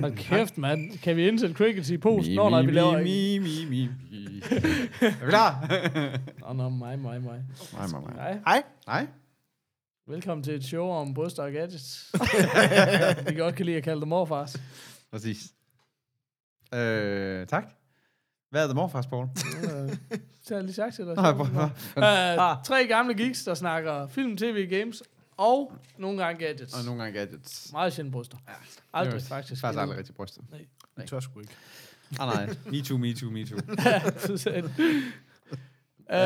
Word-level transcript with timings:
Hold 0.00 0.16
kæft, 0.16 0.58
mand. 0.58 0.98
Kan 0.98 1.16
vi 1.16 1.28
indsætte 1.28 1.54
crickets 1.54 1.90
i 1.90 1.98
posten, 1.98 2.34
når, 2.34 2.50
når 2.50 2.62
vi 2.62 2.70
laver... 2.70 3.02
Mi, 3.02 3.38
mi, 3.38 3.64
mi, 3.70 3.88
mi. 4.10 4.42
Er 5.00 5.24
vi 5.24 5.28
klar? 5.30 5.68
Nå, 6.40 6.52
nå, 6.52 6.68
mig, 6.68 6.98
mig, 6.98 7.22
mig. 7.22 7.42
Nej, 7.72 7.86
nej, 7.92 8.00
nej. 8.14 8.32
Hej, 8.32 8.40
Hej. 8.46 8.62
Nej. 8.86 9.06
velkommen 10.08 10.44
til 10.44 10.54
et 10.54 10.64
show 10.64 10.88
om 10.90 11.14
bryster 11.14 11.42
og 11.42 11.52
gadgets. 11.52 12.12
vi 13.28 13.34
godt 13.34 13.54
kan 13.54 13.66
lide 13.66 13.76
at 13.76 13.82
kalde 13.82 14.00
det 14.00 14.08
Morfars. 14.08 14.56
Præcis. 15.10 15.52
Øh, 16.74 17.46
tak. 17.46 17.64
Hvad 18.50 18.62
er 18.62 18.66
det 18.66 18.76
morfars, 18.76 19.06
Paul? 19.06 19.24
Øh, 19.24 19.96
Så 20.42 20.48
har 20.48 20.56
jeg 20.56 20.62
lige 20.64 20.74
sagt 20.74 20.94
til 20.94 21.04
dig. 21.06 21.14
Nej, 21.14 21.32
prøv- 21.32 21.46
prøv- 21.46 21.64
Uh, 21.96 22.62
tre 22.64 22.86
gamle 22.86 23.14
geeks, 23.14 23.44
der 23.44 23.54
snakker 23.54 24.06
film, 24.06 24.36
tv, 24.36 24.66
games 24.70 25.02
og 25.36 25.72
nogle 25.98 26.24
gange 26.24 26.46
gadgets. 26.46 26.74
Og 26.74 26.84
nogle 26.84 27.02
gange 27.02 27.18
gadgets. 27.18 27.72
Meget 27.72 27.92
sjældent 27.92 28.12
bryster. 28.12 28.36
Aldrig, 28.94 29.14
Det 29.14 29.22
er 29.22 29.26
faktisk. 29.28 29.60
Faktisk 29.60 29.80
aldrig 29.80 29.98
rigtig 29.98 30.14
brystet. 30.14 30.44
Jeg 30.98 31.06
tør 31.06 31.20
sgu 31.20 31.40
ikke. 31.40 31.52
Ah, 32.20 32.34
nej. 32.34 32.46
Me 32.66 32.82
too, 32.82 32.98
me 32.98 33.14
too, 33.14 33.30
me 33.30 33.44
too. 33.46 33.58
Øh, 36.10 36.18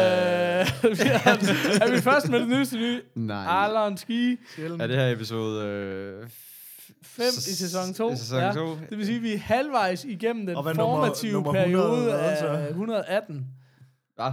vi 0.82 1.06
er, 1.24 1.36
er 1.82 1.90
vi 1.90 2.00
først 2.00 2.28
med 2.28 2.40
det 2.40 2.48
nyeste 2.48 2.76
nye? 2.76 3.02
Nej. 3.14 3.36
Arlon 3.36 3.96
Ski 3.96 4.36
Sjældent. 4.56 4.82
Er 4.82 4.86
det 4.86 4.96
her 4.96 5.10
episode... 5.12 5.64
Øh, 5.66 6.28
5 7.02 7.24
i 7.26 7.30
sæson 7.30 7.94
2. 7.94 8.12
I 8.12 8.16
sæson 8.16 8.54
2. 8.54 8.78
Det 8.90 8.98
vil 8.98 9.06
sige, 9.06 9.16
at 9.16 9.22
vi 9.22 9.32
er 9.34 9.38
halvvejs 9.38 10.04
igennem 10.04 10.46
den 10.46 10.56
Og 10.56 10.62
hvad 10.62 10.74
nummer- 10.74 10.96
formative 10.96 11.32
nummer 11.32 11.52
periode 11.52 11.84
100 11.92 12.18
af 12.20 12.30
altså? 12.30 12.68
118. 12.68 13.46
Ja. 14.18 14.24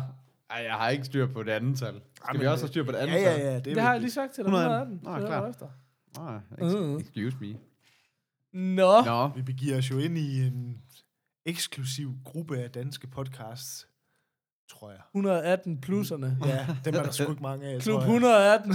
Ej, 0.49 0.63
jeg 0.63 0.73
har 0.73 0.89
ikke 0.89 1.05
styr 1.05 1.27
på 1.27 1.43
det 1.43 1.51
andet 1.51 1.79
tal. 1.79 1.93
Skal 2.27 2.39
vi 2.39 2.45
også 2.47 2.63
have 2.63 2.67
styr 2.67 2.83
på 2.83 2.91
det 2.91 2.97
andet 2.97 3.13
Ja, 3.13 3.21
ja, 3.21 3.49
ja. 3.51 3.55
Det, 3.55 3.65
Det, 3.65 3.81
har 3.81 3.91
jeg 3.91 4.01
lige 4.01 4.11
sagt 4.11 4.33
til 4.33 4.43
dig. 4.43 4.51
118. 4.51 4.93
118. 4.95 5.03
Nå, 5.03 5.15
Det 5.15 5.23
er 5.23 5.27
klart. 5.27 5.49
efter. 5.49 5.67
Ah, 6.19 6.85
Mm. 6.91 6.97
excuse 6.97 7.37
me. 7.41 7.55
Nå. 8.75 9.01
Nå. 9.01 9.27
Vi 9.27 9.41
begiver 9.41 9.77
os 9.77 9.91
jo 9.91 9.97
ind 9.97 10.17
i 10.17 10.47
en 10.47 10.77
eksklusiv 11.45 12.13
gruppe 12.25 12.57
af 12.57 12.71
danske 12.71 13.07
podcasts, 13.07 13.87
tror 14.71 14.89
jeg. 14.91 14.99
118 15.15 15.81
plusserne. 15.81 16.37
Ja, 16.45 16.67
dem 16.85 16.95
er 16.95 17.03
der 17.03 17.11
sgu 17.11 17.29
ikke 17.31 17.41
mange 17.41 17.67
af, 17.67 17.81
Klub 17.81 17.93
tror 17.93 18.01
jeg. 18.01 18.07
118. 18.07 18.73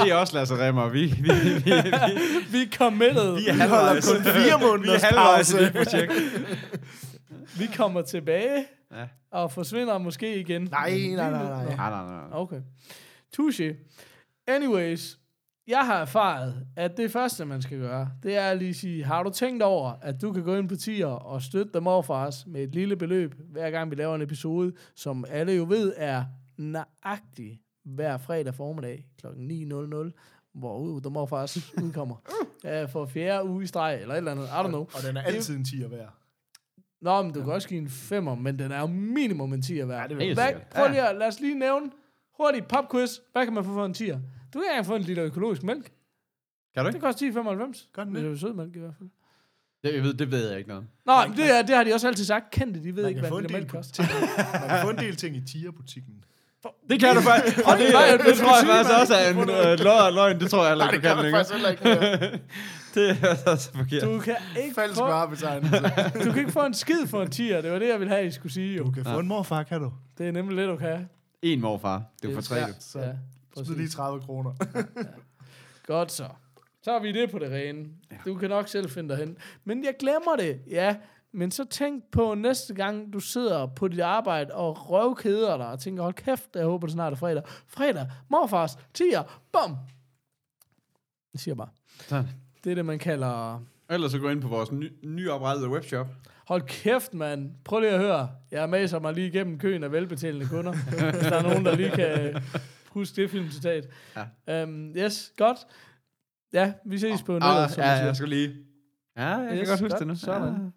Se 0.06 0.14
også, 0.16 0.34
Lasse 0.34 0.54
Remmer. 0.66 0.88
Vi, 0.88 1.06
vi, 1.06 1.12
vi, 1.22 1.54
vi, 1.54 1.70
vi 2.52 2.62
er 2.62 2.70
committed. 2.76 3.34
vi 3.34 3.40
Vi 3.52 3.58
holder 3.68 3.94
kun 4.14 4.22
fire 4.24 4.82
Vi 4.82 4.88
er 4.88 5.04
halvvejs 5.06 5.50
i 5.52 5.56
pause. 5.56 5.64
det 5.64 5.72
projekt. 5.72 6.12
Vi 7.58 7.66
kommer 7.76 8.02
tilbage 8.02 8.64
Ja. 8.92 9.06
Og 9.30 9.52
forsvinder 9.52 9.98
måske 9.98 10.40
igen. 10.40 10.62
Nej, 10.62 10.90
nej, 10.90 11.30
nej, 11.30 11.30
nej. 11.30 11.64
Nej, 11.64 11.90
nej, 11.90 12.04
nej. 12.04 12.28
Okay. 12.32 12.60
Touché. 13.36 13.74
Anyways, 14.46 15.18
jeg 15.66 15.86
har 15.86 16.00
erfaret, 16.00 16.66
at 16.76 16.96
det 16.96 17.10
første, 17.10 17.44
man 17.44 17.62
skal 17.62 17.78
gøre, 17.78 18.10
det 18.22 18.36
er 18.36 18.50
at 18.50 18.58
lige 18.58 18.74
sige, 18.74 19.04
har 19.04 19.22
du 19.22 19.30
tænkt 19.30 19.62
over, 19.62 19.92
at 20.02 20.22
du 20.22 20.32
kan 20.32 20.42
gå 20.42 20.56
ind 20.56 20.68
på 20.68 20.76
tier 20.76 21.06
og 21.06 21.42
støtte 21.42 21.72
dem 21.74 21.86
os 21.86 22.46
med 22.46 22.62
et 22.62 22.74
lille 22.74 22.96
beløb, 22.96 23.34
hver 23.50 23.70
gang 23.70 23.90
vi 23.90 23.96
laver 23.96 24.14
en 24.14 24.22
episode, 24.22 24.72
som 24.94 25.24
alle 25.28 25.52
jo 25.52 25.64
ved 25.68 25.94
er 25.96 26.24
nøjagtig 26.58 27.60
hver 27.84 28.18
fredag 28.18 28.54
formiddag 28.54 29.06
kl. 29.20 29.26
9.00, 29.26 30.50
hvor 30.54 30.78
uh, 30.78 31.02
dem 31.04 31.16
os 31.16 31.72
udkommer. 31.82 32.16
Ja, 32.64 32.84
for 32.92 33.06
fjerde 33.06 33.48
uge 33.48 33.64
i 33.64 33.66
streg, 33.66 33.98
eller 34.00 34.14
et 34.14 34.18
eller 34.18 34.30
andet. 34.30 34.44
I 34.44 34.48
don't 34.48 34.68
know. 34.68 34.80
Og 34.80 35.02
den 35.06 35.16
er 35.16 35.22
altid 35.22 35.56
en 35.56 35.64
10 35.64 35.90
værd. 35.90 36.19
Nå, 37.02 37.22
men 37.22 37.32
du 37.32 37.42
kan 37.44 37.52
også 37.52 37.68
give 37.68 37.80
en 37.80 37.88
femmer, 37.88 38.34
men 38.34 38.58
den 38.58 38.72
er 38.72 38.80
jo 38.80 38.86
minimum 38.86 39.52
en 39.52 39.60
10'er 39.60 39.84
værd. 39.84 40.10
Ja, 40.12 40.16
det 40.16 40.34
Hvad, 40.34 40.48
prøv 40.74 40.88
lige 40.88 41.08
at, 41.08 41.16
lad 41.16 41.26
os 41.26 41.40
lige 41.40 41.58
nævne 41.58 41.90
hurtigt 42.36 42.68
popquiz. 42.68 43.10
Hvad 43.32 43.44
kan 43.44 43.52
man 43.54 43.64
få 43.64 43.72
for 43.74 43.84
en 43.86 43.94
10'er? 43.98 44.18
Du 44.54 44.58
kan 44.60 44.62
ikke 44.78 44.86
få 44.86 44.96
en 44.96 45.02
liter 45.02 45.24
økologisk 45.24 45.62
mælk. 45.62 45.90
Kan 46.74 46.84
du 46.84 46.86
Det 46.88 46.94
ikke? 46.94 47.06
koster 47.06 47.26
10,95. 47.72 47.90
Gør 47.92 48.04
den 48.04 48.14
Det 48.14 48.20
er 48.20 48.24
det? 48.24 48.34
jo 48.34 48.38
sødmælk 48.38 48.76
i 48.76 48.78
hvert 48.78 48.94
fald. 48.98 49.08
Det, 49.84 49.94
jeg 49.94 50.02
ved, 50.02 50.14
det 50.14 50.30
ved 50.30 50.48
jeg 50.48 50.58
ikke 50.58 50.68
noget. 50.68 50.84
Nå, 51.06 51.12
det, 51.36 51.58
er, 51.58 51.62
det 51.62 51.76
har 51.76 51.84
de 51.84 51.94
også 51.94 52.08
altid 52.08 52.24
sagt. 52.24 52.50
Kendte, 52.50 52.82
de 52.82 52.96
ved 52.96 53.02
Man 53.02 53.08
ikke, 53.08 53.20
kan, 53.20 53.28
få 53.28 53.34
hvad 53.40 53.48
del 53.48 53.56
mælk 53.56 53.68
koster. 53.68 54.02
man 54.60 54.68
kan 54.68 54.78
få 54.82 54.90
en 54.90 54.98
del 54.98 55.16
ting 55.16 55.36
i 55.36 55.40
tier-butikken. 55.40 56.24
Det 56.90 57.00
kan 57.00 57.14
du 57.16 57.20
faktisk. 57.20 57.58
Og 57.58 57.78
det, 57.78 57.92
Nej, 57.92 58.06
det, 58.16 58.26
det 58.26 58.34
tror 58.38 58.48
jeg 58.48 58.80
er 58.80 58.84
faktisk 58.84 59.00
også 59.00 59.14
er 59.14 59.30
en 59.30 59.38
øh, 59.38 59.78
løg- 59.86 60.12
løgn. 60.14 60.40
Det 60.40 60.50
tror 60.50 60.60
jeg 60.62 60.70
heller 60.70 60.84
Nej, 60.84 60.94
ikke, 60.94 61.08
det 61.08 61.16
du 61.16 61.22
kan 61.22 61.44
kan 61.76 61.88
du 61.88 62.06
længere. 62.20 62.38
Det 62.94 63.10
er 63.10 63.50
altså 63.50 63.72
forkert. 63.72 64.02
Du 64.02 64.18
kan 64.20 64.36
ikke 64.62 64.74
Falsk 64.74 64.96
få, 64.98 65.06
du 66.24 66.30
kan 66.32 66.38
ikke 66.38 66.52
få 66.52 66.66
en 66.66 66.74
skid 66.74 67.06
for 67.06 67.22
en 67.22 67.28
10'er. 67.28 67.62
Det 67.62 67.72
var 67.72 67.78
det, 67.78 67.88
jeg 67.88 67.98
ville 68.00 68.14
have, 68.14 68.26
I 68.26 68.30
skulle 68.30 68.52
sige. 68.52 68.78
Du 68.78 68.84
Jo. 68.84 68.90
kan 68.90 69.04
få 69.04 69.18
en 69.18 69.28
morfar, 69.28 69.62
kan 69.62 69.80
du? 69.80 69.92
Det 70.18 70.28
er 70.28 70.32
nemlig 70.32 70.56
det, 70.58 70.68
du 70.68 70.76
kan. 70.76 71.08
En 71.42 71.60
morfar. 71.60 72.02
Det 72.22 72.30
er 72.30 72.34
for 72.34 72.42
tre. 72.42 72.54
Ja, 72.56 72.66
du. 72.66 72.72
Så 72.80 72.98
ja, 72.98 73.12
smid 73.54 73.64
lige 73.64 73.76
præcis. 73.76 73.94
30 73.94 74.20
kroner. 74.20 74.52
Godt 75.86 76.12
så. 76.12 76.28
Så 76.82 76.92
har 76.92 76.98
vi 77.00 77.12
det 77.12 77.30
på 77.30 77.38
det 77.38 77.50
rene. 77.50 77.88
Du 78.24 78.34
kan 78.34 78.48
nok 78.48 78.68
selv 78.68 78.90
finde 78.90 79.08
dig 79.08 79.16
hen. 79.18 79.36
Men 79.64 79.84
jeg 79.84 79.94
glemmer 79.98 80.36
det, 80.36 80.60
ja. 80.70 80.96
Men 81.32 81.50
så 81.50 81.64
tænk 81.64 82.04
på 82.12 82.34
næste 82.34 82.74
gang, 82.74 83.12
du 83.12 83.20
sidder 83.20 83.66
på 83.66 83.88
dit 83.88 84.00
arbejde 84.00 84.54
og 84.54 84.90
røvkeder 84.90 85.56
dig 85.56 85.66
og 85.66 85.80
tænker, 85.80 86.02
hold 86.02 86.14
kæft, 86.14 86.48
jeg 86.54 86.64
håber 86.64 86.86
det 86.86 86.92
snart 86.92 87.12
er 87.12 87.16
fredag. 87.16 87.42
Fredag, 87.68 88.06
morfars, 88.28 88.78
tiger, 88.94 89.22
bum. 89.52 89.76
Det 91.32 91.40
siger 91.40 91.54
bare. 91.54 91.68
Sådan. 92.08 92.28
Det 92.64 92.70
er 92.70 92.74
det, 92.74 92.84
man 92.84 92.98
kalder... 92.98 93.62
Ellers 93.90 94.12
så 94.12 94.18
gå 94.18 94.28
ind 94.28 94.42
på 94.42 94.48
vores 94.48 94.72
ny, 94.72 94.92
nyoprettede 95.02 95.68
webshop. 95.70 96.06
Hold 96.46 96.62
kæft, 96.62 97.14
mand. 97.14 97.50
Prøv 97.64 97.80
lige 97.80 97.90
at 97.92 97.98
høre. 98.00 98.30
Jeg 98.50 98.68
maser 98.70 98.98
mig 98.98 99.14
lige 99.14 99.26
igennem 99.26 99.58
køen 99.58 99.84
af 99.84 99.92
velbetalende 99.92 100.48
kunder. 100.48 100.72
hvis 101.10 101.22
der 101.22 101.36
er 101.38 101.42
nogen, 101.42 101.64
der 101.64 101.76
lige 101.76 101.90
kan 101.90 102.42
huske 102.88 103.22
det 103.22 103.30
filmcitat. 103.30 103.88
Ja. 104.46 104.62
Um, 104.64 104.92
yes, 104.96 105.32
godt. 105.36 105.58
Ja, 106.52 106.72
vi 106.86 106.98
ses 106.98 107.22
på 107.22 107.32
nettet, 107.32 107.48
Ah, 107.48 107.70
som 107.70 107.82
ja, 107.82 107.90
jeg 107.90 108.16
skulle 108.16 108.36
lige... 108.36 108.56
Ja, 109.16 109.26
jeg 109.28 109.48
kan 109.48 109.58
Yes, 109.58 109.68
godt 109.68 109.80
huske 109.80 109.92
godt, 109.92 109.98
det 109.98 110.06
nu. 110.08 110.14
sådan. 110.14 110.72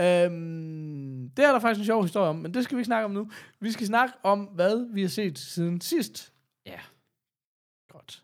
Øhm, 0.00 1.30
det 1.36 1.44
er 1.44 1.52
der 1.52 1.58
faktisk 1.58 1.78
en 1.80 1.84
sjov 1.86 2.02
historie 2.02 2.28
om, 2.28 2.36
men 2.36 2.54
det 2.54 2.64
skal 2.64 2.76
vi 2.76 2.80
ikke 2.80 2.86
snakke 2.86 3.04
om 3.04 3.10
nu. 3.10 3.30
Vi 3.60 3.72
skal 3.72 3.86
snakke 3.86 4.14
om, 4.22 4.40
hvad 4.44 4.94
vi 4.94 5.00
har 5.02 5.08
set 5.08 5.38
siden 5.38 5.80
sidst. 5.80 6.32
Ja. 6.66 6.80
Godt. 7.92 8.22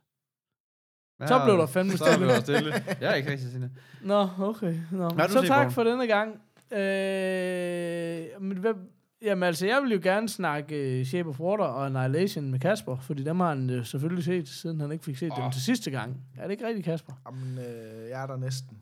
Ja. 1.20 1.26
Så 1.26 1.44
blev 1.44 1.56
der 1.58 1.66
fandme 1.66 1.92
Så 1.96 2.04
blev 2.18 2.30
stille. 2.30 2.34
der 2.34 2.40
stille. 2.40 2.96
Jeg 3.00 3.10
er 3.10 3.14
ikke 3.14 3.30
rigtig 3.30 3.50
sinne. 3.52 3.70
Nå, 4.02 4.28
okay. 4.38 4.74
Nå. 4.92 5.08
Du 5.08 5.28
Så 5.28 5.44
tak 5.46 5.72
for 5.72 5.84
denne 5.84 6.06
gang. 6.06 6.40
Øh, 6.72 8.42
men 8.42 8.56
hvad, 8.58 8.74
jamen 9.22 9.42
altså, 9.42 9.66
jeg 9.66 9.82
vil 9.82 9.92
jo 9.92 10.00
gerne 10.02 10.28
snakke 10.28 10.98
uh, 11.00 11.06
Shape 11.06 11.28
of 11.28 11.40
Water 11.40 11.64
og 11.64 11.86
Annihilation 11.86 12.50
med 12.50 12.60
Kasper, 12.60 12.96
fordi 13.00 13.24
dem 13.24 13.40
har 13.40 13.48
han 13.48 13.70
uh, 13.78 13.84
selvfølgelig 13.84 14.24
set, 14.24 14.48
siden 14.48 14.80
han 14.80 14.92
ikke 14.92 15.04
fik 15.04 15.16
set 15.16 15.32
oh. 15.32 15.42
dem 15.42 15.50
til 15.50 15.62
sidste 15.62 15.90
gang. 15.90 16.16
Er 16.38 16.42
det 16.42 16.50
ikke 16.50 16.66
rigtigt, 16.66 16.84
Kasper? 16.84 17.12
Jamen, 17.26 17.58
øh, 17.58 18.08
jeg 18.08 18.22
er 18.22 18.26
der 18.26 18.36
næsten. 18.36 18.78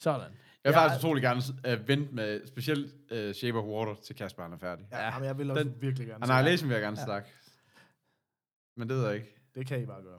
Sådan. 0.00 0.20
Jeg 0.20 0.28
vil 0.64 0.70
Ja. 0.78 0.82
faktisk 0.84 1.00
utrolig 1.04 1.22
gerne 1.22 1.42
uh, 1.80 1.88
vente 1.88 2.14
med 2.14 2.46
specielt 2.46 2.94
uh, 3.12 3.32
Shape 3.32 3.58
of 3.58 3.64
Water 3.64 3.94
til 4.06 4.16
Kasper 4.16 4.42
han 4.42 4.52
er 4.52 4.58
færdig. 4.58 4.86
Ja, 4.92 5.04
jamen, 5.04 5.24
jeg 5.26 5.38
vil 5.38 5.50
også 5.50 5.64
Den- 5.64 5.74
virkelig 5.80 6.06
gerne. 6.06 6.26
se 6.26 6.32
Annihilation 6.32 6.68
vil 6.68 6.74
jeg 6.74 6.82
gerne 6.82 6.96
Ja. 7.00 7.04
snakke. 7.04 7.28
Men 8.76 8.88
det 8.88 8.96
ved 8.96 9.04
jeg 9.06 9.14
ikke. 9.14 9.26
det. 9.26 9.54
Det 9.58 9.66
kan 9.66 9.82
I 9.82 9.86
bare 9.86 10.02
gøre. 10.02 10.18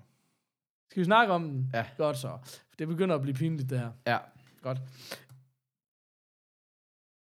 Skal 0.92 1.00
vi 1.00 1.06
snakke 1.06 1.34
om 1.34 1.44
den? 1.50 1.70
Ja. 1.74 1.86
Godt 1.98 2.18
så. 2.18 2.38
Det 2.80 2.88
begynder 2.88 3.16
at 3.16 3.22
blive 3.22 3.36
pinligt, 3.36 3.70
det 3.70 3.80
her. 3.80 3.92
Ja. 4.08 4.18
Godt. 4.62 4.78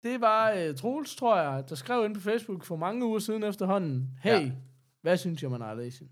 Det 0.05 0.21
var 0.21 0.53
uh, 0.69 0.75
Troels, 0.77 1.17
tror 1.17 1.41
jeg, 1.41 1.65
der 1.69 1.75
skrev 1.75 2.05
ind 2.05 2.15
på 2.15 2.21
Facebook 2.21 2.65
for 2.65 2.77
mange 2.77 3.07
uger 3.07 3.19
siden 3.19 3.43
efterhånden. 3.43 4.11
Hey, 4.23 4.31
Ja. 4.31 4.51
hvad 5.01 5.17
synes 5.17 5.43
I 5.43 5.47
om 5.47 5.63
Annihilation? 5.63 6.09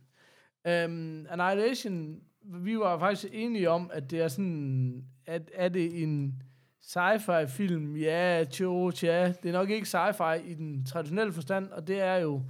Um, 0.64 1.26
Annihilation, 1.30 2.20
vi 2.42 2.78
var 2.78 2.98
faktisk 2.98 3.26
enige 3.34 3.70
om, 3.70 3.90
at 3.94 4.10
det 4.10 4.20
er 4.20 4.28
sådan, 4.28 5.04
at 5.26 5.50
er 5.54 5.68
det 5.68 6.02
en 6.02 6.42
sci-fi 6.82 7.44
film? 7.46 7.96
Ja, 7.96 8.44
tjo, 8.50 8.90
tja. 8.90 9.32
Det 9.42 9.48
er 9.48 9.52
nok 9.52 9.70
ikke 9.70 9.86
sci-fi 9.88 10.50
i 10.50 10.54
den 10.54 10.84
traditionelle 10.84 11.32
forstand, 11.32 11.68
og 11.70 11.86
det 11.86 12.00
er 12.00 12.16
jo 12.16 12.42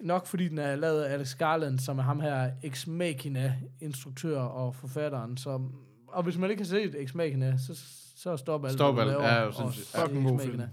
nok 0.00 0.26
fordi 0.26 0.48
den 0.48 0.58
er 0.58 0.76
lavet 0.76 1.02
af 1.02 1.12
Alex 1.12 1.34
Garland, 1.36 1.78
som 1.78 1.98
er 1.98 2.02
ham 2.02 2.20
her 2.20 2.50
ex 2.62 2.86
machina 2.86 3.54
instruktør 3.80 4.40
og 4.40 4.74
forfatteren, 4.74 5.36
som 5.36 5.74
og 6.08 6.22
hvis 6.22 6.38
man 6.38 6.50
ikke 6.50 6.62
har 6.62 6.66
set 6.68 7.02
Ex 7.02 7.14
Machina, 7.14 7.56
så, 7.58 7.80
så 8.16 8.36
stop 8.36 8.64
alt, 8.64 8.72
Stop 8.74 8.94
hvad 8.94 9.04
du 9.04 9.10
alt. 9.10 9.18
laver, 9.18 9.28
Ja, 9.32 9.38
jeg 9.38 9.46
og 9.46 9.54
synes- 9.72 9.92
fucking 9.96 10.20
Ex 10.22 10.26
god 10.30 10.36
Machina. 10.36 10.68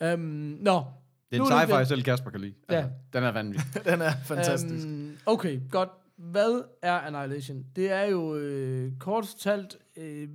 Ja. 0.00 0.12
Øhm, 0.12 0.20
nå, 0.60 0.84
Det 1.30 1.36
er 1.36 1.38
Nu 1.38 1.46
en 1.46 1.52
er 1.52 1.56
det 1.58 1.68
sci-fi, 1.68 1.78
den- 1.78 1.86
selv 1.86 2.02
Kasper 2.02 2.30
kan 2.30 2.40
lide. 2.40 2.54
Altså, 2.68 2.90
Den 3.12 3.24
er 3.24 3.32
vanvittig. 3.32 3.84
Den 3.92 4.00
er 4.02 4.12
fantastisk. 4.24 4.86
Øhm, 4.86 5.16
okay, 5.26 5.60
godt. 5.70 5.88
Hvad 6.16 6.62
er 6.82 6.92
Annihilation? 6.98 7.64
Det 7.76 7.92
er 7.92 8.02
jo 8.02 8.36
øh, 8.36 8.92
kort 8.98 9.26
fortalt 9.26 9.76
øh, 9.96 10.28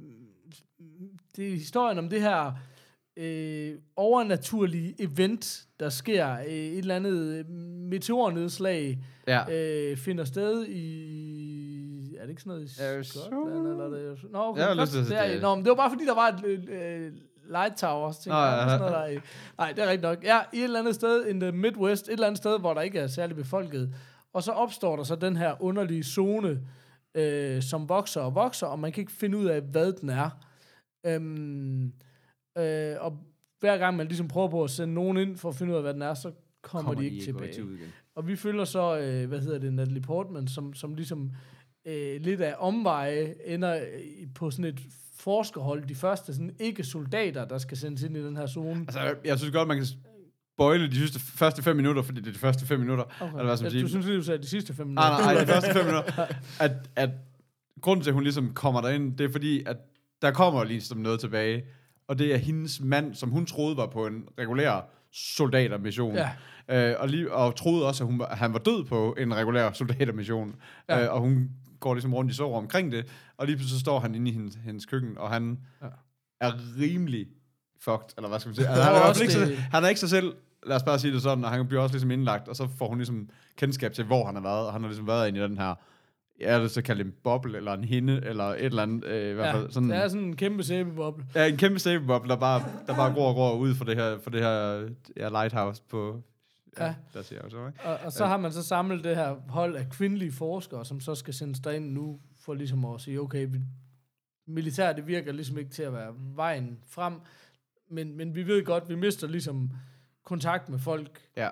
det 1.35 1.47
er 1.47 1.51
historien 1.51 1.97
om 1.99 2.09
det 2.09 2.21
her 2.21 2.51
øh, 3.17 3.75
overnaturlige 3.95 4.95
event, 4.99 5.63
der 5.79 5.89
sker. 5.89 6.31
Øh, 6.33 6.45
et 6.53 6.77
eller 6.77 6.95
andet 6.95 7.33
øh, 7.49 7.49
meteornedslag 7.89 8.99
Ja. 9.27 9.43
øh, 9.91 9.97
finder 9.97 10.23
sted 10.23 10.65
i... 10.67 12.15
Er 12.19 12.21
det 12.21 12.29
ikke 12.29 12.41
sådan 12.41 12.51
noget 12.53 13.03
i? 13.05 13.09
Skotland? 13.09 13.67
Eller 13.67 13.85
er 13.85 13.89
det, 13.89 14.31
nå, 14.31 14.39
okay, 14.39 14.61
Jeg 14.61 14.75
lyst 14.75 14.91
til 14.91 15.05
det 15.09 15.17
er-. 15.35 15.41
Nå, 15.41 15.55
men 15.55 15.63
det 15.65 15.69
var 15.69 15.75
bare 15.75 15.89
fordi, 15.91 16.05
der 16.05 16.15
var 16.15 16.27
et 16.27 16.69
øh, 16.69 17.11
light 17.49 17.77
tower. 17.77 18.13
Nå, 18.25 18.33
jeg, 18.35 18.57
ja, 18.59 18.63
"Nå, 18.65 18.69
sådan 18.69 18.71
ja. 18.71 18.77
noget 18.77 18.91
der 18.91 19.17
er 19.17 19.19
Nej, 19.57 19.71
det 19.71 19.83
er 19.83 19.87
rigtigt 19.87 20.01
nok. 20.01 20.23
Ja, 20.23 20.39
i 20.53 20.57
et 20.57 20.63
eller 20.63 20.79
andet 20.79 20.95
sted 20.95 21.25
in 21.25 21.39
the 21.39 21.51
Midwest, 21.51 22.07
et 22.07 22.13
eller 22.13 22.27
andet 22.27 22.37
sted, 22.37 22.59
hvor 22.59 22.73
der 22.73 22.81
ikke 22.81 22.99
er 22.99 23.07
særlig 23.07 23.35
befolket. 23.35 23.95
Og 24.33 24.43
så 24.43 24.51
opstår 24.51 24.95
der 24.95 25.03
så 25.03 25.15
den 25.15 25.35
her 25.37 25.61
underlige 25.63 26.03
zone, 26.03 26.59
øh, 27.15 27.61
som 27.61 27.89
vokser 27.89 28.21
og 28.21 28.35
vokser, 28.35 28.67
og 28.67 28.79
man 28.79 28.91
kan 28.91 29.01
ikke 29.01 29.11
finde 29.11 29.37
ud 29.37 29.45
af, 29.45 29.61
hvad 29.61 29.91
den 29.93 30.09
er. 30.09 30.29
Øhm, 31.05 31.93
øh, 32.57 32.95
og 32.99 33.17
hver 33.59 33.77
gang 33.77 33.97
man 33.97 34.07
ligesom 34.07 34.27
prøver 34.27 34.47
på 34.47 34.63
at 34.63 34.69
sende 34.69 34.93
nogen 34.93 35.17
ind 35.17 35.37
for 35.37 35.49
at 35.49 35.55
finde 35.55 35.71
ud 35.71 35.77
af, 35.77 35.83
hvad 35.83 35.93
den 35.93 36.01
er, 36.01 36.13
så 36.13 36.31
kommer, 36.61 36.83
kommer 36.89 37.01
de 37.01 37.09
ikke 37.09 37.25
tilbage. 37.25 37.65
ud 37.65 37.71
igen. 37.73 37.87
Og 38.15 38.27
vi 38.27 38.35
følger 38.35 38.65
så, 38.65 38.97
øh, 38.99 39.27
hvad 39.27 39.39
hedder 39.39 39.59
det, 39.59 39.73
Natalie 39.73 40.01
Portman, 40.01 40.47
som, 40.47 40.73
som 40.73 40.95
ligesom 40.95 41.31
øh, 41.85 42.21
lidt 42.21 42.41
af 42.41 42.55
omveje 42.59 43.33
ender 43.45 43.75
i- 44.03 44.25
på 44.35 44.51
sådan 44.51 44.65
et 44.65 44.79
forskerhold. 45.19 45.85
De 45.87 45.95
første 45.95 46.33
sådan 46.33 46.55
ikke-soldater, 46.59 47.45
der 47.45 47.57
skal 47.57 47.77
sendes 47.77 48.03
ind 48.03 48.17
i 48.17 48.23
den 48.25 48.37
her 48.37 48.47
zone. 48.47 48.79
Altså, 48.81 48.99
jeg, 48.99 49.15
jeg 49.25 49.37
synes 49.39 49.53
godt, 49.53 49.67
man 49.67 49.77
kan 49.77 49.85
spoile 50.55 50.87
de 50.91 50.95
sidste, 50.95 51.19
første 51.19 51.63
fem 51.63 51.75
minutter, 51.75 52.01
fordi 52.01 52.21
det 52.21 52.27
er 52.27 52.31
de 52.33 52.39
første 52.39 52.65
fem 52.65 52.79
minutter. 52.79 53.03
Okay. 53.03 53.25
Eller 53.25 53.43
hvad 53.43 53.57
man 53.57 53.63
Ja, 53.63 53.69
sige? 53.69 53.83
du 53.83 53.87
synes 53.87 54.05
lige, 54.05 54.17
du 54.17 54.23
sagde 54.23 54.41
de 54.41 54.47
sidste 54.47 54.73
fem 54.73 54.87
minutter. 54.87 55.09
Nej, 55.09 55.21
nej, 55.21 55.33
nej, 55.33 55.43
de 55.43 55.47
første 55.51 55.73
fem 55.73 55.85
minutter. 55.91 56.25
At, 56.59 56.71
at 56.95 57.09
grunden 57.81 58.03
til, 58.03 58.09
at 58.09 58.13
hun 58.13 58.23
ligesom 58.23 58.53
kommer 58.53 58.81
derind, 58.81 59.17
det 59.17 59.23
er 59.23 59.31
fordi, 59.31 59.63
at 59.65 59.77
der 60.21 60.31
kommer 60.31 60.63
ligesom 60.63 60.97
noget 60.97 61.19
tilbage. 61.19 61.63
Og 62.07 62.19
det 62.19 62.33
er 62.33 62.37
hendes 62.37 62.81
mand, 62.81 63.15
som 63.15 63.29
hun 63.29 63.45
troede 63.45 63.77
var 63.77 63.85
på 63.87 64.07
en 64.07 64.23
regulær 64.39 64.89
soldatermission. 65.11 66.15
Ja. 66.15 66.29
Øh, 66.91 66.95
og, 66.99 67.07
lige, 67.07 67.31
og 67.33 67.55
troede 67.55 67.87
også, 67.87 68.03
at, 68.03 68.09
hun, 68.09 68.19
var- 68.19 68.25
at 68.25 68.37
han 68.37 68.53
var 68.53 68.59
død 68.59 68.83
på 68.85 69.15
en 69.19 69.35
regulær 69.35 69.71
soldatermission. 69.71 70.55
Ja. 70.89 71.03
Øh, 71.05 71.13
og 71.13 71.19
hun 71.19 71.49
går 71.79 71.93
ligesom 71.93 72.13
rundt 72.13 72.31
i 72.31 72.35
sover 72.35 72.57
omkring 72.57 72.91
det. 72.91 73.05
Og 73.37 73.45
lige 73.45 73.55
pludselig 73.55 73.77
så 73.79 73.79
står 73.79 73.99
han 73.99 74.15
inde 74.15 74.31
i 74.31 74.33
hendes, 74.33 74.55
hendes 74.65 74.85
køkken, 74.85 75.17
og 75.17 75.29
han 75.29 75.59
Ja. 75.81 75.87
er 76.41 76.51
rimelig 76.79 77.27
fucked, 77.83 78.07
eller 78.17 78.29
hvad 78.29 78.39
skal 78.39 78.49
man 78.49 78.55
sige. 78.59 78.67
Altså, 78.67 78.83
han, 78.83 78.93
er 78.95 79.21
ikke 79.21 79.33
det- 79.33 79.57
så, 79.57 79.63
han 79.71 79.83
er 79.83 79.87
ikke 79.87 79.99
sig 79.99 80.09
selv, 80.09 80.33
lad 80.67 80.75
os 80.75 80.83
bare 80.83 80.99
sige 80.99 81.13
det 81.13 81.21
sådan, 81.21 81.43
og 81.45 81.51
han 81.51 81.67
bliver 81.67 81.81
også 81.83 81.93
ligesom 81.93 82.11
indlagt, 82.11 82.47
og 82.47 82.55
så 82.55 82.67
får 82.77 82.87
hun 82.87 82.97
ligesom 82.97 83.29
kendskab 83.57 83.93
til, 83.93 84.03
hvor 84.05 84.25
han 84.25 84.35
har 84.35 84.41
været, 84.41 84.67
og 84.67 84.73
han 84.73 84.81
har 84.81 84.87
ligesom 84.87 85.07
været 85.07 85.27
inde 85.27 85.39
i 85.39 85.43
den 85.43 85.57
her, 85.57 85.75
jeg 86.39 86.61
vil 86.61 86.69
så 86.69 86.81
kalde 86.81 87.03
det 87.03 87.07
en 87.09 87.15
boble, 87.23 87.57
eller 87.57 87.73
en 87.73 87.83
hinde, 87.83 88.21
eller 88.25 88.43
et 88.43 88.65
eller 88.65 88.83
andet, 88.83 89.05
øh, 89.05 89.29
i 89.31 89.33
hvert 89.33 89.45
Ja, 89.47 89.53
fald 89.53 89.71
sådan, 89.71 89.89
det 89.89 89.97
er 89.97 90.07
sådan 90.07 90.25
en 90.27 90.35
kæmpe 90.35 90.63
sæbeboble. 90.63 91.25
ja, 91.35 91.45
en 91.47 91.57
kæmpe 91.57 91.79
sæbeboble, 91.79 92.29
der 92.29 92.35
bare, 92.35 92.63
der 92.87 92.95
bare 92.95 93.13
gror 93.13 93.29
og 93.29 93.35
gror 93.35 93.55
ud 93.57 93.75
for 93.75 93.85
det 93.85 93.95
her, 93.95 94.19
for 94.19 94.29
det 94.29 94.41
her 94.41 94.89
ja, 95.17 95.29
lighthouse 95.29 95.81
på, 95.89 96.23
ja, 96.77 96.83
Ja. 96.83 96.87
ja. 96.89 96.95
der 97.13 97.21
siger 97.21 97.39
jeg 97.43 97.51
så, 97.51 97.67
ikke? 97.67 97.79
Og, 97.83 97.97
og 98.05 98.11
så 98.11 98.25
har 98.25 98.37
man 98.37 98.51
så 98.51 98.63
samlet 98.63 99.03
det 99.03 99.15
her 99.15 99.35
hold 99.47 99.75
af 99.75 99.89
kvindelige 99.89 100.31
forskere, 100.31 100.85
som 100.85 100.99
så 100.99 101.15
skal 101.15 101.33
sendes 101.33 101.59
derind 101.59 101.91
nu, 101.91 102.19
for 102.45 102.53
ligesom 102.53 102.85
at 102.85 103.01
sige, 103.01 103.21
okay, 103.21 103.47
vi, 103.51 103.59
militær, 104.47 104.93
det 104.93 105.07
virker 105.07 105.31
ligesom 105.31 105.57
ikke 105.57 105.71
til 105.71 105.83
at 105.83 105.93
være 105.93 106.13
vejen 106.17 106.79
frem, 106.87 107.13
men, 107.89 108.17
men 108.17 108.35
vi 108.35 108.47
ved 108.47 108.65
godt, 108.65 108.89
vi 108.89 108.95
mister 108.95 109.27
ligesom 109.27 109.71
kontakt 110.25 110.69
med 110.69 110.79
folk, 110.79 111.19
Ja, 111.37 111.49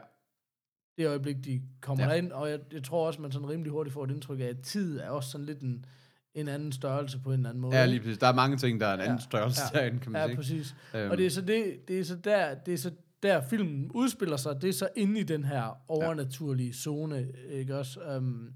det 1.02 1.10
øjeblik, 1.10 1.36
de 1.46 1.62
kommer 1.82 2.04
ja. 2.04 2.10
Ja. 2.10 2.16
derind, 2.16 2.32
og 2.32 2.50
jeg, 2.50 2.60
jeg 2.74 2.84
tror 2.84 3.08
også, 3.08 3.22
man 3.22 3.32
sådan 3.32 3.50
rimelig 3.50 3.72
hurtigt 3.72 3.94
får 3.94 4.04
et 4.04 4.12
indtryk 4.12 4.40
af, 4.40 4.44
at 4.46 4.60
tid 4.60 5.00
er 5.00 5.10
også 5.10 5.30
sådan 5.30 5.46
lidt 5.46 5.60
en, 5.60 5.86
en 6.34 6.48
anden 6.48 6.72
størrelse 6.72 7.20
på 7.20 7.30
en 7.30 7.34
eller 7.40 7.50
anden 7.50 7.62
måde. 7.62 7.76
ja, 7.76 7.86
lige 7.86 8.00
præcis. 8.00 8.18
Der 8.18 8.28
er 8.28 8.34
mange 8.34 8.58
ting, 8.58 8.80
der 8.80 8.88
er 8.88 8.94
en 8.94 9.00
anden 9.00 9.16
Ja, 9.18 9.22
størrelse 9.24 9.62
ja. 9.74 9.80
derinde, 9.80 10.00
kan 10.00 10.12
man 10.12 10.22
Ja, 10.22 10.28
sige. 10.28 10.36
præcis. 10.36 10.76
Øhm, 10.96 11.12
Og 11.12 11.18
det 11.18 11.26
er 11.26 11.30
så 11.30 11.42
det, 11.42 11.88
det 11.88 12.00
er 12.00 12.04
så 12.04 12.16
der, 12.16 12.54
det 12.56 12.74
er 12.74 12.78
så 12.78 12.92
der 13.24 13.42
filmen 13.42 13.92
udspiller 13.92 14.38
sig, 14.38 14.62
det 14.62 14.70
er 14.70 14.74
så 14.74 14.90
inde 14.96 15.20
i 15.20 15.24
den 15.24 15.44
her 15.44 15.78
overnaturlige 15.88 16.74
zone, 16.74 17.28
ikke 17.50 17.78
også? 17.78 18.00
Um, 18.18 18.50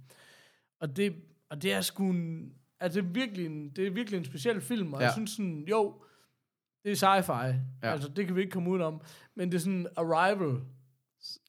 og 0.81 0.97
det 0.97 1.13
og 1.49 1.61
det 1.61 1.73
er 1.73 1.81
sgu 1.81 2.09
en, 2.09 2.51
altså 2.79 3.01
det 3.01 3.07
er 3.07 3.11
virkelig 3.13 3.45
en, 3.45 3.69
det 3.69 3.87
er 3.87 3.91
virkelig 3.91 4.17
en 4.17 4.25
speciel 4.25 4.61
film, 4.61 4.93
og 4.93 4.99
ja. 4.99 5.03
Ja. 5.03 5.07
jeg 5.07 5.13
synes 5.13 5.31
sådan, 5.31 5.65
jo, 5.69 5.93
det 6.83 6.91
er 6.91 6.95
sci-fi, 7.21 7.45
ja. 7.45 7.53
Ja. 7.83 7.91
altså 7.91 8.09
det 8.09 8.25
kan 8.27 8.35
vi 8.35 8.41
ikke 8.41 8.51
komme 8.51 8.69
ud 8.69 8.79
om, 8.79 9.01
men 9.35 9.51
det 9.51 9.55
er 9.57 9.59
sådan 9.61 9.87
Arrival, 9.97 10.61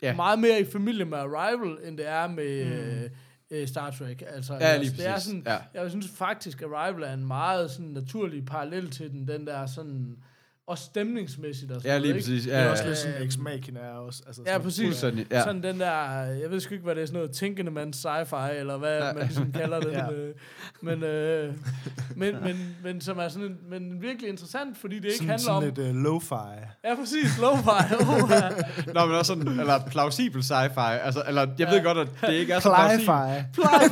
Ja. 0.03 0.17
meget 0.17 0.39
mere 0.39 0.61
i 0.61 0.65
familie 0.65 1.05
med 1.05 1.19
Arrival, 1.19 1.89
end 1.89 1.99
det 1.99 2.09
er 2.09 2.27
med 2.29 2.65
mm. 2.65 3.11
øh, 3.51 3.69
Star 3.69 3.91
Trek. 3.91 4.23
Altså, 4.27 4.55
Ja, 4.55 4.59
altså, 4.61 4.93
lige 4.93 5.03
det 5.03 5.11
er 5.15 5.19
sådan, 5.19 5.43
Ja. 5.47 5.59
jeg 5.75 5.91
synes 5.91 6.09
faktisk, 6.09 6.63
Arrival 6.63 7.03
er 7.03 7.13
en 7.13 7.27
meget 7.27 7.71
sådan 7.71 7.87
naturlig 7.87 8.45
parallel 8.45 8.91
til 8.91 9.11
den, 9.11 9.29
den 9.29 9.47
der 9.47 9.67
sådan, 9.67 10.17
og 10.69 10.79
stemningsmæssigt 10.79 11.73
og 11.73 11.81
sådan 11.81 11.93
Ja, 11.93 11.99
lige 11.99 12.09
ikke? 12.09 12.19
præcis. 12.21 12.43
Det 12.45 12.51
Ja, 12.51 12.57
er 12.57 12.63
ja, 12.65 12.71
også 12.71 12.83
ja. 12.83 12.89
lidt 12.89 12.99
sådan 12.99 13.23
Ex 13.23 13.37
Machina 13.39 13.81
er 13.81 13.93
også. 13.93 14.23
Altså, 14.27 14.43
Ja, 14.47 14.51
sådan- 14.53 14.65
præcis. 14.65 14.85
Fuldstændig, 14.87 15.27
Ja. 15.31 15.37
ja. 15.37 15.43
Sådan 15.45 15.63
den 15.63 15.81
der, 15.81 15.93
jeg 16.23 16.51
ved 16.51 16.61
sgu 16.61 16.75
ikke, 16.75 16.85
hvad 16.85 16.95
det 16.95 17.03
er, 17.03 17.07
sådan 17.07 17.17
noget 17.19 17.31
tænkende 17.31 17.71
mands 17.71 18.07
sci-fi, 18.07 18.51
eller 18.53 18.77
hvad 18.77 18.99
Ja. 18.99 19.13
man 19.13 19.23
ligesom 19.23 19.53
kalder 19.53 19.81
det. 19.81 19.93
Ja. 19.97 20.11
øh, 20.13 20.35
men, 20.83 21.03
øh, 21.05 21.55
men, 22.17 22.35
men, 22.45 22.77
men, 22.85 23.01
som 23.01 23.19
er 23.19 23.29
sådan 23.29 23.49
en, 23.49 23.57
men 23.71 24.03
virkelig 24.03 24.29
interessant, 24.31 24.79
fordi 24.79 24.97
det 24.97 25.05
ikke 25.05 25.17
sådan, 25.17 25.29
handler 25.31 25.53
om... 25.53 25.63
sådan 25.63 25.75
lidt 25.93 25.97
uh, 25.97 26.03
lo-fi. 26.03 26.61
Ja, 26.85 26.95
præcis, 26.95 27.39
lo-fi. 27.39 27.95
Oh, 28.01 28.31
ja. 28.87 28.93
Nå, 28.93 29.07
men 29.07 29.15
også 29.17 29.35
sådan, 29.35 29.49
eller 29.61 29.81
plausibel 29.91 30.41
sci-fi. 30.41 30.81
Altså, 30.81 31.23
eller, 31.29 31.43
jeg 31.43 31.69
Ja. 31.69 31.75
ved 31.75 31.85
godt, 31.85 31.99
at 31.99 32.09
det 32.21 32.33
ikke 32.33 32.53
er 32.53 32.61
så 32.61 32.69
plausibelt. 32.75 33.07
Fly-fi. 33.55 33.87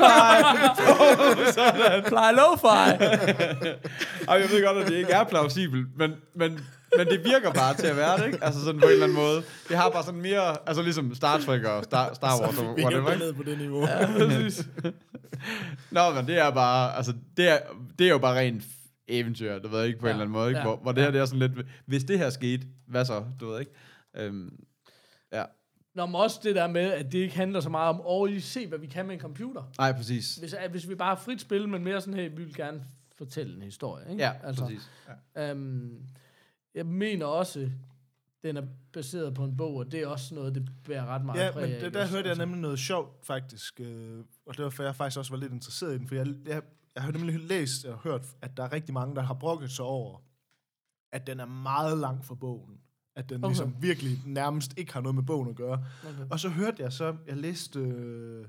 Fly 2.08 2.26
lo-fi. 2.40 3.04
Og 4.28 4.40
jeg 4.40 4.50
ved 4.50 4.64
godt, 4.66 4.76
at 4.84 4.88
det 4.88 4.94
ikke 4.94 5.12
er 5.12 5.24
plausibelt, 5.24 5.86
men, 5.98 6.12
men, 6.36 6.60
men 6.98 7.06
det 7.06 7.24
virker 7.24 7.52
bare 7.52 7.74
til 7.74 7.86
at 7.86 7.96
være 7.96 8.18
det, 8.18 8.26
ikke? 8.26 8.44
Altså 8.44 8.64
sådan 8.64 8.80
på 8.80 8.86
en 8.86 8.92
eller 8.92 9.04
anden 9.04 9.18
måde. 9.18 9.42
Det 9.68 9.76
har 9.76 9.90
bare 9.90 10.04
sådan 10.04 10.20
mere, 10.20 10.68
altså 10.68 10.82
ligesom 10.82 11.14
Star 11.14 11.38
Trek 11.38 11.64
og 11.64 11.84
Star, 11.84 12.14
Star 12.14 12.40
Wars 12.40 12.58
og 12.58 12.76
Vi 12.76 12.82
er 12.82 12.84
whatever, 12.84 13.02
jo 13.02 13.12
ikke? 13.14 13.24
ned 13.24 13.32
på 13.32 13.42
det 13.42 13.58
niveau. 13.58 13.80
Ja, 13.86 14.06
præcis. 14.06 14.66
Nå, 15.90 16.10
men 16.10 16.26
det 16.26 16.38
er 16.38 16.50
bare, 16.50 16.96
altså 16.96 17.14
det 17.36 17.48
er, 17.48 17.58
det 17.98 18.06
er 18.06 18.10
jo 18.10 18.18
bare 18.18 18.38
rent 18.38 18.64
eventyr, 19.08 19.58
du 19.58 19.68
ved 19.68 19.84
ikke, 19.84 19.98
på 19.98 20.06
ja. 20.06 20.12
En 20.12 20.14
eller 20.14 20.24
anden 20.24 20.32
måde, 20.32 20.48
ikke? 20.48 20.58
ja, 20.58 20.64
Hvor, 20.64 20.76
hvor 20.76 20.92
det 20.92 21.02
her, 21.04 21.10
det 21.10 21.20
er 21.20 21.24
sådan 21.24 21.38
lidt, 21.38 21.66
hvis 21.86 22.04
det 22.04 22.18
her 22.18 22.30
skete, 22.30 22.66
hvad 22.86 23.04
så, 23.04 23.24
du 23.40 23.48
ved 23.50 23.60
ikke? 23.60 23.72
Øhm, 24.16 24.52
ja, 25.32 25.44
Nå, 25.94 26.06
men 26.06 26.14
også 26.14 26.40
det 26.42 26.54
der 26.54 26.66
med, 26.66 26.92
at 26.92 27.12
det 27.12 27.18
ikke 27.18 27.36
handler 27.36 27.60
så 27.60 27.68
meget 27.68 27.88
om, 27.88 28.00
åh, 28.04 28.30
I 28.32 28.40
se, 28.40 28.66
hvad 28.66 28.78
vi 28.78 28.86
kan 28.86 29.06
med 29.06 29.14
en 29.14 29.20
computer. 29.20 29.62
nej, 29.78 29.92
præcis. 29.92 30.36
Hvis, 30.36 30.52
at 30.54 30.70
hvis 30.70 30.88
vi 30.88 30.94
bare 30.94 31.08
har 31.16 31.22
frit 31.22 31.40
spil, 31.40 31.68
men 31.68 31.84
mere 31.84 32.00
sådan, 32.00 32.14
hey, 32.14 32.30
vi 32.30 32.44
vil 32.44 32.54
gerne 32.54 32.84
fortælle 33.18 33.56
en 33.56 33.62
historie. 33.62 34.10
Ikke? 34.10 34.22
Ja, 34.22 34.32
altså, 34.42 34.62
præcis. 34.64 34.90
Ja. 35.36 35.50
Øhm, 35.50 35.98
jeg 36.74 36.86
mener 36.86 37.26
også, 37.26 37.70
den 38.42 38.56
er 38.56 38.62
baseret 38.92 39.34
på 39.34 39.44
en 39.44 39.56
bog, 39.56 39.74
og 39.74 39.92
det 39.92 40.00
er 40.02 40.06
også 40.06 40.34
noget, 40.34 40.54
det 40.54 40.68
bærer 40.84 41.06
ret 41.06 41.24
meget 41.24 41.40
Ja, 41.46 41.50
præg 41.52 41.70
men 41.70 41.80
det, 41.80 41.94
der 41.94 42.00
også? 42.02 42.14
hørte 42.14 42.26
jeg 42.26 42.30
Altså, 42.30 42.44
nemlig 42.44 42.60
noget 42.60 42.78
sjovt, 42.78 43.26
faktisk. 43.26 43.80
Øh, 43.80 44.24
og 44.46 44.56
det 44.56 44.64
var, 44.64 44.70
for 44.70 44.82
jeg 44.82 44.96
faktisk 44.96 45.18
også 45.18 45.32
var 45.32 45.38
lidt 45.38 45.52
interesseret 45.52 45.94
i 45.94 45.98
den. 45.98 46.08
For 46.08 46.14
jeg, 46.14 46.26
jeg, 46.46 46.62
jeg 46.94 47.02
har 47.02 47.12
nemlig 47.12 47.40
læst 47.40 47.84
og 47.84 47.98
hørt, 47.98 48.26
at 48.42 48.56
der 48.56 48.62
er 48.62 48.72
rigtig 48.72 48.94
mange, 48.94 49.14
der 49.16 49.22
har 49.22 49.34
brokket 49.34 49.70
sig 49.70 49.84
over, 49.84 50.18
at 51.12 51.26
den 51.26 51.40
er 51.40 51.46
meget 51.46 51.98
lang 51.98 52.24
for 52.24 52.34
bogen. 52.34 52.78
At 53.16 53.28
den 53.28 53.44
Okay. 53.44 53.48
ligesom 53.50 53.76
virkelig 53.80 54.18
nærmest 54.26 54.74
ikke 54.78 54.92
har 54.92 55.00
noget 55.00 55.14
med 55.14 55.22
bogen 55.22 55.48
at 55.50 55.56
gøre. 55.56 55.84
Okay. 56.04 56.26
Og 56.30 56.40
så 56.40 56.48
hørte 56.48 56.82
jeg 56.82 56.92
så, 56.92 57.16
jeg 57.26 57.36
læste, 57.36 57.78
øh, 57.80 58.38
jeg 58.40 58.46
kan 58.46 58.48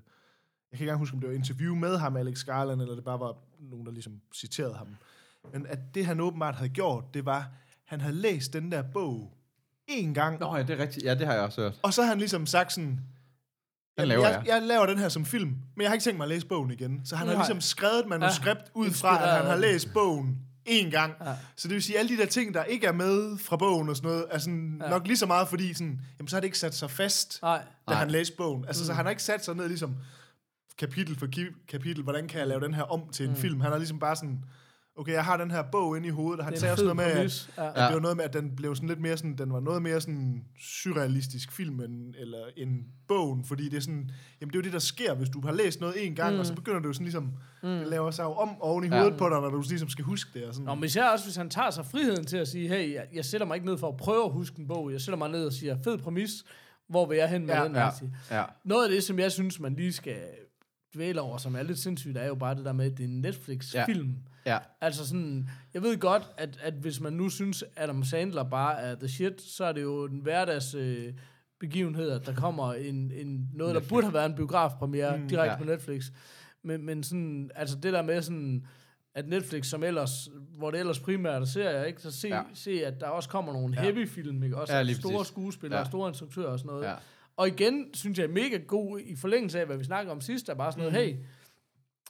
ikke 0.72 0.84
engang 0.84 1.00
huske, 1.00 1.14
om 1.14 1.20
det 1.20 1.30
var 1.30 1.36
interview 1.36 1.76
med 1.76 1.98
ham, 1.98 2.16
Alex 2.18 2.44
Garland, 2.46 2.82
eller 2.82 2.96
det 2.96 3.04
bare 3.04 3.20
var 3.20 3.38
nogen, 3.60 3.86
der 3.86 3.92
ligesom 3.92 4.22
citerede 4.36 4.74
ham. 4.74 4.88
Men 5.54 5.66
at 5.66 5.80
det, 5.96 6.06
han 6.06 6.20
åbenbart 6.20 6.56
havde 6.56 6.70
gjort, 6.70 7.14
det 7.14 7.26
var, 7.26 7.52
han 7.86 8.02
havde 8.02 8.16
læst 8.16 8.54
den 8.54 8.72
der 8.72 8.82
bog 8.94 9.32
en 9.88 10.14
gang, 10.14 10.40
Nå 10.40 10.56
ja, 10.56 10.64
det 10.64 10.70
er 10.70 10.78
rigtigt. 10.84 11.06
Ja, 11.06 11.16
det 11.16 11.28
har 11.28 11.34
jeg 11.34 11.44
også 11.44 11.62
hørt. 11.62 11.80
og 11.84 11.94
så 11.94 12.02
har 12.02 12.10
han 12.10 12.18
ligesom 12.18 12.46
sagt 12.46 12.74
sådan, 12.74 12.88
Den 12.90 13.00
"Jamen, 13.98 14.08
laver 14.10 14.28
jeg, 14.28 14.42
jeg. 14.46 14.54
jeg 14.54 14.62
laver 14.62 14.86
den 14.86 14.98
her 14.98 15.10
som 15.10 15.26
film, 15.26 15.50
men 15.76 15.82
jeg 15.82 15.90
har 15.90 15.94
ikke 15.94 16.04
tænkt 16.04 16.18
mig 16.18 16.26
at 16.26 16.30
læse 16.30 16.48
bogen 16.48 16.72
igen. 16.72 17.02
Så 17.06 17.16
han 17.16 17.28
har 17.28 17.34
Nej. 17.36 17.42
ligesom 17.44 17.62
skrevet 17.62 18.00
et 18.00 18.06
manuskript 18.08 18.60
ja, 18.62 18.70
ud 18.80 18.92
fra, 18.92 19.24
at 19.24 19.38
han 19.38 19.46
har 19.46 19.56
læst 19.56 19.94
bogen 19.94 20.38
en 20.66 20.92
gang. 20.92 21.14
Ja. 21.26 21.34
Så 21.56 21.68
det 21.68 21.74
vil 21.76 21.84
sige, 21.84 21.96
at 21.96 22.00
alle 22.00 22.18
de 22.18 22.22
der 22.22 22.28
ting, 22.28 22.54
der 22.54 22.64
ikke 22.64 22.88
er 22.88 22.92
med 22.92 23.38
fra 23.38 23.58
bogen 23.58 23.90
og 23.90 23.96
sådan 23.96 24.10
noget, 24.10 24.26
er 24.32 24.38
sådan 24.38 24.82
Ja. 24.84 24.90
nok 24.90 25.08
lige 25.08 25.18
så 25.18 25.26
meget, 25.26 25.48
fordi 25.48 25.74
sådan, 25.74 26.02
jamen, 26.20 26.28
så 26.28 26.36
har 26.36 26.42
det 26.42 26.46
ikke 26.46 26.60
sat 26.60 26.76
sig 26.76 26.92
fast, 26.92 27.40
Nej, 27.42 27.58
da 27.58 27.64
Nej. 27.94 28.00
han 28.00 28.12
læste 28.12 28.36
bogen. 28.38 28.66
Altså, 28.66 28.84
mm. 28.84 28.86
så 28.86 28.94
han 28.94 29.06
har 29.06 29.10
ikke 29.10 29.24
sat 29.24 29.46
sig 29.46 29.56
ned 29.56 29.68
ligesom 29.68 29.96
kapitel 30.78 31.20
for 31.20 31.28
kapitel, 31.68 32.04
hvordan 32.04 32.28
kan 32.28 32.40
jeg 32.40 32.48
lave 32.48 32.62
den 32.62 32.74
her 32.74 32.84
om 32.84 33.02
til 33.12 33.26
en 33.26 33.32
mm. 33.32 33.38
film. 33.38 33.62
Han 33.62 33.72
har 33.72 33.78
ligesom 33.78 34.00
bare 34.00 34.16
sådan, 34.16 34.46
okay, 34.98 35.12
jeg 35.14 35.26
har 35.26 35.38
den 35.38 35.52
her 35.52 35.64
bog 35.72 35.98
inde 35.98 36.08
i 36.08 36.12
hovedet, 36.12 36.40
og 36.40 36.46
han 36.46 36.54
det 36.54 36.58
er 36.58 36.60
sagde 36.60 36.70
en 36.72 36.74
også 36.74 36.82
fed 36.84 36.94
noget 36.94 37.16
med, 37.16 37.26
at. 37.26 37.50
Ja. 37.58 37.70
at 37.70 37.88
det 37.90 37.94
var 37.96 38.00
noget 38.02 38.18
med, 38.18 38.26
at 38.26 38.34
den 38.34 38.56
blev 38.56 38.76
sådan 38.76 38.90
lidt 38.90 39.00
mere 39.02 39.18
sådan, 39.18 39.38
den 39.38 39.54
var 39.54 39.60
noget 39.60 39.82
mere 39.82 40.02
sådan 40.02 40.46
surrealistisk 40.60 41.52
film, 41.52 41.80
end, 41.80 42.16
eller 42.18 42.38
end 42.58 42.70
bogen, 43.08 43.46
fordi 43.46 43.70
det 43.70 43.78
er 43.78 43.82
sådan, 43.82 44.12
jamen 44.42 44.50
det 44.54 44.56
er 44.56 44.60
jo 44.60 44.64
det, 44.64 44.74
der 44.74 44.80
sker, 44.80 45.14
hvis 45.16 45.30
du 45.30 45.42
har 45.42 45.52
læst 45.54 45.82
noget 45.82 46.08
en 46.08 46.16
gang, 46.16 46.30
Mm. 46.30 46.34
mm. 46.36 46.40
og 46.40 46.46
så 46.46 46.54
begynder 46.56 46.80
du 46.80 46.88
jo 46.88 46.94
sådan 46.94 47.06
ligesom, 47.06 47.24
mm. 47.64 47.70
det 47.70 47.88
laver 47.88 48.12
sig 48.12 48.24
jo 48.24 48.32
om 48.34 48.62
oven 48.62 48.84
i 48.84 48.88
Ja. 48.88 48.98
hovedet 48.98 49.18
på 49.18 49.30
dig, 49.30 49.42
når 49.42 49.50
du 49.50 49.64
ligesom 49.70 49.90
skal 49.90 50.06
huske 50.06 50.40
det. 50.40 50.48
Og 50.48 50.54
sådan. 50.54 50.66
Nå, 50.66 50.76
men 50.76 50.84
især 50.84 51.10
også, 51.10 51.26
hvis 51.26 51.36
han 51.36 51.50
tager 51.50 51.70
sig 51.72 51.86
friheden 51.86 52.26
til 52.26 52.38
at 52.38 52.48
sige, 52.48 52.68
hey, 52.68 52.94
jeg, 52.94 53.06
jeg 53.14 53.26
sætter 53.26 53.48
mig 53.48 53.56
ikke 53.56 53.68
ned 53.68 53.78
for 53.78 53.88
at 53.90 53.98
prøve 53.98 54.26
at 54.26 54.32
huske 54.32 54.60
en 54.60 54.68
bog, 54.68 54.92
jeg 54.92 55.02
sætter 55.02 55.18
mig 55.18 55.30
ned 55.30 55.46
og 55.46 55.54
siger, 55.54 55.78
fed 55.84 55.98
præmis, 55.98 56.32
hvor 56.90 57.06
vil 57.06 57.18
jeg 57.18 57.30
hen 57.30 57.46
med 57.46 57.56
Ja, 57.56 57.64
den? 57.64 57.76
ja. 57.76 57.90
Ja. 58.32 58.44
Noget 58.64 58.84
af 58.86 58.92
det, 58.92 59.04
som 59.04 59.20
jeg 59.20 59.32
synes, 59.32 59.60
man 59.60 59.74
lige 59.76 59.94
skal 59.94 60.18
dvæle 60.96 61.22
over, 61.22 61.38
som 61.38 61.56
er 61.56 61.64
lidt 61.64 61.80
sindssygt, 61.80 62.18
er 62.18 62.28
jo 62.28 62.36
bare 62.36 62.56
det 62.56 62.66
der 62.66 62.74
med, 62.74 62.92
at 62.92 62.98
det 62.98 63.04
er 63.04 63.08
en 63.08 63.22
Netflix-film. 63.22 64.08
Ja. 64.10 64.32
Altså 64.82 65.08
sådan, 65.08 65.50
jeg 65.74 65.82
ved 65.82 65.98
godt, 65.98 66.24
at, 66.38 66.60
at 66.62 66.74
hvis 66.74 67.00
man 67.02 67.14
nu 67.14 67.30
synes, 67.30 67.64
Adam 67.76 68.04
Sandler 68.04 68.44
bare 68.44 68.80
er 68.80 68.96
the 68.96 69.08
shit, 69.08 69.42
så 69.42 69.66
er 69.66 69.72
det 69.72 69.82
jo 69.82 70.06
en 70.06 70.20
hverdags 70.20 70.74
øh, 70.76 71.14
begivenhed, 71.60 72.10
at 72.12 72.26
der 72.26 72.34
kommer 72.36 72.74
en, 72.74 73.12
en, 73.12 73.50
noget, 73.54 73.74
Netflix. 73.74 73.90
der 73.90 73.96
burde 73.96 74.06
have 74.06 74.14
været 74.14 74.26
en 74.30 74.36
biografpremiere 74.36 75.18
mm, 75.18 75.28
direkte 75.28 75.52
ja. 75.52 75.58
på 75.58 75.64
Netflix. 75.64 76.06
Men, 76.64 76.86
men 76.86 77.04
sådan, 77.04 77.52
altså 77.56 77.76
det 77.84 77.94
der 77.94 78.02
med 78.02 78.22
sådan, 78.22 78.66
at 79.16 79.28
Netflix, 79.28 79.66
som 79.68 79.84
ellers, 79.84 80.30
hvor 80.58 80.72
det 80.72 80.80
ellers 80.80 81.00
primært 81.00 81.42
er 81.42 81.46
serier, 81.46 81.84
ikke? 81.84 82.02
så 82.02 82.12
se, 82.12 82.28
Ja. 82.28 82.36
ja. 82.36 82.42
se, 82.54 82.86
at 82.86 83.00
der 83.00 83.08
også 83.08 83.30
kommer 83.30 83.54
nogle 83.54 83.76
Ja. 83.78 83.82
heavy 83.82 84.08
film, 84.08 84.44
ikke? 84.44 84.58
også 84.58 84.74
Ja, 84.74 84.80
ja, 84.82 84.94
store 84.94 85.14
præcis. 85.18 85.28
skuespillere, 85.28 85.78
Ja. 85.80 85.84
ja. 85.84 85.90
store 85.90 86.10
instruktører 86.10 86.48
og 86.48 86.60
sådan 86.60 86.70
noget. 86.72 86.84
Ja. 86.86 86.94
Og 87.38 87.48
igen, 87.48 87.86
synes 87.94 88.18
jeg 88.20 88.24
er 88.26 88.30
mega 88.32 88.58
god 88.58 89.00
i 89.06 89.16
forlængelse 89.16 89.60
af, 89.60 89.66
hvad 89.66 89.78
vi 89.78 89.84
snakker 89.84 90.12
om 90.12 90.22
sidst, 90.22 90.50
er 90.50 90.54
bare 90.54 90.72
sådan 90.72 90.92
noget, 90.92 91.08
Mhm. 91.10 91.18
hey, 91.18 91.26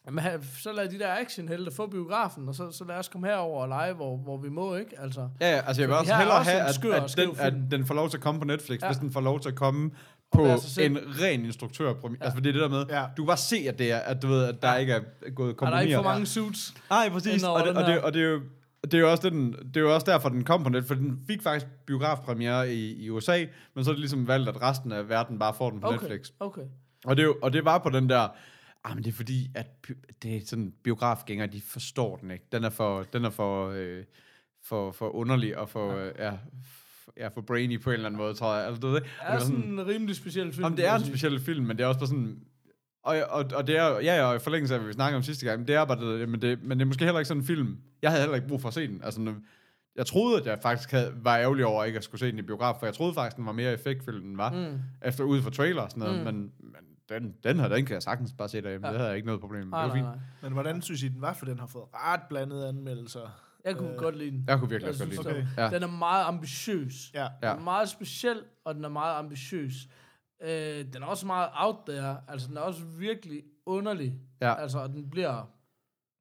jamen, 0.06 0.24
så 0.60 0.72
lad 0.74 0.90
de 0.90 1.00
der 1.00 1.16
actionhelte 1.20 1.72
få 1.72 1.88
biografen, 1.88 2.48
og 2.50 2.56
så, 2.56 2.72
så 2.72 2.84
lad 2.88 2.96
os 2.96 3.08
komme 3.08 3.28
herover 3.28 3.62
og 3.62 3.68
lege, 3.70 3.94
hvor, 3.94 4.18
hvor 4.18 4.38
vi 4.38 4.50
må, 4.50 4.76
ikke? 4.76 5.00
Altså, 5.02 5.30
Ja, 5.42 5.52
ja, 5.56 5.62
altså 5.68 5.82
jeg 5.82 5.90
vil 5.90 5.96
Så 5.96 6.00
også 6.00 6.16
hellere 6.16 6.38
også 6.38 6.52
have, 6.52 6.64
at, 6.64 6.76
skør 6.76 6.94
at, 6.94 7.14
den, 7.18 7.64
at 7.66 7.72
den 7.72 7.86
får 7.86 7.94
lov 7.96 8.10
til 8.10 8.18
at 8.18 8.24
komme 8.24 8.40
på 8.42 8.46
Netflix, 8.48 8.82
ja. 8.82 8.88
Hvis 8.88 8.98
den 8.98 9.12
får 9.12 9.22
lov 9.22 9.40
til 9.40 9.50
at 9.50 9.56
komme 9.56 9.92
på 10.32 10.44
en 10.46 10.98
ren 11.22 11.46
instruktør. 11.46 11.88
Ja. 11.88 12.10
Altså, 12.22 12.34
for 12.36 12.42
det 12.42 12.50
er 12.50 12.54
det 12.54 12.62
der 12.62 12.70
med, 12.70 12.86
Ja. 12.90 13.04
du 13.18 13.24
kan 13.24 13.28
bare 13.28 13.38
se, 13.38 13.66
at, 13.68 13.80
det 13.80 13.92
er, 13.92 13.98
at, 13.98 14.22
du 14.22 14.28
ved, 14.28 14.44
at 14.46 14.62
der 14.62 14.72
Ja. 14.72 14.78
ikke 14.78 14.94
er 14.94 15.00
gået 15.36 15.48
er 15.48 15.52
der 15.52 15.58
kompromis. 15.58 15.84
ikke 15.86 15.96
for 15.96 16.04
mange 16.04 16.26
suits? 16.26 16.74
Nej, 16.90 17.10
præcis. 17.10 17.44
Og 17.44 17.64
det, 17.68 17.78
og, 17.78 17.84
det, 17.86 18.02
og 18.02 18.14
det 18.14 18.22
er 18.22 18.26
jo 18.30 18.42
det 18.84 18.94
er 18.94 19.00
jo 19.00 19.12
også, 19.12 19.24
det, 19.24 19.32
den, 19.32 19.52
det 19.54 19.78
er 19.78 19.82
jo 19.82 19.94
også 19.94 20.12
derfor, 20.12 20.30
den 20.30 20.44
kom 20.44 20.64
på 20.64 20.70
net, 20.70 20.86
for 20.86 20.96
den 20.96 21.20
fik 21.28 21.42
faktisk 21.42 21.66
biografpremiere 21.88 22.74
i, 22.74 23.04
i 23.06 23.10
USA, 23.10 23.46
men 23.76 23.84
så 23.84 23.90
er 23.90 23.94
det 23.94 24.00
ligesom 24.00 24.28
valgt, 24.28 24.50
at 24.50 24.62
resten 24.62 24.92
af 24.92 25.10
verden 25.10 25.40
bare 25.40 25.54
får 25.54 25.70
den 25.70 25.82
på 25.82 25.88
Okay, 25.88 25.98
Netflix. 25.98 26.28
okay. 26.40 26.62
Og 27.06 27.18
det, 27.18 27.24
er 27.24 27.28
jo, 27.28 27.36
og 27.42 27.54
det 27.54 27.66
var 27.66 27.78
på 27.78 27.90
den 27.90 28.10
der, 28.10 28.28
ah, 28.86 28.96
men 28.96 29.04
det 29.04 29.12
er 29.12 29.16
fordi, 29.16 29.52
at 29.56 29.68
det 30.24 30.36
er 30.36 30.42
sådan, 30.46 30.74
biografgængere, 30.84 31.48
de 31.48 31.62
forstår 31.62 32.16
den 32.18 32.32
ikke. 32.32 32.46
Den 32.52 32.64
er 32.64 32.70
for, 32.70 33.04
den 33.04 33.26
er 33.26 33.30
for, 33.30 33.70
øh, 33.70 34.04
for, 34.64 34.92
for 34.92 35.16
underlig 35.16 35.58
og 35.58 35.70
for, 35.70 35.96
øh, 35.96 36.12
ja, 36.20 36.32
for, 36.64 37.14
ja, 37.18 37.28
for 37.28 37.42
brainy 37.42 37.82
på 37.82 37.90
en 37.90 37.94
eller 37.94 38.06
anden 38.06 38.18
måde, 38.18 38.34
tror 38.34 38.56
jeg. 38.56 38.66
Altså, 38.66 38.80
du 38.80 38.88
ved, 38.88 38.96
det, 38.96 39.04
Det 39.04 39.34
er 39.34 39.40
sådan 39.40 39.64
en 39.64 39.88
rimelig 39.88 40.16
speciel 40.16 40.54
film. 40.54 40.64
Jamen, 40.64 40.78
det 40.78 40.88
er 40.88 40.96
en 40.96 41.06
speciel 41.06 41.40
film, 41.40 41.66
men 41.66 41.78
det 41.78 41.84
er 41.84 41.88
også 41.88 42.00
bare 42.00 42.08
sådan... 42.08 42.40
Og, 43.04 43.18
og, 43.30 43.46
og 43.56 43.68
det 43.68 43.78
er 43.78 43.90
ja, 43.90 44.16
ja, 44.16 44.24
og 44.24 44.36
i 44.36 44.40
forlængelse 44.40 44.74
af, 44.74 44.80
hvad 44.80 44.88
vi 44.88 44.94
snakkede 44.94 45.18
om 45.18 45.24
sidste 45.24 45.46
gang, 45.46 45.60
men 45.60 45.68
det 45.68 45.76
er 45.76 45.86
bare 45.86 46.20
det, 46.20 46.30
men 46.30 46.42
det, 46.42 46.64
men 46.64 46.80
det 46.80 46.86
er 46.86 46.88
måske 46.88 47.06
heller 47.06 47.20
ikke 47.20 47.28
sådan 47.28 47.42
en 47.42 47.48
film. 47.48 47.78
Jeg 48.02 48.12
havde 48.12 48.22
heller 48.22 48.36
ikke 48.36 48.48
brug 48.48 48.62
for 48.62 48.68
at 48.68 48.74
se 48.74 48.88
den. 48.88 49.02
Altså, 49.04 49.34
jeg 49.96 50.06
troede, 50.06 50.40
at 50.42 50.46
jeg 50.46 50.60
faktisk 50.62 50.92
havde, 50.92 51.14
var 51.22 51.38
ærgerlig 51.38 51.66
over 51.66 51.84
ikke 51.84 51.98
at 51.98 52.04
skulle 52.04 52.20
se 52.20 52.32
den 52.32 52.40
i 52.40 52.42
biograf, 52.42 52.76
for 52.80 52.86
jeg 52.86 52.94
troede 52.94 53.14
faktisk, 53.14 53.38
den 53.38 53.46
var 53.46 53.52
mere 53.52 53.74
effektfuld, 53.74 54.16
end 54.16 54.26
den 54.26 54.38
var, 54.38 54.52
mm. 54.52 54.80
efter 55.08 55.24
ud 55.24 55.42
fra 55.42 55.50
trailer 55.50 55.82
og 55.82 55.92
sådan 55.92 56.04
noget, 56.04 56.18
mm. 56.18 56.24
men, 56.24 56.52
men 56.60 56.95
den, 57.10 57.36
den 57.44 57.60
her, 57.60 57.68
den 57.68 57.86
kan 57.86 57.94
jeg 57.94 58.04
sagtens 58.04 58.34
bare 58.38 58.50
se 58.50 58.62
derhjemme. 58.62 58.88
Ja. 58.88 58.92
Ja. 58.92 58.94
Det 58.94 59.00
havde 59.00 59.10
jeg 59.10 59.16
ikke 59.18 59.26
noget 59.26 59.42
problem 59.42 59.62
med. 59.62 59.68
Nej, 59.72 59.82
det 59.82 59.90
var 59.90 59.96
fint. 59.96 60.06
nej. 60.06 60.16
Men 60.42 60.54
hvordan 60.54 60.82
synes 60.82 61.04
I, 61.04 61.08
den 61.08 61.22
var? 61.22 61.34
For 61.34 61.46
den 61.46 61.60
har 61.60 61.68
fået 61.68 61.86
ret 61.94 62.22
blandede 62.30 62.68
anmeldelser. 62.68 63.42
Jeg 63.66 63.76
kunne 63.78 63.92
Øh, 63.92 63.98
godt 63.98 64.18
lide 64.18 64.32
den. 64.32 64.44
Jeg 64.48 64.60
kunne 64.60 64.70
virkelig 64.70 64.92
Jeg 64.92 65.00
godt 65.00 65.10
lide 65.10 65.36
den. 65.40 65.48
var- 65.58 65.64
Ja. 65.64 65.70
Den 65.70 65.84
er 65.84 65.88
meget 65.88 66.26
ambitiøs. 66.26 67.12
Ja. 67.14 67.22
Ja. 67.24 67.28
Den 67.52 67.60
er 67.60 67.64
meget 67.64 67.90
speciel, 67.90 68.38
og 68.66 68.76
den 68.76 68.86
er 68.86 68.90
meget 68.90 69.16
ambitiøs. 69.20 69.74
Øh, 70.44 70.50
den 70.94 71.04
er 71.04 71.06
også 71.06 71.26
meget 71.26 71.50
out 71.56 71.76
there. 71.90 72.18
Altså, 72.28 72.48
den 72.48 72.58
er 72.58 72.62
også 72.62 72.82
virkelig 72.98 73.42
underlig. 73.66 74.20
Ja. 74.42 74.62
Altså, 74.62 74.80
og 74.80 74.90
den 74.90 75.10
bliver 75.10 75.50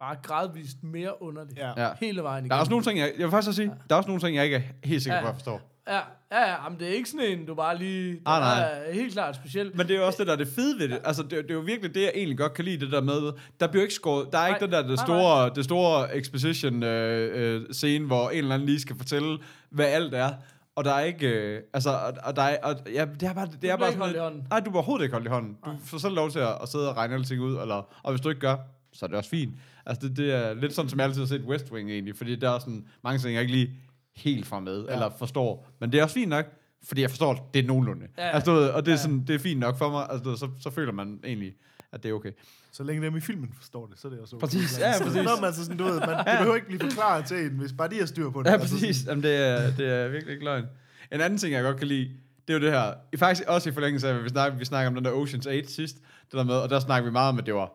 bare 0.01 0.17
gradvist 0.23 0.83
mere 0.83 1.23
underlig. 1.23 1.57
Ja. 1.57 1.73
Ja. 1.87 1.93
Hele 2.01 2.23
vejen 2.23 2.39
igennem. 2.45 2.49
Der 2.49 2.57
er 2.57 2.61
også 2.61 2.71
nogle 2.71 2.85
ting, 2.85 2.99
jeg, 2.99 3.13
jeg 3.19 3.25
vil 3.25 3.31
faktisk 3.31 3.57
sige, 3.57 3.69
der 3.89 3.95
er 3.95 3.97
også 3.97 4.09
nogle 4.09 4.21
ting, 4.23 4.37
jeg 4.37 4.45
ikke 4.45 4.57
er 4.57 4.63
helt 4.87 5.03
sikker 5.03 5.21
på, 5.21 5.25
Ja. 5.27 5.29
at 5.31 5.35
jeg 5.35 5.35
forstår. 5.35 5.71
Ja, 5.89 6.01
ja, 6.33 6.51
ja 6.51 6.69
men 6.69 6.79
det 6.79 6.89
er 6.89 6.93
ikke 6.93 7.09
sådan 7.09 7.27
en, 7.27 7.47
du 7.47 7.55
bare 7.55 7.79
lige... 7.79 8.21
Ah, 8.27 8.41
nej. 8.41 8.61
er 8.61 8.93
helt 8.93 9.13
klart 9.13 9.37
speciel. 9.37 9.71
Men 9.75 9.89
det 9.89 9.95
er 9.95 10.01
jo 10.01 10.07
også 10.07 10.19
det, 10.19 10.27
der 10.27 10.33
er 10.33 10.37
det 10.37 10.49
fede 10.49 10.79
ved 10.79 10.89
det. 10.89 11.01
Altså, 11.05 11.23
det, 11.23 11.31
det 11.31 11.51
er 11.51 11.55
jo 11.55 11.61
virkelig 11.61 11.95
det, 11.95 12.03
jeg 12.03 12.13
egentlig 12.15 12.39
godt 12.39 12.55
kan 12.55 12.65
lide, 12.65 12.85
det 12.85 12.93
der 12.93 13.01
med, 13.01 13.33
der 13.61 13.67
bliver 13.67 13.83
ikke 13.83 13.95
skåret, 13.95 14.33
der 14.33 14.39
er 14.39 14.47
ikke 14.47 14.61
Nej. 14.61 14.67
den 14.67 14.73
der 14.73 14.83
det 14.83 14.97
Nej, 14.97 15.07
store, 15.07 15.51
det 15.55 15.65
store 15.65 16.17
exposition 16.17 16.83
øh, 16.83 17.55
øh, 17.55 17.63
scene, 17.73 18.07
hvor 18.07 18.31
en 18.31 18.39
eller 18.39 18.55
anden 18.55 18.69
lige 18.69 18.81
skal 18.81 18.97
fortælle, 18.97 19.39
hvad 19.71 19.87
alt 19.87 20.15
er. 20.15 20.31
Og 20.77 20.85
der 20.85 20.93
er 20.93 21.01
ikke, 21.01 21.29
øh, 21.29 21.63
altså, 21.73 21.91
og, 21.91 22.13
og 22.25 22.37
der 22.37 22.43
er, 22.43 22.57
og, 22.63 22.77
ja, 22.95 23.05
det 23.21 23.29
er 23.29 23.33
bare, 23.33 23.47
det 23.47 23.55
er 23.55 23.59
bliver 23.59 23.77
bare 23.77 23.89
ikke 23.89 24.01
holdt 24.01 24.17
i 24.17 24.19
hånden. 24.19 24.47
Nej, 24.51 24.61
du 24.61 24.65
bliver 24.65 24.77
overhovedet 24.77 25.05
ikke 25.05 25.13
holdt 25.13 25.27
i 25.27 25.31
hånden. 25.31 25.57
Du 25.65 25.71
får 25.85 25.99
selv 25.99 26.15
lov 26.15 26.31
til 26.31 26.39
at, 26.39 26.59
at 26.63 26.69
sidde 26.69 26.91
og 26.91 26.97
regne 26.97 27.15
alting 27.15 27.43
ud, 27.43 27.61
eller, 27.61 28.01
og 28.03 28.13
hvis 28.13 28.21
du 28.21 28.29
ikke 28.29 28.41
gør, 28.41 28.57
så 28.93 29.07
er 29.07 29.09
det 29.09 29.17
også 29.17 29.31
fint. 29.31 29.55
Altså, 29.87 30.09
det, 30.09 30.17
det 30.17 30.33
er 30.33 30.55
lidt 30.55 30.75
sådan, 30.75 30.89
som 30.89 30.99
jeg 30.99 31.07
altid 31.07 31.21
har 31.21 31.27
set 31.27 31.43
West 31.43 31.73
Wing 31.73 31.91
egentlig, 31.91 32.17
fordi 32.17 32.37
der 32.37 32.51
er 32.51 32.59
sådan 32.59 32.85
mange 33.05 33.19
ting, 33.19 33.35
jeg 33.35 33.43
ikke 33.43 33.55
lige 33.55 33.71
helt 34.17 34.47
får 34.47 34.61
med, 34.61 34.85
ja. 34.85 34.93
eller 34.93 35.11
forstår. 35.19 35.69
Men 35.81 35.93
det 35.93 35.99
er 35.99 36.03
også 36.03 36.15
fint 36.15 36.29
nok, 36.29 36.47
fordi 36.89 37.01
jeg 37.01 37.11
forstår, 37.11 37.51
det 37.55 37.63
er 37.65 37.67
nogenlunde. 37.67 38.07
Ja. 38.19 38.25
Ja. 38.27 38.31
Altså, 38.31 38.51
du 38.51 38.57
ved, 38.57 38.69
og 38.69 38.87
det 38.87 38.93
er, 38.93 38.97
Ja. 38.97 39.03
sådan, 39.03 39.25
det 39.27 39.35
er 39.35 39.39
fint 39.39 39.61
nok 39.61 39.79
for 39.79 39.91
mig, 39.91 40.07
altså, 40.11 40.37
så, 40.37 40.49
så 40.61 40.71
føler 40.71 40.93
man 40.93 41.21
egentlig, 41.25 41.55
at 41.93 42.03
det 42.03 42.09
er 42.09 42.13
okay. 42.13 42.31
Så 42.73 42.83
længe 42.85 43.07
dem 43.07 43.17
i 43.17 43.21
filmen 43.21 43.53
forstår 43.57 43.87
det, 43.87 43.99
så 43.99 44.09
er 44.09 44.13
det 44.13 44.21
også 44.21 44.37
okay. 44.37 44.47
Præcis, 44.47 44.79
ja, 44.79 44.93
Så 44.93 45.05
præcis. 45.05 45.23
Når 45.25 45.41
man 45.41 45.53
så 45.53 45.63
sådan, 45.65 45.77
du 45.79 45.85
ved, 45.85 46.01
man, 46.01 46.09
det 46.09 46.25
behøver 46.39 46.55
ikke 46.55 46.67
blive 46.67 46.81
forklaret 46.81 47.25
til 47.27 47.37
en, 47.37 47.51
hvis 47.59 47.73
bare 47.73 47.89
de 47.89 47.99
har 47.99 48.07
styr 48.07 48.31
på 48.31 48.43
det. 48.43 48.49
Ja, 48.49 48.53
Altså 48.55 48.75
præcis. 48.75 48.97
sådan- 48.97 49.09
Jamen, 49.11 49.23
det, 49.25 49.37
er, 49.49 49.77
det 49.77 49.89
er 49.93 50.09
virkelig 50.09 50.33
ikke 50.33 50.45
løgn. 50.45 50.65
En 51.13 51.21
anden 51.21 51.39
ting, 51.39 51.53
jeg 51.53 51.63
godt 51.63 51.77
kan 51.77 51.87
lide, 51.89 52.11
det 52.49 52.55
er 52.55 52.59
jo 52.59 52.65
det 52.65 52.73
her, 52.73 52.95
i 53.13 53.17
faktisk 53.17 53.49
også 53.49 53.69
i 53.71 53.73
forlængelse 53.73 54.09
af, 54.09 54.25
vi 54.25 54.29
snakker, 54.29 54.59
vi 54.59 54.65
snakker 54.65 54.89
om 54.89 54.95
den 54.95 55.05
der 55.05 55.11
Ocean's 55.13 55.49
8 55.49 55.67
sidst, 55.73 55.97
det 55.97 56.33
der 56.33 56.45
med, 56.45 56.55
og 56.55 56.71
der 56.71 56.81
snakker 56.81 57.09
vi 57.11 57.13
meget 57.13 57.29
om, 57.29 57.39
at 57.39 57.47
det 57.47 57.55
var 57.55 57.73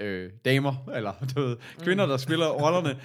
øh, 0.00 0.30
damer, 0.44 0.74
eller 0.94 1.12
du 1.36 1.40
ved, 1.40 1.56
kvinder, 1.82 2.06
der 2.06 2.16
spiller 2.16 2.46
rollerne. 2.48 2.96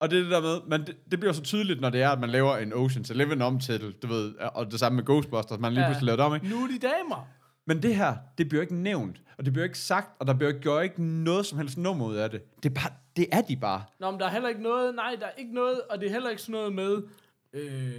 Og 0.00 0.10
det 0.10 0.18
er 0.18 0.22
det 0.22 0.30
der 0.32 0.40
med, 0.40 0.60
men 0.66 0.86
det, 0.86 0.96
det 1.10 1.20
bliver 1.20 1.32
så 1.32 1.42
tydeligt, 1.42 1.80
når 1.80 1.90
det 1.90 2.02
er, 2.02 2.10
at 2.10 2.20
man 2.20 2.30
laver 2.30 2.56
en 2.56 2.72
Ocean's 2.72 3.10
11 3.10 3.44
om 3.44 3.60
til, 3.60 3.94
du 4.02 4.06
ved, 4.06 4.34
og 4.54 4.70
det 4.70 4.80
samme 4.80 4.96
med 4.96 5.04
Ghostbusters, 5.04 5.58
man 5.60 5.72
lige 5.72 5.82
Ja. 5.82 5.88
pludselig 5.88 6.06
lavet 6.06 6.20
om, 6.20 6.34
ikke? 6.34 6.48
Nu 6.48 6.62
er 6.64 6.68
de 6.68 6.78
damer. 6.78 7.28
Men 7.66 7.82
det 7.82 7.96
her, 7.96 8.16
det 8.38 8.48
bliver 8.48 8.62
ikke 8.62 8.74
nævnt, 8.74 9.20
og 9.38 9.44
det 9.44 9.52
bliver 9.52 9.64
ikke 9.64 9.78
sagt, 9.78 10.08
og 10.20 10.26
der 10.26 10.34
bliver 10.34 10.48
ikke, 10.48 10.60
gør 10.62 10.80
ikke 10.80 11.02
noget 11.02 11.46
som 11.46 11.58
helst 11.58 11.78
nummer 11.78 12.06
ud 12.06 12.14
af 12.16 12.30
det. 12.30 12.62
Det 12.62 12.70
er, 12.70 12.74
bare, 12.74 12.90
det 13.16 13.26
er 13.32 13.40
de 13.40 13.56
bare. 13.56 13.82
Nå, 14.00 14.10
men 14.10 14.20
der 14.20 14.26
er 14.26 14.30
heller 14.30 14.48
ikke 14.48 14.62
noget, 14.62 14.94
nej, 14.94 15.16
der 15.20 15.26
er 15.26 15.30
ikke 15.38 15.54
noget, 15.54 15.80
og 15.90 16.00
det 16.00 16.08
er 16.08 16.12
heller 16.12 16.30
ikke 16.30 16.42
sådan 16.42 16.52
noget 16.52 16.72
med, 16.72 17.02
øh, 17.52 17.90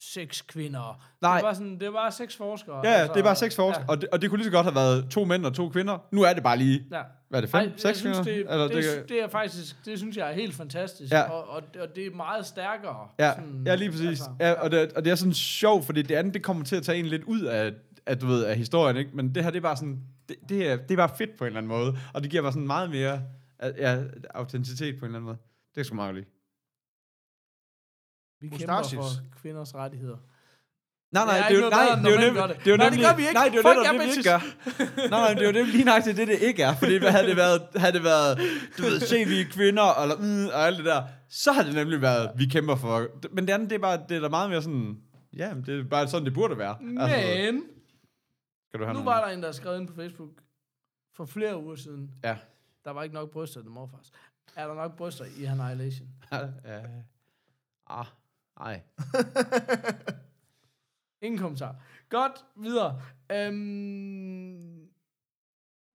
seks 0.00 0.42
kvinder. 0.42 1.02
Nej. 1.22 1.36
Det 1.36 1.44
var 1.46 1.52
sådan, 1.52 1.80
det 1.80 1.92
var 1.92 2.10
seks 2.10 2.36
forskere. 2.36 2.80
Ja, 2.84 2.90
altså, 2.92 3.14
det 3.14 3.24
bare 3.24 3.36
seks 3.36 3.56
forskere, 3.56 3.82
Ja. 3.82 3.88
og, 3.92 4.00
det, 4.00 4.08
og 4.08 4.22
det 4.22 4.30
kunne 4.30 4.38
lige 4.38 4.44
så 4.44 4.50
godt 4.52 4.64
have 4.66 4.74
været 4.74 5.10
to 5.10 5.24
mænd 5.24 5.46
og 5.46 5.54
to 5.54 5.68
kvinder. 5.68 5.98
Nu 6.12 6.22
er 6.22 6.32
det 6.32 6.42
bare 6.42 6.56
lige, 6.58 6.84
ja. 6.92 7.02
hvad 7.28 7.38
er 7.38 7.40
det, 7.40 7.50
fem, 7.50 7.60
Ej, 7.60 7.72
seks 7.76 8.02
kvinder? 8.02 8.22
det, 8.22 8.36
Eller 8.38 8.68
det, 8.68 8.74
det, 8.76 9.08
det, 9.08 9.22
er 9.22 9.28
faktisk, 9.28 9.76
det 9.84 9.98
synes 9.98 10.16
jeg 10.16 10.28
er 10.30 10.34
helt 10.34 10.54
fantastisk, 10.54 11.12
Ja. 11.12 11.22
og, 11.22 11.48
og, 11.48 11.62
og 11.80 11.88
det 11.96 12.06
er 12.06 12.10
meget 12.10 12.46
stærkere. 12.46 13.08
ja, 13.18 13.32
sådan, 13.34 13.62
ja, 13.66 13.74
lige 13.74 13.90
præcis. 13.90 14.06
altså, 14.08 14.30
ja, 14.40 14.52
og, 14.52 14.70
det, 14.70 14.92
og 14.92 15.04
det 15.04 15.10
er 15.10 15.14
sådan 15.14 15.34
sjovt, 15.34 15.86
fordi 15.86 16.02
det 16.02 16.14
andet, 16.14 16.34
det 16.34 16.42
kommer 16.42 16.64
til 16.64 16.76
at 16.76 16.82
tage 16.82 16.98
en 16.98 17.06
lidt 17.06 17.24
ud 17.24 17.40
af, 17.42 17.72
af, 18.06 18.18
du 18.18 18.26
ved, 18.26 18.44
af 18.44 18.56
historien, 18.56 18.96
ikke? 18.96 19.10
Men 19.14 19.34
det 19.34 19.44
her, 19.44 19.50
det 19.50 19.56
er 19.58 19.62
bare 19.62 19.76
sådan, 19.76 20.00
det, 20.28 20.36
det, 20.48 20.68
er, 20.70 20.76
det 20.76 20.90
er 20.90 20.96
bare 20.96 21.16
fedt 21.18 21.36
på 21.38 21.44
en 21.44 21.46
eller 21.46 21.58
anden 21.58 21.68
måde, 21.68 21.98
og 22.14 22.22
det 22.22 22.30
giver 22.30 22.42
bare 22.42 22.52
sådan 22.52 22.66
meget 22.66 22.90
mere 22.90 23.20
ja, 23.78 23.98
autenticitet 24.34 24.98
på 24.98 25.04
en 25.04 25.06
eller 25.06 25.18
anden 25.18 25.24
måde. 25.26 25.36
Det 25.74 25.80
er 25.80 25.84
sgu 25.84 25.94
meget 25.96 26.14
godt 26.14 26.24
Vi 28.40 28.48
kæmper 28.48 28.78
Mustaches. 28.78 29.04
for 29.16 29.38
kvinders 29.40 29.74
rettigheder. 29.74 30.16
Nej, 31.12 31.24
nej, 31.24 31.34
Det 31.36 31.44
er 31.44 31.48
det 31.48 31.64
jo, 31.64 31.70
nej, 31.70 31.82
det 31.84 31.90
er 31.90 31.96
jo 31.96 32.02
når 32.02 32.10
mænd 32.20 32.30
nem- 32.30 32.34
gør 32.40 32.46
det. 32.46 32.56
det 32.56 32.66
er 32.66 32.70
jo 32.70 32.76
Nej, 32.76 32.88
det 32.88 32.98
nemlig, 32.98 33.16
vi 33.16 33.22
ikke. 33.22 33.34
nej, 33.34 33.48
det 33.48 33.58
er 33.64 33.74
jo 33.74 33.82
jer, 33.82 33.92
det, 33.92 34.00
vi 34.00 34.06
ikke 34.10 34.22
gør. 34.30 34.40
nej, 35.10 35.20
nej, 35.20 35.34
det 35.34 35.42
er 35.42 35.46
jo 35.46 35.52
det, 35.52 35.68
lige 35.68 35.84
nøjagtigt 35.84 36.16
det, 36.16 36.28
det 36.28 36.38
ikke 36.38 36.62
er. 36.62 36.74
Fordi 36.74 36.96
hvad 36.98 37.10
havde 37.10 37.26
det 37.26 37.36
været, 37.36 37.62
havde 37.76 37.92
det 37.92 38.04
været, 38.04 38.38
du 38.78 38.82
ved, 38.82 39.00
se 39.00 39.24
vi 39.24 39.40
er 39.40 39.44
kvinder, 39.50 40.02
eller, 40.02 40.16
mm, 40.16 40.46
og 40.46 40.60
alt 40.66 40.76
det 40.78 40.84
der, 40.84 41.02
så 41.28 41.52
har 41.52 41.62
det 41.62 41.74
nemlig 41.74 42.02
været, 42.02 42.30
vi 42.36 42.46
kæmper 42.46 42.76
for, 42.76 43.06
men 43.32 43.46
det 43.46 43.52
andet, 43.52 43.70
det 43.70 43.76
er 43.76 43.80
bare, 43.80 44.00
det 44.08 44.16
er 44.16 44.20
da 44.20 44.28
meget 44.28 44.50
mere 44.50 44.62
sådan, 44.62 44.98
ja, 45.36 45.54
det 45.66 45.80
er 45.80 45.84
bare 45.84 46.08
sådan, 46.08 46.24
det 46.26 46.34
burde 46.34 46.58
være. 46.58 46.76
Altså, 47.00 47.52
Men, 47.52 47.62
skal 48.68 48.80
du 48.80 48.84
have 48.84 48.94
nu 48.98 49.04
var 49.04 49.24
der 49.26 49.34
en, 49.34 49.42
der 49.42 49.52
skrev 49.52 49.80
ind 49.80 49.88
på 49.88 49.94
Facebook 49.94 50.30
for 51.16 51.24
flere 51.24 51.62
uger 51.62 51.76
siden. 51.76 52.10
Ja. 52.24 52.36
Der 52.84 52.90
var 52.90 53.02
ikke 53.02 53.14
nok 53.14 53.30
bryster 53.30 53.60
til 53.62 53.70
morfars. 53.70 54.10
Er 54.56 54.66
der 54.66 54.74
nok 54.74 54.96
bryster 54.96 55.24
i 55.38 55.44
Annihilation? 55.44 56.08
ja. 56.32 56.80
Ah, 57.90 58.06
nej. 58.58 58.80
Ingen 61.22 61.38
kommentar. 61.38 61.76
Godt, 62.08 62.44
videre. 62.56 63.00
Øhm, 63.32 64.80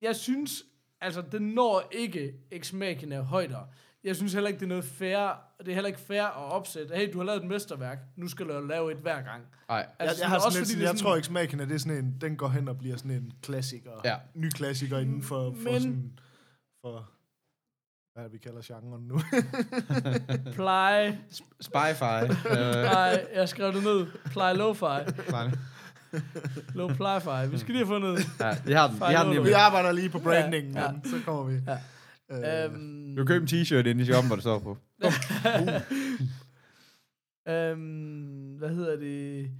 jeg 0.02 0.16
synes, 0.16 0.64
altså, 1.02 1.24
den 1.32 1.42
når 1.42 1.84
ikke 1.92 2.34
x 2.60 2.74
højder. 3.24 3.68
Jeg 4.04 4.16
synes 4.16 4.34
heller 4.34 4.48
ikke, 4.48 4.60
det 4.60 4.66
er 4.66 4.70
noget 4.70 4.86
fair, 4.86 5.42
det 5.60 5.68
er 5.68 5.74
heller 5.74 5.88
ikke 5.88 6.00
fair 6.00 6.24
at 6.24 6.52
opsætte. 6.52 6.96
Hey, 6.96 7.14
du 7.14 7.18
har 7.18 7.26
lavet 7.26 7.42
et 7.44 7.48
mesterværk, 7.48 8.00
nu 8.16 8.28
skal 8.28 8.48
du 8.48 8.60
lave 8.68 8.92
et 8.92 8.98
hver 8.98 9.22
gang. 9.22 9.44
Nej. 9.70 9.78
Jeg, 9.78 9.88
Altså, 10.00 10.24
jeg, 10.24 10.30
har 10.30 10.36
også 10.36 10.50
sådan 10.52 10.60
lidt, 10.62 10.68
fordi 10.68 10.72
sådan, 10.72 10.80
det 10.80 10.86
er 10.86 10.90
jeg 10.92 10.98
sådan- 10.98 11.04
tror 11.10 11.16
ikke, 11.16 11.26
smaken 11.28 11.60
af 11.60 11.68
det 11.68 11.76
er 11.76 11.80
sådan 11.80 12.06
en, 12.06 12.18
den 12.22 12.38
går 12.38 12.48
hen 12.48 12.68
og 12.68 12.78
bliver 12.78 12.98
sådan 12.98 13.12
en 13.12 13.34
klassiker. 13.42 13.92
Ja. 14.06 14.16
Ny 14.36 14.50
klassiker 14.50 14.98
inden 15.00 15.22
for, 15.24 15.56
for 15.64 15.72
Men- 15.72 15.82
sådan, 15.82 16.20
for, 16.82 17.10
hvad 18.14 18.24
er 18.24 18.30
vi 18.30 18.38
kalder 18.38 18.62
genren 18.66 19.08
nu? 19.08 19.18
Ply, 20.60 21.12
Spy-fi. 21.62 22.24
øh, 22.58 22.74
ply, 22.90 23.36
jeg 23.36 23.50
skrev 23.50 23.74
det 23.74 23.84
ned. 23.84 24.06
Ply 24.26 24.58
lo-fi. 24.58 25.32
nej. 25.32 25.52
Low 26.76 26.88
ply-fi. 26.90 27.50
Vi 27.52 27.58
skal 27.58 27.74
lige 27.76 27.86
have 27.86 27.88
fundet. 27.88 28.20
ja, 28.40 28.58
vi 28.66 28.72
har 28.74 28.88
den. 28.88 28.96
Vi 29.00 29.14
har 29.14 29.24
den 29.24 29.34
lige 29.34 29.44
vi 29.44 29.52
arbejder 29.52 29.92
lige 29.92 30.10
på 30.10 30.20
brandingen, 30.20 30.74
Ja, 30.76 30.92
men 30.92 31.04
så 31.06 31.16
kommer 31.26 31.44
vi. 31.44 31.60
Ja. 31.68 31.78
Øh, 32.32 32.74
Øhm, 32.74 33.16
Du 33.16 33.26
kan 33.26 33.28
købe 33.28 33.42
en 33.44 33.62
t-shirt 33.62 33.88
ind 33.88 34.02
i 34.02 34.06
shoppen, 34.06 34.28
hvor 34.30 34.36
det 34.36 34.44
står 34.44 34.60
på. 34.60 34.78
øhm, 37.52 38.56
hvad 38.58 38.70
hedder 38.70 38.96
det? 38.96 39.52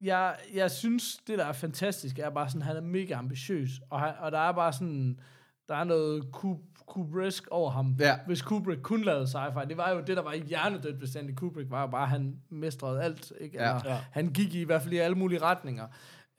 Jeg, 0.00 0.36
jeg 0.54 0.70
synes, 0.70 1.16
det 1.26 1.38
der 1.38 1.44
er 1.44 1.52
fantastisk, 1.52 2.18
er 2.18 2.30
bare 2.30 2.48
sådan, 2.48 2.62
han 2.62 2.76
er 2.76 2.80
mega 2.80 3.14
ambitiøs, 3.14 3.70
og, 3.90 4.00
han, 4.00 4.14
og 4.18 4.32
der 4.32 4.38
er 4.38 4.52
bare 4.52 4.72
sådan, 4.72 5.20
der 5.68 5.74
er 5.76 5.84
noget 5.84 6.32
ku, 6.32 6.56
Kubrick 6.86 7.46
over 7.50 7.70
ham, 7.70 7.96
Ja. 8.00 8.18
hvis 8.26 8.42
Kubrick 8.42 8.82
kun 8.82 9.02
lavede 9.04 9.24
sci-fi. 9.24 9.64
Det 9.68 9.76
var 9.76 9.90
jo 9.90 10.00
det, 10.00 10.16
der 10.16 10.22
var 10.22 10.32
i 10.32 10.40
hjernedødt 10.40 11.08
Stanley 11.08 11.34
Kubrick, 11.34 11.70
var 11.70 11.80
jo 11.80 11.86
bare, 11.86 12.06
han 12.06 12.36
mestrede 12.50 13.02
alt. 13.02 13.32
Ikke? 13.40 13.62
Ja. 13.62 13.78
Eller, 13.78 13.92
Ja. 13.94 13.98
Han 14.12 14.28
gik 14.32 14.54
i, 14.54 14.60
i 14.60 14.64
hvert 14.64 14.82
fald 14.82 14.92
i 14.94 14.96
alle 14.98 15.16
mulige 15.16 15.42
retninger. 15.42 15.86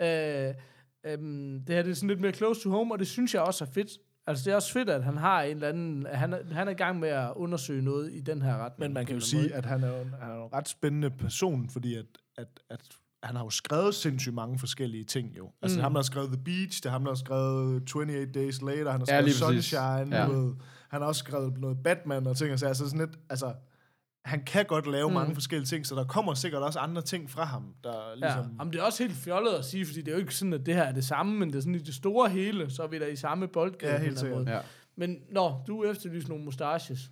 Øh, 0.02 0.54
øhm, 1.06 1.64
det 1.68 1.76
her 1.76 1.84
det 1.84 1.92
er 1.92 1.96
sådan 1.96 2.10
lidt 2.10 2.22
mere 2.22 2.32
close 2.34 2.62
to 2.64 2.70
home, 2.70 2.94
og 2.94 3.00
det 3.00 3.08
synes 3.08 3.34
jeg 3.34 3.42
også 3.42 3.64
er 3.64 3.70
fedt. 3.70 3.90
Altså, 4.28 4.46
det 4.46 4.52
er 4.52 4.56
også 4.56 4.74
fedt, 4.74 4.90
at 4.90 5.04
han 5.04 5.18
har 5.18 5.42
en 5.42 5.56
eller 5.56 5.70
anden... 5.70 6.06
Han 6.14 6.34
er, 6.34 6.38
han 6.54 6.68
er 6.68 6.72
i 6.72 6.76
gang 6.76 7.00
med 7.00 7.10
at 7.10 7.34
undersøge 7.36 7.82
noget 7.82 8.14
i 8.14 8.22
den 8.22 8.42
her 8.42 8.58
retning. 8.58 8.80
Men 8.88 8.94
man 8.94 9.06
kan 9.06 9.16
jo 9.16 9.22
sige, 9.22 9.54
at 9.56 9.66
han 9.66 9.84
er 9.84 10.02
en, 10.02 10.14
han 10.22 10.32
er 10.32 10.46
en 10.46 10.54
ret 10.54 10.68
spændende 10.70 11.10
person, 11.10 11.70
fordi 11.70 11.96
at, 11.96 12.06
at, 12.38 12.48
at 12.70 12.82
han 13.24 13.36
har 13.36 13.44
jo 13.44 13.50
skrevet 13.50 13.96
sindssygt 13.96 14.36
mange 14.36 14.60
forskellige 14.60 15.04
ting 15.04 15.38
jo. 15.38 15.52
Altså 15.62 15.78
Mm. 15.78 15.80
mm. 15.80 15.84
ham, 15.84 15.94
der 15.94 16.00
har 16.00 16.04
skrevet 16.04 16.30
The 16.32 16.44
Beach, 16.44 16.84
det 16.84 16.86
er 16.86 16.92
ham, 16.92 17.04
der 17.04 17.12
har 17.12 17.16
skrevet 17.16 17.76
28 17.96 18.26
Days 18.26 18.62
Later, 18.62 18.92
han 18.92 19.02
har 19.02 19.06
Ja, 19.08 19.22
skrevet 19.22 19.24
præcis. 19.24 19.66
Sunshine, 19.66 20.16
Ja. 20.16 20.24
ja. 20.24 20.28
ved, 20.30 20.54
han 20.90 21.02
har 21.02 21.08
også 21.08 21.20
skrevet 21.20 21.58
noget 21.58 21.78
Batman 21.84 22.28
og 22.28 22.38
ting, 22.38 22.52
og 22.54 22.60
så 22.60 22.68
altså 22.68 22.86
sådan 22.90 23.00
lidt, 23.08 23.20
altså, 23.30 23.54
han 24.26 24.44
kan 24.46 24.66
godt 24.66 24.88
lave 24.88 25.08
Mm. 25.08 25.12
mm. 25.12 25.14
mange 25.14 25.34
forskellige 25.34 25.66
ting, 25.68 25.86
så 25.86 25.96
der 25.96 26.04
kommer 26.04 26.34
sikkert 26.34 26.64
også 26.64 26.80
andre 26.80 27.02
ting 27.02 27.30
fra 27.30 27.44
ham, 27.44 27.64
der 27.84 28.10
Ja, 28.10 28.16
ligesom... 28.16 28.56
Jamen, 28.60 28.74
det 28.74 28.80
er 28.80 28.84
også 28.84 29.04
helt 29.04 29.16
fjollet 29.18 29.52
at 29.54 29.66
sige, 29.66 29.86
fordi 29.86 30.00
det 30.02 30.08
er 30.08 30.12
jo 30.12 30.20
ikke 30.20 30.36
sådan, 30.36 30.54
at 30.54 30.66
det 30.66 30.74
her 30.76 30.84
er 30.84 30.92
det 30.92 31.06
samme, 31.06 31.40
men 31.40 31.50
det 31.50 31.56
er 31.56 31.60
sådan 31.62 31.76
i 31.76 31.80
det 31.80 31.96
store 31.96 32.30
hele, 32.30 32.70
så 32.72 32.84
er 32.84 32.88
vi 32.88 33.00
der 33.00 33.08
i 33.08 33.16
samme 33.16 33.48
boldgade. 33.48 33.94
Ja, 33.94 34.00
helt 34.00 34.20
sikkert. 34.20 34.48
Ja. 34.48 34.60
Men, 34.98 35.18
nå, 35.32 35.56
du 35.68 35.84
efterlyser 35.84 36.30
nogle 36.30 36.46
mustaches. 36.46 37.12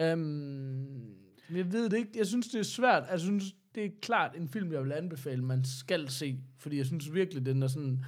Øhm, 0.00 1.10
jeg 1.54 1.72
ved 1.72 1.90
det 1.90 1.96
ikke. 1.98 2.10
Jeg 2.16 2.26
synes, 2.26 2.46
det 2.48 2.58
er 2.58 2.62
svært. 2.64 3.02
Jeg 3.10 3.20
synes, 3.20 3.44
det 3.74 3.84
er 3.84 3.90
klart 4.02 4.36
en 4.36 4.48
film, 4.48 4.72
jeg 4.72 4.84
vil 4.84 4.92
anbefale, 4.92 5.44
man 5.44 5.64
skal 5.64 6.08
se. 6.08 6.40
Fordi 6.58 6.76
jeg 6.78 6.86
synes 6.86 7.14
virkelig, 7.14 7.46
den 7.46 7.62
er 7.62 7.66
sådan... 7.66 8.04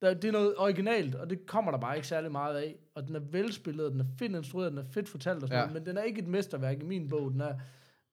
Der, 0.00 0.14
det 0.14 0.24
er 0.28 0.32
noget 0.32 0.54
originalt, 0.58 1.14
og 1.14 1.30
det 1.30 1.46
kommer 1.46 1.70
der 1.70 1.78
bare 1.78 1.96
ikke 1.96 2.08
særlig 2.08 2.32
meget 2.32 2.56
af. 2.56 2.76
Og 2.94 3.06
den 3.06 3.16
er 3.16 3.20
velspillet, 3.20 3.86
og 3.86 3.92
den 3.92 4.00
er 4.00 4.04
fedt 4.18 4.32
instrueret, 4.36 4.70
den 4.72 4.78
er 4.78 4.84
fedt 4.84 5.08
fortalt 5.08 5.42
og 5.42 5.48
sådan 5.48 5.58
Ja. 5.58 5.66
noget, 5.66 5.74
men 5.74 5.86
den 5.86 5.96
er 5.98 6.02
ikke 6.02 6.20
et 6.20 6.28
mesterværk 6.28 6.80
i 6.80 6.84
min 6.84 7.08
bog. 7.08 7.30
Den 7.32 7.40
er, 7.40 7.54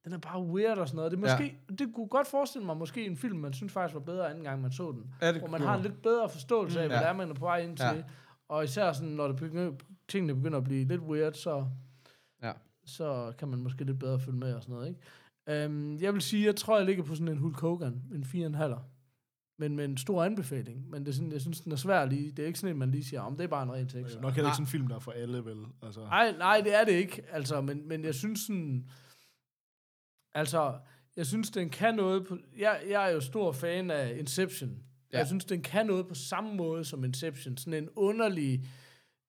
den 0.06 0.13
er 0.13 0.18
bare 0.18 0.42
weird 0.42 0.77
og 0.77 0.88
sådan 0.88 0.96
noget. 0.96 1.12
Det, 1.12 1.20
måske, 1.20 1.44
ja. 1.70 1.75
det 1.75 1.94
kunne 1.96 2.08
godt 2.08 2.27
forestille 2.27 2.66
mig 2.66 2.77
måske 2.77 3.06
en 3.06 3.18
film, 3.18 3.38
man 3.38 3.54
synes 3.54 3.74
faktisk 3.74 3.94
var 3.94 4.00
bedre 4.00 4.30
anden 4.30 4.44
gang, 4.44 4.62
man 4.62 4.72
så 4.72 4.92
den. 4.92 5.13
Ja, 5.22 5.32
det 5.32 5.39
hvor 5.42 5.48
man 5.50 5.62
har 5.62 5.75
en 5.77 5.82
lidt 5.84 6.01
bedre 6.01 6.30
forståelse 6.30 6.80
af, 6.82 6.86
Mm. 6.86 6.89
hvad 6.89 6.98
Ja. 6.98 7.04
det 7.04 7.10
er, 7.10 7.13
man 7.13 7.30
er 7.30 7.34
på 7.34 7.46
vej 7.46 7.58
ind 7.62 7.77
til. 7.77 7.86
Ja. 7.86 8.04
Og 8.50 8.63
især 8.63 8.92
sådan, 8.94 9.10
når 9.13 9.27
det 9.27 9.36
begynder, 9.36 9.72
tingene 10.08 10.36
begynder 10.36 10.58
at 10.58 10.63
blive 10.63 10.86
lidt 10.88 11.01
weird, 11.01 11.34
så, 11.34 11.66
Ja. 12.44 12.51
så 12.86 13.34
kan 13.38 13.48
man 13.48 13.60
måske 13.60 13.84
lidt 13.84 14.00
bedre 14.00 14.20
følge 14.20 14.38
med 14.39 14.54
og 14.54 14.62
sådan 14.63 14.74
noget. 14.75 14.88
Ikke? 14.88 15.00
Um, 15.51 15.98
jeg 16.01 16.13
vil 16.13 16.22
sige, 16.22 16.46
jeg 16.46 16.56
tror, 16.56 16.77
jeg 16.77 16.86
ligger 16.86 17.04
på 17.04 17.16
sådan 17.16 17.27
en 17.27 17.38
Hulk 17.38 17.60
Hogan, 17.60 18.01
en 18.13 18.24
4,5. 18.56 18.75
Men 19.60 19.75
med 19.75 19.86
en 19.86 19.98
stor 19.98 20.24
anbefaling. 20.24 20.89
Men 20.89 21.01
det 21.06 21.10
er 21.12 21.13
sådan, 21.13 21.32
jeg 21.32 21.42
synes, 21.42 21.62
den 21.62 21.72
er 21.72 21.75
svær 21.75 22.06
lige. 22.06 22.32
Det 22.32 22.44
er 22.44 22.48
ikke 22.48 22.60
sådan 22.60 22.75
en, 22.75 22.80
man 22.80 22.92
lige 22.92 23.04
siger, 23.04 23.22
om 23.22 23.38
det 23.38 23.44
er 23.44 23.48
bare 23.48 23.63
en 23.63 23.72
ren 23.72 23.80
Det 23.86 23.89
tekst. 23.89 24.16
er 24.16 24.22
nok 24.22 24.34
heller 24.34 24.50
ikke 24.50 24.56
sådan 24.56 24.63
en 24.63 24.68
film, 24.68 24.88
der 24.88 24.96
er 24.96 25.00
for 25.00 25.12
alle, 25.12 25.46
vel? 25.46 25.58
Altså, 25.84 26.00
Nej, 26.01 26.32
nej, 26.38 26.62
det 26.62 26.75
er 26.75 26.84
det 26.86 26.92
ikke. 26.92 27.24
Altså, 27.32 27.62
men, 27.62 27.88
men 27.88 28.04
jeg 28.04 28.16
synes 28.16 28.39
sådan... 28.39 28.89
Altså, 30.34 30.77
jeg 31.16 31.25
synes, 31.25 31.50
den 31.51 31.70
kan 31.70 31.96
noget 31.96 32.27
på... 32.27 32.38
Jeg, 32.58 32.82
jeg 32.89 33.10
er 33.10 33.13
jo 33.13 33.22
stor 33.22 33.51
fan 33.51 33.92
af 33.92 34.18
Inception. 34.20 34.70
Ja. 34.70 34.75
Ja. 35.13 35.18
Jeg 35.18 35.27
synes, 35.27 35.46
den 35.46 35.62
kan 35.62 35.86
noget 35.86 36.08
på 36.08 36.16
samme 36.16 36.56
måde 36.56 36.86
som 36.86 37.04
Inception. 37.04 37.58
Sådan 37.58 37.84
en 37.84 37.89
underlig... 37.96 38.66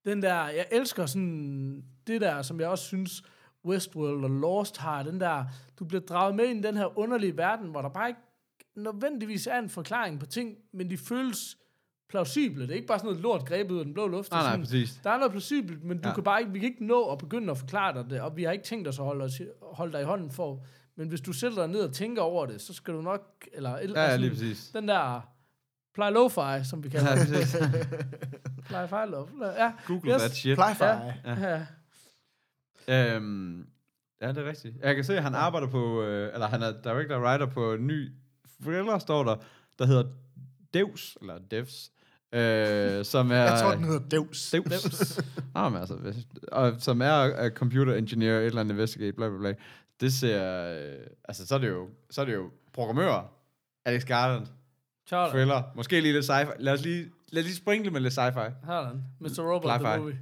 Den 0.05 0.23
der... 0.23 0.35
Jeg 0.49 0.67
elsker 0.73 1.07
sådan... 1.07 1.85
Det 2.07 2.21
der, 2.21 2.43
som 2.43 2.61
jeg 2.61 2.69
også 2.69 2.85
synes, 2.85 3.23
Westworld 3.67 4.25
og 4.25 4.31
Lost 4.31 4.77
har. 4.77 5.03
Den 5.03 5.21
der... 5.21 5.45
Du 5.79 5.85
bliver 5.85 6.01
draget 6.01 6.35
med 6.35 6.45
ind 6.45 6.65
i 6.65 6.69
den 6.69 6.77
her 6.77 6.99
underlige 6.99 7.37
verden, 7.37 7.71
hvor 7.71 7.83
der 7.83 7.89
bare 7.89 8.09
ikke 8.09 8.21
nødvendigvis 8.77 9.47
er 9.47 9.59
en 9.59 9.69
forklaring 9.69 10.21
på 10.21 10.27
ting, 10.27 10.57
men 10.73 10.91
de 10.91 10.99
føles 10.99 11.59
plausible. 12.09 12.63
Det 12.63 12.71
er 12.71 12.75
ikke 12.75 12.87
bare 12.87 12.99
sådan 12.99 13.07
noget 13.09 13.23
lort 13.23 13.45
grebet 13.49 13.71
ud 13.75 13.79
af 13.79 13.85
den 13.85 13.95
blå 13.95 14.07
luft. 14.07 14.31
Nej, 14.31 14.41
nej, 14.41 14.51
sådan- 14.51 14.61
præcis. 14.65 15.01
der 15.05 15.11
er 15.11 15.17
noget 15.17 15.31
plausibelt, 15.31 15.85
men 15.85 15.99
du 16.03 16.09
Ja. 16.09 16.15
kan 16.15 16.25
bare 16.25 16.41
ikke, 16.41 16.53
vi 16.53 16.59
kan 16.59 16.69
ikke 16.69 16.87
nå 16.87 17.11
at 17.13 17.19
begynde 17.19 17.51
at 17.51 17.59
forklare 17.59 17.95
dig 17.95 18.11
det, 18.11 18.21
og 18.21 18.37
vi 18.37 18.45
har 18.45 18.53
ikke 18.53 18.65
tænkt 18.65 18.89
os 18.89 18.99
at 18.99 19.05
holde, 19.05 19.25
os, 19.25 19.41
holde 19.63 19.93
dig 19.93 20.01
i 20.01 20.05
hånden 20.05 20.31
for. 20.31 20.65
Men 20.97 21.09
hvis 21.09 21.21
du 21.21 21.33
sætter 21.33 21.59
dig 21.59 21.69
ned 21.69 21.81
og 21.81 21.93
tænker 21.93 22.23
over 22.23 22.47
det, 22.47 22.61
så 22.61 22.75
skal 22.75 22.95
du 22.95 23.01
nok, 23.01 23.23
eller, 23.53 23.77
eller 23.77 24.01
Ja, 24.01 24.11
ja, 24.11 24.17
lige 24.17 24.31
præcis. 24.31 24.71
den 24.75 24.89
der 24.89 25.21
ply 25.95 26.03
lo-fi, 26.13 26.65
som 26.65 26.85
vi 26.85 26.89
kalder 26.89 27.11
Ja, 27.11 27.17
det. 27.17 27.89
Ply 28.69 28.87
fi 28.89 29.11
love. 29.11 29.29
Ja, 29.59 29.73
Google 29.87 30.15
Yes. 30.15 30.21
that 30.23 30.35
shit. 30.37 30.59
Fly-fi. 30.59 30.85
Ja. 30.85 31.13
Ja. 31.25 31.51
ja. 31.51 31.67
Øhm, 32.89 33.67
ja, 34.23 34.29
det 34.29 34.39
er 34.39 34.49
rigtigt. 34.49 34.75
Jeg 34.83 34.95
kan 34.95 35.05
se, 35.05 35.17
at 35.17 35.23
han 35.23 35.35
arbejder 35.35 35.67
på, 35.67 36.03
øh, 36.03 36.35
eller 36.35 36.47
han 36.47 36.63
er 36.63 36.73
director 36.85 37.21
writer 37.21 37.47
på 37.47 37.73
en 37.73 37.87
ny 37.87 38.13
thriller, 38.63 38.99
står 38.99 39.25
der, 39.25 39.37
der 39.79 39.87
hedder 39.87 40.05
Devs, 40.75 41.17
eller 41.21 41.39
Devs, 41.51 41.91
øh, 42.33 43.05
som 43.13 43.31
er... 43.31 43.37
Jeg 43.37 43.61
tror, 43.61 43.75
den 43.75 43.85
hedder 43.85 44.09
Devs. 44.09 44.51
Devs. 44.51 45.21
ah, 45.55 45.73
men 45.73 45.81
altså, 45.81 45.95
hvis, 45.95 46.17
og, 46.53 46.75
som 46.79 47.03
er 47.03 47.45
uh, 47.45 47.51
computer 47.51 47.95
engineer, 47.95 48.39
et 48.39 48.47
eller 48.47 48.61
andet 48.61 48.75
investigate, 48.75 49.13
bla 49.13 49.29
bla 49.29 49.39
bla. 49.39 49.55
Det 50.01 50.13
ser, 50.13 50.65
øh, 50.65 51.07
altså 51.29 51.47
så 51.47 51.55
er 51.55 51.59
det 51.59 51.69
jo, 51.69 51.89
så 52.11 52.21
er 52.21 52.25
det 52.25 52.35
jo 52.35 52.51
programmør, 52.73 53.33
Alex 53.85 54.05
Garland, 54.05 54.47
Charlotte. 55.07 55.33
thriller, 55.33 55.63
måske 55.75 56.01
lige 56.01 56.13
lidt 56.13 56.31
sci-fi. 56.31 56.53
Lad 56.59 56.73
os 56.73 56.83
lige, 56.83 57.11
lad 57.29 57.43
os 57.43 57.47
lige 57.47 57.57
springe 57.57 57.91
med 57.91 58.01
lidt 58.01 58.19
sci-fi. 58.19 58.51
Sådan. 58.67 59.05
Mr. 59.21 59.53
Robot, 59.53 59.81
the 59.81 59.99
movie. 59.99 60.19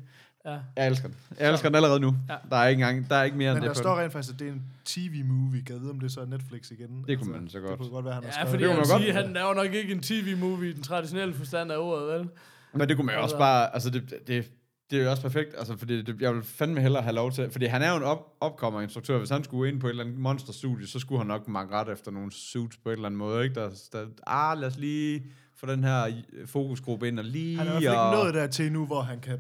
Ja. 0.47 0.59
Jeg 0.77 0.87
elsker 0.87 1.09
den. 1.09 1.17
Jeg 1.41 1.51
elsker 1.51 1.69
den 1.69 1.77
allerede 1.77 2.01
nu. 2.01 2.15
Ja. 2.29 2.35
Der 2.51 2.57
er 2.57 2.69
ikke 2.69 2.83
engang, 2.83 3.11
der 3.11 3.17
er 3.17 3.23
ikke 3.25 3.37
mere 3.37 3.51
Men 3.55 3.57
end 3.57 3.63
der 3.63 3.69
det 3.69 3.77
på 3.77 3.83
står 3.83 3.95
den. 3.95 4.03
rent 4.03 4.13
faktisk, 4.13 4.35
at 4.35 4.39
det 4.41 4.49
er 4.49 4.53
en 4.53 4.63
tv-movie. 4.85 5.63
Kan 5.65 5.75
jeg 5.75 5.81
vide, 5.83 5.91
om 5.91 6.01
det 6.01 6.13
så 6.13 6.21
er 6.21 6.27
Netflix 6.27 6.71
igen? 6.71 7.05
Det 7.09 7.19
kunne 7.19 7.33
man 7.33 7.49
så 7.49 7.61
godt. 7.61 7.71
Det 7.71 7.79
kunne 7.79 7.91
godt 7.91 8.05
være, 8.05 8.15
han 8.15 8.23
har 8.23 8.29
ja, 8.29 8.33
skrevet 8.33 8.51
fordi 8.51 8.63
Det 8.63 8.69
jeg 8.69 8.77
kunne 8.77 8.87
vil 8.87 8.93
man 8.95 9.01
sige, 9.03 9.13
godt. 9.15 9.27
han 9.27 9.37
er 9.37 9.49
jo 9.49 9.55
nok 9.55 9.75
ikke 9.75 9.93
en 9.93 10.01
tv-movie 10.03 10.71
i 10.71 10.73
den 10.73 10.83
traditionelle 10.83 11.35
forstand 11.35 11.73
af 11.73 11.77
ordet, 11.79 12.09
vel? 12.19 12.29
Men 12.75 12.89
det 12.89 12.97
kunne 12.97 13.07
man 13.07 13.15
jo 13.15 13.23
også 13.23 13.35
Altså- 13.35 13.39
bare, 13.39 13.75
altså 13.75 13.91
det, 13.91 14.11
det, 14.27 14.51
det 14.91 14.99
er 15.01 15.05
jo 15.05 15.11
også 15.11 15.23
perfekt, 15.23 15.55
altså 15.59 15.77
fordi 15.77 16.03
det, 16.03 16.21
jeg 16.21 16.35
vil 16.35 16.43
fandme 16.43 16.81
hellere 16.81 17.03
have 17.03 17.15
lov 17.15 17.33
til, 17.33 17.51
fordi 17.51 17.67
han 17.67 17.83
er 17.83 17.91
jo 17.91 17.97
en 17.97 18.03
op, 18.03 18.19
opkommer 18.41 18.81
instruktør, 18.81 19.19
hvis 19.19 19.31
han 19.31 19.45
skulle 19.45 19.73
ind 19.73 19.81
på 19.81 19.87
et 19.87 19.91
eller 19.91 20.05
andet 20.05 20.19
monsterstudie, 20.19 20.87
så 20.87 20.99
skulle 20.99 21.19
han 21.19 21.27
nok 21.27 21.49
makke 21.49 21.75
ret 21.75 21.89
efter 21.89 22.11
nogle 22.11 22.33
suits 22.33 22.77
på 22.77 22.89
et 22.89 22.93
eller 22.93 23.07
andet 23.07 23.19
måde, 23.19 23.45
ikke? 23.45 23.55
Der, 23.55 23.71
der, 23.93 24.07
ah, 24.27 24.59
lad 24.59 24.69
os 24.69 24.79
lige 24.79 25.23
få 25.57 25.67
den 25.67 25.85
her 25.85 26.13
fokusgruppe 26.47 27.09
ind 27.09 27.19
og 27.19 27.25
lige... 27.25 27.59
Han 27.59 27.67
er 27.69 27.79
i 27.79 27.83
hvert 27.83 27.93
fald 27.93 27.99
og, 27.99 28.13
ikke 28.15 28.25
nået 28.25 28.35
der 28.35 28.47
til 28.47 28.73
nu, 28.73 28.87
hvor 28.87 29.01
han 29.03 29.21
kan, 29.21 29.39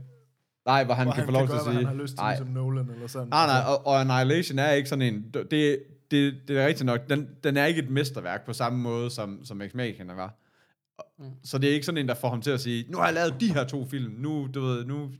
Nej, 0.66 0.84
hvor 0.84 0.94
han 0.94 1.06
hvor 1.06 1.12
kan 1.14 1.20
han 1.24 1.26
få 1.26 1.32
lov 1.32 1.46
kan 1.46 1.48
til 1.48 1.52
gøre, 1.52 1.60
at 1.60 1.74
sige... 1.74 1.86
han 1.86 1.96
har 1.96 2.02
lyst 2.02 2.12
til, 2.14 2.20
nej, 2.20 2.30
ligesom 2.30 2.48
Nolan 2.48 2.90
eller 2.90 3.06
sådan. 3.06 3.28
nej, 3.28 3.46
nej, 3.46 3.56
Altså, 3.56 3.70
og, 3.72 3.86
og 3.86 4.00
Annihilation 4.00 4.58
er 4.58 4.70
ikke 4.72 4.88
sådan 4.88 5.14
en... 5.14 5.30
Det, 5.34 5.50
det, 6.10 6.34
det 6.48 6.58
er 6.58 6.66
rigtigt 6.66 6.86
nok, 6.86 7.00
den, 7.10 7.28
den 7.44 7.56
er 7.56 7.64
ikke 7.66 7.82
et 7.82 7.90
mesterværk 7.90 8.46
på 8.46 8.52
samme 8.52 8.78
måde, 8.78 9.10
som, 9.10 9.44
som 9.44 9.62
Ex 9.62 9.74
Machina 9.74 10.14
var. 10.14 10.34
Mm. 11.18 11.24
Så 11.44 11.58
det 11.58 11.70
er 11.70 11.74
ikke 11.74 11.86
sådan 11.86 11.98
en, 11.98 12.08
der 12.08 12.14
får 12.14 12.28
ham 12.30 12.42
til 12.42 12.50
at 12.50 12.60
sige, 12.60 12.84
nu 12.88 12.98
har 12.98 13.04
jeg 13.04 13.14
lavet 13.14 13.40
de 13.40 13.54
her 13.54 13.64
to 13.64 13.86
film, 13.86 14.14
nu, 14.18 14.48
du 14.54 14.60
ved, 14.60 14.84
nu, 14.84 15.10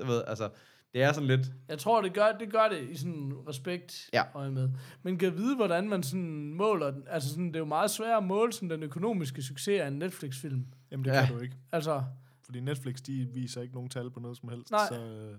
du 0.00 0.06
ved, 0.06 0.22
altså, 0.26 0.48
det 0.94 1.02
er 1.02 1.12
sådan 1.12 1.26
lidt, 1.26 1.40
Jeg 1.68 1.78
tror, 1.78 2.00
det 2.02 2.12
gør 2.14 2.26
det, 2.40 2.52
gør 2.52 2.68
det 2.70 2.90
i 2.90 2.96
sådan 2.96 3.32
respekt 3.48 4.10
Ja. 4.12 4.22
øje 4.34 4.50
med. 4.50 4.68
Men 5.02 5.18
kan 5.18 5.36
vide, 5.36 5.56
hvordan 5.56 5.88
man 5.88 6.02
sådan 6.02 6.54
måler 6.54 6.90
den. 6.90 7.02
Altså 7.10 7.28
sådan, 7.28 7.46
det 7.46 7.54
er 7.56 7.58
jo 7.60 7.64
meget 7.64 7.90
svært 7.90 8.16
at 8.16 8.24
måle 8.24 8.52
sådan 8.52 8.70
den 8.70 8.82
økonomiske 8.82 9.42
succes 9.42 9.80
af 9.80 9.86
en 9.86 9.92
Netflix-film. 9.92 10.64
Jamen, 10.90 11.04
det 11.04 11.10
Ja. 11.10 11.26
kan 11.26 11.36
du 11.36 11.40
ikke. 11.42 11.54
Altså, 11.72 12.02
Fordi 12.44 12.60
Netflix, 12.60 13.00
de 13.02 13.24
viser 13.24 13.62
ikke 13.62 13.74
nogen 13.74 13.90
tal 13.90 14.10
på 14.10 14.20
noget 14.20 14.36
som 14.36 14.48
helst. 14.48 14.70
Nej. 14.70 14.88
Så, 14.88 15.04
øh, 15.06 15.38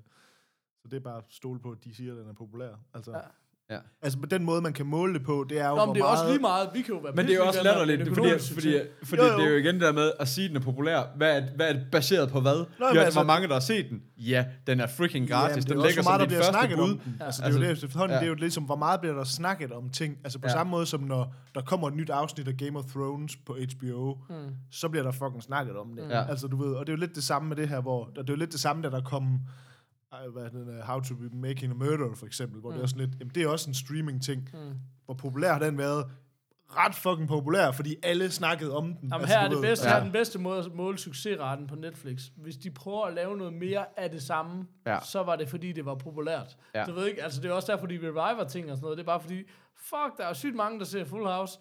så 0.82 0.88
det 0.88 0.98
er 0.98 1.00
bare 1.02 1.18
at 1.18 1.24
stole 1.30 1.60
på, 1.60 1.72
at 1.72 1.84
de 1.84 1.96
siger, 1.96 2.12
at 2.14 2.20
den 2.20 2.28
er 2.28 2.34
populær. 2.34 2.76
Altså, 2.94 3.12
Ja. 3.12 3.22
Ja. 3.70 3.78
altså 4.02 4.20
på 4.20 4.26
den 4.26 4.44
måde, 4.44 4.62
man 4.62 4.74
kan 4.74 4.86
måle 4.86 5.14
det 5.14 5.24
på, 5.24 5.46
det 5.50 5.60
er 5.60 5.70
jo, 5.70 5.76
Nå, 5.76 5.86
men 5.86 5.96
det 5.96 6.02
er 6.02 6.06
meget... 6.06 6.20
også 6.20 6.32
lige 6.32 6.42
meget. 6.42 6.70
Vi 6.74 6.82
kan 6.82 6.94
jo 6.96 7.00
være 7.00 7.14
Men 7.16 7.26
det 7.26 7.32
er 7.34 7.38
jo 7.38 7.46
også 7.48 7.64
latterligt, 7.64 8.08
fordi, 8.08 8.30
fordi, 8.54 8.80
fordi 9.04 9.22
Jo, 9.22 9.28
jo. 9.28 9.38
det 9.38 9.46
er 9.46 9.50
jo 9.50 9.56
igen 9.58 9.74
det 9.74 9.82
der 9.82 9.92
med 9.92 10.12
at 10.20 10.28
sige, 10.28 10.46
at 10.46 10.50
den 10.50 10.58
er 10.58 10.62
populær. 10.62 11.04
Hvad 11.18 11.38
er, 11.42 11.46
hvad 11.56 11.70
er 11.70 11.74
det 11.74 11.84
baseret 11.92 12.30
på 12.32 12.40
hvad? 12.42 12.58
men 12.80 12.88
jo, 12.96 13.00
altså- 13.02 13.20
hvor 13.20 13.26
mange, 13.28 13.48
der 13.48 13.54
har 13.54 13.60
set 13.60 13.86
den? 13.90 14.02
Ja, 14.18 14.46
den 14.68 14.80
er 14.80 14.88
freaking 14.88 15.30
gratis. 15.30 15.52
Jamen, 15.56 15.64
det 15.64 15.70
er 15.72 15.76
den 15.76 15.86
ligger 15.88 16.04
meget, 16.04 16.06
som 16.06 16.20
der 16.20 16.26
dit 16.26 16.28
bliver 16.28 16.40
første 16.42 16.54
snakket 16.54 16.78
bud. 16.78 17.14
Ja. 17.20 17.26
Altså, 17.26 17.42
det 17.42 17.48
er 17.48 17.60
jo 17.60 17.66
Altså, 17.66 17.82
det, 17.82 17.84
efterhånden, 17.88 18.14
ja. 18.16 18.20
det 18.20 18.26
er 18.26 18.30
jo 18.30 18.36
ligesom, 18.36 18.64
hvor 18.64 18.76
meget 18.76 19.00
bliver 19.02 19.16
der 19.16 19.24
snakket 19.24 19.72
om 19.72 19.90
ting. 19.90 20.18
Altså 20.24 20.40
på 20.40 20.48
Ja. 20.48 20.54
samme 20.54 20.72
måde 20.72 20.86
som 20.86 21.00
når 21.00 21.34
der 21.56 21.62
kommer 21.62 21.88
et 21.88 21.94
nyt 21.96 22.10
afsnit 22.10 22.48
af 22.48 22.58
Game 22.58 22.80
of 22.80 22.86
Thrones 22.86 23.36
på 23.46 23.58
HBO, 23.74 24.14
Mm. 24.30 24.36
så 24.72 24.90
bliver 24.90 25.04
der 25.04 25.12
fucking 25.12 25.44
snakket 25.44 25.76
om 25.78 25.88
det. 25.96 26.04
Ja. 26.10 26.24
Altså 26.30 26.48
du 26.48 26.64
ved, 26.64 26.74
og 26.76 26.88
det 26.88 26.94
er 26.94 26.98
jo 26.98 27.00
lidt 27.02 27.16
det 27.16 27.24
samme 27.24 27.48
med 27.50 27.56
det 27.58 27.70
her, 27.70 27.82
hvor, 27.82 28.06
det 28.16 28.18
er 28.30 28.34
jo 28.34 28.36
lidt 28.36 28.52
det 28.52 28.60
samme, 28.60 28.84
da 28.84 28.90
der 28.90 29.02
kom 29.02 29.40
ej, 30.22 30.28
hvad 30.28 30.44
er 30.44 30.50
det, 30.50 30.84
How 30.84 31.00
to 31.00 31.16
be 31.16 31.30
Making 31.34 31.72
a 31.72 31.76
Murder, 31.76 32.16
for 32.16 32.26
eksempel, 32.26 32.60
hvor 32.62 32.70
mm. 32.70 32.76
det 32.76 32.84
er 32.84 32.88
sådan 32.88 33.08
lidt, 33.08 33.20
jamen 33.20 33.32
det 33.36 33.44
er 33.44 33.48
også 33.48 33.70
en 33.70 33.74
streaming-ting. 33.74 34.50
Mm. 34.54 34.60
Hvor 35.06 35.14
populær 35.14 35.52
har 35.54 35.60
den 35.60 35.78
været? 35.78 36.06
Ret 36.70 36.96
fucking 36.96 37.28
populær, 37.28 37.72
fordi 37.72 37.96
alle 38.04 38.32
snakkede 38.32 38.76
om 38.76 38.84
den. 38.84 38.98
Jamen, 39.02 39.14
altså, 39.14 39.38
her 39.38 39.46
er, 39.46 39.50
det 39.50 39.62
bedste, 39.62 39.88
Ja. 39.88 39.94
her 39.94 40.00
er 40.00 40.04
den 40.04 40.12
bedste 40.12 40.40
måde 40.40 40.60
at 40.60 40.74
måle 40.74 40.98
succesraten 40.98 41.68
på 41.68 41.76
Netflix. 41.76 42.22
Hvis 42.38 42.58
de 42.58 42.72
prøver 42.72 43.06
at 43.06 43.14
lave 43.14 43.38
noget 43.38 43.54
mere 43.54 43.86
af 43.98 44.10
det 44.10 44.22
samme, 44.22 44.68
Ja. 44.88 45.00
så 45.04 45.24
var 45.24 45.36
det 45.36 45.50
fordi, 45.50 45.72
det 45.72 45.86
var 45.86 45.96
populært. 45.96 46.58
Ja. 46.76 46.84
Du 46.86 46.94
ved 46.94 47.08
ikke, 47.08 47.24
altså 47.24 47.42
det 47.42 47.50
er 47.50 47.54
også 47.54 47.72
derfor, 47.72 47.88
de 47.88 47.98
reviver 47.98 48.44
ting 48.50 48.72
og 48.72 48.78
sådan 48.78 48.84
noget. 48.84 48.98
Det 48.98 49.04
er 49.04 49.06
bare 49.06 49.20
fordi, 49.22 49.44
fuck, 49.76 50.18
der 50.18 50.26
er 50.26 50.34
sygt 50.34 50.56
mange, 50.56 50.80
der 50.80 50.86
ser 50.86 51.06
Full 51.06 51.26
House. 51.26 51.60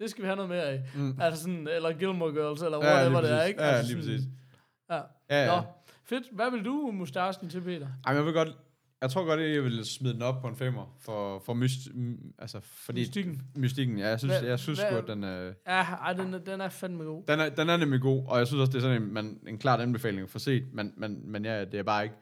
Det 0.00 0.10
skal 0.10 0.22
vi 0.22 0.26
have 0.26 0.36
noget 0.36 0.48
mere 0.50 0.62
af. 0.62 0.82
Mm. 0.94 1.20
Altså 1.20 1.42
sådan, 1.42 1.68
eller 1.68 1.92
Gilmore 1.92 2.32
Girls, 2.32 2.62
eller 2.62 2.78
Ja, 2.86 2.94
whatever 2.94 3.20
det 3.20 3.30
er, 3.32 3.42
ikke? 3.42 3.62
Ja, 3.62 3.68
altså 3.68 3.92
lige 3.92 4.02
sådan, 4.02 4.16
præcis. 4.16 4.30
Ja. 4.90 5.00
Ja, 5.30 5.44
ja. 5.44 5.56
Nå, 5.56 5.62
fedt. 6.14 6.24
Hvad 6.32 6.50
vil 6.50 6.64
du 6.64 6.90
mustachen 6.94 7.48
til, 7.50 7.60
Peter? 7.60 7.88
Ej, 8.06 8.14
jeg 8.14 8.24
vil 8.24 8.32
godt, 8.32 8.48
jeg 9.02 9.10
tror 9.10 9.24
godt, 9.24 9.40
at 9.40 9.54
jeg 9.54 9.64
vil 9.64 9.84
smide 9.84 10.14
den 10.14 10.22
op 10.22 10.40
på 10.42 10.48
en 10.48 10.56
femmer, 10.56 10.96
for, 11.00 11.38
for 11.46 11.54
myst, 11.54 11.78
altså, 12.38 12.60
fordi, 12.62 13.00
Mystikken. 13.00 13.42
mystikken, 13.56 13.98
ja, 13.98 14.08
jeg 14.08 14.18
synes, 14.18 14.38
Hvad- 14.38 14.48
jeg 14.48 14.58
synes 14.58 14.78
sgu, 14.78 14.96
at 14.96 15.04
den, 15.06 15.24
øh, 15.24 15.54
Ja, 15.66 15.82
ej, 15.82 16.12
den, 16.12 16.34
er- 16.34 16.38
den 16.38 16.60
er 16.60 16.68
fandme 16.68 17.04
god. 17.04 17.22
den, 17.28 17.40
er, 17.40 17.48
den 17.48 17.68
er 17.68 17.76
nemlig 17.76 18.00
god, 18.00 18.24
og 18.28 18.38
jeg 18.38 18.46
synes 18.46 18.60
også, 18.60 18.70
det 18.72 18.76
er 18.78 18.82
sådan 18.82 19.02
en, 19.02 19.12
man, 19.14 19.38
en 19.48 19.58
klart 19.58 19.80
anbefaling 19.80 20.30
for 20.30 20.38
set, 20.38 20.64
men, 20.72 20.92
men, 20.96 21.30
men 21.32 21.44
ja, 21.44 21.64
det 21.64 21.74
er 21.74 21.82
bare 21.82 22.02
ikke, 22.02 22.14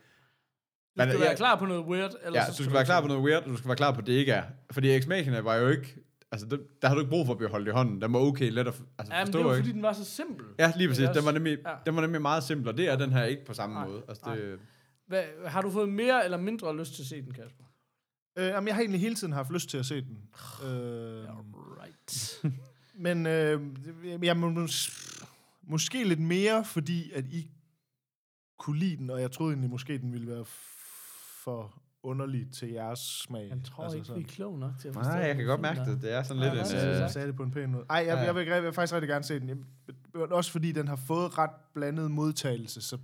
Du 0.97 1.03
skal 1.03 1.13
Men, 1.13 1.21
være 1.21 1.31
ja, 1.31 1.37
klar 1.37 1.57
på 1.59 1.65
noget 1.67 1.85
weird, 1.85 2.11
eller 2.25 2.41
Ja, 2.41 2.47
du 2.59 2.63
skal 2.63 2.73
være 2.75 2.85
klar 2.85 3.01
på 3.01 3.07
noget 3.07 3.23
weird, 3.23 3.43
og 3.43 3.49
du 3.49 3.57
skal 3.57 3.69
være 3.69 3.77
klar 3.77 3.93
på, 3.93 4.01
at 4.01 4.07
det 4.07 4.13
ikke 4.13 4.33
er. 4.33 4.43
Fordi 4.73 5.01
Machina 5.09 5.41
var 5.41 5.55
jo 5.57 5.69
ikke... 5.69 5.97
Altså, 6.33 6.47
der, 6.47 6.59
der 6.83 6.89
har 6.89 6.95
du 6.95 7.01
ikke 7.01 7.11
brug 7.11 7.27
for 7.27 7.33
at 7.33 7.39
blive 7.39 7.51
holdt 7.51 7.69
i 7.69 7.71
hånden. 7.71 8.01
Den 8.03 8.13
var 8.13 8.19
okay 8.19 8.51
let 8.51 8.59
at 8.59 8.67
altså, 8.99 9.15
Ja, 9.15 9.19
men 9.19 9.27
forstå, 9.27 9.39
det 9.39 9.47
var 9.47 9.55
ikke? 9.55 9.63
fordi, 9.63 9.73
den 9.73 9.83
var 9.83 9.93
så 9.93 10.05
simpel. 10.05 10.45
Ja, 10.59 10.73
lige 10.77 10.89
præcis. 10.89 11.09
Den 11.15 11.25
var, 11.25 11.33
nemlig, 11.33 11.59
Ja. 11.67 11.75
den 11.87 11.95
var 11.97 12.01
nemlig 12.03 12.23
meget 12.23 12.45
simpel, 12.45 12.69
og 12.69 12.77
det 12.77 12.89
er 12.89 12.97
den 12.97 13.13
her 13.13 13.25
ikke 13.25 13.45
på 13.45 13.55
samme 13.55 13.75
Nej, 13.75 13.87
måde. 13.87 14.03
Altså, 14.09 14.23
nej. 14.27 14.35
det, 14.37 14.59
Hvad, 15.07 15.25
har 15.47 15.63
du 15.63 15.71
fået 15.71 15.89
mere 15.89 16.25
eller 16.25 16.39
mindre 16.39 16.77
lyst 16.79 16.95
til 16.95 17.03
at 17.03 17.07
se 17.07 17.23
den, 17.23 17.33
Kasper? 17.33 17.65
Øh, 18.39 18.47
jamen, 18.47 18.67
jeg 18.67 18.75
har 18.75 18.83
egentlig 18.83 19.01
hele 19.01 19.15
tiden 19.15 19.33
haft 19.33 19.51
lyst 19.51 19.71
til 19.71 19.79
at 19.79 19.87
se 19.87 20.01
den. 20.01 20.19
Øh, 20.65 21.25
Right. 21.83 22.43
Men 22.95 23.27
øh, 23.27 23.61
jeg 24.23 24.37
må, 24.37 24.65
mås- 24.65 25.25
måske 25.63 26.05
lidt 26.05 26.21
mere, 26.21 26.65
fordi 26.65 27.11
at 27.13 27.25
I 27.27 27.51
kunne 28.59 28.79
lide 28.79 28.97
den, 28.97 29.11
og 29.11 29.21
jeg 29.21 29.31
troede 29.33 29.53
egentlig 29.53 29.71
måske, 29.71 29.99
den 29.99 30.13
ville 30.13 30.27
være 30.27 30.41
f- 30.43 31.43
for 31.45 31.83
underlig 32.03 32.53
til 32.53 32.69
jeres 32.69 32.99
smag. 32.99 33.49
Jeg 33.49 33.61
tror 33.65 33.83
altså 33.85 33.97
ikke, 33.97 34.07
sådan. 34.07 34.19
vi 34.23 34.25
er 34.25 34.29
kloge 34.29 34.59
nok 34.59 34.73
til 34.81 34.89
at 34.89 34.95
forstå 34.95 35.11
nej, 35.11 35.19
jeg 35.21 35.37
kan 35.37 35.45
godt 35.47 35.59
film 35.59 35.63
mærke 35.63 35.81
der. 35.81 35.95
det. 35.95 36.03
Det 36.03 36.13
er 36.13 36.23
sådan 36.23 36.43
Ja, 36.43 36.55
lidt 36.55 36.73
nej, 36.73 36.83
en... 36.83 36.89
Øh, 36.89 37.01
Jeg 37.01 37.11
sagde 37.11 37.27
det 37.29 37.37
på 37.37 37.43
en 37.43 37.51
pæn 37.51 37.71
måde. 37.71 37.85
Ej, 37.91 37.97
jeg, 37.97 38.07
Ja. 38.07 38.21
jeg, 38.21 38.35
vil, 38.35 38.47
jeg 38.47 38.63
vil 38.63 38.73
faktisk 38.73 38.95
rigtig 38.95 39.09
gerne 39.09 39.25
se 39.25 39.41
den. 39.41 39.49
Jeg, 39.49 39.57
også 40.33 40.53
fordi 40.53 40.73
den 40.73 40.89
har 40.89 40.97
fået 40.97 41.39
ret 41.39 41.51
blandet 41.75 42.11
modtagelse, 42.11 42.81
så, 42.81 42.99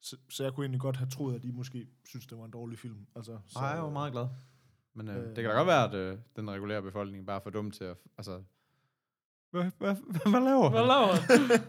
så, 0.00 0.16
så 0.30 0.42
jeg 0.44 0.52
kunne 0.52 0.64
egentlig 0.64 0.80
godt 0.80 0.96
have 0.96 1.10
troet, 1.10 1.34
at 1.34 1.44
I 1.44 1.50
måske 1.50 1.86
synes, 2.08 2.26
det 2.26 2.38
var 2.38 2.44
en 2.44 2.50
dårlig 2.50 2.78
film. 2.78 3.06
Altså, 3.16 3.38
så, 3.48 3.58
Nej, 3.58 3.68
jeg 3.68 3.82
var 3.82 3.90
meget 3.90 4.12
glad. 4.12 4.26
Men 4.94 5.08
øh, 5.08 5.16
Øh. 5.16 5.22
det 5.26 5.34
kan 5.36 5.44
da 5.44 5.50
godt 5.50 5.66
være, 5.66 5.88
at 5.88 5.94
øh, 5.94 6.18
den 6.36 6.50
regulære 6.50 6.82
befolkning 6.82 7.26
bare 7.26 7.36
er 7.36 7.40
for 7.42 7.50
dum 7.50 7.70
til 7.70 7.84
at... 7.84 7.96
Altså, 8.18 8.40
hvad, 9.50 9.64
hvad, 9.78 9.94
hvad, 10.06 10.30
hvad 10.30 10.40
laver 10.40 10.70
Hvad 10.70 10.80
han? 10.80 10.88
laver 10.88 11.06
han? 11.06 11.60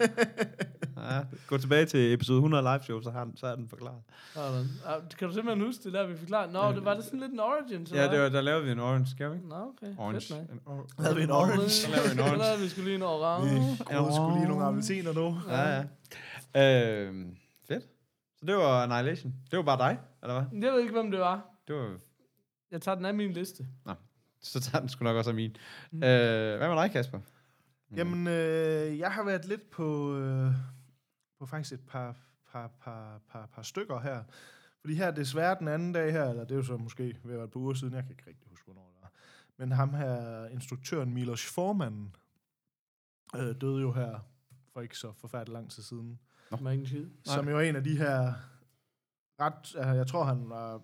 Ja, 1.12 1.20
gå 1.48 1.58
tilbage 1.58 1.86
til 1.86 2.14
episode 2.14 2.38
100 2.38 2.64
live 2.64 2.84
show, 2.84 3.02
så, 3.02 3.12
har 3.12 3.24
den, 3.24 3.38
så 3.38 3.48
er 3.48 3.56
den 3.56 3.70
forklaret. 3.70 4.02
Ah, 4.36 5.02
Kan 5.20 5.28
du 5.28 5.34
simpelthen 5.34 5.66
huske 5.66 5.84
det 5.84 5.94
der, 5.94 6.08
vi 6.08 6.18
forklarede? 6.18 6.54
Nå, 6.54 6.72
det 6.72 6.86
var 6.86 6.94
det 6.94 7.04
sådan 7.04 7.20
lidt 7.20 7.32
en 7.32 7.40
origin, 7.40 7.86
så 7.86 7.96
Ja, 7.96 8.12
det 8.12 8.22
var, 8.22 8.30
der 8.30 8.42
lavede 8.42 8.66
vi 8.66 8.72
en 8.72 8.80
orange, 8.80 9.08
skal 9.12 9.30
vi 9.32 9.36
ikke? 9.36 9.48
Nå, 9.48 9.56
okay. 9.56 9.96
Orange. 9.98 10.34
Fedt, 10.34 10.50
or- 10.66 11.02
Lavede 11.04 11.16
vi 11.18 11.24
en 11.24 11.32
orange? 11.32 11.70
Så 11.70 11.90
lavede 11.92 12.08
vi 12.10 12.14
en 12.14 12.20
orange. 12.20 12.38
Så 12.38 12.44
lavede 12.44 12.62
vi 12.64 12.70
skulle 12.70 12.86
lige 12.86 12.96
en 12.96 13.02
orange. 13.04 13.50
Vi 14.08 14.14
skulle 14.16 14.36
lige 14.40 14.48
nogle 14.48 14.66
appelsiner 14.66 15.14
nu. 15.14 15.38
Ja, 15.50 15.84
ja. 16.56 17.06
Øh, 17.06 17.26
fedt. 17.68 17.84
Så 18.40 18.46
det 18.46 18.56
var 18.56 18.84
Annihilation. 18.84 19.34
Det 19.52 19.58
var 19.58 19.64
bare 19.64 19.78
dig, 19.90 20.00
eller 20.24 20.34
hvad? 20.42 20.62
Jeg 20.64 20.72
ved 20.74 20.80
ikke, 20.82 20.94
hvem 20.94 21.12
det 21.12 21.20
var. 21.20 21.42
Det 21.68 21.76
var... 21.76 21.90
Jeg 22.72 22.82
tager 22.82 22.96
den 22.96 23.06
af 23.06 23.14
min 23.14 23.32
liste. 23.32 23.66
Så 24.42 24.60
tager 24.62 24.80
den 24.80 24.90
sgu 24.90 25.04
nok 25.04 25.16
også 25.16 25.30
af 25.30 25.36
min. 25.36 25.56
Mm. 25.92 26.04
Øh, 26.04 26.58
hvad 26.58 26.68
med 26.68 26.76
dig, 26.84 26.92
Kasper? 26.92 27.20
Jamen, 27.96 28.28
øh, 28.28 29.00
jeg 29.00 29.12
har 29.12 29.24
været 29.24 29.46
lidt 29.46 29.70
på, 29.70 30.18
øh, 30.18 30.52
på 31.40 31.46
faktisk 31.46 31.74
et 31.74 31.88
par, 31.88 32.16
par, 32.52 32.68
par, 32.68 33.22
par, 33.30 33.46
par 33.46 33.62
stykker 33.62 34.00
her. 34.00 34.24
Fordi 34.82 34.96
her 34.96 35.12
desværre 35.12 35.56
den 35.60 35.68
anden 35.68 35.94
dag 35.94 36.12
her, 36.12 36.30
eller 36.30 36.44
det 36.44 36.52
er 36.52 36.56
jo 36.56 36.64
så 36.64 36.78
måske 36.78 37.04
ved 37.04 37.14
at 37.34 37.38
være 37.38 37.44
et 37.44 37.52
par 37.52 37.60
uger 37.60 37.74
siden, 37.74 37.94
jeg 37.94 38.04
kan 38.04 38.12
ikke 38.12 38.24
rigtig 38.28 38.48
huske, 38.50 38.66
hvornår 38.66 38.92
det 38.94 39.02
var. 39.02 39.12
Men 39.58 39.72
ham 39.72 39.94
her, 39.94 40.48
instruktøren 40.48 41.14
Milos 41.14 41.46
Forman, 41.46 42.16
øh, 43.36 43.56
døde 43.62 43.82
jo 43.82 43.92
her 43.92 44.20
for 44.74 44.82
ikke 44.82 44.98
så 44.98 45.12
forfærdeligt 45.12 45.54
lang 45.54 45.72
tid 45.72 45.84
siden. 45.84 46.20
Er 46.52 46.72
ikke 46.72 46.82
en 46.82 46.88
skid. 46.88 47.10
Som 47.26 47.50
jo 47.50 47.58
er 47.58 47.62
en 47.62 47.76
af 47.76 47.84
de 47.84 47.98
her 47.98 48.34
ret, 49.40 49.76
øh, 49.76 49.98
jeg 49.98 50.08
tror 50.08 50.24
han 50.24 50.50
var, 50.50 50.82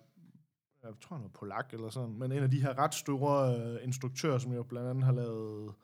jeg 0.82 0.92
tror 1.00 1.16
han 1.16 1.22
var 1.22 1.28
polak 1.28 1.72
eller 1.72 1.90
sådan, 1.90 2.18
men 2.18 2.32
en 2.32 2.42
af 2.42 2.50
de 2.50 2.62
her 2.62 2.78
ret 2.78 2.94
store 2.94 3.60
øh, 3.60 3.84
instruktører, 3.84 4.38
som 4.38 4.52
jo 4.52 4.62
blandt 4.62 4.88
andet 4.88 5.04
har 5.04 5.12
lavet, 5.12 5.74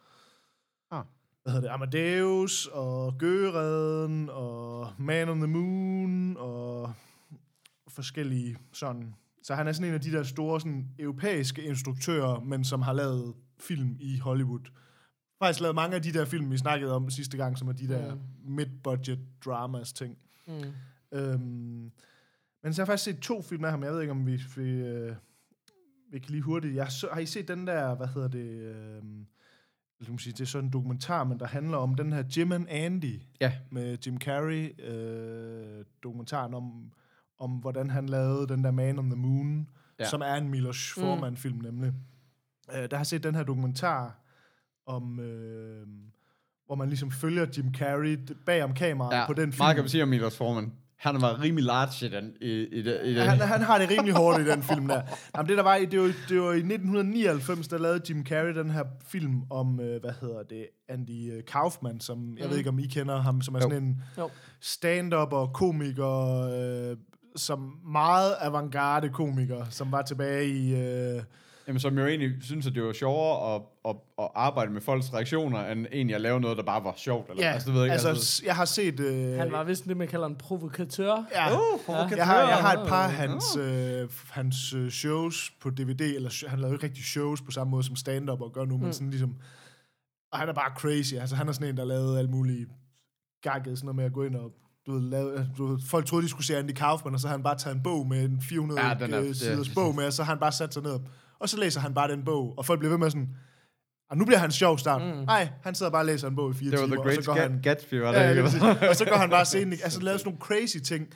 Ah. 0.90 1.04
hvad 1.42 1.52
hedder 1.52 1.68
det, 1.68 1.74
Amadeus 1.74 2.66
og 2.66 3.14
Gøgereden 3.18 4.28
og 4.30 4.92
Man 4.98 5.28
on 5.28 5.38
the 5.38 5.46
Moon 5.46 6.36
og 6.36 6.92
forskellige 7.88 8.56
sådan. 8.72 9.14
Så 9.42 9.54
han 9.54 9.68
er 9.68 9.72
sådan 9.72 9.88
en 9.88 9.94
af 9.94 10.00
de 10.00 10.12
der 10.12 10.22
store 10.22 10.60
sådan, 10.60 10.88
europæiske 10.98 11.62
instruktører, 11.62 12.40
men 12.40 12.64
som 12.64 12.82
har 12.82 12.92
lavet 12.92 13.34
film 13.60 13.96
i 14.00 14.18
Hollywood. 14.18 14.60
Faktisk 15.38 15.60
lavet 15.60 15.74
mange 15.74 15.96
af 15.96 16.02
de 16.02 16.12
der 16.12 16.24
film, 16.24 16.50
vi 16.50 16.58
snakkede 16.58 16.94
om 16.94 17.10
sidste 17.10 17.36
gang, 17.36 17.58
som 17.58 17.68
er 17.68 17.72
de 17.72 17.88
der 17.88 18.14
Mm. 18.14 18.20
mid-budget 18.44 19.18
dramas 19.44 19.92
ting. 19.92 20.18
Mm. 20.46 20.72
Øhm, 21.12 21.92
men 22.62 22.72
så 22.74 22.80
har 22.80 22.82
jeg 22.82 22.86
faktisk 22.86 23.04
set 23.04 23.18
to 23.18 23.42
film 23.42 23.64
af 23.64 23.70
ham. 23.70 23.82
Jeg 23.84 23.92
ved 23.92 24.00
ikke, 24.00 24.10
om 24.10 24.26
vi, 24.26 24.40
vi, 24.56 24.70
øh, 24.70 25.16
vi 26.10 26.18
kan 26.18 26.30
lige 26.30 26.42
hurtigt... 26.42 26.74
Jeg 26.74 26.92
så, 26.92 27.08
har 27.12 27.20
I 27.20 27.26
set 27.26 27.48
den 27.48 27.66
der, 27.66 27.94
hvad 27.94 28.06
hedder 28.06 28.28
det... 28.28 28.48
Øh, 28.48 29.02
mig 30.12 30.20
sige, 30.20 30.32
det 30.32 30.40
er 30.40 30.44
sådan 30.46 30.64
en 30.66 30.72
dokumentar, 30.72 31.24
men 31.24 31.38
der 31.38 31.46
handler 31.46 31.76
om 31.78 31.94
den 31.94 32.12
her 32.12 32.22
Jim 32.36 32.52
and 32.52 32.66
Andy 32.68 33.20
Ja. 33.40 33.52
med 33.70 33.98
Jim 34.06 34.18
Carrey. 34.20 34.80
Øh, 34.86 35.84
dokumentaren 36.02 36.54
om, 36.54 36.92
om, 37.38 37.50
hvordan 37.50 37.90
han 37.90 38.08
lavede 38.08 38.48
den 38.48 38.64
der 38.64 38.70
Man 38.70 38.98
on 38.98 39.10
the 39.10 39.16
Moon, 39.20 39.68
Ja. 40.00 40.04
som 40.08 40.20
er 40.20 40.34
en 40.34 40.48
Milos 40.48 40.92
Forman-film 40.94 41.58
nemlig. 41.58 41.92
Øh, 42.76 42.90
der 42.90 42.96
har 42.96 43.04
set 43.04 43.22
den 43.22 43.34
her 43.34 43.42
dokumentar 43.42 44.20
om... 44.86 45.20
Øh, 45.20 45.86
hvor 46.66 46.74
man 46.74 46.88
ligesom 46.88 47.10
følger 47.10 47.46
Jim 47.56 47.74
Carrey 47.74 48.18
bag 48.46 48.64
om 48.64 48.74
kameraet 48.74 49.16
Ja, 49.16 49.26
på 49.26 49.32
den 49.32 49.52
film. 49.52 49.62
meget 49.62 49.74
kan 49.74 49.82
man 49.84 49.88
sige 49.88 50.02
om 50.02 50.08
Milos 50.08 50.36
Forman. 50.36 50.72
Han 51.04 51.22
var 51.22 51.40
rimelig 51.42 51.64
large 51.64 52.06
i 52.06 52.10
den. 52.10 52.32
I, 52.40 52.50
i, 52.50 52.80
i. 52.80 53.12
Ja, 53.14 53.24
han, 53.24 53.40
han 53.48 53.62
har 53.62 53.78
det 53.78 53.90
rimelig 53.90 54.14
hårdt 54.14 54.40
i 54.40 54.44
den 54.50 54.62
film 54.62 54.88
der. 54.88 55.02
Jamen, 55.36 55.48
det 55.48 55.56
der 55.56 55.62
var, 55.62 55.76
i- 55.76 55.84
det 55.84 56.00
var, 56.00 56.12
det 56.28 56.40
var 56.40 56.52
i 56.52 56.56
1999, 56.56 57.68
der 57.68 57.78
lavede 57.78 58.00
Jim 58.08 58.26
Carrey 58.26 58.54
den 58.54 58.70
her 58.70 58.84
film 59.08 59.42
om, 59.50 59.80
øh, 59.80 60.00
hvad 60.00 60.12
hedder 60.20 60.42
det, 60.42 60.66
Andy 60.88 61.32
øh, 61.32 61.42
Kaufman, 61.52 62.00
som, 62.00 62.36
jeg 62.38 62.44
Mm. 62.44 62.50
ved 62.50 62.58
ikke, 62.58 62.70
om 62.70 62.78
I 62.78 62.86
kender 62.86 63.16
ham, 63.20 63.42
som 63.42 63.54
er 63.54 63.58
Jo. 63.58 63.62
sådan 63.62 63.82
en 63.82 64.02
stand-up 64.60 65.32
og 65.32 65.52
komiker, 65.54 66.40
øh, 66.90 66.96
som 67.36 67.78
meget 67.92 68.34
avantgarde 68.40 69.08
komiker, 69.08 69.64
som 69.70 69.92
var 69.92 70.02
tilbage 70.02 70.48
i... 70.48 70.74
Øh, 70.74 71.22
Jamen, 71.68 71.80
som 71.80 71.98
jo 71.98 72.06
egentlig 72.06 72.30
synes, 72.42 72.66
at 72.66 72.74
det 72.74 72.82
var 72.82 72.92
sjovere 72.92 73.54
at, 73.54 73.62
at, 73.88 73.96
at 74.18 74.28
arbejde 74.34 74.72
med 74.72 74.80
folks 74.80 75.12
reaktioner, 75.14 75.66
end 75.66 75.86
egentlig 75.92 76.14
at 76.14 76.20
lave 76.20 76.40
noget, 76.40 76.56
der 76.56 76.62
bare 76.62 76.84
var 76.84 76.94
sjovt. 76.96 77.30
Eller, 77.30 77.44
ja, 77.46 77.52
altså, 77.52 77.66
det 77.66 77.74
ved 77.74 77.80
jeg 77.82 77.86
ikke, 77.86 77.92
altså, 77.92 78.08
altså, 78.08 78.42
jeg 78.46 78.56
har 78.56 78.64
set... 78.64 79.00
Øh, 79.00 79.38
Han 79.38 79.52
var 79.52 79.64
vist 79.64 79.84
det, 79.84 79.96
man 79.96 80.08
kalder 80.08 80.26
en 80.26 80.36
provokatør. 80.36 81.24
Ja, 81.32 81.52
Uh, 81.52 81.80
provokatør. 81.86 82.16
jeg, 82.16 82.26
har, 82.26 82.38
jeg 82.48 82.56
har 82.56 82.72
et 82.82 82.88
par 82.88 83.04
af 83.04 83.12
hans, 83.12 83.56
øh, 83.56 84.08
hans 84.30 84.72
øh, 84.74 84.90
shows 84.90 85.52
på 85.60 85.70
DVD, 85.70 86.00
eller 86.00 86.48
han 86.48 86.58
lavede 86.58 86.70
jo 86.72 86.76
ikke 86.76 86.86
rigtig 86.86 87.04
shows 87.04 87.42
på 87.42 87.50
samme 87.50 87.70
måde 87.70 87.82
som 87.82 87.96
stand-up 87.96 88.40
og 88.40 88.52
gør 88.52 88.64
nu, 88.64 88.76
men 88.76 88.86
Mm. 88.86 88.92
sådan 88.92 89.10
ligesom, 89.10 89.36
og 90.32 90.38
han 90.38 90.48
er 90.48 90.52
bare 90.52 90.72
crazy, 90.76 91.14
altså 91.14 91.36
han 91.36 91.48
er 91.48 91.52
sådan 91.52 91.68
en, 91.68 91.76
der 91.76 91.84
lavede 91.84 92.18
alt 92.18 92.30
muligt 92.30 92.68
gakket, 93.42 93.78
sådan 93.78 93.86
noget 93.86 93.96
med 93.96 94.04
at 94.04 94.12
gå 94.12 94.22
ind 94.24 94.34
og, 94.36 94.52
du 94.86 94.92
ved, 94.92 95.00
lave, 95.10 95.48
du 95.58 95.66
ved, 95.66 95.78
folk 95.88 96.06
troede, 96.06 96.24
de 96.24 96.28
skulle 96.30 96.46
se 96.46 96.56
Andy 96.58 96.70
Kaufman, 96.72 97.14
og 97.14 97.20
så 97.20 97.28
har 97.28 97.34
han 97.34 97.42
bare 97.42 97.58
taget 97.58 97.76
en 97.76 97.82
bog 97.82 98.06
med 98.06 98.24
en 98.24 98.42
400 98.42 98.80
Ja, 98.80 98.90
er- 98.94 99.18
øh, 99.18 99.24
det- 99.24 99.36
siders 99.36 99.68
bog 99.74 99.94
med, 99.94 100.06
og 100.06 100.12
så 100.12 100.22
har 100.22 100.32
han 100.32 100.40
bare 100.40 100.52
sat 100.52 100.74
sig 100.74 100.82
ned, 100.82 100.90
og 100.92 101.00
så 101.48 101.56
læser 101.56 101.80
han 101.80 101.94
bare 101.94 102.08
den 102.08 102.24
bog, 102.24 102.54
og 102.58 102.66
folk 102.66 102.78
bliver 102.80 102.90
ved 102.92 102.98
med 102.98 103.10
sådan, 103.10 103.28
og 104.10 104.16
nu 104.16 104.24
bliver 104.24 104.38
han 104.38 104.50
sjov 104.50 104.78
start. 104.78 105.02
Mm. 105.02 105.18
Mm. 105.18 105.24
Nej, 105.24 105.48
han 105.62 105.74
sidder 105.74 105.92
bare 105.92 106.02
og 106.02 106.06
læser 106.06 106.28
en 106.28 106.36
bog 106.36 106.50
i 106.50 106.54
fire 106.54 106.70
det 106.70 106.78
var 106.80 106.86
timer, 106.86 106.96
The 106.96 107.04
Great 107.04 107.18
og 107.18 107.24
så 107.24 107.30
går 107.30 107.40
han, 107.40 107.54
Ga- 107.58 107.60
Gatsby, 107.60 107.94
var 107.94 108.12
det 108.12 108.18
Ja, 108.18 108.30
ikke? 108.30 108.42
og 108.90 108.96
så 108.96 109.04
går 109.04 109.16
han 109.16 109.30
bare 109.30 109.44
scenen. 109.44 109.72
Altså 109.72 110.00
lavet 110.00 110.20
sådan 110.20 110.28
nogle 110.32 110.40
crazy 110.40 110.76
ting. 110.78 111.08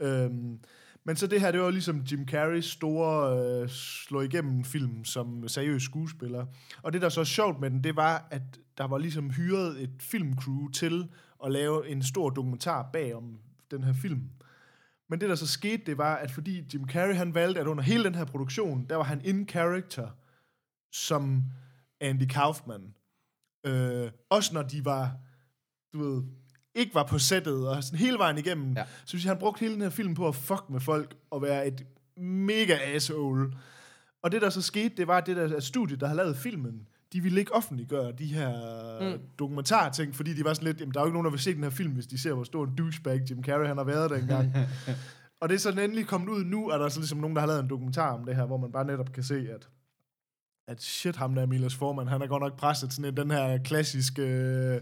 Øhm, 0.00 0.58
men 1.04 1.16
så 1.16 1.26
det 1.26 1.40
her, 1.40 1.50
det 1.52 1.60
var 1.60 1.70
ligesom 1.70 1.98
Jim 2.12 2.28
Carreys 2.28 2.64
store 2.64 3.38
øh, 3.62 3.68
slå 3.68 4.20
igennem 4.20 4.64
film 4.64 5.04
som 5.04 5.48
seriøs 5.48 5.82
skuespiller. 5.82 6.46
Og 6.82 6.92
det, 6.92 7.02
der 7.02 7.08
så 7.08 7.20
er 7.20 7.24
sjovt 7.24 7.60
med 7.60 7.70
den, 7.70 7.84
det 7.84 7.96
var, 7.96 8.26
at 8.30 8.42
der 8.78 8.86
var 8.86 8.98
ligesom 8.98 9.30
hyret 9.30 9.82
et 9.82 9.90
filmcrew 10.00 10.68
til 10.68 11.08
at 11.44 11.52
lave 11.52 11.88
en 11.88 12.02
stor 12.02 12.30
dokumentar 12.30 12.90
bag 12.92 13.14
om 13.14 13.38
den 13.70 13.84
her 13.84 13.92
film. 13.92 14.20
Men 15.10 15.20
det, 15.20 15.28
der 15.28 15.34
så 15.34 15.46
skete, 15.46 15.82
det 15.86 15.98
var, 15.98 16.14
at 16.16 16.30
fordi 16.30 16.64
Jim 16.74 16.88
Carrey, 16.88 17.14
han 17.14 17.34
valgte, 17.34 17.60
at 17.60 17.66
under 17.66 17.82
hele 17.84 18.04
den 18.04 18.14
her 18.14 18.24
produktion, 18.24 18.86
der 18.90 18.96
var 18.96 19.04
han 19.04 19.20
in 19.24 19.48
character 19.48 20.08
som 20.92 21.44
Andy 22.00 22.26
Kaufman. 22.26 22.94
Øh, 23.66 24.10
også 24.30 24.54
når 24.54 24.62
de 24.62 24.84
var, 24.84 25.12
du 25.92 25.98
ved, 26.04 26.22
ikke 26.74 26.94
var 26.94 27.06
på 27.06 27.18
sættet, 27.18 27.68
og 27.68 27.84
sådan 27.84 27.98
hele 27.98 28.18
vejen 28.18 28.38
igennem, 28.38 28.72
Ja. 28.76 28.84
så 28.84 29.06
synes 29.06 29.24
jeg, 29.24 29.30
han 29.30 29.38
brugte 29.38 29.60
hele 29.60 29.74
den 29.74 29.82
her 29.82 29.90
film 29.90 30.14
på 30.14 30.28
at 30.28 30.34
fuck 30.34 30.64
med 30.70 30.80
folk, 30.80 31.16
og 31.30 31.42
være 31.42 31.66
et 31.66 31.86
mega 32.16 32.78
asshole. 32.94 33.52
Og 34.22 34.32
det, 34.32 34.42
der 34.42 34.50
så 34.50 34.62
skete, 34.62 34.96
det 34.96 35.06
var, 35.06 35.18
at 35.18 35.26
det 35.26 35.36
der 35.36 35.60
studie, 35.60 35.96
der 35.96 36.06
har 36.06 36.14
lavet 36.14 36.36
filmen, 36.36 36.88
de 37.12 37.20
ville 37.20 37.40
ikke 37.40 37.54
offentliggøre 37.54 38.12
de 38.12 38.26
her 38.26 38.50
Mm. 39.00 39.06
mm. 39.06 39.18
dokumentarting, 39.38 40.14
fordi 40.14 40.34
de 40.34 40.44
var 40.44 40.54
sådan 40.54 40.66
lidt, 40.66 40.80
jamen, 40.80 40.94
der 40.94 41.00
er 41.00 41.04
jo 41.04 41.06
ikke 41.06 41.14
nogen, 41.14 41.24
der 41.24 41.30
vil 41.30 41.40
se 41.40 41.54
den 41.54 41.62
her 41.62 41.70
film, 41.70 41.92
hvis 41.92 42.06
de 42.06 42.18
ser, 42.18 42.32
hvor 42.32 42.44
stor 42.44 42.64
en 42.64 42.74
douchebag 42.78 43.20
Jim 43.30 43.44
Carrey 43.44 43.66
han 43.66 43.76
har 43.76 43.84
været 43.84 44.10
dengang. 44.10 44.54
og 45.40 45.48
det 45.48 45.54
er 45.54 45.58
sådan 45.58 45.84
endelig 45.84 46.06
kommet 46.06 46.28
ud 46.28 46.44
nu, 46.44 46.68
er 46.68 46.78
der 46.78 46.88
så 46.88 46.98
ligesom 47.00 47.18
nogen, 47.18 47.36
der 47.36 47.40
har 47.40 47.46
lavet 47.46 47.62
en 47.62 47.70
dokumentar 47.70 48.12
om 48.12 48.24
det 48.24 48.36
her, 48.36 48.44
hvor 48.46 48.56
man 48.56 48.72
bare 48.72 48.84
netop 48.84 49.12
kan 49.12 49.22
se, 49.22 49.48
at 49.54 49.68
at 50.68 50.82
shit, 50.82 51.16
ham 51.16 51.34
der 51.34 51.46
Milos 51.46 51.74
Forman, 51.74 52.08
han 52.08 52.22
er 52.22 52.26
godt 52.26 52.42
nok 52.42 52.56
presset 52.58 52.92
sådan 52.92 53.10
en, 53.10 53.16
den 53.16 53.30
her 53.30 53.58
klassiske 53.58 54.22
øh, 54.22 54.80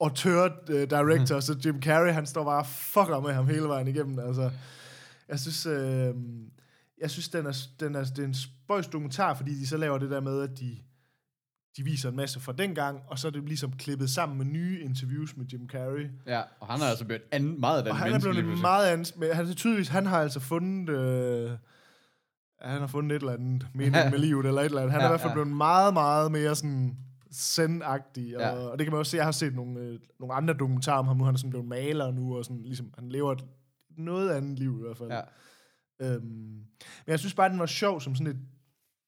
auteur-director, 0.00 1.34
mm. 1.34 1.40
så 1.40 1.56
Jim 1.64 1.82
Carrey, 1.82 2.12
han 2.12 2.26
står 2.26 2.44
bare 2.44 2.58
og 2.58 2.66
fucker 2.66 3.20
med 3.20 3.32
ham 3.32 3.46
hele 3.46 3.62
vejen 3.62 3.88
igennem, 3.88 4.18
altså. 4.18 4.50
Jeg 5.28 5.40
synes, 5.40 5.66
øh, 5.66 6.14
jeg 7.00 7.10
synes 7.10 7.28
den 7.28 7.46
er, 7.46 7.56
den 7.80 7.94
er, 7.94 8.04
det 8.04 8.18
er 8.18 8.24
en 8.24 8.34
spøjs 8.34 8.86
dokumentar, 8.86 9.34
fordi 9.34 9.54
de 9.54 9.66
så 9.66 9.76
laver 9.76 9.98
det 9.98 10.10
der 10.10 10.20
med, 10.20 10.42
at 10.42 10.58
de, 10.58 10.76
de 11.76 11.84
viser 11.84 12.08
en 12.08 12.16
masse 12.16 12.40
fra 12.40 12.52
dengang, 12.52 13.00
og 13.06 13.18
så 13.18 13.26
er 13.26 13.30
det 13.32 13.44
ligesom 13.44 13.72
klippet 13.72 14.10
sammen 14.10 14.38
med 14.38 14.46
nye 14.46 14.80
interviews 14.80 15.36
med 15.36 15.46
Jim 15.46 15.68
Carrey. 15.68 16.10
Ja, 16.26 16.42
og 16.60 16.66
han 16.66 16.80
er 16.80 16.84
altså 16.84 17.04
blevet 17.04 17.22
anden, 17.32 17.60
meget 17.60 17.88
Og 17.88 17.96
han 17.96 18.12
er 18.12 18.20
blevet 18.20 18.60
meget 18.60 18.86
andet, 18.92 19.14
men 19.16 19.32
han 19.34 19.46
er 19.46 19.54
tydeligvis, 19.54 19.88
han 19.88 20.06
har 20.06 20.20
altså 20.20 20.40
fundet, 20.40 20.88
øh, 20.88 21.50
han 22.60 22.80
har 22.80 22.86
fundet 22.86 23.16
et 23.16 23.20
eller 23.20 23.32
andet 23.32 23.66
mening 23.74 24.10
med 24.10 24.18
livet, 24.26 24.46
eller 24.46 24.60
et 24.60 24.64
eller 24.64 24.80
andet. 24.80 24.92
Han 24.92 25.00
er 25.00 25.04
Ja, 25.04 25.08
i 25.08 25.12
hvert 25.12 25.20
fald 25.20 25.30
ja. 25.30 25.34
blevet 25.34 25.56
meget, 25.56 25.94
meget 25.94 26.32
mere 26.32 26.56
sådan 26.56 26.96
zen-agtig, 27.34 28.36
og, 28.36 28.40
Ja. 28.42 28.50
og, 28.50 28.78
det 28.78 28.86
kan 28.86 28.92
man 28.92 28.98
også 28.98 29.10
se, 29.10 29.16
jeg 29.16 29.24
har 29.24 29.32
set 29.32 29.54
nogle, 29.54 29.80
øh, 29.80 29.98
nogle 30.20 30.34
andre 30.34 30.54
dokumentarer 30.54 30.98
om 30.98 31.06
ham 31.06 31.16
nu, 31.16 31.24
han 31.24 31.34
er 31.34 31.38
sådan 31.38 31.50
blevet 31.50 31.68
maler 31.68 32.10
nu, 32.10 32.36
og 32.36 32.44
sådan, 32.44 32.62
ligesom, 32.62 32.94
han 32.98 33.08
lever 33.08 33.32
et 33.32 33.44
noget 33.96 34.30
andet 34.30 34.58
liv 34.58 34.78
i 34.78 34.82
hvert 34.86 34.96
fald. 34.96 35.10
Ja. 35.10 35.20
Øhm, 36.02 36.22
men 36.24 36.64
jeg 37.06 37.18
synes 37.18 37.34
bare, 37.34 37.48
den 37.48 37.58
var 37.58 37.66
sjov 37.66 38.00
som 38.00 38.14
sådan 38.14 38.26
et 38.32 38.40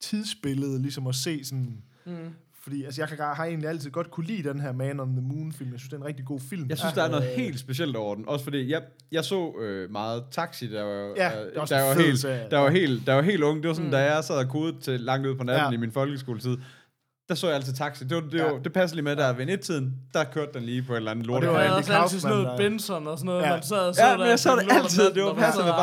tidsbillede, 0.00 0.82
ligesom 0.82 1.06
at 1.06 1.14
se 1.14 1.44
sådan... 1.44 1.82
Mm. 2.06 2.30
Fordi 2.62 2.84
altså, 2.84 3.00
jeg 3.02 3.08
kan, 3.08 3.18
har 3.18 3.44
egentlig 3.44 3.68
altid 3.68 3.90
godt 3.90 4.10
kunne 4.10 4.26
lide 4.26 4.48
den 4.48 4.60
her 4.60 4.72
Man 4.72 5.00
on 5.00 5.12
the 5.12 5.20
Moon-film. 5.20 5.70
Jeg 5.72 5.80
synes, 5.80 5.90
det 5.90 5.96
er 5.96 6.00
en 6.00 6.06
rigtig 6.06 6.24
god 6.24 6.40
film. 6.40 6.66
Jeg 6.68 6.78
synes, 6.78 6.94
der 6.94 7.02
er 7.02 7.08
noget 7.10 7.24
Øh, 7.30 7.36
helt 7.36 7.58
specielt 7.58 7.96
over 7.96 8.14
den. 8.14 8.28
Også 8.28 8.44
fordi, 8.44 8.70
jeg, 8.70 8.82
jeg 9.12 9.24
så 9.24 9.52
øh, 9.60 9.90
meget 9.90 10.24
Taxi, 10.30 10.66
der 10.66 10.82
var, 10.82 11.12
Ja, 11.16 11.44
øh, 11.44 11.54
der 11.54 11.60
var 11.88 11.94
helt, 12.00 12.22
der 12.50 12.58
var 12.58 12.70
helt, 12.70 13.06
der 13.06 13.14
var 13.14 13.22
helt 13.22 13.42
ung. 13.42 13.62
Det 13.62 13.68
var 13.68 13.74
sådan, 13.74 13.86
Mm. 13.86 13.92
da 13.92 14.14
jeg 14.14 14.24
sad 14.24 14.34
og 14.36 14.48
kodede 14.48 14.80
til 14.80 15.00
langt 15.00 15.26
ud 15.26 15.34
på 15.34 15.44
natten 15.44 15.72
ja. 15.72 15.76
i 15.76 15.80
min 15.80 15.92
folkeskoletid, 15.92 16.56
der 17.32 17.36
så 17.40 17.46
jeg 17.46 17.56
altid 17.56 17.72
Taxi. 17.72 18.04
Det, 18.04 18.14
var, 18.16 18.20
det, 18.22 18.38
Ja. 18.38 18.44
var, 18.50 18.58
det 18.58 18.72
passede 18.72 18.96
lige 18.96 19.04
med, 19.04 19.16
der 19.16 19.32
ved 19.32 19.48
et-tiden, 19.48 19.94
der 20.14 20.24
kørte 20.24 20.50
den 20.54 20.62
lige 20.62 20.82
på 20.82 20.92
et 20.92 20.96
eller 20.96 21.10
andet 21.10 21.26
lort. 21.26 21.42
det 21.42 21.50
var 21.50 21.58
havde 21.58 21.76
også 21.76 21.92
altid 21.92 22.20
sådan 22.20 22.36
noget 22.36 22.50
der- 22.50 22.56
Benson 22.56 23.06
og 23.06 23.18
sådan 23.18 23.26
noget, 23.26 23.42
Ja. 23.42 23.50
man 23.50 23.62
sad 23.62 23.78
og 23.78 23.94
så 23.94 24.02
Ja, 24.04 24.10
der 24.10 24.18
men 24.18 24.26
jeg 24.28 24.38
så 24.38 24.56
det 24.56 24.66
altid. 24.70 25.10
Det 25.14 25.22
var 25.22 25.28
og 25.28 25.36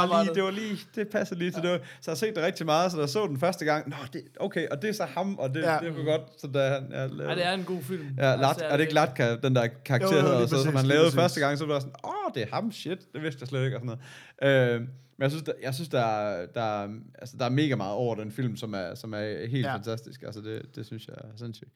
bare 0.09 0.23
lige. 0.25 0.35
Det 0.35 0.43
var 0.43 0.51
lige, 0.51 0.77
det 0.95 1.07
passede 1.07 1.39
lige 1.39 1.51
til 1.51 1.61
det. 1.63 1.71
Var, 1.71 1.77
så 1.77 1.83
jeg 2.07 2.11
har 2.11 2.15
set 2.15 2.35
det 2.35 2.43
rigtig 2.43 2.65
meget, 2.65 2.91
så 2.91 2.97
da 2.97 3.01
jeg 3.01 3.09
så 3.09 3.27
den 3.27 3.39
første 3.39 3.65
gang, 3.65 3.89
nå, 3.89 3.95
det, 4.13 4.21
okay, 4.39 4.67
og 4.71 4.81
det 4.81 4.89
er 4.89 4.93
så 4.93 5.05
ham, 5.15 5.35
og 5.39 5.49
det, 5.53 5.61
Ja. 5.61 5.73
ja. 5.73 5.79
det 5.79 5.97
var 5.97 6.03
godt. 6.03 6.21
Så 6.41 6.47
da 6.47 6.59
han, 6.69 6.83
ja, 6.91 7.01
Ja, 7.01 7.35
det 7.35 7.45
er 7.45 7.51
en 7.53 7.63
god 7.63 7.81
film. 7.83 8.05
Ja, 8.17 8.35
Lat, 8.35 8.45
Altså, 8.49 8.65
er 8.65 8.71
det 8.77 8.81
ikke 8.81 8.93
Latka, 8.93 9.35
den 9.35 9.55
der 9.55 9.67
karakter 9.85 10.07
Jo, 10.09 10.15
jo, 10.15 10.21
hedder, 10.27 10.47
så, 10.47 10.63
som 10.63 10.73
lige 10.73 10.87
lavede 10.87 11.11
første 11.11 11.39
gang, 11.39 11.57
så 11.57 11.65
var 11.65 11.73
jeg 11.73 11.81
sådan, 11.81 11.95
åh, 12.03 12.33
det 12.35 12.43
er 12.43 12.47
ham, 12.55 12.71
shit, 12.71 12.99
det 13.13 13.21
vidste 13.23 13.41
jeg 13.41 13.47
slet 13.47 13.65
ikke, 13.65 13.77
og 13.77 13.81
sådan 13.85 13.99
noget. 14.41 14.73
Øh, 14.75 14.81
men 15.19 15.23
jeg 15.23 15.31
synes, 15.31 15.43
der, 15.43 15.51
jeg 15.61 15.73
synes 15.73 15.89
der, 15.89 15.99
er, 16.01 16.45
der, 16.45 16.61
er- 16.83 16.99
altså, 17.19 17.37
der 17.37 17.45
er 17.45 17.49
mega 17.49 17.75
meget 17.75 17.93
over 17.93 18.15
den 18.15 18.31
film, 18.31 18.55
som 18.57 18.73
er, 18.73 18.95
som 18.95 19.13
er 19.13 19.47
helt 19.47 19.65
Ja. 19.65 19.75
fantastisk. 19.75 20.23
Altså, 20.23 20.41
det, 20.41 20.75
det 20.75 20.85
synes 20.85 21.07
jeg 21.07 21.15
er 21.17 21.27
sindssygt. 21.37 21.71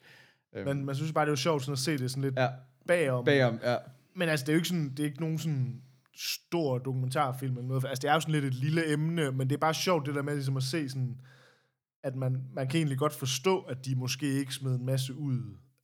Øh, 0.55 0.65
Men 0.65 0.85
man 0.85 0.95
synes 0.95 1.11
bare, 1.11 1.25
det 1.25 1.29
er 1.29 1.31
jo 1.31 1.35
sjovt 1.35 1.61
sådan 1.63 1.73
at 1.73 1.79
se 1.79 1.97
det 1.97 2.11
sådan 2.11 2.23
lidt 2.23 2.35
ja, 2.39 2.47
bagom. 2.87 3.25
bagom, 3.25 3.59
ja. 3.63 3.75
Men 4.15 4.29
altså, 4.29 4.43
det 4.45 4.49
er 4.49 4.53
jo 4.53 4.57
ikke 4.57 4.67
sådan, 4.67 4.89
det 4.89 4.99
er 4.99 5.03
ikke 5.05 5.19
nogen 5.21 5.37
sådan 5.37 5.81
stor 6.15 6.77
dokumentarfilm 6.77 7.57
eller 7.57 7.67
noget. 7.67 7.85
Altså, 7.85 8.01
det 8.01 8.09
er 8.09 8.13
jo 8.13 8.19
sådan 8.19 8.31
lidt 8.31 8.45
et 8.45 8.53
lille 8.53 8.91
emne, 8.93 9.31
men 9.31 9.49
det 9.49 9.55
er 9.55 9.59
bare 9.59 9.73
sjovt 9.73 10.05
det 10.05 10.15
der 10.15 10.21
med 10.21 10.33
ligesom 10.33 10.57
at 10.57 10.63
se 10.63 10.89
sådan, 10.89 11.17
at 12.03 12.15
man, 12.15 12.43
man 12.53 12.67
kan 12.67 12.77
egentlig 12.77 12.97
godt 12.97 13.13
forstå, 13.13 13.59
at 13.59 13.85
de 13.85 13.95
måske 13.95 14.33
ikke 14.33 14.53
smed 14.53 14.75
en 14.75 14.85
masse 14.85 15.13
ud 15.15 15.39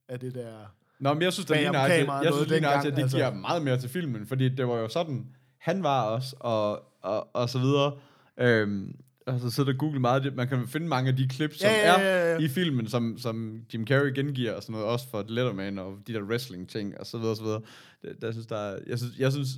af 0.10 0.19
det 0.19 0.36
der... 0.36 0.76
Nå, 1.00 1.13
men 1.13 1.22
jeg 1.24 1.34
synes, 1.34 1.50
om 1.52 1.58
nøjagtigt, 1.58 2.00
kameraet 2.00 2.24
jeg 2.24 2.32
noget 2.32 2.48
synes 2.48 2.62
nøjagtigt, 2.62 2.91
at 2.91 2.95
det 2.98 3.02
altså. 3.04 3.17
giver 3.17 3.34
meget 3.34 3.63
mere 3.63 3.78
til 3.78 3.89
filmen, 3.89 4.28
fordi 4.28 4.50
det 4.50 4.67
var 4.67 4.76
jo 4.76 4.88
sådan, 4.89 5.28
han 5.60 5.84
var 5.84 6.02
også, 6.04 6.36
og, 6.39 6.84
og, 7.02 7.36
og 7.36 7.50
så 7.50 7.60
videre. 7.60 7.93
Øhm, 8.38 8.95
altså, 9.28 9.50
så 9.52 9.63
der 9.63 9.74
Google 9.74 10.00
meget, 10.00 10.24
det- 10.24 10.36
man 10.36 10.48
kan 10.48 10.67
finde 10.67 10.88
mange 10.88 11.10
af 11.10 11.15
de 11.15 11.28
clips, 11.32 11.60
som 11.60 11.69
Ja, 11.69 11.76
ja, 11.93 12.00
ja, 12.02 12.08
er 12.08 12.26
ja, 12.26 12.32
ja. 12.34 12.38
i 12.39 12.48
filmen, 12.48 12.88
som, 12.88 13.17
som 13.17 13.62
Jim 13.74 13.88
Carrey 13.88 14.13
gengiver, 14.15 14.54
og 14.54 14.62
sådan 14.63 14.74
noget, 14.74 14.88
også 14.88 15.10
for 15.10 15.26
Letterman, 15.28 15.80
og 15.80 15.98
de 16.08 16.13
der 16.13 16.22
wrestling-ting, 16.22 17.00
og 17.00 17.06
så 17.06 17.17
videre, 17.17 17.32
og 17.34 17.38
så 17.38 17.43
videre. 17.43 17.62
Det, 18.02 18.22
der 18.22 18.32
synes, 18.32 18.48
der 18.48 18.58
er, 18.58 18.80
jeg, 18.88 18.98
synes, 19.00 19.17
jeg 19.17 19.32
synes, 19.32 19.50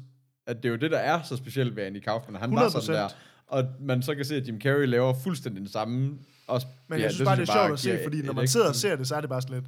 at 0.47 0.57
det 0.57 0.65
er 0.65 0.69
jo 0.69 0.75
det, 0.77 0.91
der 0.91 0.97
er 0.97 1.21
så 1.23 1.37
specielt 1.37 1.75
ved 1.75 1.83
Andy 1.83 1.99
Kaufman. 1.99 2.41
Han 2.41 2.55
var 2.55 2.69
sådan 2.69 2.95
100%. 2.95 2.99
der, 2.99 3.09
og 3.47 3.63
man 3.79 4.01
så 4.01 4.15
kan 4.15 4.25
se, 4.25 4.35
at 4.35 4.47
Jim 4.47 4.61
Carrey 4.61 4.85
laver 4.87 5.13
fuldstændig 5.23 5.63
det 5.63 5.71
samme. 5.71 6.17
Også, 6.47 6.67
Men 6.87 6.99
jeg 6.99 7.11
synes 7.11 7.27
bare, 7.27 7.35
det 7.35 7.49
er 7.49 7.53
sjovt 7.53 7.71
at 7.73 7.79
se, 7.79 7.99
fordi 8.03 8.21
når 8.21 8.33
man 8.33 8.47
sidder 8.47 8.67
og 8.69 8.75
ser 8.75 8.95
det, 8.95 9.07
så 9.07 9.15
er 9.15 9.21
det 9.21 9.29
bare 9.29 9.41
sådan 9.41 9.55
lidt... 9.55 9.65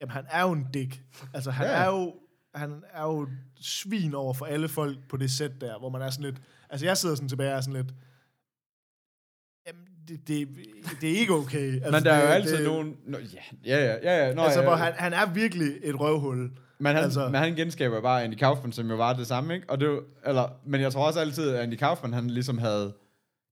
Jamen, 0.00 0.10
han 0.12 0.24
er 0.30 0.42
jo 0.42 0.52
en 0.52 0.66
dick. 0.74 1.02
Altså, 1.34 1.50
han 1.50 1.66
Ja. 1.66 1.72
er 1.72 1.86
jo... 1.86 2.14
Han 2.54 2.82
er 2.92 3.02
jo 3.02 3.28
svin 3.60 4.14
over 4.14 4.34
for 4.34 4.46
alle 4.46 4.68
folk 4.68 4.98
på 5.08 5.16
det 5.16 5.30
sæt 5.30 5.60
der, 5.60 5.78
hvor 5.78 5.88
man 5.88 6.02
er 6.02 6.10
sådan 6.10 6.24
lidt... 6.24 6.36
Altså, 6.70 6.86
jeg 6.86 6.96
sidder 6.96 7.14
sådan 7.14 7.28
tilbage 7.28 7.50
og 7.50 7.56
er 7.56 7.60
sådan 7.60 7.82
lidt... 7.82 7.94
Jamen, 9.66 9.84
det, 10.08 10.28
det, 10.28 10.48
det 11.00 11.10
er 11.10 11.18
ikke 11.18 11.32
okay. 11.32 11.74
Altså, 11.74 11.90
Men 11.90 12.04
der 12.04 12.12
er 12.12 12.20
jo 12.22 12.26
det, 12.28 12.34
altid 12.34 12.56
det, 12.56 12.64
nogen... 12.64 12.96
Nå, 13.06 13.18
ja, 13.18 13.42
ja, 13.64 13.84
ja, 13.86 13.98
ja, 14.02 14.26
ja. 14.28 14.34
Nå, 14.34 14.42
Altså, 14.42 14.60
ja, 14.60 14.66
hvor 14.66 14.76
han, 14.76 14.92
han 14.92 15.12
er 15.12 15.32
virkelig 15.32 15.72
et 15.82 16.00
røvhul. 16.00 16.50
Men 16.78 16.94
han, 16.94 17.04
Altså- 17.04 17.28
men 17.28 17.34
han 17.34 17.54
genskaber 17.54 18.00
bare 18.00 18.24
Andy 18.24 18.34
Kaufman, 18.34 18.72
som 18.72 18.90
jo 18.90 18.96
var 18.96 19.12
det 19.12 19.26
samme, 19.26 19.54
ikke? 19.54 19.70
Og 19.70 19.80
det, 19.80 20.00
eller, 20.26 20.48
men 20.66 20.80
jeg 20.80 20.92
tror 20.92 21.06
også 21.06 21.20
altid, 21.20 21.50
at 21.50 21.60
Andy 21.60 21.74
Kaufman, 21.76 22.12
han 22.12 22.30
ligesom 22.30 22.58
havde... 22.58 22.94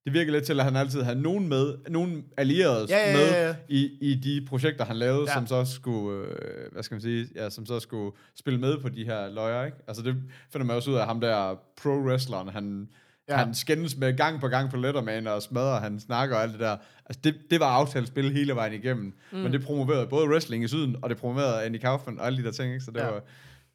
Det 0.07 0.15
virker 0.15 0.33
lidt 0.33 0.45
til, 0.45 0.59
at 0.61 0.65
han 0.65 0.77
altid 0.77 1.03
havde 1.03 1.23
nogen 1.23 1.49
med, 1.49 1.75
nogen 1.89 2.25
allierede 2.37 2.87
Ja, 2.89 3.11
ja, 3.11 3.17
med 3.17 3.31
ja, 3.31 3.47
ja. 3.49 3.55
I, 3.69 3.91
i 4.01 4.15
de 4.15 4.47
projekter, 4.49 4.85
han 4.85 4.97
lavede, 4.97 5.25
Ja. 5.29 5.35
som 5.35 5.47
så 5.47 5.65
skulle, 5.65 6.27
øh, 6.29 6.73
hvad 6.73 6.83
skal 6.83 6.95
man 6.95 7.01
sige, 7.03 7.29
ja, 7.35 7.51
som 7.51 7.67
så 7.67 7.81
skulle 7.81 8.17
spille 8.39 8.61
med 8.61 8.79
på 8.83 8.89
de 8.89 9.05
her 9.05 9.29
løjer, 9.31 9.65
ikke? 9.65 9.79
Altså 9.89 10.03
det 10.03 10.17
finder 10.53 10.67
man 10.67 10.77
også 10.77 10.91
ud 10.91 10.97
af 10.97 11.07
ham 11.07 11.21
der 11.21 11.55
pro-wrestleren, 11.81 12.51
han, 12.51 12.89
Ja. 13.29 13.37
han 13.37 13.55
skændes 13.55 13.97
med 13.97 14.17
gang 14.17 14.41
på 14.41 14.49
gang 14.49 14.71
på 14.71 14.77
Letterman 14.77 15.27
og 15.27 15.43
smadrer, 15.43 15.81
han 15.81 16.01
snakker 16.01 16.37
og 16.37 16.43
alt 16.43 16.53
det 16.53 16.61
der. 16.61 16.77
Altså 17.07 17.21
det, 17.25 17.35
det 17.51 17.61
var 17.61 17.67
aftalespil 17.67 18.33
hele 18.33 18.55
vejen 18.55 18.73
igennem. 18.73 19.13
Mm. 19.33 19.39
Men 19.39 19.53
det 19.53 19.63
promoverede 19.65 20.07
både 20.07 20.29
wrestling 20.29 20.65
i 20.65 20.69
syden, 20.69 20.97
og 21.03 21.11
det 21.11 21.19
promoverede 21.19 21.63
Andy 21.63 21.77
Kaufman 21.79 22.19
og 22.21 22.27
alle 22.27 22.39
de 22.39 22.45
der 22.45 22.53
ting, 22.53 22.73
ikke? 22.73 22.85
Så 22.85 22.91
det, 22.91 23.01
ja. 23.01 23.07
var, 23.11 23.21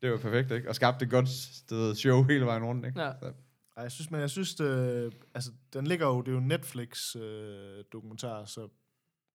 det 0.01 0.11
var 0.11 0.17
perfekt, 0.17 0.51
ikke? 0.51 0.69
Og 0.69 0.75
skabte 0.75 1.05
et 1.05 1.11
godt 1.11 1.29
sted 1.29 1.95
show 1.95 2.23
hele 2.23 2.45
vejen 2.45 2.63
rundt, 2.63 2.85
ikke? 2.85 3.01
Ja. 3.01 3.09
Så, 3.21 3.25
Ej, 3.81 3.83
jeg 3.83 3.91
synes, 3.91 4.11
men 4.11 4.21
jeg 4.21 4.29
synes, 4.29 4.55
det, 4.55 5.13
altså, 5.33 5.51
den 5.73 5.87
ligger 5.87 6.07
jo, 6.07 6.21
det 6.21 6.27
er 6.27 6.33
jo 6.35 6.39
Netflix 6.39 7.15
øh, 7.15 7.83
dokumentar, 7.93 8.45
så 8.45 8.67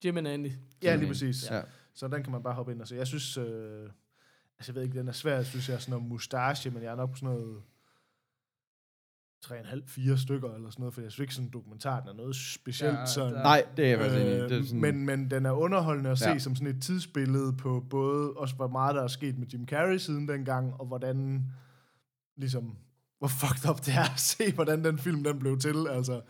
Jim 0.04 0.16
and 0.16 0.28
Andy. 0.28 0.50
ja, 0.82 0.96
lige 0.96 1.08
præcis. 1.08 1.50
ja. 1.50 1.62
Så 1.94 2.08
den 2.08 2.22
kan 2.22 2.32
man 2.32 2.42
bare 2.42 2.54
hoppe 2.54 2.72
ind 2.72 2.80
og 2.80 2.88
se. 2.88 2.94
Jeg 2.96 3.06
synes, 3.06 3.36
øh, 3.36 3.90
altså 4.58 4.72
jeg 4.72 4.74
ved 4.74 4.82
ikke, 4.82 4.98
den 4.98 5.08
er 5.08 5.12
svær, 5.12 5.34
jeg 5.34 5.46
synes, 5.46 5.68
jeg 5.68 5.74
er 5.74 5.78
sådan 5.78 5.90
noget 5.92 6.08
mustache, 6.08 6.70
men 6.70 6.82
jeg 6.82 6.92
er 6.92 6.96
nok 6.96 7.10
på 7.10 7.16
sådan 7.16 7.34
noget 7.34 7.62
3,5-4 9.44 10.16
stykker 10.22 10.54
eller 10.54 10.70
sådan 10.70 10.80
noget, 10.82 10.94
for 10.94 11.00
jeg 11.02 11.12
synes 11.12 11.24
ikke 11.24 11.34
sådan 11.34 11.46
en 11.46 11.52
dokumentar, 11.52 12.00
den 12.00 12.08
er 12.08 12.12
noget 12.14 12.36
specielt 12.36 12.94
Ja, 12.98 13.06
sådan. 13.06 13.32
Nej, 13.32 13.66
det 13.76 13.84
er 13.84 13.88
jeg 13.88 13.98
faktisk 13.98 14.20
enig 14.20 14.32
i. 14.32 14.40
Det 14.40 14.52
er 14.52 14.58
Øh, 14.58 14.64
sådan, 14.64 14.80
men, 14.80 15.06
men 15.06 15.30
den 15.30 15.46
er 15.46 15.50
underholdende 15.52 16.10
at 16.10 16.18
se 16.18 16.28
Ja. 16.30 16.38
som 16.38 16.56
sådan 16.56 16.76
et 16.76 16.82
tidsbillede 16.82 17.52
på 17.56 17.86
både, 17.90 18.32
også 18.32 18.54
hvor 18.56 18.68
meget 18.68 18.94
der 18.94 19.02
er 19.02 19.08
sket 19.08 19.38
med 19.38 19.46
Jim 19.46 19.66
Carrey 19.66 19.98
siden 19.98 20.28
dengang, 20.28 20.74
og 20.80 20.86
hvordan, 20.86 21.44
ligesom, 22.36 22.78
hvor 23.18 23.28
fucked 23.28 23.70
up 23.70 23.86
det 23.86 23.94
er 23.94 24.02
at 24.14 24.20
se, 24.20 24.52
hvordan 24.52 24.84
den 24.84 24.98
film 24.98 25.24
den 25.24 25.38
blev 25.38 25.58
til, 25.58 25.86
altså. 25.90 26.20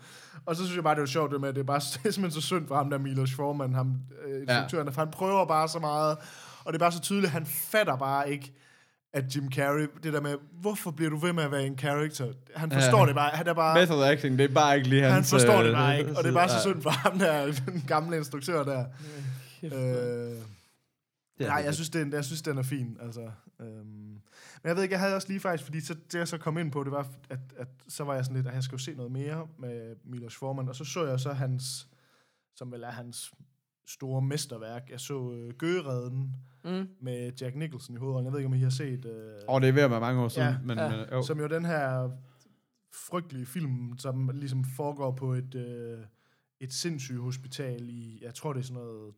Og 0.45 0.55
så 0.55 0.63
synes 0.63 0.75
jeg 0.75 0.83
bare, 0.83 0.95
det 0.95 0.99
er 0.99 1.03
jo 1.03 1.07
sjovt 1.07 1.31
det 1.31 1.41
med, 1.41 1.49
at 1.49 1.55
det 1.55 1.61
er, 1.61 1.65
bare, 1.65 1.79
det 2.03 2.05
er 2.05 2.11
simpelthen 2.11 2.41
så 2.41 2.47
synd 2.47 2.67
for 2.67 2.75
ham 2.75 2.89
der, 2.89 2.97
Milos 2.97 3.33
Forman, 3.33 3.73
ham, 3.73 3.93
øh, 4.27 4.41
instruktøren, 4.41 4.87
ja. 4.87 4.91
for 4.91 5.01
han 5.01 5.11
prøver 5.11 5.45
bare 5.45 5.67
så 5.69 5.79
meget, 5.79 6.17
og 6.65 6.73
det 6.73 6.75
er 6.75 6.79
bare 6.79 6.91
så 6.91 6.99
tydeligt, 7.01 7.31
han 7.31 7.45
fatter 7.45 7.95
bare 7.97 8.31
ikke, 8.31 8.53
at 9.13 9.35
Jim 9.35 9.51
Carrey, 9.51 9.87
det 10.03 10.13
der 10.13 10.21
med, 10.21 10.35
hvorfor 10.61 10.91
bliver 10.91 11.09
du 11.09 11.17
ved 11.17 11.33
med 11.33 11.43
at 11.43 11.51
være 11.51 11.65
en 11.65 11.77
character? 11.77 12.27
Han 12.55 12.71
forstår 12.71 12.99
Ja. 13.01 13.05
det 13.05 13.15
bare, 13.15 13.29
han 13.33 13.47
er 13.47 13.53
bare... 13.53 13.79
Method 13.79 14.03
acting, 14.03 14.37
det 14.39 14.49
er 14.49 14.53
bare 14.53 14.77
ikke 14.77 14.89
lige 14.89 15.01
hans... 15.03 15.13
Han 15.13 15.23
forstår 15.39 15.61
det 15.61 15.69
øh, 15.69 15.75
bare 15.75 15.99
ikke, 15.99 16.11
og 16.17 16.23
det 16.23 16.29
er 16.29 16.33
bare 16.33 16.49
så 16.49 16.55
ja. 16.55 16.61
synd 16.61 16.81
for 16.81 16.89
ham 16.89 17.19
der, 17.19 17.45
den 17.71 17.83
gamle 17.87 18.17
instruktør 18.17 18.63
der. 18.63 18.85
Kæft, 19.61 19.73
Øh, 19.73 20.35
Det 21.37 21.47
nej, 21.47 21.61
jeg 21.65 21.73
synes, 21.73 21.89
den, 21.89 22.13
jeg 22.13 22.25
synes, 22.25 22.41
den 22.41 22.57
er 22.57 22.63
fin. 22.63 22.97
Altså, 23.01 23.31
øhm. 23.59 23.67
Men 23.83 24.21
jeg 24.63 24.75
ved 24.75 24.83
ikke, 24.83 24.93
jeg 24.93 24.99
havde 24.99 25.15
også 25.15 25.27
lige 25.27 25.39
faktisk, 25.39 25.63
fordi 25.63 25.81
så, 25.81 25.93
det 25.93 26.13
jeg 26.19 26.27
så 26.27 26.37
kom 26.37 26.57
ind 26.57 26.71
på, 26.71 26.83
det 26.83 26.91
var, 26.91 27.07
at, 27.29 27.39
at 27.57 27.67
så 27.87 28.03
var 28.03 28.15
jeg 28.15 28.25
sådan 28.25 28.35
lidt, 28.35 28.47
at 28.47 28.53
jeg 28.55 28.63
skal 28.63 28.75
jo 28.75 28.79
se 28.79 28.93
noget 28.95 29.11
mere 29.11 29.47
med 29.59 29.95
Milos 30.03 30.35
Forman, 30.35 30.69
og 30.69 30.75
så 30.75 30.85
så 30.85 31.05
jeg 31.05 31.19
så 31.19 31.33
hans, 31.33 31.87
som 32.55 32.71
vel 32.71 32.83
er 32.83 32.91
hans 32.91 33.33
store 33.87 34.21
mesterværk. 34.21 34.89
Jeg 34.89 34.99
så 34.99 35.33
øh, 35.33 35.53
Gøgeredden 35.57 36.35
Mm. 36.63 36.87
med 37.01 37.31
Jack 37.41 37.55
Nicholson 37.55 37.95
i 37.95 37.99
hovedrollen. 37.99 38.25
Jeg 38.25 38.31
ved 38.33 38.39
ikke, 38.39 38.47
om 38.47 38.53
I 38.53 38.59
har 38.59 38.69
set... 38.69 39.05
Øh, 39.05 39.41
Og 39.47 39.61
det 39.61 39.67
er 39.69 39.73
ved 39.73 39.81
at 39.81 39.91
være 39.91 39.99
mange 39.99 40.21
år 40.21 40.27
siden, 40.27 40.47
Ja. 40.47 40.57
men, 40.63 40.77
Ja. 40.77 40.89
men 40.89 41.05
jo. 41.11 41.23
som 41.23 41.39
jo 41.39 41.47
den 41.47 41.65
her 41.65 42.09
frygtelige 42.93 43.45
film, 43.45 43.97
som 43.97 44.29
ligesom 44.33 44.63
foregår 44.63 45.11
på 45.11 45.33
et, 45.33 45.55
øh, 45.55 45.99
et 46.59 46.73
sindssygt 46.73 47.19
hospital 47.19 47.89
i, 47.89 48.19
jeg 48.21 48.35
tror 48.35 48.53
det 48.53 48.59
er 48.59 48.63
sådan 48.63 48.81
noget 48.83 49.13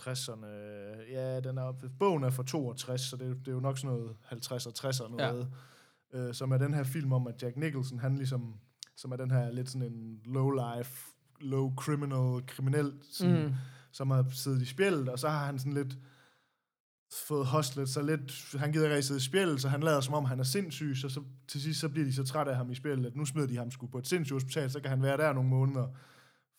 60'erne. 0.00 0.46
Ja, 1.12 1.40
den 1.40 1.58
er, 1.58 1.72
bogen 1.98 2.24
er 2.24 2.30
fra 2.30 2.42
62, 2.42 3.00
så 3.00 3.16
det, 3.16 3.36
det 3.38 3.48
er 3.48 3.52
jo 3.52 3.60
nok 3.60 3.78
sådan 3.78 3.96
noget 3.96 4.16
50'er, 4.32 4.86
60'er 4.86 5.08
noget. 5.16 5.48
Ja. 6.12 6.18
Øh, 6.18 6.34
som 6.34 6.52
er 6.52 6.58
den 6.58 6.74
her 6.74 6.84
film 6.84 7.12
om, 7.12 7.26
at 7.26 7.42
Jack 7.42 7.56
Nicholson, 7.56 7.98
han 7.98 8.16
ligesom, 8.16 8.54
som 8.96 9.12
er 9.12 9.16
den 9.16 9.30
her 9.30 9.50
lidt 9.52 9.70
sådan 9.70 9.92
en 9.92 10.20
low 10.24 10.50
life, 10.50 11.12
low 11.40 11.74
criminal, 11.76 12.46
kriminel, 12.46 12.92
sådan, 13.12 13.46
Mm. 13.46 13.54
som 13.92 14.10
har 14.10 14.26
siddet 14.30 14.62
i 14.62 14.66
spjældet, 14.66 15.08
og 15.08 15.18
så 15.18 15.28
har 15.28 15.46
han 15.46 15.58
sådan 15.58 15.72
lidt 15.72 15.98
fået 17.28 17.46
hostlet 17.46 17.88
så 17.88 18.02
lidt, 18.02 18.54
han 18.58 18.72
gider 18.72 18.90
ikke 18.90 19.02
sidde 19.02 19.18
i 19.18 19.22
spjældet, 19.22 19.60
så 19.60 19.68
han 19.68 19.82
lader 19.82 20.00
som 20.00 20.14
om, 20.14 20.24
han 20.24 20.40
er 20.40 20.44
sindssyg, 20.44 20.96
så, 20.96 21.08
så 21.08 21.22
til 21.48 21.62
sidst 21.62 21.80
så 21.80 21.88
bliver 21.88 22.04
de 22.06 22.12
så 22.14 22.24
trætte 22.24 22.50
af 22.52 22.56
ham 22.56 22.70
i 22.70 22.74
spjældet, 22.74 23.06
at 23.06 23.16
nu 23.16 23.24
smider 23.24 23.46
de 23.46 23.56
ham 23.56 23.70
sgu 23.70 23.86
på 23.86 23.98
et 23.98 24.06
sindssygt 24.06 24.34
hospital, 24.34 24.70
så 24.70 24.80
kan 24.80 24.90
han 24.90 25.02
være 25.02 25.16
der 25.16 25.32
nogle 25.32 25.48
måneder, 25.50 25.88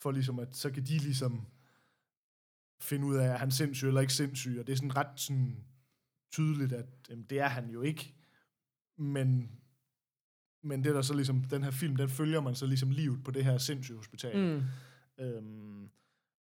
for 0.02 0.12
ligesom 0.12 0.40
at, 0.40 0.56
så 0.56 0.70
kan 0.70 0.84
de 0.84 0.98
ligesom 0.98 1.42
finde 2.82 3.08
ud 3.08 3.16
af, 3.16 3.28
at 3.28 3.40
han 3.40 3.48
er 3.48 3.52
sindssyg 3.52 3.88
eller 3.88 4.02
ikke 4.02 4.14
sindssyg, 4.14 4.58
og 4.60 4.68
det 4.68 4.74
er 4.74 4.78
sådan 4.78 4.96
ret 4.98 5.20
sådan 5.20 5.64
tydeligt, 6.32 6.74
at 6.74 6.86
jamen, 7.10 7.26
det 7.30 7.40
er 7.40 7.48
han 7.48 7.70
jo 7.70 7.82
ikke, 7.82 8.14
men 8.98 9.52
men 10.64 10.84
det 10.84 10.90
er 10.90 10.94
der 10.94 11.02
så 11.02 11.14
ligesom, 11.14 11.44
den 11.44 11.64
her 11.64 11.72
film, 11.72 11.96
den 11.96 12.10
følger 12.10 12.42
man 12.42 12.56
så 12.56 12.66
ligesom 12.66 12.90
livet 12.90 13.24
på 13.24 13.32
det 13.32 13.46
her 13.46 13.58
sindssyge 13.58 13.98
hospital. 13.98 14.38
Mm. 14.38 14.64
Øhm, 15.24 15.90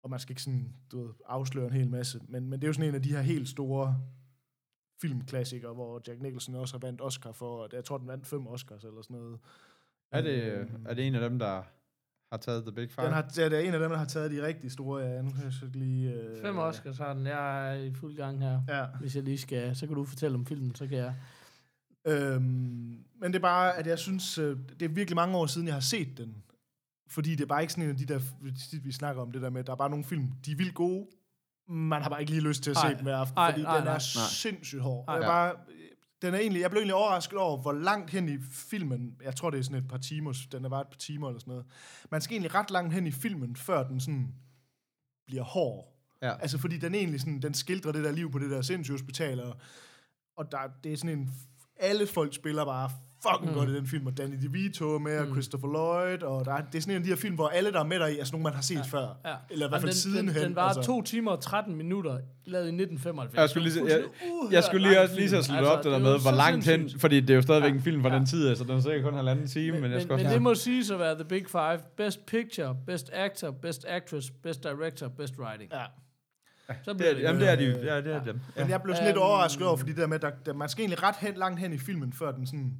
og 0.02 0.10
man 0.10 0.18
skal 0.18 0.32
ikke 0.32 0.42
sådan, 0.42 0.74
du 0.92 1.02
ved, 1.02 1.14
afsløre 1.26 1.66
en 1.66 1.72
hel 1.72 1.90
masse, 1.90 2.20
men, 2.28 2.48
men 2.48 2.60
det 2.60 2.64
er 2.64 2.68
jo 2.68 2.72
sådan 2.72 2.88
en 2.88 2.94
af 2.94 3.02
de 3.02 3.10
her 3.10 3.20
helt 3.20 3.48
store 3.48 4.00
filmklassikere, 5.00 5.74
hvor 5.74 6.02
Jack 6.06 6.20
Nicholson 6.22 6.54
også 6.54 6.74
har 6.74 6.86
vandt 6.86 7.00
Oscar 7.00 7.32
for, 7.32 7.68
jeg 7.72 7.84
tror, 7.84 7.98
den 7.98 8.06
vandt 8.06 8.26
fem 8.26 8.46
Oscars 8.46 8.84
eller 8.84 9.02
sådan 9.02 9.16
noget. 9.16 9.38
Er 10.10 10.22
det, 10.22 10.42
Øhm, 10.42 10.86
er 10.86 10.94
det 10.94 11.06
en 11.06 11.14
af 11.14 11.30
dem, 11.30 11.38
der 11.38 11.62
har 12.32 12.38
taget 12.38 12.62
The 12.62 12.72
Big 12.72 12.90
Five? 12.90 13.06
den 13.06 13.12
har, 13.12 13.30
ja, 13.36 13.48
det 13.48 13.58
er 13.58 13.68
en 13.68 13.74
af 13.74 13.80
dem, 13.80 13.90
der 13.90 13.98
har 13.98 14.04
taget 14.04 14.30
de 14.30 14.46
rigtig 14.46 14.72
store, 14.72 15.02
ja. 15.02 15.22
Nu 15.22 15.30
kan 15.30 15.44
jeg 15.44 15.52
så 15.52 15.66
lige... 15.74 16.12
Øh, 16.12 16.42
Fem 16.42 16.58
Oscars 16.58 16.98
har 16.98 17.14
den. 17.14 17.26
Jeg 17.26 17.70
er 17.70 17.74
i 17.74 17.94
fuld 17.94 18.16
gang 18.16 18.40
her. 18.40 18.60
Ja. 18.68 18.86
Hvis 19.00 19.16
jeg 19.16 19.22
lige 19.22 19.38
skal, 19.38 19.76
så 19.76 19.86
kan 19.86 19.96
du 19.96 20.04
fortælle 20.04 20.34
om 20.34 20.46
filmen, 20.46 20.74
så 20.74 20.86
kan 20.86 20.98
jeg. 20.98 21.14
Øhm, 22.06 22.42
men 23.20 23.32
det 23.32 23.34
er 23.34 23.40
bare, 23.40 23.76
at 23.76 23.86
jeg 23.86 23.98
synes, 23.98 24.38
øh, 24.38 24.56
det 24.80 24.84
er 24.84 24.88
virkelig 24.88 25.16
mange 25.16 25.36
år 25.36 25.46
siden, 25.46 25.66
jeg 25.66 25.74
har 25.74 25.80
set 25.80 26.18
den. 26.18 26.36
Fordi 27.08 27.30
det 27.30 27.40
er 27.40 27.46
bare 27.46 27.60
ikke 27.60 27.72
sådan 27.72 27.84
en 27.84 27.90
af 27.90 27.96
de 27.96 28.06
der, 28.06 28.20
vi 28.82 28.92
snakker 28.92 29.22
om 29.22 29.32
det 29.32 29.42
der 29.42 29.50
med, 29.50 29.64
der 29.64 29.72
er 29.72 29.76
bare 29.76 29.90
nogle 29.90 30.04
film, 30.04 30.28
de 30.46 30.52
er 30.52 30.56
vildt 30.56 30.74
gode, 30.74 31.06
man 31.68 32.02
har 32.02 32.10
bare 32.10 32.20
ikke 32.20 32.32
lige 32.32 32.42
lyst 32.42 32.62
til 32.62 32.70
at 32.70 32.76
se 32.76 32.82
Ej. 32.86 32.92
dem 32.94 33.02
hver 33.02 33.16
aften, 33.16 33.38
Ej, 33.38 33.50
fordi 33.50 33.62
nej, 33.62 33.78
den 33.78 33.86
er 33.86 33.92
nej. 33.92 34.28
sindssygt 34.28 34.82
hård. 34.82 35.04
Ej. 35.08 35.14
Jeg, 35.14 35.22
er 35.22 35.26
bare, 35.26 35.54
den 36.24 36.34
er 36.34 36.38
egentlig, 36.38 36.60
jeg 36.60 36.70
blev 36.70 36.80
egentlig 36.80 36.94
overrasket 36.94 37.38
over, 37.38 37.56
hvor 37.56 37.72
langt 37.72 38.10
hen 38.10 38.28
i 38.28 38.38
filmen, 38.50 39.16
jeg 39.22 39.36
tror 39.36 39.50
det 39.50 39.58
er 39.58 39.62
sådan 39.62 39.78
et 39.78 39.88
par 39.88 39.98
timer, 39.98 40.32
den 40.52 40.64
er 40.64 40.68
bare 40.68 40.80
et 40.80 40.88
par 40.88 40.96
timer 40.98 41.28
eller 41.28 41.40
sådan 41.40 41.50
noget. 41.50 41.66
Man 42.10 42.20
skal 42.20 42.34
egentlig 42.34 42.54
ret 42.54 42.70
langt 42.70 42.94
hen 42.94 43.06
i 43.06 43.10
filmen, 43.10 43.56
før 43.56 43.88
den 43.88 44.00
sådan 44.00 44.34
bliver 45.26 45.42
hård. 45.42 45.94
Ja. 46.22 46.38
Altså 46.38 46.58
fordi 46.58 46.78
den 46.78 46.94
egentlig 46.94 47.20
sådan, 47.20 47.42
den 47.42 47.54
skildrer 47.54 47.92
det 47.92 48.04
der 48.04 48.12
liv 48.12 48.30
på 48.30 48.38
det 48.38 48.50
der 48.50 48.62
sindssygehospital, 48.62 49.40
og, 49.40 49.56
og 50.36 50.52
der, 50.52 50.58
det 50.84 50.92
er 50.92 50.96
sådan 50.96 51.18
en, 51.18 51.30
alle 51.76 52.06
folk 52.06 52.34
spiller 52.34 52.64
bare 52.64 52.90
fucking 53.28 53.50
mm. 53.52 53.58
godt 53.58 53.68
i 53.68 53.74
den 53.74 53.86
film, 53.86 54.06
og 54.06 54.16
Danny 54.18 54.34
DeVito 54.42 54.94
er 54.94 54.98
med, 54.98 55.18
og 55.18 55.26
Mm. 55.26 55.32
Christopher 55.32 55.68
Lloyd, 55.68 56.22
og 56.22 56.44
der, 56.44 56.52
er- 56.52 56.62
det 56.72 56.78
er 56.78 56.82
sådan 56.82 56.92
en 56.94 56.96
af 56.96 57.02
de 57.02 57.08
her 57.08 57.16
film, 57.16 57.34
hvor 57.34 57.48
alle, 57.48 57.72
der 57.72 57.80
er 57.80 57.84
med 57.84 57.98
der 57.98 58.06
i, 58.06 58.18
er 58.18 58.24
sådan 58.24 58.34
nogle, 58.34 58.42
man 58.44 58.52
har 58.54 58.62
set 58.62 58.74
ja. 58.76 58.82
før. 58.82 59.06
Ja. 59.24 59.34
Eller 59.50 59.66
i 59.66 59.68
hvert 59.68 59.80
fald 59.80 59.90
den, 59.92 59.96
sidenhen. 59.98 60.34
Den, 60.34 60.44
den 60.44 60.56
var 60.56 60.62
altså. 60.62 60.82
to 60.82 61.02
timer 61.02 61.30
og 61.30 61.40
13 61.40 61.76
minutter, 61.76 62.18
lavet 62.44 62.64
i 62.64 62.68
1995. 62.68 63.38
Jeg 63.40 63.50
skulle 63.50 63.68
lige, 63.68 63.84
jeg, 63.86 64.02
jeg 64.52 64.64
skulle 64.64 64.88
lige 64.88 65.00
også 65.00 65.14
lige 65.14 65.28
så 65.30 65.42
slå 65.42 65.54
film. 65.54 65.66
op 65.66 65.76
det 65.84 65.84
der 65.92 65.98
er 65.98 66.02
med, 66.02 66.10
hvor 66.10 66.30
så 66.30 66.36
langt 66.36 66.66
hen, 66.66 66.90
fordi 66.98 67.20
det 67.20 67.30
er 67.30 67.34
jo 67.34 67.42
stadigvæk 67.42 67.70
Ja. 67.70 67.74
en 67.76 67.82
film 67.82 68.02
fra 68.02 68.08
Ja. 68.08 68.14
den 68.18 68.26
tid, 68.26 68.56
så 68.56 68.64
den 68.64 68.70
er 68.76 68.80
sikkert 68.80 69.02
kun 69.02 69.12
en 69.12 69.16
halvanden 69.16 69.46
time, 69.46 69.72
men, 69.72 69.82
Men, 69.82 69.92
jeg 69.92 70.00
skal 70.00 70.08
men, 70.08 70.12
også 70.12 70.22
men 70.22 70.26
have- 70.26 70.34
det 70.34 70.42
må 70.42 70.54
siges 70.54 70.90
at 70.90 70.98
være 70.98 71.14
The 71.14 71.24
Big 71.24 71.44
Five. 71.50 71.78
Best 71.96 72.26
Picture, 72.26 72.76
Best 72.86 73.10
Actor, 73.12 73.50
Best 73.50 73.84
Actress, 73.88 74.30
Best 74.42 74.62
Director, 74.62 75.08
Best 75.08 75.34
Writing. 75.38 75.72
Ja. 75.72 75.84
Så 76.84 76.90
det 76.90 76.96
bliver 76.96 77.10
er, 77.10 77.14
det. 77.14 77.22
jamen, 77.22 77.40
det 77.40 77.50
er 77.50 77.56
de, 77.56 77.64
ja, 77.84 77.96
det 78.00 78.14
er 78.14 78.24
dem. 78.24 78.40
Men 78.56 78.68
jeg 78.68 78.82
blev 78.82 78.94
sådan 78.94 79.08
lidt 79.08 79.16
Øhm. 79.16 79.22
overrasket 79.26 79.66
over, 79.66 79.76
fordi 79.76 79.90
det 79.90 79.98
der 80.00 80.06
med, 80.06 80.18
der, 80.18 80.30
der, 80.46 80.52
man 80.54 80.68
skal 80.68 80.82
egentlig 80.82 81.02
ret 81.02 81.14
hen, 81.18 81.34
langt 81.34 81.60
hen 81.60 81.72
i 81.72 81.78
filmen, 81.78 82.12
før 82.12 82.32
den 82.32 82.46
sådan 82.46 82.72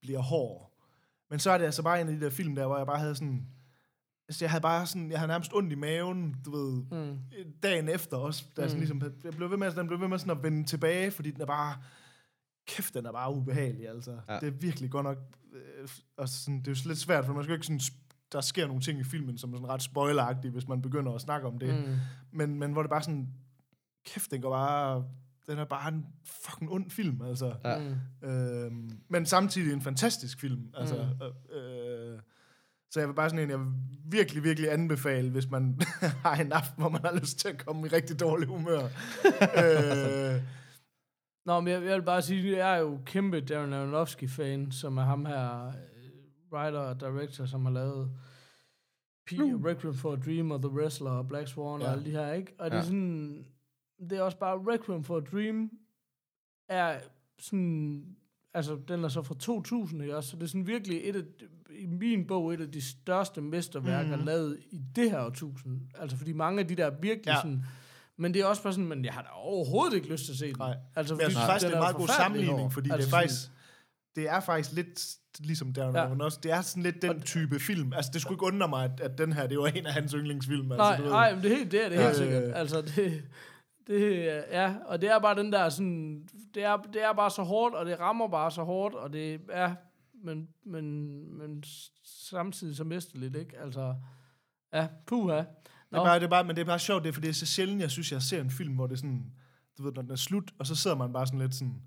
bliver 0.00 0.20
hård. 0.20 0.72
Men 1.30 1.38
så 1.38 1.50
er 1.50 1.58
det 1.58 1.64
altså 1.64 1.82
bare 1.82 2.00
en 2.00 2.08
af 2.08 2.14
de 2.14 2.20
der 2.20 2.30
film 2.30 2.54
der, 2.54 2.66
hvor 2.66 2.76
jeg 2.76 2.86
bare 2.86 2.98
havde 2.98 3.14
sådan... 3.14 3.46
Altså, 4.28 4.44
jeg 4.44 4.50
havde 4.50 4.62
bare 4.62 4.86
sådan... 4.86 5.10
Jeg 5.10 5.18
havde 5.18 5.28
nærmest 5.28 5.52
ondt 5.54 5.72
i 5.72 5.76
maven, 5.76 6.36
du 6.44 6.50
ved, 6.56 6.82
Mm. 6.90 7.18
dagen 7.62 7.88
efter 7.88 8.16
også. 8.16 8.44
Der 8.56 8.62
mm. 8.62 8.68
sådan 8.68 8.80
ligesom, 8.80 9.02
jeg 9.24 9.32
blev 9.32 9.50
ved 9.50 9.56
med, 9.56 9.72
den 9.72 9.86
blev 9.86 10.00
ved 10.00 10.08
med 10.08 10.18
sådan 10.18 10.36
at 10.36 10.42
vende 10.42 10.64
tilbage, 10.64 11.10
fordi 11.10 11.30
den 11.30 11.40
er 11.40 11.46
bare... 11.46 11.76
Kæft, 12.66 12.94
den 12.94 13.06
er 13.06 13.12
bare 13.12 13.34
ubehagelig, 13.34 13.88
altså. 13.88 14.20
Ja. 14.28 14.38
Det 14.38 14.46
er 14.46 14.50
virkelig 14.50 14.90
godt 14.90 15.04
nok... 15.04 15.18
Øh, 15.52 15.88
og 16.16 16.28
sådan, 16.28 16.58
det 16.58 16.68
er 16.68 16.80
jo 16.84 16.88
lidt 16.88 16.98
svært, 16.98 17.26
for 17.26 17.32
man 17.32 17.42
skal 17.44 17.52
jo 17.52 17.56
ikke 17.56 17.66
sådan... 17.66 17.80
Der 18.32 18.40
sker 18.40 18.66
nogle 18.66 18.82
ting 18.82 19.00
i 19.00 19.04
filmen, 19.04 19.38
som 19.38 19.52
er 19.52 19.56
sådan 19.56 19.68
ret 19.68 19.82
spoileragtige, 19.82 20.50
hvis 20.50 20.68
man 20.68 20.82
begynder 20.82 21.12
at 21.12 21.20
snakke 21.20 21.46
om 21.46 21.58
det. 21.58 21.86
Mm. 21.88 21.94
Men, 22.30 22.58
men 22.58 22.72
hvor 22.72 22.82
det 22.82 22.90
bare 22.90 23.02
sådan... 23.02 23.28
Kæft, 24.06 24.30
den 24.30 24.42
går 24.42 24.50
bare... 24.50 25.04
Den 25.48 25.58
er 25.58 25.64
bare 25.64 25.88
en 25.92 26.06
fucking 26.24 26.70
ond 26.72 26.90
film, 26.90 27.22
altså. 27.22 27.54
Ja. 27.64 27.80
Øhm, 28.28 28.90
men 29.08 29.26
samtidig 29.26 29.72
en 29.72 29.82
fantastisk 29.82 30.40
film. 30.40 30.70
Altså, 30.74 30.94
Mm. 30.96 31.56
øh, 31.56 32.12
øh, 32.12 32.18
så 32.90 33.00
jeg 33.00 33.08
vil 33.08 33.14
bare 33.14 33.30
sådan 33.30 33.44
en, 33.44 33.50
jeg 33.50 33.58
vil 33.60 33.66
virkelig, 34.10 34.42
virkelig 34.44 34.72
anbefale, 34.72 35.30
hvis 35.30 35.50
man 35.50 35.80
har 36.24 36.34
en 36.36 36.52
aften, 36.52 36.80
hvor 36.82 36.88
man 36.90 37.00
har 37.04 37.14
lyst 37.20 37.38
til 37.38 37.48
at 37.48 37.66
komme 37.66 37.86
i 37.86 37.90
rigtig 37.90 38.20
dårlig 38.20 38.48
humør. 38.48 38.82
øh, 39.62 40.42
Nå, 41.46 41.60
men 41.60 41.72
jeg, 41.72 41.82
jeg 41.84 41.94
vil 41.96 42.02
bare 42.02 42.22
sige, 42.22 42.52
at 42.52 42.58
jeg 42.58 42.74
er 42.74 42.78
jo 42.80 42.98
kæmpe 43.06 43.40
Darren 43.40 43.72
Aronofsky-fan, 43.72 44.72
som 44.72 44.98
er 44.98 45.02
ham 45.04 45.26
her, 45.26 45.66
øh, 45.66 45.72
writer 46.52 46.78
og 46.78 47.00
director, 47.00 47.46
som 47.46 47.64
har 47.64 47.72
lavet 47.72 48.10
P, 49.26 49.30
Requiem 49.66 49.94
for 49.94 50.12
a 50.12 50.16
Dream 50.16 50.50
og 50.50 50.58
The 50.62 50.68
Wrestler 50.70 51.10
og 51.10 51.28
Black 51.28 51.48
Swan 51.48 51.80
ja. 51.80 51.86
Ja. 51.86 51.90
og 51.92 51.96
alle 51.98 52.04
de 52.04 52.10
her, 52.10 52.32
ikke? 52.32 52.52
Og 52.58 52.64
det 52.70 52.72
er 52.72 52.76
Ja. 52.80 52.84
sådan, 52.84 53.46
det 54.00 54.18
er 54.18 54.22
også 54.22 54.38
bare, 54.38 54.56
Requiem 54.56 55.04
for 55.04 55.16
a 55.16 55.20
Dream 55.20 55.70
er 56.68 56.98
sådan, 57.38 58.04
altså 58.54 58.78
den 58.88 59.04
er 59.04 59.08
så 59.08 59.22
fra 59.22 59.34
2000, 59.38 60.02
ikke 60.02 60.16
også? 60.16 60.30
Så 60.30 60.36
det 60.36 60.42
er 60.42 60.46
sådan 60.46 60.66
virkelig 60.66 61.00
et 61.04 61.16
af, 61.16 61.22
i 61.70 61.86
min 61.86 62.26
bog, 62.26 62.54
et 62.54 62.60
af 62.60 62.70
de 62.70 62.80
største 62.82 63.40
mesterværker 63.40 64.16
mm. 64.16 64.24
lavet 64.24 64.58
i 64.70 64.80
det 64.96 65.10
her 65.10 65.24
årtusind. 65.24 65.80
Altså 65.94 66.16
fordi 66.16 66.32
mange 66.32 66.60
af 66.60 66.68
de 66.68 66.74
der 66.76 66.86
er 66.86 66.94
virkelig 67.00 67.26
ja. 67.26 67.36
Sådan, 67.36 67.62
men 68.16 68.34
det 68.34 68.42
er 68.42 68.46
også 68.46 68.62
bare 68.62 68.72
sådan, 68.72 68.88
men 68.88 69.04
jeg 69.04 69.12
har 69.12 69.22
da 69.22 69.28
overhovedet 69.32 69.96
ikke 69.96 70.08
lyst 70.08 70.24
til 70.24 70.32
at 70.32 70.38
se 70.38 70.46
den. 70.46 70.56
Nej. 70.58 70.76
Altså, 70.96 71.14
men 71.14 71.20
jeg 71.20 71.30
synes 71.30 71.44
fordi 71.44 71.50
faktisk, 71.50 71.66
det 71.66 71.72
er 71.72 71.76
en 71.76 71.82
meget 71.82 71.96
god 71.96 72.08
sammenligning, 72.08 72.72
fordi 72.72 72.90
altså, 72.90 73.06
det 73.06 73.14
er 73.14 73.18
faktisk... 73.18 73.50
Det 74.16 74.28
er 74.28 74.40
faktisk 74.40 74.72
lidt 74.72 75.16
ligesom 75.40 75.72
Darren 75.72 75.94
Ja. 75.94 76.00
ja. 76.00 76.06
Aronofsky. 76.06 76.40
Det 76.42 76.52
er 76.52 76.60
sådan 76.60 76.82
lidt 76.82 77.02
den 77.02 77.20
type 77.22 77.60
film. 77.60 77.92
Altså, 77.92 78.10
det 78.14 78.20
skulle 78.22 78.34
ikke 78.34 78.44
undre 78.44 78.68
mig, 78.68 78.84
at, 78.84 79.00
at 79.00 79.18
den 79.18 79.32
her, 79.32 79.46
det 79.46 79.58
var 79.58 79.66
en 79.66 79.86
af 79.86 79.92
hans 79.92 80.12
yndlingsfilm. 80.12 80.66
Nej, 80.66 80.88
altså, 80.88 81.02
ved. 81.02 81.10
nej, 81.10 81.34
men 81.34 81.42
det 81.42 81.52
er, 81.52 81.56
helt, 81.56 81.72
det 81.72 81.84
er 81.84 81.88
det 81.88 81.98
helt 81.98 82.10
Øh. 82.10 82.14
sikkert. 82.16 82.42
Altså, 82.54 82.82
det, 82.82 83.22
det, 83.86 84.26
ja, 84.50 84.74
og 84.86 85.00
det 85.00 85.10
er 85.10 85.18
bare 85.18 85.34
den 85.34 85.52
der 85.52 85.68
sådan, 85.68 86.28
det 86.54 86.64
er, 86.64 86.76
det 86.76 87.02
er 87.04 87.12
bare 87.12 87.30
så 87.30 87.42
hårdt, 87.42 87.74
og 87.74 87.86
det 87.86 88.00
rammer 88.00 88.28
bare 88.28 88.50
så 88.50 88.62
hårdt, 88.64 88.94
og 88.94 89.12
det 89.12 89.40
er, 89.50 89.74
men, 90.24 90.48
men, 90.64 91.38
men 91.38 91.62
samtidig 92.04 92.76
så 92.76 92.84
mesterligt, 92.84 93.36
ikke? 93.36 93.58
Altså, 93.58 93.94
ja, 94.72 94.88
puha. 95.06 95.36
Det 95.36 95.44
er 95.98 96.04
bare, 96.04 96.18
det 96.18 96.24
er 96.24 96.28
bare, 96.30 96.44
men 96.44 96.56
det 96.56 96.62
er 96.62 96.66
bare 96.66 96.78
sjovt, 96.78 97.02
det 97.02 97.08
er, 97.08 97.12
fordi 97.12 97.26
det 97.26 97.32
er 97.32 97.36
så 97.36 97.46
sjældent, 97.46 97.80
jeg 97.82 97.90
synes, 97.90 98.12
jeg 98.12 98.22
ser 98.22 98.40
en 98.40 98.50
film, 98.50 98.74
hvor 98.74 98.86
det 98.86 98.92
er 98.92 98.96
sådan, 98.98 99.32
du 99.78 99.82
ved, 99.82 99.92
når 99.92 100.02
den 100.02 100.10
er 100.10 100.16
slut, 100.16 100.52
og 100.58 100.66
så 100.66 100.76
sidder 100.76 100.96
man 100.96 101.12
bare 101.12 101.26
sådan 101.26 101.40
lidt 101.40 101.54
sådan, 101.54 101.82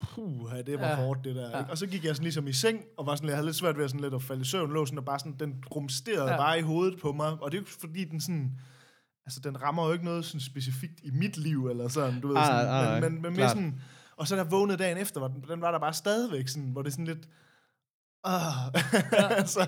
puh, 0.00 0.50
det 0.66 0.80
var 0.80 0.86
Ja. 0.86 0.90
ja. 0.90 1.04
hårdt, 1.04 1.24
det 1.24 1.36
der. 1.36 1.42
Ja. 1.42 1.50
Ja. 1.50 1.58
Ikke? 1.58 1.70
Og 1.70 1.78
så 1.78 1.86
gik 1.86 2.04
jeg 2.04 2.16
sådan 2.16 2.24
ligesom 2.24 2.48
i 2.48 2.52
seng, 2.52 2.84
og 2.96 3.06
var 3.06 3.14
sådan, 3.16 3.28
jeg 3.28 3.36
havde 3.36 3.46
lidt 3.46 3.56
svært 3.56 3.76
ved 3.76 3.84
at, 3.84 3.90
sådan 3.90 4.00
lidt 4.02 4.14
at 4.14 4.22
falde 4.22 4.40
i 4.42 4.44
søvn, 4.44 4.72
lå 4.72 4.86
sådan, 4.86 4.98
og 4.98 5.04
bare 5.04 5.18
sådan, 5.18 5.36
den 5.40 5.64
rumsterede 5.74 6.24
Ja. 6.24 6.30
ja. 6.32 6.36
bare 6.36 6.58
i 6.58 6.62
hovedet 6.62 7.00
på 7.00 7.12
mig, 7.12 7.32
og 7.42 7.52
det 7.52 7.58
er 7.58 7.62
jo 7.62 7.66
fordi, 7.66 8.04
den 8.04 8.20
sådan, 8.20 8.60
altså 9.30 9.40
den 9.44 9.62
rammer 9.62 9.86
jo 9.86 9.92
ikke 9.92 10.04
noget 10.04 10.24
sådan 10.24 10.40
specifikt 10.40 11.00
i 11.02 11.10
mit 11.10 11.36
liv, 11.36 11.66
eller 11.68 11.88
sådan, 11.88 12.20
du 12.20 12.28
ved, 12.28 12.36
Ah, 12.36 12.46
sådan, 12.46 12.68
ah, 12.68 13.02
men, 13.02 13.12
men, 13.12 13.22
men 13.22 13.36
mere 13.36 13.48
sådan, 13.48 13.80
og 14.16 14.28
så 14.28 14.34
da 14.36 14.42
jeg 14.42 14.50
vågnede 14.50 14.78
dagen 14.78 14.98
efter, 14.98 15.20
var 15.20 15.28
den, 15.28 15.44
den 15.48 15.60
var 15.60 15.70
der 15.70 15.78
bare 15.78 15.92
stadigvæk 15.94 16.48
sådan, 16.48 16.68
hvor 16.68 16.82
det 16.82 16.88
er 16.88 16.92
sådan 16.92 17.04
lidt, 17.04 17.28
Ah. 18.24 18.52
altså, 19.38 19.60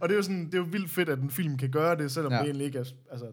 og 0.00 0.08
det 0.08 0.14
er 0.14 0.16
jo 0.16 0.22
sådan, 0.22 0.46
det 0.46 0.54
er 0.54 0.58
jo 0.58 0.66
vildt 0.70 0.90
fedt, 0.90 1.08
at 1.08 1.18
en 1.18 1.30
film 1.30 1.56
kan 1.58 1.70
gøre 1.70 1.96
det, 1.96 2.12
selvom 2.12 2.32
Ja. 2.32 2.36
ja. 2.36 2.42
det 2.42 2.48
egentlig 2.48 2.66
ikke 2.66 2.78
er, 2.78 2.84
altså, 3.10 3.26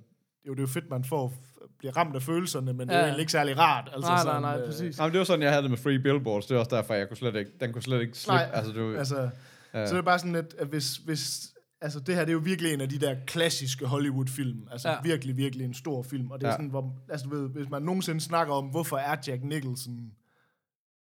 jo, 0.48 0.52
det 0.52 0.60
er 0.60 0.64
jo 0.64 0.68
fedt, 0.68 0.90
man 0.90 1.04
får, 1.04 1.34
bliver 1.80 1.98
ramt 1.98 2.16
af 2.16 2.22
følelserne, 2.22 2.74
men 2.74 2.88
det 2.88 2.94
er 2.94 2.98
Ja. 2.98 3.04
jo 3.04 3.06
egentlig 3.08 3.22
ikke 3.22 3.32
særlig 3.32 3.58
rart. 3.58 3.90
Altså, 3.94 4.10
Nej, 4.12 4.16
nej, 4.16 4.24
sådan, 4.24 4.42
nej, 4.42 4.60
øh, 4.60 4.66
præcis. 4.68 4.98
Jamen, 5.00 5.12
det 5.12 5.20
var 5.20 5.26
sådan, 5.26 5.42
jeg 5.42 5.50
havde 5.52 5.62
det 5.64 5.70
med 5.72 5.78
Free 5.78 6.00
Billboards. 6.00 6.46
Det 6.46 6.56
er 6.56 6.60
også 6.60 6.76
derfor, 6.76 6.94
jeg 6.94 7.08
kunne 7.08 7.18
slet 7.18 7.36
ikke, 7.36 7.52
den 7.60 7.74
kunne 7.74 7.82
slet 7.82 8.02
ikke 8.02 8.18
slippe. 8.18 8.36
Nej, 8.38 8.50
altså, 8.54 8.74
det 8.74 8.84
var, 8.84 8.98
Altså, 9.00 9.30
ja. 9.74 9.86
så 9.88 9.94
det 9.94 10.00
er 10.00 10.04
bare 10.04 10.20
sådan 10.20 10.34
lidt, 10.34 10.56
at 10.60 10.68
hvis, 10.68 10.96
hvis 10.98 11.50
altså 11.86 12.00
det 12.00 12.16
her, 12.16 12.22
det 12.22 12.30
er 12.30 12.34
jo 12.34 12.40
virkelig 12.44 12.74
en 12.74 12.82
af 12.82 12.90
de 12.90 13.00
der 13.00 13.16
klassiske 13.28 13.86
Hollywood-film. 13.86 14.68
Altså 14.72 14.90
Ja. 14.90 15.02
virkelig, 15.04 15.38
virkelig 15.38 15.66
en 15.66 15.74
stor 15.74 16.04
film. 16.04 16.32
Og 16.32 16.40
det 16.40 16.46
er 16.46 16.50
Ja. 16.50 16.54
sådan, 16.56 16.70
hvor, 16.70 16.94
altså 17.10 17.28
du 17.30 17.36
ved, 17.36 17.50
hvis 17.50 17.70
man 17.70 17.82
nogensinde 17.82 18.22
snakker 18.22 18.54
om, 18.54 18.66
hvorfor 18.66 18.98
er 18.98 19.16
Jack 19.28 19.44
Nicholson 19.44 20.12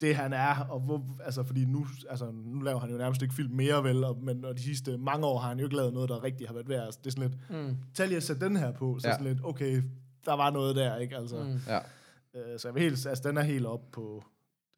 det 0.01 0.17
han 0.17 0.33
er, 0.33 0.67
og 0.71 0.81
hvor, 0.81 1.05
altså 1.25 1.43
fordi 1.45 1.65
nu, 1.65 1.87
altså, 2.11 2.31
nu 2.31 2.61
laver 2.61 2.81
han 2.81 2.91
jo 2.91 2.97
nærmest 2.99 3.23
ikke 3.23 3.35
film 3.35 3.55
mere, 3.55 3.85
vel, 3.85 4.05
og, 4.05 4.19
men 4.23 4.45
og 4.45 4.57
de 4.57 4.63
sidste 4.63 4.99
mange 4.99 5.27
år 5.27 5.39
har 5.39 5.49
han 5.49 5.59
jo 5.59 5.65
ikke 5.67 5.77
lavet 5.77 5.93
noget, 5.95 6.09
der 6.09 6.23
rigtig 6.23 6.47
har 6.47 6.55
været 6.55 6.69
værd. 6.69 6.85
Altså, 6.85 7.01
det 7.05 7.07
er 7.07 7.11
sådan 7.21 7.31
lidt, 7.31 7.67
Mm. 7.69 7.77
tag 7.95 8.07
lige 8.09 8.17
at 8.17 8.23
sætte 8.23 8.45
den 8.45 8.57
her 8.57 8.73
på, 8.73 8.99
så 8.99 9.09
Ja. 9.09 9.15
sådan 9.15 9.27
lidt, 9.27 9.39
okay, 9.45 9.83
der 10.25 10.33
var 10.33 10.51
noget 10.51 10.77
der, 10.77 10.97
ikke? 10.97 11.17
Altså, 11.17 11.37
mm. 11.45 11.61
ja. 11.67 11.79
øh, 12.35 12.59
så 12.59 12.69
jeg 12.69 12.75
vil 12.75 12.83
helt, 12.83 13.07
altså 13.07 13.29
den 13.29 13.37
er 13.37 13.43
helt 13.43 13.67
op 13.67 13.91
på, 13.93 14.25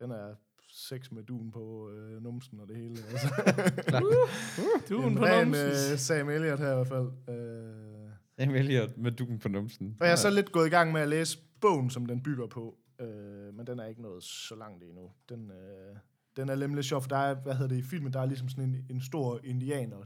den 0.01 0.11
er 0.11 0.35
sex 0.73 1.11
med 1.11 1.23
duen 1.23 1.51
på 1.51 1.91
øh, 1.91 2.23
numsen 2.23 2.61
og 2.61 2.69
det 2.69 2.77
hele. 2.77 2.97
Altså. 3.11 3.29
Du 4.89 4.99
er 5.03 5.07
en 5.07 5.15
på 5.17 5.25
ren 5.25 5.47
numsen. 5.49 5.67
øh, 5.93 5.99
Sam 5.99 6.29
Elliott 6.29 6.61
her 6.61 6.73
i 6.73 6.75
hvert 6.75 6.87
fald. 6.89 7.09
Øh. 7.37 8.11
Jeg 8.39 8.53
vælger 8.53 8.89
med 8.97 9.13
dukken 9.13 9.39
på 9.39 9.49
numsen. 9.49 9.97
Og 10.01 10.07
jeg 10.07 10.13
er 10.13 10.17
så 10.17 10.31
lidt 10.31 10.53
gået 10.53 10.67
i 10.67 10.71
gang 10.71 10.93
med 10.93 11.01
at 11.01 11.09
læse 11.09 11.39
bogen, 11.61 11.91
som 11.91 12.07
den 12.07 12.23
bygger 12.23 12.47
på. 12.47 12.79
Øh, 13.01 13.55
men 13.55 13.67
den 13.67 13.79
er 13.79 13.87
ikke 13.87 14.03
nået 14.03 14.23
så 14.23 14.55
langt 14.57 14.85
endnu. 14.85 15.11
Den, 15.29 15.51
øh, 15.51 15.97
den 16.37 16.49
er 16.49 16.55
nemlig 16.57 16.85
sjov, 16.85 17.01
for 17.03 17.09
der 17.09 17.17
er, 17.17 17.35
hvad 17.35 17.55
hedder 17.55 17.69
det, 17.69 17.79
i 17.79 17.83
filmen, 17.83 18.13
der 18.13 18.21
er 18.21 18.27
ligesom 18.27 18.49
sådan 18.49 18.65
en, 18.65 18.87
en 18.91 19.01
stor 19.01 19.41
indianer, 19.45 19.97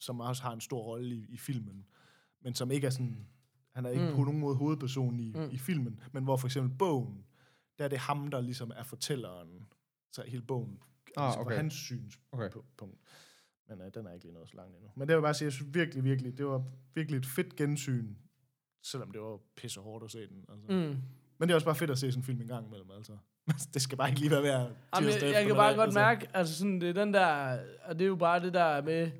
som 0.00 0.20
også 0.20 0.42
har 0.42 0.52
en 0.52 0.60
stor 0.60 0.82
rolle 0.82 1.14
i, 1.14 1.26
i 1.28 1.36
filmen, 1.36 1.84
men 2.42 2.54
som 2.54 2.70
ikke 2.70 2.86
er 2.86 2.90
sådan, 2.90 3.26
han 3.74 3.86
er 3.86 3.90
ikke 3.90 4.08
Mm. 4.08 4.14
på 4.16 4.24
nogen 4.24 4.40
måde 4.40 4.56
hovedperson 4.56 5.20
i, 5.20 5.32
mm. 5.36 5.48
i 5.50 5.58
filmen, 5.58 6.00
men 6.12 6.24
hvor 6.24 6.36
for 6.36 6.46
eksempel 6.48 6.78
bogen, 6.78 7.24
der 7.78 7.84
er 7.84 7.88
det 7.88 7.98
ham, 7.98 8.28
der 8.28 8.40
ligesom 8.40 8.72
er 8.76 8.82
fortælleren, 8.82 9.66
så 10.16 10.22
hele 10.26 10.42
bogen, 10.42 10.78
Ah, 11.16 11.24
altså 11.26 11.40
okay. 11.40 11.50
på 11.50 11.56
hans 11.56 11.74
synspunkt. 11.74 12.32
Okay. 12.32 12.58
Men 13.68 13.80
øh, 13.80 13.90
den 13.94 14.06
er 14.06 14.12
ikke 14.12 14.24
lige 14.24 14.34
nået 14.34 14.48
så 14.48 14.56
langt 14.56 14.74
endnu. 14.76 14.90
Men 14.94 15.00
det 15.00 15.08
vil 15.08 15.14
jeg 15.14 15.22
bare 15.22 15.34
sige, 15.34 15.46
jeg 15.46 15.52
synes 15.52 15.74
virkelig, 15.74 16.04
virkelig, 16.04 16.38
det 16.38 16.46
var 16.46 16.62
virkelig 16.94 17.18
et 17.18 17.26
fedt 17.26 17.56
gensyn, 17.56 18.06
selvom 18.82 19.10
det 19.10 19.20
var 19.20 19.38
pisse 19.56 19.80
hårdt 19.80 20.04
at 20.04 20.10
se 20.10 20.18
den. 20.26 20.44
Altså. 20.48 20.66
Mm. 20.72 20.96
Men 21.38 21.48
det 21.48 21.50
er 21.50 21.54
også 21.54 21.64
bare 21.64 21.74
fedt 21.74 21.90
at 21.90 21.98
se 21.98 22.12
sådan 22.12 22.20
en 22.20 22.24
film 22.24 22.40
en 22.40 22.46
gang 22.48 22.66
imellem, 22.66 22.90
altså. 22.96 23.12
det 23.74 23.82
skal 23.82 23.98
bare 23.98 24.08
ikke 24.08 24.20
lige 24.20 24.30
være 24.30 24.40
hver 24.40 24.58
Jamen, 24.58 25.10
tirsdag 25.10 25.26
jeg, 25.28 25.34
jeg 25.34 25.46
kan 25.46 25.54
bare 25.56 25.74
godt 25.74 25.80
altså. 25.86 25.98
mærke, 26.00 26.28
altså 26.34 26.54
sådan, 26.58 26.80
det 26.80 26.88
er 26.88 26.92
den 27.04 27.14
der, 27.14 27.58
og 27.84 27.94
det 27.98 28.02
er 28.04 28.08
jo 28.08 28.16
bare 28.16 28.40
det 28.40 28.54
der 28.54 28.82
med, 28.82 29.10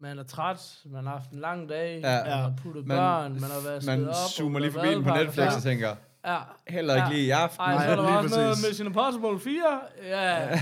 man 0.00 0.18
er 0.18 0.22
træt, 0.22 0.82
man 0.86 1.04
har 1.04 1.12
haft 1.12 1.30
en 1.30 1.38
lang 1.38 1.68
dag, 1.68 2.00
Ja. 2.00 2.22
man 2.24 2.32
har 2.32 2.54
puttet 2.56 2.86
Man- 2.86 2.96
børn, 2.96 3.32
man 3.32 3.50
har 3.50 3.62
været 3.64 3.86
Man 3.86 4.08
op, 4.08 4.14
zoomer 4.36 4.54
og 4.56 4.60
lige 4.60 4.72
forbi 4.72 4.88
den 4.88 5.04
på 5.04 5.10
Netflix 5.14 5.56
og 5.56 5.62
tænker, 5.62 5.96
Ja. 6.26 6.38
heller 6.68 6.94
ikke 6.94 7.06
Ja. 7.08 7.12
lige 7.14 7.26
i 7.26 7.30
aften. 7.30 7.60
Ej, 7.60 7.72
så 7.72 7.78
Nej, 7.78 7.86
er 7.92 7.96
der 7.96 8.02
lige 8.02 8.18
også 8.18 8.36
noget 8.36 8.48
præcis. 8.50 8.68
Mission 8.68 8.86
Impossible 8.86 9.40
4. 9.40 9.80
Ja, 10.04 10.38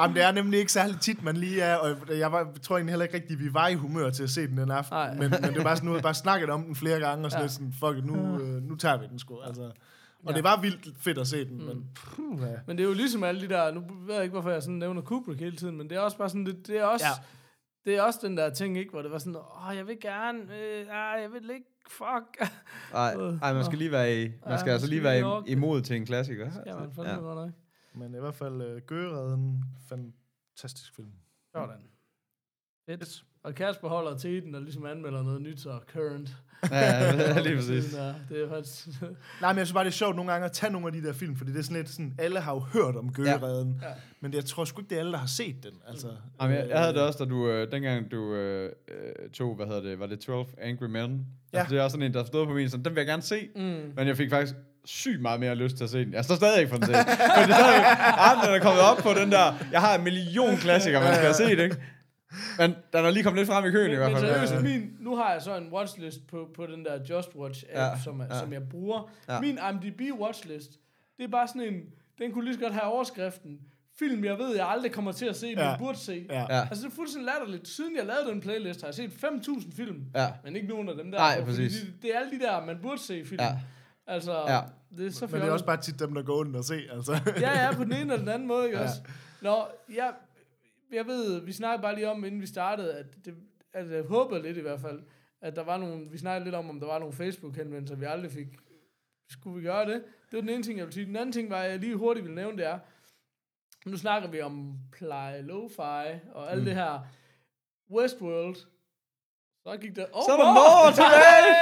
Jamen, 0.00 0.16
det 0.16 0.24
er 0.24 0.32
nemlig 0.32 0.58
ikke 0.60 0.72
særlig 0.72 1.00
tit, 1.00 1.22
man 1.22 1.36
lige 1.36 1.60
er, 1.62 1.76
og 1.76 1.96
jeg 2.18 2.32
var, 2.32 2.48
tror 2.62 2.76
egentlig 2.76 2.92
heller 2.92 3.04
ikke 3.04 3.16
rigtigt, 3.16 3.40
vi 3.40 3.54
var 3.54 3.68
i 3.68 3.74
humør 3.74 4.10
til 4.10 4.22
at 4.22 4.30
se 4.30 4.46
den 4.46 4.56
den 4.58 4.70
aften, 4.70 4.94
Nej. 4.96 5.14
men, 5.14 5.30
men 5.30 5.42
det 5.42 5.56
var 5.56 5.62
bare 5.62 5.76
sådan, 5.76 5.94
jeg 5.94 6.02
bare 6.02 6.14
snakket 6.14 6.50
om 6.50 6.62
den 6.64 6.76
flere 6.76 7.00
gange, 7.00 7.24
og 7.24 7.30
sådan 7.30 7.40
Ja. 7.40 7.44
lidt 7.44 7.52
sådan, 7.52 7.72
fuck 7.80 7.98
it, 7.98 8.04
nu, 8.04 8.40
øh, 8.40 8.62
nu 8.62 8.74
tager 8.76 8.96
vi 8.98 9.06
den 9.10 9.18
sgu, 9.18 9.40
altså. 9.46 9.62
Og 9.62 10.30
ja. 10.30 10.36
det 10.36 10.44
var 10.44 10.60
vildt 10.60 10.88
fedt 11.00 11.18
at 11.18 11.26
se 11.28 11.44
den, 11.44 11.58
mm. 11.58 11.64
men 11.64 11.84
puh, 11.94 12.40
ja. 12.40 12.46
men 12.66 12.78
det 12.78 12.84
er 12.84 12.88
jo 12.88 12.94
ligesom 12.94 13.24
alle 13.24 13.40
de 13.40 13.48
der, 13.48 13.70
nu 13.72 13.82
ved 14.06 14.14
jeg 14.14 14.22
ikke, 14.24 14.32
hvorfor 14.32 14.50
jeg 14.50 14.62
sådan 14.62 14.74
nævner 14.74 15.02
Kubrick 15.02 15.40
hele 15.40 15.56
tiden, 15.56 15.78
men 15.78 15.90
det 15.90 15.96
er 15.96 16.00
også 16.00 16.16
bare 16.16 16.28
sådan, 16.28 16.46
det, 16.46 16.66
det 16.66 16.78
er 16.78 16.84
også, 16.84 17.06
Ja. 17.06 17.12
Det 17.84 17.94
er 17.96 18.02
også 18.02 18.18
den 18.22 18.36
der 18.36 18.50
ting, 18.50 18.78
ikke, 18.78 18.90
hvor 18.90 19.02
det 19.02 19.10
var 19.10 19.18
sådan, 19.18 19.36
åh, 19.36 19.76
jeg 19.76 19.86
vil 19.86 20.00
gerne, 20.00 20.58
øh, 20.58 20.86
ej, 20.86 20.96
jeg 21.20 21.32
vil 21.32 21.50
ikke, 21.50 21.66
fuck. 21.88 22.50
Nej, 22.92 23.12
ej, 23.42 23.52
man 23.52 23.64
skal 23.64 23.78
lige 23.78 23.92
være 23.92 24.22
i, 24.22 24.28
man 24.28 24.32
Ja, 24.46 24.56
skal 24.56 24.66
man 24.66 24.72
altså 24.72 24.86
skal 24.86 24.88
lige 24.88 25.02
være 25.02 25.42
i- 25.48 25.50
imod 25.52 25.82
til 25.82 25.96
en 25.96 26.06
klassiker. 26.06 26.50
Ja, 26.66 26.78
man 26.78 26.92
fandme 26.92 27.12
Ja. 27.12 27.18
godt 27.18 27.36
nok. 27.36 27.50
Men 27.94 28.14
i 28.14 28.18
hvert 28.18 28.34
fald, 28.34 28.62
øh, 28.62 28.82
Gøgeredden, 28.86 29.64
fantastisk 29.88 30.96
film. 30.96 31.12
Sådan. 31.54 31.88
Fedt. 32.86 33.24
Og 33.44 33.54
Kasper 33.54 33.88
holder 33.88 34.16
til 34.16 34.42
den 34.42 34.54
og 34.54 34.62
ligesom 34.62 34.86
anmelder 34.86 35.22
noget 35.22 35.42
nyt, 35.42 35.60
så 35.60 35.78
current. 35.92 36.28
Ja, 36.70 37.40
lige 37.40 37.56
præcis. 37.56 37.94
Ja, 37.96 38.06
det 38.06 38.44
er 38.44 38.48
faktisk... 38.54 38.86
Nej, 39.42 39.52
men 39.52 39.58
jeg 39.58 39.66
synes 39.66 39.72
bare, 39.72 39.84
det 39.84 39.90
er 39.90 39.94
sjovt 39.94 40.16
nogle 40.16 40.32
gange 40.32 40.44
at 40.44 40.52
tage 40.52 40.72
nogle 40.72 40.86
af 40.86 40.92
de 40.92 41.02
der 41.02 41.12
film, 41.12 41.36
fordi 41.36 41.52
det 41.52 41.58
er 41.58 41.62
sådan 41.62 41.76
lidt 41.76 41.88
sådan, 41.90 42.14
alle 42.18 42.40
har 42.40 42.52
jo 42.54 42.58
hørt 42.58 42.96
om 42.96 43.12
Gøgeredden, 43.12 43.78
Ja. 43.82 43.88
ja. 43.88 43.94
men 44.20 44.34
jeg 44.34 44.44
tror 44.44 44.64
sgu 44.64 44.80
ikke, 44.80 44.88
det 44.90 44.96
er 44.96 45.00
alle, 45.00 45.12
der 45.12 45.18
har 45.18 45.26
set 45.26 45.56
den. 45.62 45.72
Altså, 45.88 46.06
Jamen, 46.42 46.56
jeg, 46.56 46.68
jeg 46.68 46.78
havde 46.78 46.92
det 46.92 47.00
øh, 47.00 47.06
også, 47.06 47.24
da 47.24 47.30
du, 47.30 47.48
øh, 47.48 47.72
dengang 47.72 48.10
du 48.10 48.34
øh, 48.34 48.70
øh, 48.88 49.30
tog, 49.30 49.56
hvad 49.56 49.66
hedder 49.66 49.82
det, 49.82 49.98
var 49.98 50.06
det 50.06 50.20
12 50.20 50.46
Angry 50.60 50.84
Men? 50.86 51.26
Ja. 51.52 51.58
Altså, 51.58 51.74
det 51.74 51.80
er 51.80 51.84
også 51.84 51.94
sådan 51.94 52.06
en, 52.06 52.14
der 52.14 52.24
stod 52.24 52.46
på 52.46 52.52
min, 52.52 52.70
sådan, 52.70 52.84
den 52.84 52.94
vil 52.94 53.00
jeg 53.00 53.06
gerne 53.06 53.22
se, 53.22 53.48
Mm. 53.56 53.62
men 53.96 54.06
jeg 54.08 54.16
fik 54.16 54.30
faktisk 54.30 54.54
sygt 54.84 55.22
meget 55.22 55.40
mere 55.40 55.54
lyst 55.54 55.76
til 55.76 55.84
at 55.84 55.90
se 55.90 56.04
den. 56.04 56.12
Jeg 56.12 56.24
står 56.24 56.34
stadig 56.34 56.58
ikke 56.60 56.70
for 56.70 56.76
den 56.76 56.86
set. 56.86 56.94
Men 56.96 57.04
det 57.48 57.54
er 57.54 57.58
stadig, 57.62 57.84
ah, 58.18 58.46
den 58.46 58.54
er 58.54 58.60
kommet 58.62 58.82
op 58.82 58.96
på 58.96 59.08
den 59.20 59.32
der, 59.32 59.54
jeg 59.72 59.80
har 59.80 59.94
en 59.98 60.04
million 60.04 60.56
klassikere, 60.56 61.00
man 61.02 61.14
skal 61.14 61.24
have 61.24 61.34
set, 61.34 61.58
ikke? 61.64 61.76
Men 62.58 62.70
den 62.92 63.04
er 63.04 63.10
lige 63.10 63.22
kommet 63.22 63.38
lidt 63.40 63.48
frem 63.48 63.64
i 63.64 63.70
køen 63.70 63.86
i 63.86 63.88
Men, 63.88 63.96
hvert 63.98 64.12
men 64.12 64.20
fald. 64.20 64.48
seriøst, 64.48 64.62
min, 64.64 64.96
nu 65.00 65.16
har 65.16 65.32
jeg 65.32 65.42
så 65.42 65.56
en 65.56 65.72
watchlist 65.72 66.26
på, 66.26 66.48
på 66.54 66.66
den 66.66 66.84
der 66.84 66.98
Just 67.10 67.34
Watch 67.36 67.64
app, 67.68 67.74
Ja, 67.78 67.84
ja, 67.86 67.98
som, 68.04 68.20
jeg, 68.20 68.28
ja. 68.30 68.38
som 68.38 68.52
jeg 68.52 68.68
bruger. 68.68 69.10
Ja. 69.28 69.34
Ja. 69.34 69.40
Min 69.40 69.58
IMDb 69.72 70.00
watchlist, 70.20 70.70
det 71.16 71.24
er 71.24 71.28
bare 71.28 71.48
sådan 71.48 71.62
en, 71.62 71.80
den 72.18 72.32
kunne 72.32 72.44
lige 72.44 72.54
så 72.54 72.60
godt 72.60 72.72
have 72.72 72.84
overskriften, 72.84 73.58
film 73.98 74.24
jeg 74.24 74.38
ved, 74.38 74.56
jeg 74.56 74.68
aldrig 74.68 74.92
kommer 74.92 75.12
til 75.12 75.26
at 75.26 75.36
se, 75.36 75.46
men 75.46 75.58
Ja. 75.58 75.70
ja. 75.70 75.78
burde 75.78 75.98
se. 75.98 76.26
Ja. 76.30 76.40
Ja. 76.40 76.60
Altså 76.70 76.84
det 76.84 76.90
er 76.92 76.96
fuldstændig 76.96 77.26
latterligt. 77.34 77.68
Siden 77.68 77.96
jeg 77.96 78.06
lavede 78.06 78.26
den 78.30 78.40
playlist, 78.40 78.80
har 78.80 78.88
jeg 78.88 78.94
set 78.94 79.10
5.000 79.10 79.76
film, 79.76 80.04
Ja. 80.14 80.28
men 80.44 80.56
ikke 80.56 80.68
nogen 80.68 80.88
af 80.88 80.94
dem 80.96 81.10
der. 81.10 81.18
Nej, 81.18 81.44
præcis. 81.44 81.72
Det, 81.80 81.92
det 82.02 82.14
er 82.14 82.18
alle 82.18 82.30
de 82.30 82.38
der, 82.38 82.64
man 82.66 82.78
burde 82.82 83.00
se 83.02 83.24
film. 83.24 83.40
Ja. 83.42 83.56
Altså, 84.06 84.32
Ja. 84.32 84.52
ja. 84.54 84.60
det 84.96 85.06
er 85.06 85.10
så 85.10 85.26
Men 85.26 85.40
det 85.40 85.48
er 85.48 85.52
også 85.52 85.64
bare 85.64 85.76
tit 85.76 85.98
dem, 85.98 86.14
der 86.14 86.22
går 86.22 86.34
under 86.34 86.58
og 86.58 86.64
se, 86.64 86.80
altså. 86.92 87.20
ja, 87.40 87.64
ja, 87.66 87.72
på 87.76 87.84
den 87.84 87.92
ene 87.92 88.00
eller 88.00 88.16
den 88.16 88.28
anden 88.28 88.48
måde, 88.48 88.64
ikke 88.64 88.76
Ja. 88.78 88.82
ja. 88.82 88.88
også? 88.88 89.00
Nå, 89.42 89.56
jeg, 89.96 90.10
jeg 90.92 91.06
ved, 91.06 91.40
vi 91.40 91.52
snakkede 91.52 91.82
bare 91.82 91.94
lige 91.94 92.08
om, 92.08 92.24
inden 92.24 92.40
vi 92.40 92.46
startede, 92.46 92.94
at, 92.94 93.24
det, 93.24 93.34
at 93.72 93.90
jeg 93.90 94.02
håbede 94.02 94.42
lidt 94.42 94.56
i 94.56 94.60
hvert 94.60 94.80
fald, 94.80 95.02
at 95.40 95.56
der 95.56 95.62
var 95.62 95.76
nogle, 95.76 96.10
vi 96.10 96.18
snakkede 96.18 96.44
lidt 96.44 96.54
om, 96.54 96.70
om 96.70 96.80
der 96.80 96.86
var 96.86 96.98
nogle 96.98 97.14
Facebook-henvendelser, 97.14 97.96
vi 97.96 98.04
aldrig 98.04 98.32
fik. 98.32 98.46
Skulle 99.28 99.56
vi 99.56 99.62
gøre 99.62 99.86
det? 99.86 100.04
Det 100.30 100.32
var 100.32 100.40
den 100.40 100.48
ene 100.48 100.62
ting, 100.62 100.78
jeg 100.78 100.86
ville 100.86 100.94
sige. 100.94 101.06
Den 101.06 101.16
anden 101.16 101.32
ting, 101.32 101.50
var, 101.50 101.62
jeg 101.62 101.78
lige 101.78 101.96
hurtigt 101.96 102.24
ville 102.24 102.34
nævne, 102.34 102.58
det 102.58 102.66
er, 102.66 102.78
nu 103.86 103.96
snakker 103.96 104.28
vi 104.28 104.40
om 104.40 104.78
pleje, 104.92 105.42
lo-fi 105.42 106.18
og 106.32 106.50
alt 106.50 106.58
mm. 106.58 106.64
det 106.64 106.74
her. 106.74 107.00
Westworld. 107.90 108.56
Så 109.64 109.76
gik 109.76 109.96
der... 109.96 110.06
Oh, 110.12 110.22
Så 110.26 110.32
er 110.32 110.36
der 110.36 110.54
Norge 110.54 110.92
tilbage! 110.98 111.52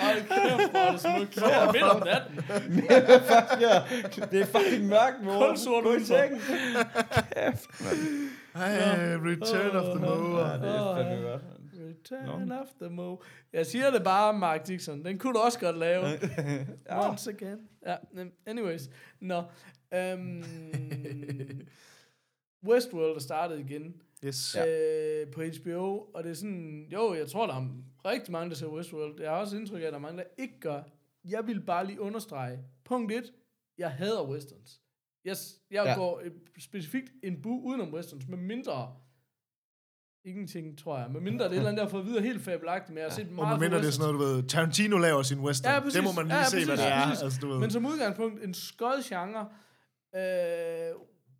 Hold 0.00 0.20
kæft, 0.28 0.70
hvor 0.70 0.80
er 0.80 0.90
det 0.92 1.00
smukt. 1.00 1.34
Så 1.34 1.44
er 1.46 1.72
midt 1.72 1.82
om 1.82 2.02
natten. 2.06 2.36
ja, 3.60 3.74
det 4.30 4.40
er 4.40 4.46
fucking 4.46 4.86
mørkt, 4.86 5.22
mor. 5.22 5.46
Kun 5.46 5.56
sort 5.56 5.84
Gå 5.84 5.94
i 5.94 6.04
sengen. 6.04 6.40
Kæft, 6.40 7.80
mand. 7.80 8.30
Hey, 8.54 9.14
Return 9.30 9.76
of 9.76 9.84
the 9.84 10.06
Mower. 10.06 10.56
Det 10.56 10.68
er 10.68 10.96
fandme 10.96 11.28
godt. 11.30 11.42
Return 11.88 12.52
of 12.52 12.66
the 12.80 12.90
Mo. 12.90 13.16
Jeg 13.52 13.66
siger 13.66 13.90
det 13.90 14.04
bare, 14.04 14.32
Mark 14.32 14.66
Dixon. 14.66 15.04
Den 15.04 15.18
kunne 15.18 15.32
du 15.32 15.38
også 15.38 15.58
godt 15.58 15.78
lave. 15.78 16.04
Once 16.90 17.30
again. 17.30 17.58
Ja, 17.86 17.96
anyways. 18.46 18.82
Nå. 19.20 19.42
Um, 19.96 20.44
Westworld 22.68 23.16
er 23.16 23.20
startet 23.20 23.58
igen 23.58 23.94
Yes. 24.24 24.54
ja. 24.58 24.66
øh, 25.22 25.30
på 25.32 25.42
HBO, 25.62 25.98
og 26.14 26.24
det 26.24 26.30
er 26.30 26.34
sådan, 26.34 26.86
jo, 26.92 27.14
jeg 27.14 27.28
tror, 27.30 27.46
der 27.46 27.54
er 27.54 27.68
rigtig 28.04 28.32
mange, 28.32 28.50
der 28.50 28.56
ser 28.56 28.66
Westworld. 28.66 29.20
Jeg 29.20 29.30
har 29.30 29.36
også 29.36 29.56
indtryk 29.56 29.82
af, 29.82 29.86
at 29.86 29.92
der 29.92 29.98
er 29.98 30.02
mange, 30.02 30.18
der 30.18 30.24
ikke 30.38 30.60
gør. 30.60 30.82
Jeg 31.24 31.46
vil 31.46 31.60
bare 31.60 31.86
lige 31.86 32.00
understrege. 32.00 32.58
Punkt 32.84 33.12
1. 33.12 33.32
Jeg 33.78 33.90
hader 33.90 34.28
westerns. 34.30 34.80
Jeg, 35.24 35.36
jeg 35.70 35.84
Ja. 35.84 35.94
går 35.94 36.20
øh, 36.24 36.30
specifikt 36.58 37.12
en 37.22 37.42
bu 37.42 37.60
udenom 37.64 37.94
westerns, 37.94 38.28
med 38.28 38.38
mindre 38.38 38.94
ingenting, 40.24 40.78
tror 40.78 40.98
jeg. 40.98 41.10
Med 41.10 41.20
mindre 41.20 41.44
det 41.44 41.50
er 41.50 41.54
et 41.54 41.56
eller 41.56 41.68
andet, 41.70 41.82
har 41.84 41.90
fået 41.90 42.06
videre 42.06 42.22
helt 42.22 42.42
fabelagtigt, 42.42 42.88
men 42.94 42.98
jeg 42.98 43.06
har 43.06 43.14
set 43.16 43.26
Og 43.28 43.32
meget 43.34 43.60
med 43.60 43.68
mindre 43.68 43.78
det 43.82 43.86
er 43.86 43.90
sådan 43.90 44.14
noget, 44.14 44.28
du 44.30 44.34
ved, 44.36 44.42
Tarantino 44.48 44.98
laver 44.98 45.22
sin 45.22 45.40
western. 45.40 45.74
Ja, 45.74 45.80
præcis. 45.80 45.94
det 45.94 46.04
må 46.04 46.12
man 46.12 46.26
lige 46.26 46.36
Ja, 46.38 46.44
se, 46.44 46.56
hvad 46.56 46.66
præcis, 46.66 46.84
det 46.84 46.92
er. 46.92 47.04
præcis. 47.08 47.22
Altså, 47.22 47.38
du 47.42 47.48
ved. 47.48 47.58
Men 47.58 47.70
som 47.70 47.86
udgangspunkt, 47.86 48.44
en 48.44 48.54
skød 48.54 49.02
genre. 49.08 49.48
Øh, 50.16 50.94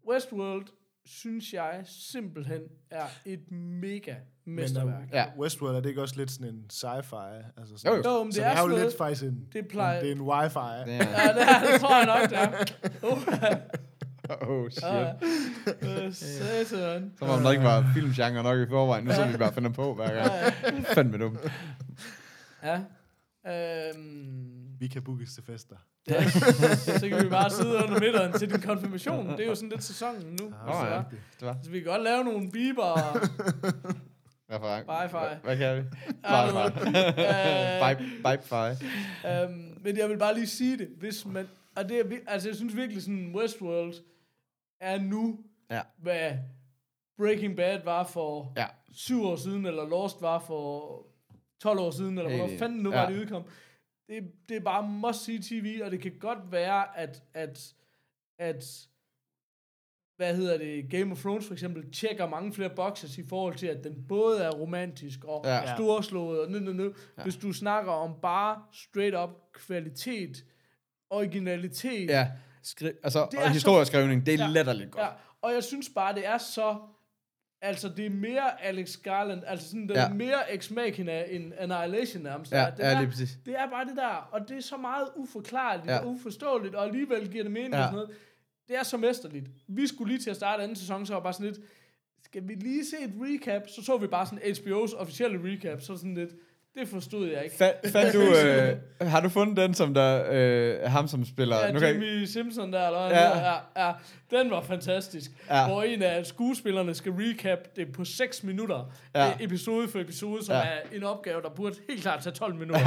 Westworld, 0.08 0.66
synes 1.08 1.52
jeg 1.52 1.80
simpelthen 1.84 2.60
er 2.90 3.06
et 3.24 3.50
mega 3.52 4.14
mesterværk. 4.44 5.00
Men, 5.00 5.08
Ja. 5.12 5.24
uh, 5.34 5.38
Westworld, 5.40 5.76
er 5.76 5.80
det 5.80 5.88
ikke 5.88 6.02
også 6.02 6.16
lidt 6.16 6.30
sådan 6.30 6.48
en 6.54 6.64
sci-fi? 6.72 7.16
Altså 7.60 7.72
Jo, 7.72 7.76
sådan, 7.78 8.02
jo. 8.04 8.10
Jo, 8.10 8.22
men 8.24 8.32
så 8.32 8.40
det 8.40 8.44
det 8.46 8.52
er 8.52 8.56
er 8.56 8.60
jo 8.62 8.84
lidt 8.84 8.98
faktisk 8.98 9.22
en, 9.22 9.48
det 9.52 9.68
plejer- 9.68 10.00
det 10.00 10.08
er 10.08 10.14
en 10.14 10.20
wifi. 10.20 10.58
Ja. 10.58 10.76
Ja, 10.76 11.32
det, 11.34 11.42
er, 11.42 11.72
det 11.72 11.80
tror 11.80 11.96
jeg 11.96 12.06
nok, 12.06 12.30
det 12.30 12.38
er. 12.38 13.58
Uh, 14.42 14.48
Oh, 14.48 14.70
shit. 14.70 14.82
ja. 14.84 15.12
Øh, 15.82 16.12
Satan. 16.12 17.12
Som 17.18 17.28
om 17.28 17.42
der 17.42 17.50
ikke 17.50 17.64
var 17.64 17.90
filmgenre 17.94 18.42
nok 18.42 18.58
i 18.58 18.70
forvejen. 18.70 19.04
Nu 19.04 19.12
så 19.12 19.26
vi 19.26 19.36
bare 19.36 19.52
finder 19.52 19.70
på 19.70 19.94
hver 19.94 20.14
gang. 20.14 20.86
Fandme 20.86 21.18
dumt. 21.18 21.38
Ja. 22.62 22.80
Øhm, 23.46 24.57
Vi 24.78 24.88
kan 24.88 25.02
bookes 25.02 25.34
til 25.34 25.42
fester. 25.42 25.76
ja, 26.08 26.28
så 27.00 27.06
kan 27.08 27.24
vi 27.24 27.28
bare 27.28 27.50
sidde 27.50 27.74
under 27.74 28.00
midteren 28.00 28.32
til 28.38 28.50
din 28.50 28.60
konfirmation. 28.60 29.28
Det 29.28 29.40
er 29.40 29.46
jo 29.46 29.54
sådan 29.54 29.68
lidt 29.68 29.82
sæsonen 29.84 30.22
nu. 30.40 30.46
Hvis 30.64 30.76
det 30.82 30.86
ja. 30.90 31.02
Det 31.40 31.46
var. 31.46 31.56
Så 31.62 31.70
vi 31.70 31.80
kan 31.80 31.88
godt 31.88 32.02
lave 32.02 32.24
nogle 32.24 32.50
biber 32.50 32.82
og... 32.84 33.20
Hvad 34.46 34.58
for 34.58 34.78
Wi-Fi. 34.78 35.08
Hvad, 35.18 35.36
hvad 35.42 35.56
kan 35.56 35.76
vi? 35.76 35.82
Ja, 36.24 36.46
Wi-Fi. 36.48 36.88
øh, 37.20 37.90
Bipe- 37.90 38.22
Bipe-fi. 38.28 38.84
Um, 39.44 39.78
men 39.84 39.96
jeg 39.98 40.08
vil 40.08 40.18
bare 40.18 40.34
lige 40.34 40.46
sige 40.46 40.78
det, 40.78 40.88
hvis 40.98 41.26
man, 41.26 41.46
og 41.76 41.88
det 41.88 42.00
er, 42.00 42.04
altså 42.26 42.48
jeg 42.48 42.56
synes 42.56 42.76
virkelig 42.76 43.02
sådan, 43.02 43.32
Westworld 43.36 43.94
er 44.80 44.98
nu, 45.00 45.38
Ja. 45.70 45.80
hvad 45.98 46.32
Breaking 47.18 47.56
Bad 47.56 47.80
var 47.84 48.04
for 48.04 48.52
Ja. 48.56 48.66
syv 48.92 49.24
år 49.24 49.36
siden, 49.36 49.66
eller 49.66 49.88
Lost 49.88 50.22
var 50.22 50.38
for 50.38 51.02
12 51.62 51.78
år 51.78 51.90
siden, 51.90 52.18
eller 52.18 52.36
hvornår 52.36 52.58
fanden 52.58 52.78
nu 52.78 52.90
Ja. 52.92 53.00
var 53.00 53.10
det 53.10 53.20
udkom. 53.20 53.42
Det, 54.08 54.32
det 54.48 54.56
er 54.56 54.60
bare 54.60 54.88
must 54.88 55.24
see 55.24 55.38
TV, 55.42 55.80
og 55.84 55.90
det 55.90 56.00
kan 56.02 56.12
godt 56.20 56.52
være, 56.52 56.98
at, 56.98 57.22
at, 57.34 57.74
at 58.38 58.64
hvad 60.16 60.36
hedder 60.36 60.58
det, 60.58 60.90
Game 60.90 61.12
of 61.12 61.20
Thrones 61.20 61.46
for 61.46 61.52
eksempel, 61.52 61.92
tjekker 61.92 62.28
mange 62.28 62.52
flere 62.52 62.70
boxes 62.76 63.18
i 63.18 63.26
forhold 63.28 63.54
til, 63.54 63.66
at 63.66 63.84
den 63.84 64.04
både 64.08 64.42
er 64.42 64.50
romantisk 64.50 65.24
og 65.24 65.42
Ja. 65.44 65.74
storslået 65.76 66.40
og 66.40 66.50
nø, 66.50 66.58
nø, 66.58 66.72
nø. 66.72 66.92
Ja. 67.18 67.22
Hvis 67.22 67.36
du 67.36 67.52
snakker 67.52 67.92
om 67.92 68.14
bare 68.22 68.62
straight 68.72 69.16
up 69.16 69.30
kvalitet, 69.52 70.44
originalitet. 71.10 72.10
Ja. 72.10 72.30
Skri- 72.62 73.00
altså, 73.02 73.28
Det 73.30 73.38
og 73.38 73.44
så- 73.44 73.52
historieskrivning, 73.52 74.26
det 74.26 74.34
er 74.34 74.38
Ja. 74.44 74.50
latterligt 74.50 74.90
godt. 74.90 75.02
ja. 75.02 75.08
Og 75.42 75.52
jeg 75.52 75.64
synes 75.64 75.90
bare, 75.94 76.14
det 76.14 76.26
er 76.26 76.38
så... 76.38 76.76
Altså, 77.60 77.88
det 77.88 78.06
er 78.06 78.10
mere 78.10 78.62
Alex 78.64 78.96
Garland, 78.96 79.42
altså 79.46 79.68
sådan, 79.68 79.88
det 79.88 79.94
Ja. 79.94 80.04
er 80.08 80.14
mere 80.14 80.54
Ex 80.54 80.70
Machina 80.70 81.24
end 81.24 81.52
Annihilation 81.58 82.22
nærmest. 82.22 82.52
Ja, 82.52 82.66
det 82.76 82.82
ja, 82.82 82.84
er, 82.94 83.00
lige 83.00 83.10
præcis. 83.10 83.38
Det 83.46 83.54
er 83.58 83.70
bare 83.70 83.84
det 83.84 83.96
der, 83.96 84.28
og 84.32 84.48
det 84.48 84.56
er 84.56 84.60
så 84.60 84.76
meget 84.76 85.08
uforklarligt 85.16 85.86
ja. 85.86 85.98
og 85.98 86.06
uforståeligt, 86.08 86.74
og 86.74 86.84
alligevel 86.84 87.28
giver 87.30 87.42
det 87.44 87.52
mening 87.52 87.74
Ja. 87.74 87.78
og 87.80 87.84
sådan 87.84 87.94
noget. 87.94 88.10
Det 88.68 88.76
er 88.76 88.82
så 88.82 88.96
mesterligt. 88.96 89.46
Vi 89.68 89.86
skulle 89.86 90.12
lige 90.14 90.22
til 90.24 90.30
at 90.30 90.36
starte 90.36 90.62
anden 90.62 90.76
sæson, 90.76 91.06
så 91.06 91.12
var 91.14 91.20
bare 91.20 91.32
sådan 91.32 91.46
lidt, 91.46 91.58
skal 92.24 92.48
vi 92.48 92.54
lige 92.54 92.84
se 92.86 92.96
et 93.04 93.12
recap? 93.20 93.62
Så 93.68 93.82
så 93.84 93.96
vi 93.96 94.06
bare 94.06 94.26
sådan 94.26 94.38
HBO's 94.38 94.96
officielle 94.96 95.52
recap, 95.52 95.80
så 95.80 95.96
sådan 95.96 96.14
lidt, 96.14 96.30
det 96.80 96.88
forstod 96.88 97.28
jeg 97.28 97.44
ikke. 97.44 97.56
Fa- 97.56 97.90
fandt 97.90 98.14
du, 98.16 98.20
øh, 99.02 99.10
har 99.10 99.20
du 99.20 99.28
fundet 99.28 99.56
den, 99.56 99.74
som 99.74 99.94
der, 99.94 100.24
øh, 100.30 100.90
ham 100.90 101.08
som 101.08 101.24
spiller... 101.24 101.56
Ja, 101.66 101.72
nu 101.72 101.78
kan 101.78 101.88
Jimmy 101.92 102.24
Simpson 102.24 102.72
der, 102.72 102.86
eller 102.86 103.00
hvad 103.08 103.16
Ja. 103.18 103.38
ja. 103.38 103.52
ja, 103.76 103.86
ja, 103.86 103.92
den 104.30 104.50
var 104.50 104.62
fantastisk. 104.62 105.30
Ja. 105.48 105.56
Ja. 105.60 105.66
Hvor 105.68 105.82
en 105.82 106.02
af 106.02 106.26
skuespillerne 106.26 106.94
skal 106.94 107.12
recap 107.12 107.58
det 107.76 107.92
på 107.92 108.04
6 108.04 108.42
minutter, 108.44 108.92
Ja. 109.14 109.24
ja. 109.26 109.32
episode 109.40 109.88
for 109.88 109.98
episode, 109.98 110.44
som 110.44 110.52
Ja. 110.54 110.58
ja. 110.60 110.66
er 110.66 110.96
en 110.96 111.02
opgave, 111.04 111.42
der 111.42 111.50
burde 111.50 111.74
helt 111.88 112.02
klart 112.02 112.22
tage 112.22 112.34
12 112.34 112.54
minutter. 112.54 112.80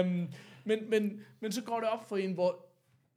um, 0.00 0.06
men, 0.64 0.78
men, 0.90 1.12
men 1.42 1.52
så 1.52 1.62
går 1.62 1.80
det 1.80 1.88
op 1.88 2.08
for 2.08 2.16
en, 2.16 2.32
hvor 2.32 2.64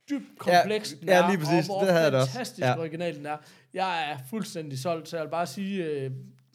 dybt 0.09 0.23
kompleks 0.39 0.93
den 0.99 1.07
ja, 1.07 1.29
lige 1.29 1.37
præcis. 1.39 1.69
og 1.69 1.75
hvor 1.75 1.79
Det 1.85 1.89
havde 1.91 2.03
jeg 2.03 2.11
det 2.11 2.19
også. 2.21 2.31
fantastisk 2.33 2.65
Ja. 2.67 2.79
original 2.79 3.15
den 3.15 3.25
er. 3.25 3.37
Jeg 3.73 4.11
er 4.11 4.17
fuldstændig 4.29 4.79
solgt, 4.79 5.09
så 5.09 5.17
jeg 5.17 5.23
vil 5.25 5.29
bare 5.31 5.47
sige, 5.47 5.83
øh, 5.85 6.11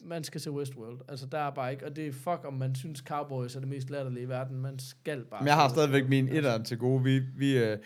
man 0.06 0.24
skal 0.24 0.40
se 0.40 0.50
Westworld. 0.50 0.98
Altså, 1.08 1.26
der 1.26 1.38
er 1.38 1.50
bare 1.50 1.72
ikke, 1.72 1.86
og 1.86 1.96
det 1.96 2.06
er 2.06 2.12
fuck, 2.12 2.40
om 2.46 2.54
man 2.54 2.74
synes 2.74 2.98
Cowboys 3.08 3.56
er 3.56 3.60
det 3.60 3.68
mest 3.68 3.90
latterlige 3.90 4.24
i 4.24 4.28
verden. 4.28 4.56
Man 4.60 4.78
skal 4.78 5.24
bare 5.30 5.40
Men 5.40 5.46
jeg 5.48 5.54
har 5.54 5.68
stadigvæk 5.68 6.08
min 6.08 6.28
etter 6.28 6.62
til 6.62 6.78
gode. 6.78 7.02
Vi, 7.04 7.18
vi, 7.36 7.58
øh, 7.58 7.78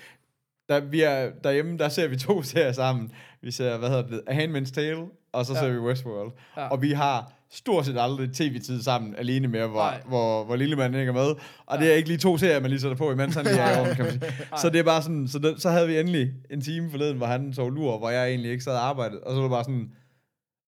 der, 0.68 0.80
vi 0.80 1.00
er, 1.02 1.30
derhjemme, 1.44 1.78
der 1.78 1.88
ser 1.88 2.08
vi 2.08 2.16
to 2.16 2.42
serier 2.52 2.72
sammen. 2.72 3.12
Vi 3.42 3.50
ser, 3.50 3.78
hvad 3.78 3.88
hedder 3.88 4.06
det, 4.06 4.22
A 4.26 4.44
Handmaid's 4.46 4.72
Tale, 4.72 5.06
og 5.32 5.46
så 5.46 5.52
Ja. 5.54 5.60
ser 5.60 5.70
vi 5.70 5.78
Westworld. 5.78 6.32
Ja. 6.56 6.68
Og 6.68 6.82
vi 6.82 6.92
har 6.92 7.32
stort 7.52 7.86
set 7.86 7.96
aldrig 7.98 8.32
tv-tid 8.32 8.82
sammen 8.82 9.14
alene 9.16 9.48
med, 9.48 9.60
hvor, 9.60 9.78
Nej. 9.80 10.02
hvor, 10.08 10.44
hvor 10.44 10.56
Lillemanden 10.56 11.00
ikke 11.00 11.10
er 11.10 11.14
med. 11.14 11.34
Og 11.66 11.78
det 11.78 11.90
er 11.90 11.94
ikke 11.94 12.08
lige 12.08 12.18
to 12.18 12.38
serier, 12.38 12.60
man 12.60 12.70
lige 12.70 12.80
sætter 12.80 12.96
på, 12.96 13.12
imens 13.12 13.34
han 13.34 13.44
lige 13.44 13.58
er 13.58 13.92
i 13.92 13.94
kan 13.94 14.04
man 14.04 14.12
sige. 14.12 14.32
Så 14.62 14.70
det 14.70 14.78
er 14.78 14.84
bare 14.84 15.02
sådan, 15.02 15.28
så, 15.28 15.38
det, 15.38 15.62
så 15.62 15.70
havde 15.70 15.88
vi 15.88 15.98
endelig 15.98 16.32
en 16.50 16.60
time 16.60 16.90
forleden, 16.90 17.16
hvor 17.16 17.26
han 17.26 17.52
sov 17.54 17.70
lur, 17.70 17.98
hvor 17.98 18.10
jeg 18.10 18.28
egentlig 18.28 18.50
ikke 18.50 18.64
sad 18.64 18.72
og 18.72 18.84
arbejdede. 18.88 19.20
Og 19.20 19.30
så 19.30 19.36
var 19.36 19.42
det 19.42 19.50
bare 19.50 19.64
sådan, 19.64 19.92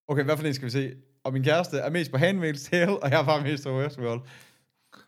okay, 0.09 0.25
hvad 0.25 0.37
for 0.37 0.47
en 0.47 0.55
skal 0.55 0.67
vi 0.67 0.71
se? 0.71 0.91
Og 1.25 1.33
min 1.33 1.45
kæreste 1.45 1.79
er 1.79 1.91
mest 1.91 2.11
på 2.11 2.17
Handmaid's 2.17 2.71
Tale, 2.71 3.03
og 3.03 3.11
jeg 3.11 3.21
er 3.21 3.25
bare 3.25 3.43
mest 3.43 3.65
på 3.65 3.79
Westworld. 3.79 4.21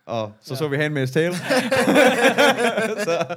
Og 0.06 0.32
så 0.40 0.54
ja. 0.54 0.58
så 0.58 0.68
vi 0.68 0.76
Handmaid's 0.76 1.12
Tale. 1.12 1.34
så, 3.06 3.36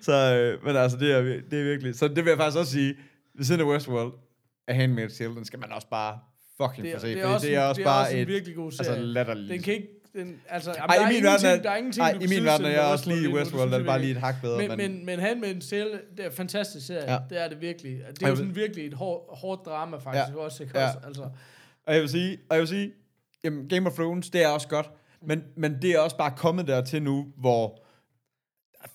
så 0.00 0.34
øh, 0.34 0.64
men 0.64 0.76
altså, 0.76 0.98
det 0.98 1.12
er, 1.12 1.22
det 1.22 1.60
er 1.60 1.64
virkelig... 1.64 1.94
Så 1.94 2.08
det 2.08 2.16
vil 2.24 2.26
jeg 2.30 2.38
faktisk 2.38 2.58
også 2.58 2.72
sige, 2.72 2.94
ved 3.34 3.44
siden 3.44 3.60
af 3.60 3.64
Westworld, 3.64 4.12
er 4.68 4.74
Handmaid's 4.74 5.18
Tale, 5.18 5.34
den 5.34 5.44
skal 5.44 5.58
man 5.58 5.72
også 5.72 5.88
bare 5.88 6.18
fucking 6.56 6.86
Det, 6.86 6.92
få 6.92 6.96
er, 6.96 7.00
se, 7.00 7.06
det, 7.08 7.18
er 7.18 7.22
fordi 7.22 7.34
også, 7.34 7.46
det 7.46 7.54
er 7.54 7.62
også 7.62 7.78
det 7.78 7.82
er 7.82 7.90
bare 7.90 8.02
også 8.02 8.16
en 8.16 8.22
et... 8.22 8.28
virkelig 8.28 8.56
god 8.56 8.66
Altså 8.66 8.84
serie. 8.84 9.02
latterligt. 9.02 9.50
den 9.50 9.62
kan 9.62 9.74
ikke... 9.74 9.88
Den, 10.14 10.40
altså, 10.48 10.70
jamen, 10.76 10.90
Ej, 10.90 10.96
der, 10.96 11.00
i 11.00 11.04
er 11.04 11.08
min 11.08 11.16
ingenting, 11.16 11.42
verden 11.44 11.58
er, 11.58 11.62
der 11.62 11.70
er 11.70 11.76
ingenting, 11.76 12.02
ej, 12.04 12.12
du 12.12 12.18
i 12.20 12.26
min 12.26 12.44
verden 12.44 12.66
er 12.66 12.70
jeg 12.70 12.80
også 12.80 13.08
lige 13.10 13.18
Westworld, 13.20 13.40
Westworld, 13.40 13.70
det 13.70 13.80
er 13.80 13.84
bare 13.84 14.00
lige 14.00 14.10
et 14.10 14.16
hak 14.16 14.34
bedre. 14.42 14.58
jeg 14.58 14.70
virkelig. 14.70 14.90
Men, 14.90 15.06
men 15.06 15.20
Handmaid's 15.20 15.70
Tale, 15.70 15.90
det 16.16 16.24
er 16.24 16.30
en 16.30 16.36
fantastisk 16.36 16.86
serie. 16.86 17.12
Ja. 17.12 17.18
Det 17.30 17.40
er 17.44 17.48
det 17.48 17.60
virkelig. 17.60 18.00
Det 18.10 18.22
er 18.22 18.28
jo 18.28 18.36
sådan 18.36 18.54
virkelig 18.56 18.86
et 18.86 18.94
hårdt, 18.94 19.38
hårdt 19.38 19.66
drama, 19.66 19.96
faktisk. 19.96 20.34
Ja. 20.36 20.40
Også, 20.40 20.62
ikke 20.62 20.78
Ja. 20.78 20.86
også? 20.86 20.98
Altså, 21.06 21.22
Og 21.86 21.94
jeg 21.94 22.00
vil 22.00 22.08
sige, 22.08 22.38
og 22.50 22.56
jeg 22.56 22.60
vil 22.60 22.68
sige 22.68 22.92
jamen, 23.44 23.68
Game 23.68 23.86
of 23.86 23.94
Thrones, 23.94 24.30
det 24.30 24.42
er 24.44 24.48
også 24.48 24.68
godt, 24.68 24.90
men, 25.22 25.42
men 25.56 25.82
det 25.82 25.90
er 25.90 25.98
også 26.00 26.16
bare 26.16 26.32
kommet 26.36 26.66
dertil 26.66 27.02
nu, 27.02 27.26
hvor 27.36 27.82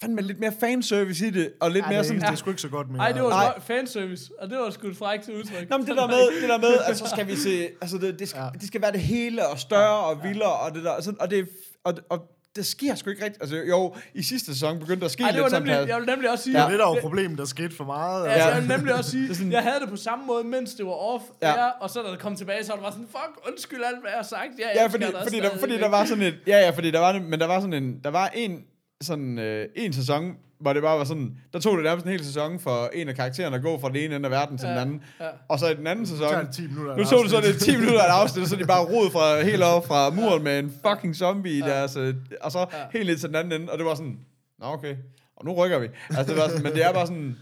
fandme 0.01 0.21
lidt 0.21 0.39
mere 0.39 0.53
fanservice 0.59 1.27
i 1.27 1.29
det, 1.29 1.51
og 1.61 1.71
lidt 1.71 1.85
Ja, 1.85 1.89
mere 1.89 1.97
det, 1.99 2.05
sådan... 2.07 2.21
det 2.21 2.29
er 2.29 2.35
sgu 2.35 2.49
ikke 2.49 2.61
så 2.61 2.67
godt 2.69 2.89
mere. 2.91 3.01
ej, 3.03 3.11
det 3.11 3.23
var 3.23 3.29
Nej. 3.29 3.59
fanservice, 3.61 4.31
og 4.41 4.49
det 4.49 4.57
var 4.57 4.69
sgu 4.69 4.87
et 4.87 4.97
frækt 4.97 5.29
udtryk. 5.29 5.69
Nå, 5.69 5.77
men 5.77 5.87
det 5.87 5.95
der 5.97 6.07
med, 6.07 6.41
det 6.41 6.49
der 6.49 6.57
med, 6.57 6.75
at 6.87 6.97
så 6.97 7.09
skal 7.09 7.27
vi 7.27 7.35
se, 7.35 7.67
altså 7.81 7.97
det, 7.97 8.19
det, 8.19 8.29
skal, 8.29 8.41
Ja. 8.41 8.49
det 8.59 8.67
skal 8.67 8.81
være 8.81 8.91
det 8.91 9.01
hele, 9.01 9.47
og 9.47 9.59
større, 9.59 9.97
og 10.05 10.23
vildere, 10.23 10.53
og 10.53 10.75
det 10.75 10.83
der, 10.83 10.89
og, 10.91 11.03
sådan, 11.03 11.21
og 11.21 11.29
det, 11.31 11.49
og, 11.83 11.93
og 12.09 12.19
det 12.55 12.65
sker 12.65 12.95
sgu 12.95 13.09
ikke 13.09 13.23
rigtigt. 13.25 13.41
Altså 13.43 13.55
jo, 13.69 13.95
i 14.13 14.23
sidste 14.23 14.53
sæson 14.53 14.79
begyndte 14.79 14.99
der 14.99 15.05
at 15.05 15.11
ske 15.11 15.23
Ej, 15.23 15.31
det 15.31 15.37
var 15.41 15.43
lidt 15.45 15.51
sådan 15.51 15.61
nemlig, 15.67 15.75
her. 15.79 15.87
jeg 15.87 15.97
vil 15.97 16.05
nemlig 16.09 16.29
også 16.31 16.43
sige... 16.43 16.53
Det 16.53 16.61
er 16.63 16.69
det, 16.69 16.79
der 16.79 16.85
var 16.85 16.97
problemet, 17.01 17.37
der 17.37 17.45
skete 17.45 17.75
for 17.75 17.83
meget. 17.83 18.25
Ja, 18.25 18.31
Altså. 18.31 18.49
jeg 18.49 18.61
vil 18.61 18.67
nemlig 18.77 18.93
også 18.95 19.11
sige, 19.11 19.35
sådan- 19.35 19.51
jeg 19.51 19.63
havde 19.63 19.79
det 19.79 19.89
på 19.89 19.95
samme 19.95 20.25
måde, 20.25 20.43
mens 20.43 20.73
det 20.73 20.85
var 20.85 20.91
off 20.91 21.23
Ja. 21.41 21.49
ja. 21.63 21.69
og 21.81 21.89
så 21.89 22.01
da 22.01 22.11
det 22.11 22.19
kom 22.19 22.35
tilbage, 22.35 22.63
så 22.63 22.69
var 22.71 22.75
det 22.75 22.83
bare 22.83 22.91
sådan, 22.91 23.07
fuck, 23.07 23.47
undskyld 23.47 23.83
alt, 23.83 24.01
hvad 24.01 24.11
jeg 24.11 24.17
har 24.17 24.23
sagt. 24.23 24.49
Jeg 24.59 24.71
Ja, 24.75 24.85
fordi, 24.87 25.05
fordi, 25.23 25.39
der, 25.39 25.57
fordi 25.57 25.77
der 25.77 25.87
var 25.89 26.05
sådan 26.05 26.23
et, 26.23 26.35
ja, 26.47 26.57
ja, 26.59 26.69
fordi 26.69 26.91
der 26.91 26.99
var, 26.99 27.19
men 27.19 27.39
der 27.39 27.47
var 27.47 27.59
sådan 27.59 27.73
en, 27.73 27.99
der 28.03 28.09
var 28.09 28.27
en, 28.27 28.59
sådan 29.03 29.39
øh, 29.39 29.67
en 29.75 29.93
sæson, 29.93 30.33
hvor 30.59 30.73
det 30.73 30.81
bare 30.81 30.97
var 30.97 31.03
sådan, 31.03 31.37
der 31.53 31.59
tog 31.59 31.75
det 31.77 31.83
nærmest 31.83 32.05
en 32.05 32.11
hel 32.11 32.25
sæson 32.25 32.59
for 32.59 32.89
en 32.93 33.09
af 33.09 33.15
karaktererne 33.15 33.55
at 33.55 33.61
gå 33.61 33.79
fra 33.79 33.87
den 33.87 33.95
ene 33.95 34.15
ende 34.15 34.27
af 34.27 34.31
verden 34.31 34.57
til 34.57 34.65
Ja, 34.67 34.71
den 34.71 34.79
anden. 34.81 35.01
ja. 35.19 35.25
Og 35.49 35.59
så 35.59 35.67
i 35.69 35.73
den 35.75 35.87
anden 35.87 36.05
sæson, 36.05 36.45
det 36.45 36.49
10 36.55 36.67
minutter 36.67 36.91
af 36.91 36.97
nu 36.97 37.01
et 37.03 37.07
så 37.09 37.15
du 37.17 37.29
så 37.29 37.41
det 37.41 37.59
10 37.59 37.71
minutter 37.77 38.01
af 38.01 38.05
et 38.07 38.21
afsnit, 38.21 38.49
så 38.49 38.55
de 38.55 38.65
bare 38.65 38.83
rod 38.85 39.11
fra 39.11 39.41
helt 39.41 39.63
op 39.63 39.87
fra 39.87 40.09
muren 40.09 40.43
med 40.43 40.59
en 40.59 40.73
fucking 40.87 41.15
zombie 41.15 41.51
i 41.57 41.61
deres, 41.61 41.95
øh, 41.95 42.15
og 42.41 42.51
så 42.51 42.59
Ja. 42.59 42.65
helt 42.93 43.07
ned 43.09 43.17
til 43.17 43.27
den 43.27 43.35
anden 43.35 43.61
ende, 43.61 43.71
og 43.71 43.77
det 43.77 43.85
var 43.85 43.95
sådan, 43.95 44.17
nå 44.59 44.65
okay, 44.65 44.95
og 45.37 45.45
nu 45.45 45.53
rykker 45.53 45.79
vi. 45.79 45.87
Altså 46.09 46.33
det 46.33 46.41
var 46.41 46.47
sådan, 46.47 46.63
men 46.63 46.71
det 46.73 46.85
er 46.85 46.93
bare 46.93 47.07
sådan, 47.07 47.35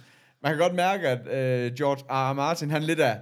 man 0.43 0.51
kan 0.51 0.57
godt 0.59 0.75
mærke, 0.75 1.07
at 1.07 1.19
øh, 1.27 1.73
George 1.77 2.03
R. 2.09 2.31
R. 2.31 2.33
Martin, 2.33 2.71
han 2.71 2.83
lidt 2.83 2.99
er, 2.99 3.15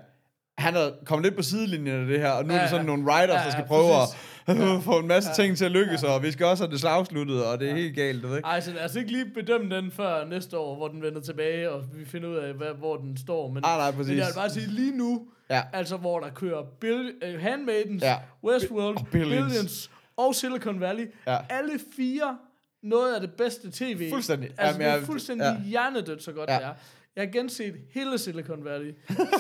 han 0.57 0.75
er 0.75 0.89
kommet 1.05 1.25
lidt 1.25 1.35
på 1.35 1.41
sidelinjen 1.43 2.01
af 2.01 2.07
det 2.07 2.19
her, 2.19 2.29
og 2.31 2.43
nu 2.45 2.49
ja, 2.49 2.55
er 2.55 2.57
Ja, 2.57 2.61
det 2.63 2.69
sådan 2.69 2.85
ja. 2.85 2.87
nogle 2.87 3.03
writers, 3.11 3.35
Ja, 3.39 3.43
der 3.43 3.51
skal 3.51 3.61
ja, 3.61 3.67
prøve 3.67 3.93
præcis. 3.93 4.13
at 4.15 4.19
få 4.81 4.99
en 4.99 5.07
masse 5.07 5.29
ting 5.35 5.57
til 5.57 5.65
at 5.65 5.71
lykkes, 5.71 6.03
og 6.03 6.23
vi 6.23 6.31
skal 6.31 6.45
også 6.45 6.63
have 6.63 6.71
det 6.71 6.79
slagsluttet, 6.79 7.45
og 7.45 7.59
det 7.59 7.69
er 7.69 7.75
helt 7.75 7.95
galt, 7.95 8.23
du 8.23 8.27
ved 8.27 8.37
ikke? 8.37 8.47
Ej, 8.47 8.59
så 8.59 8.71
lad 8.71 8.85
os 8.85 8.95
ikke 8.95 9.11
lige 9.11 9.25
bedømme 9.25 9.75
den 9.75 9.91
før 9.91 10.25
næste 10.25 10.57
år, 10.57 10.75
hvor 10.75 10.87
den 10.87 11.01
vender 11.01 11.21
tilbage, 11.21 11.71
og 11.71 11.83
vi 11.93 12.05
finder 12.05 12.29
ud 12.29 12.35
af, 12.35 12.53
hvad, 12.53 12.67
hvor 12.77 12.97
den 12.97 13.17
står. 13.17 13.47
Men, 13.51 13.63
Ah, 13.65 13.77
nej, 13.77 13.91
præcis. 13.91 14.07
men 14.09 14.17
jeg 14.17 14.25
vil 14.27 14.33
bare 14.35 14.49
sige, 14.49 14.67
lige 14.67 14.97
nu, 14.97 15.27
Ja. 15.49 15.61
altså 15.73 15.97
hvor 15.97 16.19
der 16.19 16.29
kører 16.29 16.63
Bill, 16.81 17.13
uh, 17.35 17.41
Handmaidens, 17.41 18.03
Ja. 18.03 18.09
ja. 18.09 18.17
Westworld, 18.43 18.97
Og 18.97 19.07
Billions. 19.11 19.45
Billions. 19.53 19.91
og 20.17 20.35
Silicon 20.35 20.79
Valley, 20.79 21.05
Ja. 21.27 21.37
alle 21.49 21.79
fire 21.95 22.37
noget 22.83 23.15
af 23.15 23.21
det 23.21 23.31
bedste 23.33 23.71
tv. 23.71 24.09
Fuldstændig. 24.11 24.49
Altså, 24.49 24.63
Jamen, 24.65 24.79
det 24.81 24.87
er 24.87 24.93
jeg- 24.95 25.03
fuldstændig 25.05 25.45
ja. 25.45 25.51
ja. 25.51 25.69
hjernedødt, 25.69 26.23
så 26.23 26.31
godt 26.31 26.49
Ja. 26.49 26.53
ja. 26.53 26.59
det 26.59 26.65
er. 26.67 26.73
Jeg 27.15 27.23
har 27.27 27.31
genset 27.31 27.75
hele 27.93 28.17
Silicon 28.17 28.65
Valley, 28.65 28.95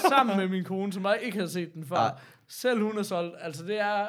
sammen 0.09 0.37
med 0.37 0.47
min 0.47 0.63
kone, 0.63 0.93
som 0.93 1.05
jeg 1.05 1.17
ikke 1.21 1.37
havde 1.37 1.51
set 1.51 1.73
den 1.73 1.85
før. 1.85 1.95
Ja. 1.95 2.03
Ja. 2.03 2.09
Selv 2.49 2.81
hun 2.83 2.97
er 2.97 3.03
solgt. 3.03 3.35
Altså, 3.41 3.63
det 3.63 3.79
er... 3.79 4.05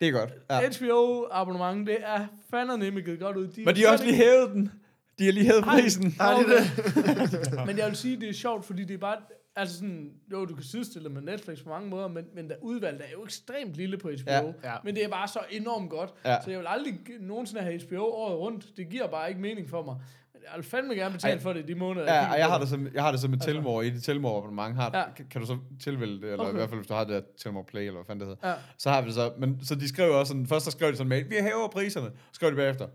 Det 0.00 0.08
er 0.08 0.12
godt. 0.12 0.32
Ja. 0.50 0.68
HBO-abonnement, 0.68 1.86
det 1.86 1.96
er 2.00 2.26
fandme 2.50 3.00
givet 3.00 3.20
godt 3.20 3.36
ud. 3.36 3.64
Men 3.64 3.76
de 3.76 3.84
har 3.84 3.92
også 3.92 4.04
lige 4.04 4.16
hævet 4.16 4.50
den. 4.50 4.72
De 5.18 5.24
har 5.24 5.32
lige 5.32 5.46
hævet 5.46 5.64
Ej. 5.64 5.80
prisen. 5.80 6.14
Nej, 6.18 6.34
det 6.38 6.46
det. 6.46 7.66
Men 7.66 7.78
jeg 7.78 7.86
vil 7.86 7.96
sige, 7.96 8.20
det 8.20 8.28
er 8.28 8.32
sjovt, 8.32 8.64
fordi 8.64 8.84
det 8.84 8.94
er 8.94 8.98
bare... 8.98 9.16
Altså 9.56 9.74
sådan, 9.74 10.10
jo, 10.32 10.44
du 10.44 10.54
kan 10.54 10.64
sidestille 10.64 11.08
med 11.08 11.22
Netflix 11.22 11.62
på 11.62 11.68
mange 11.68 11.88
måder, 11.88 12.08
men, 12.08 12.24
men 12.34 12.48
der 12.48 12.54
udvalget 12.62 13.00
er 13.00 13.10
jo 13.12 13.24
ekstremt 13.24 13.74
lille 13.74 13.98
på 13.98 14.08
HBO. 14.08 14.30
Ja. 14.32 14.42
Ja. 14.64 14.74
Men 14.84 14.94
det 14.94 15.04
er 15.04 15.08
bare 15.08 15.28
så 15.28 15.38
enormt 15.50 15.90
godt. 15.90 16.10
Ja. 16.24 16.36
Så 16.44 16.50
jeg 16.50 16.58
vil 16.58 16.66
aldrig 16.68 16.94
nogensinde 17.20 17.62
have 17.62 17.80
HBO 17.88 18.04
året 18.04 18.38
rundt. 18.38 18.76
Det 18.76 18.88
giver 18.88 19.06
bare 19.06 19.28
ikke 19.28 19.40
mening 19.40 19.70
for 19.70 19.82
mig. 19.82 19.96
Jeg 20.44 20.56
vil 20.56 20.64
fandme 20.64 20.94
gerne 20.94 21.12
betale 21.14 21.34
Ej. 21.34 21.40
for 21.40 21.52
det 21.52 21.60
i 21.60 21.72
de 21.72 21.74
måneder. 21.74 22.14
Ja, 22.14 22.32
og 22.32 22.38
jeg 22.38 22.46
har 22.46 22.58
det 22.58 22.68
som, 22.68 22.88
jeg 22.94 23.02
har 23.02 23.10
det 23.10 23.20
som 23.20 23.32
et 23.32 23.42
Telmore. 23.42 23.86
I 23.86 23.90
det 23.90 24.02
Telmore 24.02 24.38
abonnement 24.38 24.76
har, 24.76 24.90
Ja. 24.94 25.04
kan, 25.16 25.26
kan 25.30 25.40
du 25.40 25.46
så 25.46 25.58
tilvælge 25.80 26.14
det, 26.14 26.22
eller 26.32 26.38
okay. 26.38 26.52
i 26.52 26.56
hvert 26.56 26.68
fald 26.68 26.80
hvis 26.80 26.88
du 26.88 26.94
har 26.94 27.04
det 27.04 27.14
der 27.14 27.20
Telmore 27.42 27.64
Play, 27.64 27.80
eller 27.80 27.92
hvad 27.92 28.04
fanden 28.06 28.28
det 28.28 28.36
hedder. 28.36 28.48
Ja. 28.48 28.54
Så 28.78 28.90
har 28.90 29.00
vi 29.00 29.06
det 29.06 29.14
så, 29.14 29.32
men 29.38 29.64
så 29.64 29.74
de 29.74 29.88
skrev 29.88 30.10
også 30.12 30.30
sådan, 30.30 30.46
først 30.46 30.64
så 30.64 30.70
skrev 30.70 30.90
de 30.92 30.96
sådan 30.96 31.08
mail, 31.08 31.30
vi 31.30 31.34
hæver 31.40 31.68
priserne, 31.72 32.06
så 32.06 32.32
skrev 32.32 32.50
de 32.50 32.56
bagefter. 32.56 32.86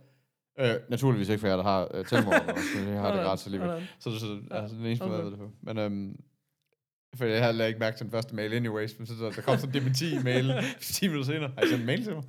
Øh, 0.59 0.73
naturligvis 0.89 1.29
ikke 1.29 1.39
for 1.39 1.47
jer, 1.47 1.55
der 1.55 1.63
har 1.63 1.95
uh, 1.99 2.05
Telmore, 2.05 2.41
også, 2.41 2.89
jeg 2.91 3.01
har 3.01 3.15
det 3.15 3.23
gratis 3.25 3.45
alligevel. 3.45 3.87
Så, 3.99 4.11
så, 4.11 4.19
så 4.19 4.39
altså, 4.51 4.75
den 4.77 4.85
eneste 4.85 5.05
måde, 5.05 5.17
okay. 5.17 5.23
jeg 5.23 5.31
det 5.31 5.39
på. 5.39 5.51
Men 5.61 5.77
øhm, 5.77 6.19
for 7.15 7.25
jeg 7.25 7.43
havde 7.43 7.67
ikke 7.67 7.79
mærke 7.79 7.97
til 7.97 8.03
den 8.05 8.11
første 8.11 8.35
mail 8.35 8.53
anyways, 8.53 8.91
men 8.99 9.07
så, 9.07 9.13
så 9.17 9.31
der 9.35 9.41
kom 9.41 9.57
sådan 9.57 9.69
en 9.75 9.81
dementi-mail 9.81 10.53
10 10.81 11.07
minutter 11.07 11.33
senere. 11.33 11.51
Har 11.57 11.63
I 11.65 11.67
sendt 11.67 11.79
en 11.81 11.85
mail 11.85 12.03
til 12.03 12.13
mig? 12.13 12.23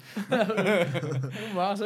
Bare 1.54 1.76
se. 1.76 1.84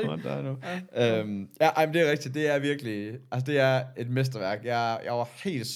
Ja. 0.97 1.18
Øhm, 1.20 1.49
ja, 1.61 1.66
ej, 1.68 1.86
men 1.86 1.95
det 1.95 2.03
er 2.07 2.11
rigtigt. 2.11 2.34
Det 2.34 2.49
er 2.55 2.59
virkelig... 2.59 3.12
Altså, 3.32 3.47
det 3.53 3.59
er 3.61 3.82
et 3.97 4.11
mesterværk. 4.11 4.64
Jeg, 4.64 5.01
jeg 5.05 5.12
var 5.12 5.28
helt 5.45 5.68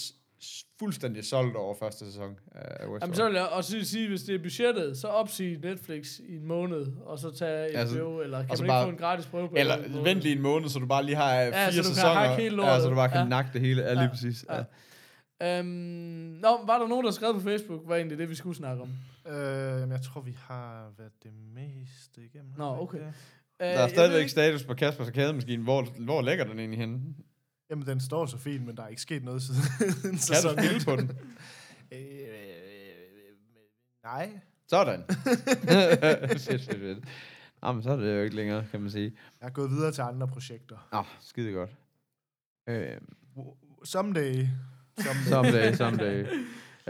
fuldstændig 0.81 1.25
solgt 1.25 1.57
over 1.57 1.75
første 1.79 2.05
sæson 2.07 2.37
af 2.55 2.71
Westworld. 2.81 3.01
Jamen, 3.03 3.15
så 3.15 3.25
vil 3.27 3.35
jeg 3.35 3.47
også 3.47 3.85
sige, 3.85 4.09
hvis 4.09 4.23
det 4.23 4.35
er 4.35 4.39
budgettet, 4.43 4.97
så 4.99 5.07
opsige 5.07 5.59
Netflix 5.63 6.19
i 6.29 6.37
en 6.37 6.47
måned, 6.47 6.87
og 7.07 7.19
så 7.19 7.31
tage 7.39 7.69
HBO, 7.71 7.79
Altså, 7.79 8.21
eller 8.25 8.39
kan 8.43 8.51
og 8.51 8.57
så 8.57 8.63
man 8.63 8.67
ikke 8.67 8.73
bare- 8.73 8.85
få 8.87 8.91
en 8.91 8.97
gratis 8.97 9.27
prøve 9.27 9.49
på 9.49 9.55
Eller 9.57 9.77
en 9.77 10.05
vent 10.05 10.21
lige 10.21 10.37
en 10.37 10.43
måned, 10.43 10.69
så 10.69 10.79
du 10.79 10.87
bare 10.87 11.05
lige 11.05 11.17
har 11.17 11.35
ja, 11.35 11.45
Ja, 11.47 11.51
fire 11.71 11.83
så 11.83 11.95
sæsoner. 11.95 12.71
ja, 12.73 12.81
så 12.81 12.89
du 12.89 12.95
bare 12.95 13.09
kan 13.09 13.19
Ja. 13.19 13.25
nakke 13.25 13.51
det 13.53 13.61
hele. 13.61 13.83
Ja, 13.83 13.95
lige 13.95 14.09
præcis. 14.09 14.45
Ja. 14.51 14.57
Ja. 14.57 14.63
Øhm, 15.43 15.67
nå, 16.43 16.65
var 16.67 16.79
der 16.79 16.87
nogen, 16.89 17.05
der 17.05 17.11
skrev 17.11 17.35
på 17.35 17.41
Facebook, 17.41 17.87
hvad 17.87 17.97
er 17.97 17.99
egentlig 18.01 18.19
det, 18.19 18.29
vi 18.29 18.35
skulle 18.35 18.57
snakke 18.57 18.83
om? 18.83 18.89
Øh, 19.27 19.35
jamen, 19.81 19.91
jeg 19.93 20.03
tror, 20.03 20.21
vi 20.21 20.37
har 20.41 20.93
været 20.99 21.13
det 21.23 21.33
meste 21.55 22.25
igennem. 22.25 22.53
Nå, 22.57 22.65
okay. 22.81 22.99
det? 22.99 23.15
Der 23.61 23.67
Øh, 23.75 23.81
er 23.85 23.89
stadigvæk 23.89 24.13
ved 24.15 24.19
ikke- 24.21 24.31
status 24.31 24.65
på 24.65 24.75
Kaspers 24.75 25.07
Arkademaskine. 25.09 25.63
Hvor, 25.63 25.83
hvor 26.05 26.23
ligger 26.23 26.45
den 26.45 26.59
egentlig 26.59 26.79
henne? 26.81 27.01
Jamen, 27.71 27.87
den 27.87 28.01
står 28.01 28.27
så 28.27 28.39
fint, 28.39 28.67
men 28.67 28.77
der 28.77 28.83
er 28.83 28.89
ikke 28.89 29.03
sket 29.03 29.25
noget 29.25 29.43
siden 29.43 29.61
Kan 30.03 30.11
du 30.13 30.19
sæsonen. 30.19 30.65
spille 30.65 30.85
på 30.85 30.97
den? 30.97 31.11
Øh, 31.93 31.99
nej. 34.05 34.41
Sådan. 34.69 35.05
fedt, 35.09 36.41
fedt, 36.43 36.65
fedt. 36.81 37.05
Nå, 37.63 37.73
men 37.73 37.83
så 37.83 37.91
er 37.91 37.97
det 37.97 38.17
jo 38.17 38.23
ikke 38.23 38.37
længere, 38.37 38.65
kan 38.71 38.81
man 38.81 38.91
sige. 38.91 39.13
Jeg 39.41 39.47
er 39.47 39.51
gået 39.51 39.71
videre 39.71 39.93
til 39.93 40.03
andre 40.03 40.29
projekter. 40.29 40.89
Åh, 40.93 40.99
oh, 40.99 41.05
skide 41.21 41.53
godt. 41.53 41.71
Øh, 42.69 42.97
Someday. 43.85 44.47
Someday. 45.29 45.73
someday. 45.75 46.25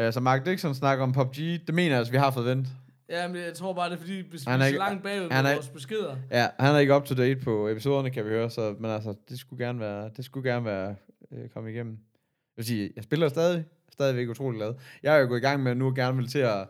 Uh, 0.06 0.12
så 0.12 0.20
Mark 0.20 0.46
Dixon 0.46 0.74
snakker 0.74 1.04
om 1.04 1.12
PUBG. 1.12 1.36
Det 1.66 1.74
mener 1.74 1.88
jeg 1.90 1.98
altså, 1.98 2.10
vi 2.10 2.16
har 2.18 2.30
fået 2.30 2.46
vendt. 2.46 2.68
Ja, 3.08 3.28
men 3.28 3.36
jeg 3.36 3.54
tror 3.54 3.72
bare, 3.72 3.90
det 3.90 3.94
er 3.96 4.00
fordi, 4.00 4.12
vi 4.12 4.28
er 4.34 4.38
så 4.58 4.66
ikke- 4.66 4.78
langt 4.78 5.02
bagud 5.02 5.28
med 5.28 5.36
er- 5.36 5.54
vores 5.54 5.68
beskeder. 5.68 6.16
Ja, 6.30 6.46
han 6.60 6.74
er 6.74 6.78
ikke 6.78 6.96
up 6.96 7.04
to 7.04 7.14
date 7.14 7.40
på 7.40 7.68
episoderne, 7.68 8.10
kan 8.10 8.24
vi 8.24 8.30
høre, 8.30 8.50
så, 8.50 8.74
men 8.80 8.90
altså, 8.90 9.14
det 9.28 9.38
skulle 9.38 9.66
gerne 9.66 9.80
være, 9.80 10.10
det 10.16 10.24
skulle 10.24 10.50
gerne 10.52 10.64
være 10.64 10.94
øh, 11.32 11.48
kommet 11.48 11.70
igennem. 11.70 11.92
Jeg 11.92 12.56
vil 12.56 12.64
sige, 12.64 12.90
jeg 12.96 13.04
spiller 13.04 13.28
stadig, 13.28 13.64
stadigvæk 13.92 14.28
utrolig 14.28 14.58
glad. 14.58 14.74
Jeg 15.02 15.14
er 15.16 15.20
jo 15.20 15.26
gået 15.26 15.38
i 15.38 15.42
gang 15.42 15.62
med 15.62 15.74
nu 15.74 15.92
gerne 15.96 16.16
vil 16.16 16.28
til 16.28 16.38
at, 16.38 16.66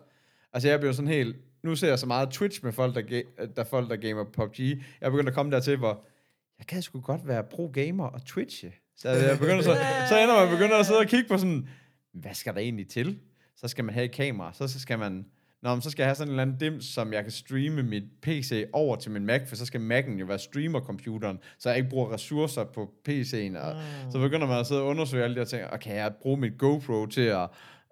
altså 0.52 0.68
jeg 0.68 0.80
bliver 0.80 0.92
sådan 0.92 1.08
helt, 1.08 1.36
nu 1.62 1.76
ser 1.76 1.88
jeg 1.88 1.98
så 1.98 2.06
meget 2.06 2.28
Twitch 2.30 2.64
med 2.64 2.72
folk, 2.72 2.94
der, 2.94 3.02
ga- 3.02 3.46
der 3.56 3.62
er 3.62 3.66
folk, 3.70 3.90
der 3.90 3.96
gamer 3.96 4.24
PUBG. 4.24 4.60
Jeg 4.60 4.76
er 5.00 5.10
begyndt 5.10 5.28
at 5.28 5.34
komme 5.34 5.52
dertil, 5.52 5.76
hvor 5.76 6.04
jeg 6.58 6.66
kan 6.66 6.82
sgu 6.82 7.00
godt 7.00 7.28
være 7.28 7.44
pro-gamer 7.44 8.04
og 8.06 8.24
twitche. 8.24 8.72
Så 8.98 9.08
jeg 9.08 9.38
begynder 9.38 9.62
så, 9.62 9.76
så 10.08 10.18
ender 10.22 10.44
man 10.46 10.56
begynder 10.56 10.76
at 10.76 10.86
sidde 10.86 11.00
og 11.00 11.06
kigge 11.06 11.28
på 11.28 11.38
sådan, 11.38 11.68
hvad 12.14 12.34
skal 12.34 12.54
der 12.54 12.60
egentlig 12.60 12.88
til? 12.88 13.18
Så 13.56 13.68
skal 13.68 13.84
man 13.84 13.94
have 13.94 14.04
et 14.04 14.12
kamera, 14.12 14.52
så 14.52 14.80
skal 14.80 14.98
man 14.98 15.24
Nå, 15.62 15.74
men 15.74 15.82
så 15.82 15.90
skal 15.90 16.02
jeg 16.02 16.08
have 16.08 16.14
sådan 16.14 16.28
en 16.28 16.40
eller 16.40 16.42
anden 16.42 16.58
dims, 16.72 16.84
som 16.84 17.12
jeg 17.12 17.22
kan 17.22 17.32
streame 17.32 17.82
mit 17.82 18.02
PC 18.22 18.64
over 18.72 18.96
til 18.96 19.10
min 19.10 19.26
Mac, 19.26 19.40
for 19.48 19.56
så 19.56 19.66
skal 19.66 19.80
Mac'en 19.80 20.18
jo 20.20 20.26
være 20.26 20.38
streamer-computeren, 20.38 21.38
så 21.58 21.68
jeg 21.68 21.78
ikke 21.78 21.90
bruger 21.90 22.12
ressourcer 22.12 22.64
på 22.64 22.90
PC'en. 23.08 23.58
Og 23.58 23.70
Ah. 23.70 24.12
Så 24.12 24.18
begynder 24.18 24.46
man 24.46 24.58
at 24.60 24.66
sidde 24.66 24.80
og 24.80 24.86
undersøge 24.86 25.24
alle 25.24 25.34
de 25.34 25.40
her 25.40 25.46
ting, 25.46 25.64
og 25.64 25.80
kan 25.80 25.96
jeg 25.96 26.12
bruge 26.22 26.36
mit 26.40 26.58
GoPro 26.58 27.06
til 27.06 27.20
at 27.20 27.48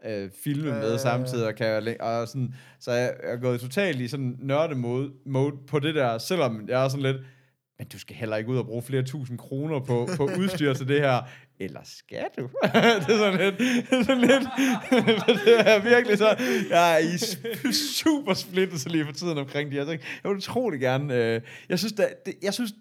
øh, 0.07 0.31
filme 0.45 0.71
med 0.71 0.93
Ja. 0.93 0.99
samtidig, 0.99 1.47
og 1.47 1.55
kan 1.55 1.67
jeg, 1.67 2.01
og 2.01 2.29
sådan, 2.29 2.55
så 2.81 2.93
jeg 2.93 3.15
er 3.23 3.37
gået 3.37 3.61
totalt 3.61 4.01
i 4.01 4.09
sådan 4.09 4.37
nørde-mode 4.39 5.13
mode 5.27 5.57
på 5.67 5.79
det 5.79 5.95
der, 5.95 6.19
selvom 6.19 6.69
jeg 6.69 6.85
er 6.85 6.89
sådan 6.89 7.03
lidt, 7.03 7.17
men 7.79 7.89
du 7.89 7.99
skal 7.99 8.17
heller 8.17 8.37
ikke 8.37 8.51
ud 8.51 8.59
og 8.59 8.67
bruge 8.67 8.83
flere 8.83 9.03
tusind 9.03 9.39
kroner 9.39 9.81
på, 9.81 10.09
på 10.17 10.25
udstyr 10.41 10.75
til 10.75 10.89
det 10.89 11.01
her. 11.01 11.23
Eller 11.59 11.81
skal 11.85 12.25
du? 12.39 12.43
det 12.63 13.15
er 13.15 13.19
sådan 13.19 13.39
lidt... 13.39 13.59
Det 13.59 13.99
er 13.99 14.05
sådan 14.05 14.21
lidt 14.21 14.43
det 15.45 15.61
er 15.61 15.83
virkelig 15.83 16.19
så... 16.19 16.37
Jeg 16.71 16.95
er 16.95 16.99
i 16.99 17.19
super 17.73 18.35
splittelse 18.35 18.89
lige 18.89 19.05
for 19.05 19.13
tiden 19.13 19.39
omkring 19.39 19.71
de 19.71 19.77
her 19.77 19.85
ting. 19.85 20.03
Jeg 20.25 20.31
vil 20.31 20.37
utrolig 20.37 20.81
gerne... 20.81 21.15
Øh, 21.15 21.41
jeg 21.69 21.79
synes, 21.79 21.93
der, 21.93 22.09
det, 22.27 22.35
jeg 22.43 22.55
synes, 22.55 22.73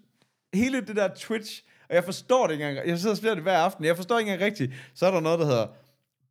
hele 0.54 0.82
det 0.82 0.96
der 0.96 1.10
Twitch... 1.16 1.64
Og 1.90 1.96
jeg 1.96 2.04
forstår 2.04 2.48
det 2.48 2.54
ikke 2.54 2.70
engang. 2.70 2.90
Jeg 2.90 3.00
sidder 3.00 3.14
og 3.14 3.18
spiller 3.18 3.34
det 3.34 3.44
hver 3.44 3.58
aften. 3.58 3.86
Jeg 3.86 3.96
forstår 3.96 4.20
ikke 4.20 4.32
engang 4.32 4.52
rigtigt. 4.52 4.74
Så 4.94 5.06
er 5.06 5.12
der 5.12 5.20
noget, 5.20 5.40
der 5.40 5.46
hedder 5.46 5.68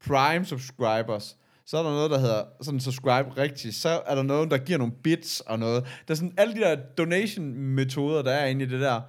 Prime 0.06 0.44
subscribers. 0.44 1.36
Så 1.66 1.78
er 1.78 1.82
der 1.82 1.90
noget, 1.90 2.10
der 2.10 2.18
hedder 2.18 2.44
sådan 2.62 2.80
subscribe 2.80 3.36
rigtigt. 3.38 3.74
Så 3.74 4.02
er 4.06 4.14
der 4.14 4.22
noget, 4.22 4.50
der 4.50 4.58
giver 4.58 4.78
nogle 4.78 4.92
bits 5.02 5.40
og 5.40 5.58
noget. 5.58 5.84
Der 6.08 6.14
er 6.14 6.16
sådan 6.16 6.34
alle 6.36 6.54
de 6.54 6.60
der 6.60 6.76
donation-metoder, 6.98 8.22
der 8.22 8.30
er 8.32 8.46
inde 8.46 8.64
i 8.64 8.68
det 8.68 8.80
der. 8.80 9.00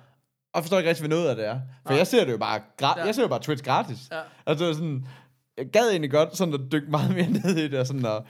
Og 0.54 0.64
forstår 0.64 0.78
ikke 0.78 0.90
rigtig, 0.90 1.08
hvad 1.08 1.18
noget 1.18 1.30
af 1.30 1.36
det 1.36 1.46
er. 1.48 1.60
For 1.84 1.90
Nej. 1.90 1.98
jeg 1.98 2.08
ser 2.08 2.26
det 2.26 2.32
jo 2.32 2.38
bare, 2.38 2.62
gra- 2.84 3.00
Ja. 3.00 3.06
jeg 3.06 3.16
ser 3.16 3.22
jo 3.22 3.28
bare 3.28 3.42
Twitch 3.42 3.64
gratis. 3.64 3.98
Ja. 4.12 4.22
Altså 4.46 4.74
sådan, 4.74 5.06
jeg 5.58 5.66
gad 5.66 5.90
egentlig 5.90 6.12
godt 6.12 6.38
sådan 6.38 6.54
at 6.54 6.60
dykke 6.72 6.92
meget 6.92 7.16
mere 7.16 7.30
ned 7.44 7.58
i 7.58 7.68
det. 7.68 7.80
Og 7.80 7.88
sådan 7.88 8.06
og, 8.06 8.26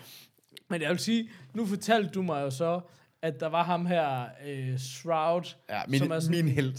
Men 0.69 0.81
jeg 0.81 0.89
vil 0.89 0.99
sige, 0.99 1.29
nu 1.53 1.65
fortalte 1.65 2.09
du 2.09 2.21
mig 2.21 2.41
jo 2.41 2.49
så, 2.49 2.79
at 3.21 3.39
der 3.39 3.47
var 3.47 3.63
ham 3.63 3.85
her, 3.85 4.25
øh, 4.47 4.77
Shroud, 4.79 5.55
ja, 5.69 5.81
min, 5.87 5.99
som 5.99 6.11
er 6.11 6.19
sådan 6.19 6.45
min 6.45 6.53
held. 6.55 6.73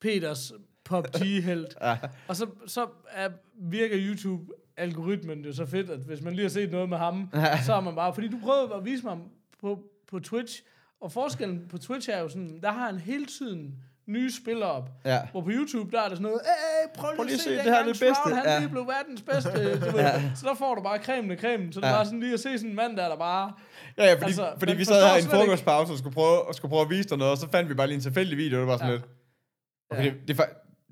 Peters 0.00 0.52
PUBG-helt. 0.84 1.74
Ja. 1.82 1.96
Og 2.28 2.36
så, 2.36 2.46
så 2.66 2.86
er, 3.10 3.28
virker 3.62 3.96
YouTube-algoritmen 4.84 5.44
jo 5.44 5.52
så 5.52 5.66
fedt, 5.66 5.90
at 5.90 5.98
hvis 5.98 6.20
man 6.22 6.32
lige 6.32 6.44
har 6.44 6.50
set 6.50 6.70
noget 6.70 6.88
med 6.88 6.98
ham, 6.98 7.28
så 7.66 7.74
er 7.74 7.80
man 7.80 7.94
bare... 7.94 8.14
Fordi 8.14 8.28
du 8.28 8.38
prøvede 8.42 8.74
at 8.74 8.84
vise 8.84 9.04
mig 9.04 9.16
på, 9.60 9.78
på 10.10 10.18
Twitch, 10.20 10.62
og 11.00 11.12
forskellen 11.12 11.62
på 11.70 11.78
Twitch 11.78 12.08
er 12.12 12.18
jo 12.20 12.28
sådan, 12.28 12.60
der 12.62 12.70
har 12.72 12.86
han 12.86 12.98
hele 12.98 13.26
tiden 13.26 13.74
nye 14.06 14.30
spillere 14.42 14.70
op. 14.70 14.90
Ja. 15.04 15.18
Hvor 15.32 15.40
på 15.40 15.50
YouTube, 15.50 15.90
der 15.96 16.00
er 16.02 16.08
der 16.08 16.14
sådan 16.14 16.22
noget, 16.22 16.40
Æh, 16.84 16.88
prøv 16.94 17.10
lige, 17.14 17.24
lige 17.26 17.34
at 17.34 17.40
se, 17.40 17.50
det 17.50 17.62
her 17.62 17.74
er 17.74 17.78
det 17.84 17.86
bedste." 17.86 18.14
Shroud, 18.14 18.34
han 18.34 18.44
Ja. 18.46 18.58
lige 18.58 18.68
blev 18.68 18.86
verdens 18.86 19.22
bedste. 19.22 19.50
Du 19.90 19.96
ved. 19.96 20.36
Så 20.36 20.46
der 20.46 20.54
får 20.54 20.74
du 20.74 20.82
bare 20.82 20.98
cremen 20.98 21.30
af 21.30 21.38
cremen. 21.38 21.72
Så 21.72 21.80
det 21.80 21.86
er 21.86 21.90
Ja. 21.90 21.96
bare 21.96 22.04
sådan 22.04 22.20
lige 22.20 22.34
at 22.34 22.40
se 22.40 22.58
sådan 22.58 22.70
en 22.70 22.76
mand, 22.76 22.96
der 22.96 23.02
er 23.02 23.08
der 23.08 23.16
bare... 23.16 23.52
Ja, 23.98 24.04
ja, 24.04 24.12
fordi, 24.14 24.24
Altså, 24.24 24.52
fordi 24.58 24.74
vi 24.76 24.84
sad 24.84 25.06
her 25.08 25.16
i 25.16 25.22
en 25.22 25.28
frokostpause 25.30 25.92
og 25.92 25.98
skulle 25.98 26.14
prøve, 26.14 26.42
og 26.48 26.54
skulle 26.54 26.70
prøve 26.70 26.82
at 26.82 26.90
vise 26.90 27.08
dig 27.08 27.18
noget, 27.18 27.30
og 27.32 27.38
så 27.38 27.48
fandt 27.50 27.68
vi 27.68 27.74
bare 27.74 27.86
lige 27.86 27.94
en 27.94 28.00
tilfældig 28.02 28.38
video, 28.38 28.56
og 28.56 28.60
det 28.60 28.68
var 28.68 28.76
sådan 28.76 28.88
Ja. 28.90 28.94
lidt... 28.96 29.04
Okay, 29.90 30.04
Ja. 30.04 30.10
det, 30.10 30.28
det, 30.28 30.40
er, 30.40 30.44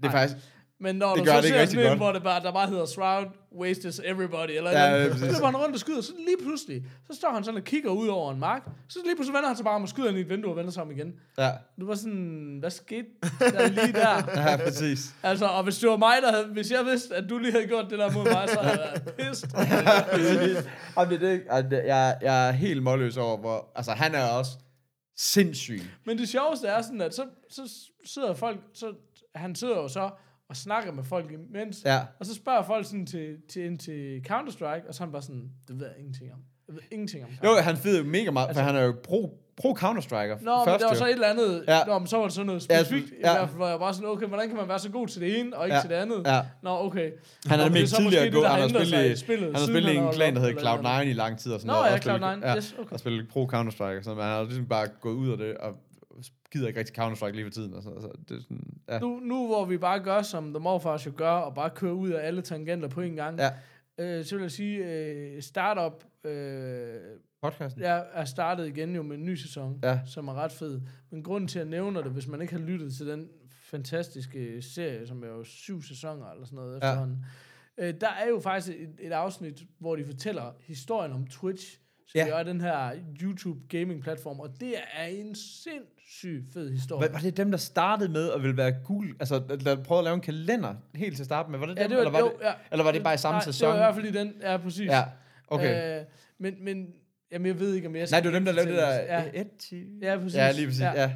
det 0.03 0.05
er 0.09 0.11
faktisk... 0.11 0.36
Men 0.80 0.97
når 0.97 1.14
Det 1.14 1.24
du 1.26 1.30
så 1.30 1.36
det 1.36 1.45
ser 1.45 1.64
sådan 1.66 1.93
en, 1.93 1.97
hvor 1.97 2.12
det 2.12 2.22
bare, 2.22 2.43
der 2.43 2.53
bare 2.53 2.68
hedder 2.68 2.86
Shroud 2.86 3.26
wastes 3.61 4.01
everybody, 4.05 4.51
eller 4.51 4.70
Ja, 4.70 5.03
ja, 5.03 5.09
præcis. 5.09 5.20
så 5.20 5.26
løber 5.32 5.46
han 5.46 5.57
rundt 5.57 5.74
og 5.74 5.80
skyder, 5.80 6.01
så 6.01 6.12
lige 6.18 6.36
pludselig, 6.42 6.84
så 7.11 7.16
står 7.16 7.30
han 7.34 7.44
sådan 7.44 7.59
og 7.61 7.64
kigger 7.64 7.90
ud 7.90 8.09
over 8.09 8.32
en 8.32 8.40
mark, 8.40 8.62
så 8.88 8.99
lige 9.05 9.16
pludselig 9.16 9.34
vender 9.34 9.46
han 9.49 9.57
sig 9.57 9.64
bare 9.64 9.74
om 9.74 9.82
og 9.82 9.88
skyder 9.88 10.09
ind 10.09 10.18
i 10.18 10.20
et 10.20 10.28
vindue 10.28 10.51
og 10.53 10.57
vender 10.57 10.70
sig 10.70 10.82
om 10.82 10.90
igen. 10.90 11.12
Ja, 11.38 11.51
Du 11.80 11.86
var 11.86 11.94
sådan, 11.94 12.57
hvad 12.61 12.70
skete 12.70 13.07
der 13.40 13.68
lige 13.68 13.92
der? 13.92 14.22
ja 14.51 14.57
præcis. 14.57 15.14
Altså, 15.22 15.46
og 15.46 15.64
hvis 15.64 15.78
det 15.78 15.88
var 15.90 15.96
mig, 15.96 16.14
der 16.22 16.30
havde, 16.32 16.46
hvis 16.46 16.70
jeg 16.70 16.84
vidste, 16.84 17.14
at 17.14 17.24
du 17.30 17.38
lige 17.38 17.53
havde 17.53 17.66
gjort 17.66 17.86
det 17.90 17.99
der 17.99 18.12
mod 18.12 18.24
mig, 18.32 18.49
så 18.49 18.59
havde 18.61 18.80
jeg 18.82 19.01
været 19.05 19.14
pissed. 19.30 19.49
Jamen, 20.96 21.20
det, 21.20 21.20
det, 21.70 21.82
jeg, 21.86 22.16
jeg 22.22 22.49
er 22.49 22.53
helt 22.53 22.82
målløs 22.82 23.16
over, 23.16 23.36
hvor... 23.36 23.72
Altså, 23.76 23.92
han 23.92 24.14
er 24.14 24.24
også 24.28 24.51
sindssyg. 25.16 25.80
Men 26.07 26.18
det 26.18 26.28
sjoveste 26.28 26.66
er 26.68 26.82
sådan, 26.82 27.01
at 27.01 27.14
så, 27.14 27.24
så 27.51 27.62
sidder 28.05 28.34
folk, 28.34 28.59
så, 28.74 28.92
han 29.34 29.55
sidder 29.55 29.76
jo 29.76 29.88
så 29.88 30.11
og 30.49 30.57
snakker 30.57 30.92
med 30.92 31.05
folk 31.05 31.32
imens, 31.32 31.82
Ja. 31.84 32.01
og 32.20 32.26
så 32.26 32.34
spørger 32.34 32.62
folk 32.62 32.86
sådan 32.86 33.07
til, 33.07 33.36
til, 33.49 33.64
ind 33.64 33.78
til 33.78 34.22
Counter-Strike, 34.30 34.88
og 34.88 34.94
så 34.94 35.03
er 35.03 35.07
han 35.07 35.12
bare 35.12 35.22
sådan, 35.22 35.51
det 35.68 35.78
ved 35.80 35.86
jeg 35.86 35.94
ingenting 35.99 36.32
om. 36.32 36.38
Jeg 36.68 36.74
ved 36.74 36.82
ingenting 36.90 37.24
om 37.24 37.30
Jo, 37.44 37.51
han 37.62 37.76
fed 37.76 37.99
jo 37.99 38.05
mega 38.05 38.30
meget, 38.30 38.46
altså, 38.49 38.62
for 38.62 38.66
han 38.66 38.76
er 38.76 38.82
jo 38.84 38.94
pro, 39.05 39.38
pro 39.57 39.76
Counter-Striker. 39.80 40.36
Nå, 40.42 40.57
men 40.64 40.80
der 40.80 40.86
var 40.88 40.94
så 40.94 41.05
et 41.07 41.11
eller 41.12 41.26
andet, 41.26 41.64
Ja. 41.68 41.76
ja. 41.78 41.84
Nå, 41.84 41.99
men 41.99 42.07
så 42.07 42.16
var 42.16 42.24
det 42.24 42.32
sådan 42.32 42.46
noget 42.46 42.70
Ja, 42.70 42.82
specifikt, 42.82 43.12
ja. 43.22 43.28
ja, 43.28 43.34
i 43.34 43.38
hvert 43.38 43.49
fald, 43.49 43.57
hvor 43.57 43.68
jeg 43.68 43.78
bare 43.78 43.94
sådan, 43.94 44.09
okay, 44.09 44.26
hvordan 44.26 44.49
kan 44.49 44.57
man 44.57 44.68
være 44.68 44.78
så 44.78 44.90
god 44.90 45.07
til 45.09 45.20
det 45.20 45.40
ene, 45.40 45.57
og 45.57 45.64
ikke 45.66 45.74
Ja. 45.76 45.80
til 45.80 45.90
det 45.90 45.96
andet? 45.96 46.22
Ja. 46.26 46.40
Nå, 46.62 46.70
okay. 46.70 47.11
Han 47.46 47.59
Nå, 47.59 47.64
er 47.64 47.86
så 47.86 47.96
tidligere 47.96 48.30
god. 48.30 48.44
Han 48.46 48.61
har 48.61 48.68
spillet, 48.68 49.11
i 49.12 49.16
spillet, 49.16 49.46
han 49.53 49.55
har 49.61 49.66
spillet 49.66 49.92
i 49.92 49.96
en 49.96 50.12
klan, 50.12 50.34
der 50.34 50.40
hedder 50.40 50.57
eller 50.59 51.01
Cloud9 51.01 51.03
i 51.03 51.12
lang 51.12 51.38
tid 51.38 51.53
og 51.53 51.61
sådan 51.61 51.66
Nå, 51.66 51.72
noget. 51.72 51.88
ja, 51.88 51.92
og 51.94 51.99
spillet- 52.03 52.44
Cloud9, 52.44 52.57
yes, 52.57 52.74
okay. 52.78 52.92
Og 52.92 53.01
spillet 53.01 53.28
pro 53.28 53.49
Counter-Strike 53.55 53.99
og 53.99 54.05
sådan 54.05 54.16
noget, 54.16 54.16
men 54.16 54.24
han 54.24 54.32
har 54.34 54.42
ligesom 54.44 54.66
bare 54.66 54.86
gået 55.01 55.14
ud 55.14 55.30
af 55.30 55.38
det, 55.38 55.57
og 55.57 55.70
gider 56.53 56.69
ikke 56.69 56.79
rigtig 56.81 56.99
Counter-Strike 56.99 57.31
lige 57.31 57.45
for 57.45 57.51
tiden. 57.51 57.83
Sådan, 57.83 57.93
altså, 57.93 58.11
det 58.29 58.37
er 58.37 58.41
sådan, 58.43 58.81
ja. 58.89 58.99
Nu, 58.99 59.21
nu 59.21 59.47
hvor 59.47 59.64
vi 59.64 59.79
bare 59.79 60.01
gør, 60.01 60.23
som 60.23 60.53
The 60.53 60.61
Morfars 60.61 61.07
jo 61.07 61.12
gør, 61.16 61.31
og 61.31 61.55
bare 61.55 61.71
kører 61.71 61.93
ud 61.93 62.11
af 62.11 62.27
alle 62.27 62.43
tangenter 62.43 62.89
på 62.89 63.01
en 63.01 63.16
gang, 63.16 63.39
Ja. 63.39 63.51
øh, 63.99 64.25
så 64.25 64.35
vil 64.37 64.43
jeg 64.43 64.51
sige, 64.51 64.85
øh, 65.07 65.43
Startup 65.43 66.05
øh, 66.25 66.95
Podcasten. 67.43 67.83
jeg 67.83 68.07
er 68.12 68.25
startet 68.25 68.66
igen 68.66 68.95
jo 68.95 69.03
med 69.03 69.16
en 69.16 69.25
ny 69.25 69.35
sæson, 69.35 69.81
Ja. 69.83 70.01
som 70.07 70.29
er 70.29 70.35
ret 70.35 70.53
fed. 70.53 70.81
Men 71.11 71.23
grunden 71.23 71.49
til, 71.49 71.59
at 71.59 71.64
jeg 71.66 71.71
nævner 71.71 72.03
det, 72.03 72.12
hvis 72.12 72.27
man 72.29 72.41
ikke 72.41 72.53
har 72.53 72.61
lyttet 72.61 72.95
til 72.95 73.07
den 73.07 73.29
fantastiske 73.62 74.62
serie, 74.62 75.07
som 75.07 75.23
er 75.23 75.29
jo 75.29 75.45
syv 75.45 75.83
sæsoner 75.83 76.31
eller 76.31 76.45
sådan 76.45 76.57
noget 76.57 76.73
Ja. 76.73 76.77
efterhånden, 76.77 77.25
øh, 77.79 77.95
der 78.01 78.09
er 78.09 78.29
jo 78.29 78.41
faktisk 78.41 78.77
et, 78.81 78.89
et 79.01 79.12
afsnit, 79.12 79.62
hvor 79.79 79.97
de 79.97 80.05
fortæller 80.05 80.53
historien 80.61 81.12
om 81.12 81.27
Twitch, 81.27 81.79
som 82.09 82.19
Ja. 82.19 82.29
er 82.29 82.43
den 82.43 82.61
her 82.61 82.91
YouTube 83.23 83.59
gaming 83.69 84.03
platform, 84.03 84.41
og 84.41 84.49
det 84.61 84.75
er 84.97 85.05
en 85.07 85.35
sindssyg 85.35 86.45
fed 86.53 86.71
historie. 86.73 87.09
Var, 87.09 87.13
var 87.13 87.19
det 87.21 87.37
dem, 87.37 87.51
der 87.51 87.59
startede 87.59 88.09
med 88.13 88.31
at 88.33 88.43
ville 88.43 88.57
være 88.57 88.73
Google? 88.85 89.15
Altså, 89.21 89.39
der, 89.65 89.83
prøvede 89.83 90.01
at 90.01 90.05
lave 90.05 90.15
en 90.15 90.21
kalender 90.21 90.75
helt 90.95 91.17
til 91.17 91.23
at 91.23 91.27
starte 91.27 91.51
med. 91.51 91.59
Var 91.59 91.67
det 91.67 91.77
dem, 91.77 91.83
Ja, 91.83 91.89
det 91.89 91.97
var, 91.97 92.03
eller, 92.03 92.11
var 92.13 92.19
jo, 92.19 92.33
det, 92.39 92.45
ja. 92.47 92.53
eller 92.73 92.85
var 92.85 92.93
det 92.93 93.03
bare 93.03 93.15
i 93.15 93.19
samme 93.19 93.37
Nej, 93.39 93.45
sæson? 93.45 93.67
det 93.67 93.79
var 93.79 93.83
i 93.83 93.85
hvert 93.85 93.95
fald 93.95 94.07
i 94.15 94.19
den, 94.19 94.33
ja, 94.43 94.57
præcis. 94.57 94.87
Ja, 94.87 95.05
okay. 95.49 96.01
Øh, 96.01 96.05
men, 96.39 96.55
men, 96.65 96.87
jamen, 97.33 97.47
jeg 97.47 97.61
ved 97.61 97.75
ikke, 97.75 97.89
om 97.89 97.97
jeg 97.97 98.09
Nej, 98.11 98.21
det 98.21 98.33
var 98.33 98.39
dem, 98.39 98.45
der 98.45 98.53
lavede 98.53 98.71
det 98.71 98.79
der... 98.79 98.89
Ja, 98.95 99.23
Ja, 99.23 100.13
ja 100.13 100.17
præcis. 100.19 100.35
ja 100.35 100.51
lige 100.53 100.67
præcis. 100.67 100.81
Ja. 100.83 101.11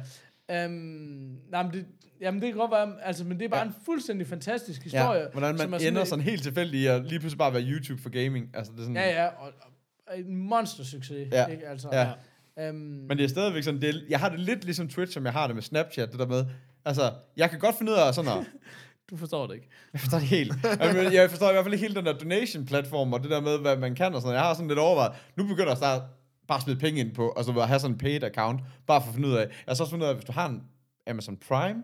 Ja. 0.49 0.63
Øhm, 0.65 1.37
nej, 1.51 1.63
men 1.63 1.71
det, 1.73 1.85
jamen, 2.21 2.41
det 2.41 2.49
kan 2.49 2.57
godt 2.59 2.71
være, 2.71 2.93
altså, 3.03 3.23
men 3.23 3.37
det 3.39 3.45
er 3.45 3.49
bare 3.49 3.59
Ja. 3.59 3.65
en 3.67 3.73
fuldstændig 3.85 4.27
fantastisk 4.27 4.83
historie. 4.83 5.19
Ja, 5.21 5.25
hvordan 5.33 5.57
som 5.57 5.69
man 5.69 5.81
er 5.81 5.87
ender 5.87 6.01
en- 6.01 6.07
sådan 6.07 6.23
helt 6.25 6.43
tilfældigt 6.43 6.83
i 6.83 6.85
at 6.87 7.05
lige 7.05 7.19
pludselig 7.19 7.37
bare 7.37 7.53
være 7.53 7.63
YouTube 7.63 8.01
for 8.01 8.09
gaming. 8.09 8.49
Altså, 8.53 8.71
det 8.73 8.79
er 8.79 8.83
sådan, 8.83 8.95
Ja, 8.95 9.23
ja, 9.23 9.27
og, 9.27 9.47
og 9.61 9.72
en 10.15 10.35
monster-succes, 10.49 11.27
Ja. 11.31 11.45
ikke? 11.45 11.67
Altså, 11.67 11.89
Ja. 11.91 12.11
Øhm, 12.59 12.75
Men 12.77 13.17
det 13.17 13.23
er 13.23 13.27
stadigvæk 13.27 13.63
sådan, 13.63 13.81
det 13.81 13.89
er, 13.89 13.93
jeg 14.09 14.19
har 14.19 14.29
det 14.29 14.39
lidt 14.39 14.63
ligesom 14.65 14.87
Twitch, 14.89 15.13
som 15.13 15.25
jeg 15.25 15.33
har 15.33 15.47
det 15.47 15.55
med 15.55 15.63
Snapchat, 15.63 16.11
det 16.11 16.19
der 16.19 16.27
med, 16.27 16.45
altså, 16.85 17.11
jeg 17.37 17.49
kan 17.49 17.59
godt 17.59 17.77
finde 17.77 17.91
ud 17.91 17.97
af 17.97 18.13
sådan 18.13 18.31
at, 18.31 18.45
du 19.09 19.17
forstår 19.17 19.47
det 19.47 19.55
ikke. 19.55 19.67
jeg 19.93 20.01
forstår 20.01 20.17
det 20.19 20.27
helt, 20.27 20.53
jeg, 20.63 21.13
jeg 21.13 21.29
forstår 21.29 21.49
i 21.49 21.53
hvert 21.53 21.65
fald 21.65 21.73
ikke 21.73 21.85
hele 21.85 21.95
den 21.95 22.05
der 22.05 22.13
donation-platform, 22.13 23.13
og 23.13 23.23
det 23.23 23.31
der 23.31 23.41
med, 23.41 23.57
hvad 23.59 23.77
man 23.77 23.95
kan 23.95 24.05
og 24.15 24.21
sådan 24.21 24.25
noget. 24.27 24.35
Jeg 24.35 24.43
har 24.43 24.53
sådan 24.53 24.67
lidt 24.67 24.79
overvejet, 24.79 25.11
nu 25.35 25.43
begynder 25.43 25.63
jeg 25.63 25.71
at 25.71 25.77
starte, 25.77 26.03
bare 26.47 26.57
at 26.57 26.63
smide 26.63 26.79
penge 26.79 26.99
ind 26.99 27.15
på, 27.15 27.33
altså 27.37 27.51
at 27.51 27.67
have 27.67 27.79
sådan 27.79 27.93
en 27.95 27.97
paid 27.97 28.23
account, 28.23 28.61
bare 28.87 29.01
for 29.01 29.07
at 29.09 29.15
finde 29.15 29.27
ud 29.27 29.33
af, 29.33 29.39
jeg 29.41 29.49
har 29.67 29.73
så 29.73 29.83
også 29.83 29.91
fundet 29.91 30.05
ud 30.05 30.07
af, 30.07 30.13
at 30.13 30.17
hvis 30.17 30.25
du 30.25 30.31
har 30.31 30.49
en 30.49 30.61
Amazon 31.07 31.37
Prime, 31.47 31.83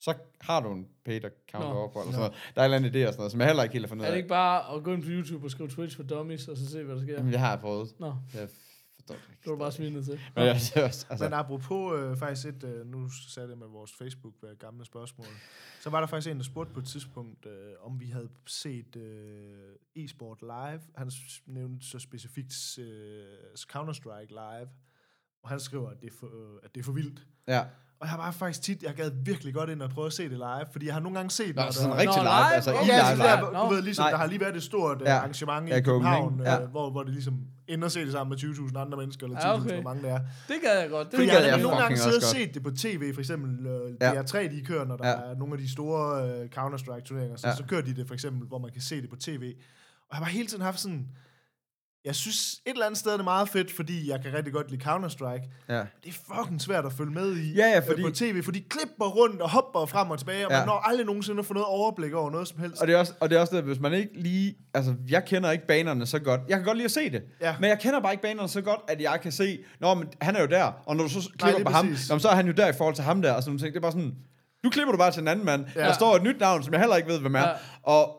så 0.00 0.14
har 0.40 0.60
du 0.60 0.72
en 0.72 0.88
paid 1.04 1.24
account 1.24 1.66
Nå. 1.68 1.72
overfor, 1.74 2.00
eller 2.00 2.12
sådan 2.12 2.30
noget. 2.30 2.52
Der 2.54 2.60
er 2.62 2.66
en 2.66 2.74
eller 2.74 2.88
anden 2.88 3.02
idé 3.02 3.06
og 3.06 3.12
sådan 3.12 3.18
noget, 3.20 3.32
som 3.32 3.40
jeg 3.40 3.48
heller 3.48 3.62
ikke 3.62 3.72
helt 3.72 3.84
har 3.84 3.88
fundet 3.88 4.04
Er 4.04 4.08
det 4.10 4.14
af. 4.14 4.16
ikke 4.18 4.28
bare 4.28 4.76
at 4.76 4.84
gå 4.84 4.92
ind 4.92 5.02
på 5.02 5.08
YouTube 5.10 5.46
og 5.46 5.50
skrive 5.50 5.68
Twitch 5.68 5.96
for 5.96 6.02
dummies, 6.02 6.48
og 6.48 6.56
så 6.56 6.70
se, 6.70 6.82
hvad 6.82 6.94
der 6.96 7.02
sker? 7.02 7.12
Jamen, 7.12 7.32
det 7.32 7.40
har 7.40 7.50
jeg 7.50 7.60
prøvet. 7.60 7.94
Nå, 8.00 8.06
Jeg 8.34 8.48
forstår 8.94 9.14
det 9.14 9.22
ikke. 9.30 9.50
du 9.50 9.56
bare 9.56 9.72
svinet 9.72 10.04
til. 10.04 10.20
Men 10.34 10.44
jeg, 10.44 10.56
altså, 10.76 11.06
Men 11.20 11.32
apropos 11.32 12.00
øh, 12.00 12.16
faktisk 12.16 12.46
et, 12.48 12.64
øh, 12.64 12.86
nu 12.86 13.08
sagde 13.08 13.48
det 13.48 13.58
med 13.58 13.66
vores 13.66 13.92
Facebook 13.92 14.34
øh, 14.44 14.50
gamle 14.58 14.84
spørgsmål, 14.84 15.26
så 15.80 15.90
var 15.90 16.00
der 16.00 16.06
faktisk 16.06 16.30
en, 16.30 16.36
der 16.36 16.44
spurgte 16.44 16.72
på 16.74 16.80
et 16.80 16.86
tidspunkt, 16.86 17.46
øh, 17.46 17.72
om 17.80 18.00
vi 18.00 18.06
havde 18.06 18.28
set 18.46 18.96
øh, 18.96 20.04
e-sport 20.04 20.42
live. 20.42 20.80
Han 20.96 21.10
nævnte 21.46 21.86
så 21.86 21.98
specifikt 21.98 22.78
øh, 22.78 23.24
Counter-Strike 23.72 24.28
live, 24.30 24.68
og 25.42 25.48
han 25.48 25.60
skriver, 25.60 25.90
at 25.90 26.00
det 26.00 26.06
er 26.06 26.14
for, 26.20 26.26
øh, 26.26 26.60
at 26.62 26.74
det 26.74 26.80
er 26.80 26.84
for 26.84 26.92
vildt. 26.92 27.26
ja. 27.48 27.64
Og 28.00 28.06
jeg 28.06 28.10
har 28.10 28.16
bare 28.16 28.32
faktisk 28.32 28.62
tit, 28.62 28.82
jeg 28.82 28.94
gad 28.94 29.10
virkelig 29.24 29.54
godt 29.54 29.70
ind 29.70 29.82
og 29.82 29.90
prøve 29.90 30.06
at 30.06 30.12
se 30.12 30.22
det 30.22 30.30
live, 30.30 30.66
fordi 30.72 30.86
jeg 30.86 30.94
har 30.94 31.00
nogle 31.00 31.16
gange 31.18 31.30
set, 31.30 31.56
Nå, 31.56 31.62
når 31.62 31.70
sådan 31.70 31.90
der... 31.90 31.96
rigtig 31.96 32.22
live, 32.22 32.32
live? 32.32 32.54
altså 32.54 32.70
Okay. 32.72 32.84
i 32.84 32.86
Ja, 32.86 33.14
live, 33.14 33.22
der, 33.24 33.40
live. 33.40 33.50
live. 33.52 33.60
du 33.62 33.74
ved 33.74 33.82
ligesom, 33.82 34.02
Nej. 34.02 34.10
der 34.10 34.16
har 34.18 34.26
lige 34.26 34.40
været 34.40 34.56
et 34.56 34.62
stort 34.62 35.02
Ja. 35.04 35.10
ja. 35.10 35.16
arrangement 35.18 35.68
Ja, 35.68 35.76
i 35.76 35.80
København, 35.80 36.22
Copenhagen. 36.30 36.58
Ja. 36.60 36.62
øh, 36.64 36.70
hvor, 36.70 36.90
hvor 36.90 37.02
det 37.02 37.12
ligesom 37.12 37.34
ender 37.68 37.88
se 37.88 38.00
det 38.04 38.12
sammen 38.12 38.30
med 38.30 38.38
20.000 38.72 38.78
andre 38.78 38.98
mennesker, 38.98 39.26
eller 39.26 39.38
10.000, 39.38 39.46
Ja, 39.46 39.52
ja, 39.52 39.60
okay. 39.60 39.74
hvor 39.74 39.82
mange 39.82 40.02
det 40.02 40.10
er. 40.10 40.20
Det 40.48 40.56
gad 40.62 40.80
jeg 40.80 40.90
godt. 40.90 41.06
Det, 41.10 41.14
Fordi 41.16 41.26
gad 41.26 41.34
jeg 41.38 41.46
jeg 41.46 41.54
har 41.54 41.62
nogle 41.62 41.78
gange 41.82 41.96
siddet 41.98 42.16
og 42.16 42.22
set 42.22 42.54
det 42.54 42.62
på 42.62 42.70
tv, 42.70 43.14
for 43.14 43.20
eksempel 43.20 43.66
øh, 43.66 43.94
Ja. 44.00 44.12
DR3, 44.22 44.38
de 44.54 44.64
kører, 44.66 44.84
når 44.84 44.96
der 44.96 45.08
Ja. 45.08 45.20
ja. 45.26 45.30
er 45.32 45.36
nogle 45.38 45.52
af 45.54 45.58
de 45.58 45.72
store 45.72 46.28
øh, 46.28 46.48
Counter-Strike-turneringer, 46.50 47.36
så, 47.36 47.46
Ja. 47.46 47.50
ja. 47.50 47.56
så 47.56 47.64
kører 47.68 47.82
de 47.82 47.94
det 47.96 48.06
for 48.06 48.14
eksempel, 48.14 48.48
hvor 48.48 48.58
man 48.58 48.70
kan 48.72 48.82
se 48.82 49.02
det 49.02 49.10
på 49.10 49.16
tv. 49.16 49.42
Og 49.42 50.10
jeg 50.10 50.16
har 50.18 50.20
bare 50.20 50.30
hele 50.32 50.46
tiden 50.48 50.62
haft 50.62 50.80
sådan, 50.80 51.06
jeg 52.06 52.14
synes, 52.14 52.52
et 52.66 52.72
eller 52.72 52.86
andet 52.86 52.98
sted 52.98 53.12
er 53.12 53.16
det 53.16 53.24
meget 53.24 53.48
fedt, 53.48 53.72
fordi 53.72 54.10
jeg 54.10 54.20
kan 54.22 54.32
rigtig 54.34 54.52
godt 54.52 54.70
lide 54.70 54.82
Counter-Strike. 54.90 55.50
Ja. 55.68 55.74
Det 56.04 56.08
er 56.08 56.34
fucking 56.36 56.60
svært 56.60 56.86
at 56.86 56.92
følge 56.92 57.10
med 57.12 57.36
i 57.36 57.52
Ja, 57.54 57.66
ja, 57.66 57.76
øh, 57.76 57.86
fordi- 57.86 58.02
på 58.02 58.10
tv, 58.10 58.42
for 58.42 58.52
de 58.52 58.60
klipper 58.60 59.04
rundt 59.06 59.40
og 59.40 59.50
hopper 59.50 59.86
frem 59.86 60.10
og 60.10 60.18
tilbage, 60.18 60.46
og 60.46 60.52
Ja. 60.52 60.58
man 60.58 60.66
når 60.66 60.88
aldrig 60.88 61.06
nogensinde 61.06 61.38
at 61.38 61.46
få 61.46 61.54
noget 61.54 61.66
overblik 61.66 62.12
over 62.12 62.30
noget 62.30 62.48
som 62.48 62.58
helst. 62.60 62.80
Og 62.80 62.86
det, 62.86 62.94
er 62.94 62.98
også, 62.98 63.12
og 63.20 63.30
det 63.30 63.36
er 63.36 63.40
også 63.40 63.56
det, 63.56 63.64
hvis 63.64 63.80
man 63.80 63.92
ikke 63.92 64.10
lige... 64.14 64.54
Altså, 64.74 64.94
jeg 65.08 65.24
kender 65.24 65.50
ikke 65.50 65.66
banerne 65.66 66.06
så 66.06 66.18
godt. 66.18 66.40
Jeg 66.48 66.56
kan 66.56 66.64
godt 66.64 66.76
lide 66.76 66.84
at 66.84 66.90
se 66.90 67.10
det. 67.10 67.22
Ja. 67.40 67.54
Men 67.60 67.70
jeg 67.70 67.78
kender 67.78 68.00
bare 68.00 68.12
ikke 68.12 68.22
banerne 68.22 68.48
så 68.48 68.60
godt, 68.60 68.80
at 68.88 69.00
jeg 69.00 69.18
kan 69.22 69.32
se... 69.32 69.58
Nå, 69.80 69.94
men 69.94 70.08
han 70.20 70.36
er 70.36 70.40
jo 70.40 70.46
der. 70.46 70.72
Og 70.86 70.96
når 70.96 71.02
du 71.04 71.10
så 71.10 71.30
klipper 71.38 71.58
lige 71.58 71.64
på 71.64 71.72
ham, 71.72 71.86
nå, 72.10 72.18
så 72.18 72.28
er 72.28 72.34
han 72.34 72.46
jo 72.46 72.52
der 72.52 72.68
i 72.68 72.72
forhold 72.72 72.94
til 72.94 73.04
ham 73.04 73.22
der. 73.22 73.32
Og 73.32 73.42
sådan 73.42 73.50
nogle 73.50 73.60
ting. 73.60 73.72
Det 73.74 73.76
er 73.78 73.82
bare 73.82 73.92
sådan... 73.92 74.14
Nu 74.64 74.70
klipper 74.70 74.92
du 74.92 74.98
bare 74.98 75.10
til 75.10 75.20
en 75.22 75.28
anden 75.28 75.44
mand. 75.46 75.64
Ja. 75.76 75.80
Der 75.80 75.92
står 75.92 76.16
et 76.16 76.22
nyt 76.22 76.40
navn, 76.40 76.62
som 76.62 76.72
jeg 76.72 76.80
heller 76.80 76.96
ikke 76.96 77.08
ved, 77.08 77.20
hvem 77.20 77.34
er. 77.34 77.40
Ja. 77.40 77.52
Og 77.82 78.16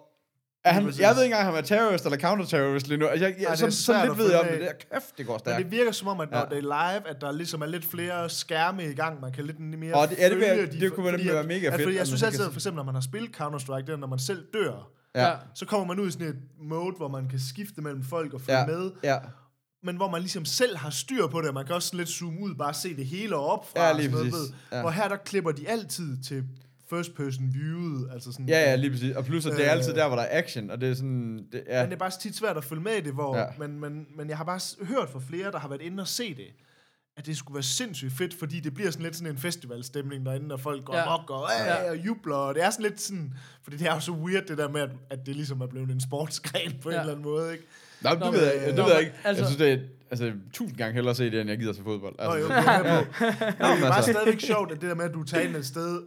er 0.68 0.72
han, 0.74 0.84
jeg 1.00 1.16
ved 1.16 1.24
ikke 1.24 1.34
engang, 1.36 1.48
om 1.48 1.54
han 1.56 1.64
er 1.64 1.68
terrorist 1.68 2.06
eller 2.06 2.18
counterterrorist 2.20 2.88
lige 2.88 2.98
nu. 2.98 3.06
Altså, 3.08 3.26
Jeg, 3.26 3.36
jeg, 3.40 3.44
Ej, 3.46 3.50
det 3.52 3.60
så, 3.60 3.66
er 3.66 3.70
så 3.70 3.84
svært 3.84 4.08
lidt 4.08 4.18
ved 4.18 4.30
jeg 4.32 4.40
om 4.40 4.46
det. 4.46 4.54
med. 4.54 4.62
Det 4.62 4.70
er 4.70 5.00
kæft, 5.00 5.18
det 5.18 5.26
går 5.26 5.34
Men 5.34 5.40
stærkt. 5.40 5.64
det 5.64 5.72
virker 5.72 5.92
som 5.92 6.08
om, 6.08 6.20
at 6.20 6.32
når 6.32 6.38
Ja. 6.38 6.46
det 6.46 6.58
er 6.58 6.62
live, 6.62 7.08
at 7.10 7.22
der 7.22 7.32
ligesom 7.32 7.62
er 7.62 7.66
lidt 7.66 7.86
flere 7.86 8.30
skærme 8.30 8.86
i 8.86 8.94
gang, 8.94 9.22
man 9.22 9.32
kan 9.32 9.46
lidt 9.46 9.60
mere 9.60 9.94
Og 9.96 10.10
det- 10.10 10.18
ja, 10.18 10.30
det 10.30 10.38
følge 10.44 10.66
de- 10.72 10.80
det 10.80 10.94
kunne 10.94 11.10
fordi 11.12 11.28
være 11.28 11.44
mega 11.44 11.68
at, 11.68 11.74
fedt, 11.74 11.82
Fordi 11.82 11.96
at 11.96 12.00
jeg 12.00 12.08
synes 12.08 12.24
altid, 12.24 12.46
at 12.46 12.52
for 12.52 12.60
eksempel, 12.60 12.76
når 12.76 12.84
man 12.84 12.94
har 12.94 13.02
spillet 13.02 13.32
Counter-Strike, 13.42 13.86
det 13.86 13.90
er, 13.90 13.98
når 13.98 14.08
man 14.08 14.20
selv 14.20 14.46
dør, 14.54 14.90
Ja. 15.16 15.34
så 15.56 15.66
kommer 15.66 15.88
man 15.88 16.00
ud 16.00 16.08
i 16.08 16.12
sådan 16.12 16.28
et 16.28 16.36
mode, 16.62 16.96
hvor 16.98 17.08
man 17.08 17.28
kan 17.30 17.40
skifte 17.40 17.82
mellem 17.82 18.04
folk 18.04 18.34
og 18.34 18.42
følge 18.42 18.60
Ja. 18.60 18.66
med, 18.66 18.92
Ja. 19.04 19.18
men 19.84 19.96
hvor 19.96 20.10
man 20.10 20.22
ligesom 20.22 20.46
selv 20.46 20.78
har 20.78 20.90
styr 20.90 21.28
på 21.28 21.42
det, 21.42 21.48
og 21.48 21.54
man 21.54 21.66
kan 21.66 21.76
også 21.76 21.88
sådan 21.88 21.98
lidt 21.98 22.10
zoome 22.10 22.40
ud, 22.42 22.56
bare 22.56 22.74
se 22.74 22.96
det 22.96 23.06
hele 23.06 23.36
op 23.36 23.70
fra. 23.72 23.84
Ja, 23.84 23.90
og 23.90 23.96
lige 23.96 24.12
sådan 24.12 24.18
noget, 24.28 24.34
ved. 24.34 24.48
Ja. 24.72 24.82
Hvor 24.82 24.90
her, 24.90 25.08
der 25.08 25.16
klipper 25.16 25.52
de 25.52 25.70
altid 25.70 26.24
til 26.24 26.44
first 26.90 27.16
person 27.16 27.54
viewet, 27.54 28.10
altså 28.14 28.32
sådan, 28.32 28.50
Ja, 28.50 28.60
ja, 28.70 28.76
lige 28.76 28.92
præcis. 28.92 29.16
Og 29.16 29.26
plus, 29.26 29.46
at 29.46 29.54
det 29.58 29.66
er 29.68 29.72
altid 29.72 29.94
der, 29.94 30.08
hvor 30.08 30.16
der 30.16 30.24
er 30.24 30.38
action. 30.44 30.70
Og 30.70 30.82
det 30.82 30.90
er 30.90 30.94
sådan... 30.94 31.46
Det, 31.52 31.64
ja. 31.68 31.82
Men 31.82 31.90
det 31.90 31.96
er 31.96 32.00
bare 32.00 32.12
tit 32.22 32.36
svært 32.36 32.58
at 32.58 32.64
følge 32.64 32.82
med 32.84 32.94
i 32.94 33.02
det, 33.02 33.14
hvor, 33.14 33.38
Ja. 33.38 33.46
men, 33.60 33.80
men, 33.80 34.06
men 34.18 34.30
jeg 34.30 34.38
har 34.38 34.44
bare 34.44 34.86
hørt 34.86 35.10
fra 35.10 35.20
flere, 35.30 35.52
der 35.52 35.60
har 35.60 35.68
været 35.68 35.82
inde 35.82 36.02
og 36.02 36.08
se 36.08 36.36
det, 36.36 36.48
at 37.18 37.26
det 37.26 37.38
skulle 37.38 37.56
være 37.56 37.64
sindssygt 37.64 38.14
fedt, 38.14 38.34
fordi 38.34 38.60
det 38.60 38.74
bliver 38.74 38.92
sådan 38.92 39.04
lidt 39.04 39.16
sådan 39.16 39.32
en 39.34 39.38
festivalstemning 39.38 40.26
derinde, 40.26 40.48
når 40.48 40.58
folk 40.58 40.86
går 40.86 40.96
Ja. 40.96 41.06
mok 41.06 41.30
og, 41.30 41.48
Ja. 41.66 41.90
og 41.90 41.98
jubler, 41.98 42.36
og 42.36 42.56
det 42.56 42.64
er 42.64 42.70
sådan 42.70 42.84
lidt 42.84 43.02
sådan, 43.02 43.34
fordi 43.64 43.78
det 43.78 43.88
er 43.88 43.94
jo 43.94 44.00
så 44.00 44.12
weird 44.12 44.44
det 44.46 44.58
der 44.58 44.70
med, 44.70 44.82
at, 44.82 44.90
at 45.10 45.20
det 45.26 45.36
ligesom 45.36 45.62
er 45.62 45.68
blevet 45.68 45.92
en 45.92 46.02
sportsgren 46.02 46.74
på 46.82 46.90
ja. 46.90 46.96
En 46.96 47.00
eller 47.00 47.12
anden 47.14 47.26
måde, 47.26 47.52
ikke? 47.52 47.64
Nå, 48.02 48.10
det 48.10 48.20
Nå, 48.20 48.32
ved 48.32 48.44
jeg, 48.44 48.54
ikke. 48.54 48.66
det 48.68 48.76
Nå, 48.76 48.84
ved 48.84 48.92
jeg 48.92 49.00
ikke. 49.00 49.14
altså- 49.24 49.44
jeg 49.44 49.48
synes, 49.48 49.58
det 49.58 49.72
er 49.74 49.78
altså, 50.12 50.32
tusind 50.54 50.78
gange 50.78 50.94
hellere 50.94 51.10
at 51.12 51.18
se 51.18 51.32
det, 51.32 51.42
end 51.42 51.50
jeg 51.50 51.60
gider 51.60 51.74
til 51.74 51.84
fodbold. 51.84 52.16
Nå, 52.18 52.24
Altså, 52.24 52.38
jo, 52.38 52.46
det 52.46 52.68
er 52.68 52.84
med 52.84 53.06
på. 53.06 53.14
Nå, 53.64 53.68
det 53.68 53.78
er 53.78 53.82
bare 53.82 53.96
altså, 53.96 54.12
stadigvæk 54.12 54.40
sjovt, 54.42 54.72
at 54.72 54.82
det 54.82 54.90
der 54.90 54.96
med, 54.96 55.06
at 55.06 55.14
du 55.14 55.24
tager 55.24 55.44
ind 55.48 55.56
et 55.56 55.66
sted, 55.66 56.02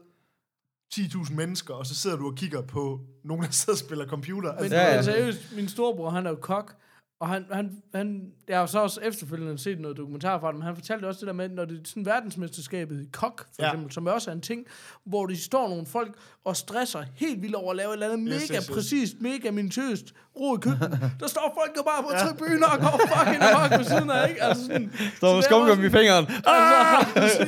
10.000 0.95 1.35
mennesker, 1.35 1.75
og 1.75 1.87
så 1.87 1.95
sidder 1.95 2.17
du 2.17 2.27
og 2.27 2.35
kigger 2.35 2.63
på 2.63 3.01
nogen, 3.25 3.45
der 3.45 3.51
sidder 3.51 3.73
og 3.73 3.79
spiller 3.79 4.07
computer. 4.07 4.53
Men 4.53 4.63
Altså, 4.63 4.77
Ja, 4.77 4.95
ja, 4.95 5.03
seriøst, 5.03 5.57
min 5.57 5.69
storebror, 5.69 6.11
han 6.11 6.27
er 6.27 6.31
jo 6.31 6.37
kok, 6.37 6.75
og 7.21 7.29
han, 7.29 7.45
han, 7.53 7.71
han, 7.95 8.23
jeg 8.49 8.59
har 8.59 8.67
så 8.67 8.79
også 8.79 9.01
efterfølgende 9.01 9.59
set 9.59 9.81
noget 9.81 9.97
dokumentar 9.97 10.39
fra 10.41 10.53
dem, 10.53 10.61
han 10.61 10.75
fortalte 10.75 11.07
også 11.07 11.21
det 11.21 11.27
der 11.27 11.33
med, 11.33 11.49
når 11.49 11.65
det 11.65 11.75
er 11.77 11.81
sådan 11.85 12.07
verdensmesterskabet 12.07 13.01
i 13.03 13.09
kok, 13.13 13.39
for 13.57 13.63
Ja. 13.65 13.69
eksempel, 13.69 13.93
som 13.93 14.07
også 14.07 14.31
er 14.31 14.35
en 14.35 14.41
ting, 14.41 14.67
hvor 15.05 15.27
de 15.27 15.37
står 15.43 15.69
nogle 15.69 15.87
folk 15.87 16.15
og 16.45 16.57
stresser 16.57 17.03
helt 17.17 17.43
vildt 17.43 17.55
over 17.55 17.71
at 17.71 17.77
lave 17.77 17.89
et 17.89 17.93
eller 17.93 18.13
andet 18.13 18.33
Yes, 18.35 18.43
mega 18.51 18.59
yes, 18.59 18.67
yes. 18.67 18.75
præcist, 18.75 19.15
mega 19.21 19.51
minutiøst 19.51 20.15
ro 20.41 20.57
i 20.57 20.61
køkkenet. 20.61 21.01
Der 21.21 21.27
står 21.29 21.59
folk 21.63 21.77
jo 21.77 21.83
bare 21.83 22.03
på 22.03 22.09
ja. 22.13 22.19
tribuner 22.19 22.67
og 22.67 22.79
går 22.79 23.01
fucking 23.15 23.43
amok 23.43 23.79
ved 23.79 23.85
siden 23.85 24.11
af, 24.11 24.29
ikke? 24.29 24.43
Altså 24.43 24.65
sådan, 24.67 24.93
står 25.17 25.29
med 25.29 25.37
det 25.37 25.45
skumgummi 25.45 25.87
i 25.87 25.91
fingeren. 25.91 26.27
Altså, 26.47 27.47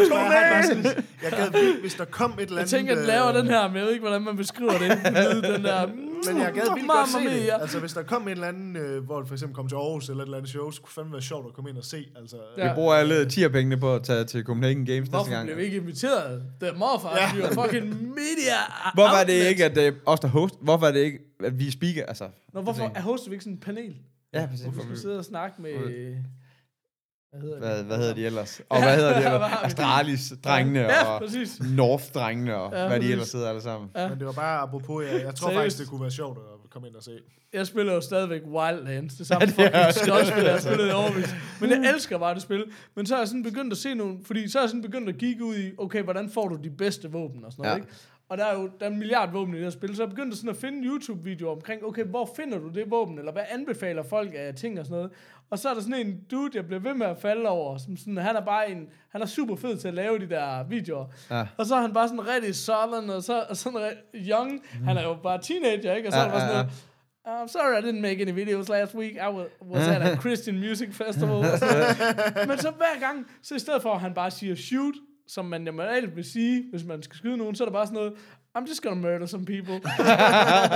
også 0.00 0.10
bare, 0.14 0.32
jeg, 0.32 1.02
jeg 1.22 1.32
gad 1.32 1.50
vildt, 1.50 1.80
hvis 1.80 1.94
der 1.94 2.04
kom 2.04 2.30
et 2.32 2.40
eller 2.40 2.52
jeg 2.52 2.58
andet... 2.58 2.70
tænker, 2.70 2.92
at 2.92 2.98
den 2.98 3.06
laver 3.06 3.28
øh, 3.28 3.34
den 3.34 3.46
her, 3.46 3.68
men 3.68 3.76
jeg 3.76 3.84
ved 3.84 3.92
ikke, 3.92 4.02
hvordan 4.02 4.22
man 4.22 4.36
beskriver 4.36 4.72
det. 4.72 4.90
Den 5.42 5.64
der, 5.64 5.86
Men 6.26 6.36
jeg 6.42 6.52
gad 6.52 6.62
vildt 6.74 6.88
godt 6.90 7.08
se 7.08 7.14
Mamma 7.16 7.30
det. 7.34 7.42
mia. 7.42 7.60
Altså, 7.60 7.80
hvis 7.80 7.92
der 7.92 8.02
kom 8.02 8.22
en 8.22 8.28
eller 8.28 8.46
anden, 8.48 8.76
øh, 8.76 9.04
hvor 9.04 9.18
det 9.18 9.28
for 9.28 9.34
eksempel 9.34 9.54
kom 9.56 9.68
til 9.68 9.76
Aarhus 9.76 10.08
eller 10.08 10.22
et 10.22 10.26
eller 10.26 10.36
andet 10.38 10.50
show, 10.50 10.70
så 10.70 10.80
kunne 10.82 10.92
fandme 10.92 11.12
være 11.12 11.22
sjovt 11.22 11.46
at 11.46 11.52
komme 11.54 11.70
ind 11.70 11.78
og 11.78 11.84
se. 11.84 12.06
Altså, 12.16 12.36
Ja. 12.58 12.68
Vi 12.68 12.74
bruger 12.74 12.94
alle 12.94 13.28
10 13.30 13.48
pengene 13.48 13.76
på 13.76 13.94
at 13.94 14.02
tage 14.02 14.24
til 14.24 14.44
Copenhagen 14.44 14.86
Games 14.86 14.98
næste 15.00 15.10
Hvorfor 15.10 15.30
gang. 15.30 15.46
blev 15.46 15.56
vi 15.56 15.62
ikke 15.62 15.76
inviteret? 15.76 16.42
Det 16.60 16.68
er 16.68 16.74
morfar, 16.74 17.16
Ja. 17.16 17.34
vi 17.36 17.40
er 17.42 17.50
fucking 17.62 17.86
media 18.08 18.58
Hvorfor 18.94 19.16
er 19.16 19.24
det 19.24 19.32
ikke, 19.48 19.64
at 19.64 19.74
det 19.74 19.86
er 19.86 19.92
os, 20.06 20.20
der 20.20 20.28
host? 20.28 20.54
Hvorfor 20.60 20.86
er 20.86 20.92
det 20.92 21.00
ikke, 21.00 21.18
at 21.44 21.58
vi 21.58 21.66
er 21.66 21.70
speaker? 21.72 22.04
Altså, 22.06 22.28
Nå, 22.54 22.60
hvorfor 22.60 22.92
er 22.94 23.00
hoster 23.00 23.28
vi 23.30 23.34
ikke 23.34 23.44
sådan 23.44 23.54
en 23.54 23.60
panel? 23.60 23.96
ja, 24.34 24.46
præcis. 24.46 24.64
Hvorfor 24.64 24.80
skal 24.80 24.92
vi 24.94 24.98
sidde 25.00 25.18
og 25.18 25.24
snakke 25.24 25.62
med... 25.62 25.72
Hvad 27.32 27.40
hedder 27.40 27.58
Hvad, 27.58 27.78
det? 27.78 27.84
hvad 27.86 27.96
hedder 27.98 28.14
de 28.14 28.26
ellers? 28.26 28.60
Og 28.68 28.82
hvad 28.82 28.96
hedder 28.96 29.20
de 29.20 29.24
ellers? 29.26 29.52
Astralis-drengene 29.62 30.80
Ja, 30.80 31.04
og 31.04 31.20
præcis. 31.20 31.60
North-drengene 31.60 32.54
og 32.54 32.72
Ja, 32.76 32.88
hvad 32.88 33.00
de 33.00 33.12
ellers 33.12 33.32
hedder 33.32 33.48
alle 33.48 33.62
sammen. 33.62 33.90
Ja. 33.96 34.08
Men 34.08 34.18
det 34.18 34.26
var 34.26 34.32
bare 34.32 34.58
apropos, 34.60 35.04
jeg, 35.12 35.22
jeg 35.24 35.34
tror 35.34 35.52
faktisk, 35.52 35.78
det 35.78 35.88
kunne 35.88 36.00
være 36.00 36.10
sjovt 36.10 36.38
at 36.38 36.70
komme 36.70 36.88
ind 36.88 36.96
og 36.96 37.02
se. 37.02 37.10
Jeg 37.52 37.66
spiller 37.66 37.92
jo 37.94 38.00
stadigvæk 38.00 38.42
Wildlands. 38.46 39.14
Det 39.14 39.26
samme 39.26 39.46
fucking 39.48 39.94
skotspil, 39.94 40.42
jeg 40.44 40.52
har 40.52 40.60
spillet 40.60 40.88
i 40.88 40.90
overvis. 41.02 41.34
Men 41.60 41.70
jeg 41.70 41.90
elsker 41.94 42.18
bare 42.18 42.34
det 42.34 42.42
spil. 42.42 42.64
Men 42.96 43.06
så 43.06 43.14
er 43.14 43.18
jeg 43.18 43.28
sådan 43.28 43.42
begyndt 43.42 43.72
at 43.72 43.78
se 43.78 43.94
nogle... 43.94 44.18
Fordi 44.24 44.48
så 44.50 44.58
er 44.58 44.62
jeg 44.62 44.68
sådan 44.68 44.82
begyndt 44.82 45.08
at 45.08 45.16
kigge 45.18 45.44
ud 45.44 45.56
i, 45.56 45.70
okay, 45.78 46.02
hvordan 46.02 46.30
får 46.30 46.48
du 46.48 46.56
de 46.64 46.70
bedste 46.70 47.12
våben 47.12 47.44
og 47.44 47.52
sådan 47.52 47.62
noget, 47.62 47.76
Ja. 47.76 47.82
ikke? 47.82 47.92
Og 48.28 48.38
der 48.38 48.44
er 48.44 48.54
jo 48.54 48.70
der 48.80 48.86
er 48.86 48.90
en 48.90 48.98
milliard 48.98 49.32
våben 49.32 49.54
i 49.54 49.56
det 49.56 49.64
her 49.64 49.70
spil, 49.70 49.96
så 49.96 50.02
jeg 50.02 50.10
begyndte 50.10 50.36
sådan 50.36 50.50
at 50.50 50.56
finde 50.56 50.88
YouTube-videoer 50.88 51.52
omkring, 51.52 51.84
okay, 51.84 52.04
hvor 52.04 52.30
finder 52.36 52.58
du 52.58 52.68
det 52.68 52.90
våben, 52.90 53.18
eller 53.18 53.32
hvad 53.32 53.42
anbefaler 53.50 54.02
folk 54.02 54.30
af 54.36 54.54
ting 54.54 54.80
og 54.80 54.86
sådan 54.86 54.96
noget. 54.96 55.10
Og 55.50 55.58
så 55.58 55.68
er 55.68 55.74
der 55.74 55.80
sådan 55.80 56.06
en 56.06 56.20
dude, 56.30 56.50
jeg 56.54 56.66
bliver 56.66 56.80
ved 56.80 56.94
med 56.94 57.06
at 57.06 57.18
falde 57.18 57.48
over, 57.48 57.78
som 57.78 57.96
sådan, 57.96 58.16
han 58.16 58.36
er 58.36 58.40
bare 58.40 58.70
en, 58.70 58.86
han 59.12 59.22
er 59.22 59.26
super 59.26 59.56
fed 59.56 59.76
til 59.76 59.88
at 59.88 59.94
lave 59.94 60.18
de 60.18 60.28
der 60.28 60.64
videoer. 60.64 61.06
Ja. 61.30 61.46
Og 61.56 61.66
så 61.66 61.74
er 61.74 61.80
han 61.80 61.92
bare 61.92 62.08
sådan 62.08 62.26
rigtig 62.28 62.54
southern, 62.54 63.10
og 63.10 63.22
så 63.22 63.44
og 63.50 63.56
sådan 63.56 63.78
re- 63.78 64.28
young, 64.30 64.62
han 64.84 64.96
er 64.96 65.02
jo 65.02 65.16
bare 65.22 65.38
teenager, 65.42 65.94
ikke? 65.94 66.08
Og 66.08 66.12
så 66.12 66.18
Ja, 66.18 66.24
er 66.24 66.30
bare 66.30 66.40
ja, 66.42 66.46
sådan 66.48 66.56
noget, 66.64 66.72
I'm 67.44 67.52
sorry 67.52 67.82
I 67.82 67.86
didn't 67.86 68.00
make 68.00 68.22
any 68.22 68.32
videos 68.34 68.68
last 68.68 68.94
week. 68.94 69.12
I 69.14 69.28
was, 69.32 69.46
was 69.62 69.88
at 69.88 70.02
a 70.02 70.16
Christian 70.16 70.58
music 70.58 70.88
festival. 70.94 71.36
Men 72.48 72.58
så 72.58 72.70
hver 72.76 73.00
gang, 73.00 73.26
så 73.42 73.54
i 73.54 73.58
stedet 73.58 73.82
for 73.82 73.92
at 73.94 74.00
han 74.00 74.14
bare 74.14 74.30
siger 74.30 74.54
shoot, 74.54 74.94
som 75.26 75.44
man 75.44 75.60
normalt 75.60 76.16
vil 76.16 76.24
sige, 76.24 76.64
hvis 76.70 76.84
man 76.84 77.02
skal 77.02 77.16
skyde 77.16 77.36
nogen, 77.36 77.54
så 77.54 77.64
er 77.64 77.68
der 77.68 77.72
bare 77.72 77.86
sådan 77.86 77.94
noget, 77.96 78.12
I'm 78.58 78.66
just 78.66 78.82
gonna 78.82 78.96
murder 78.96 79.26
some 79.26 79.44
people. 79.44 79.74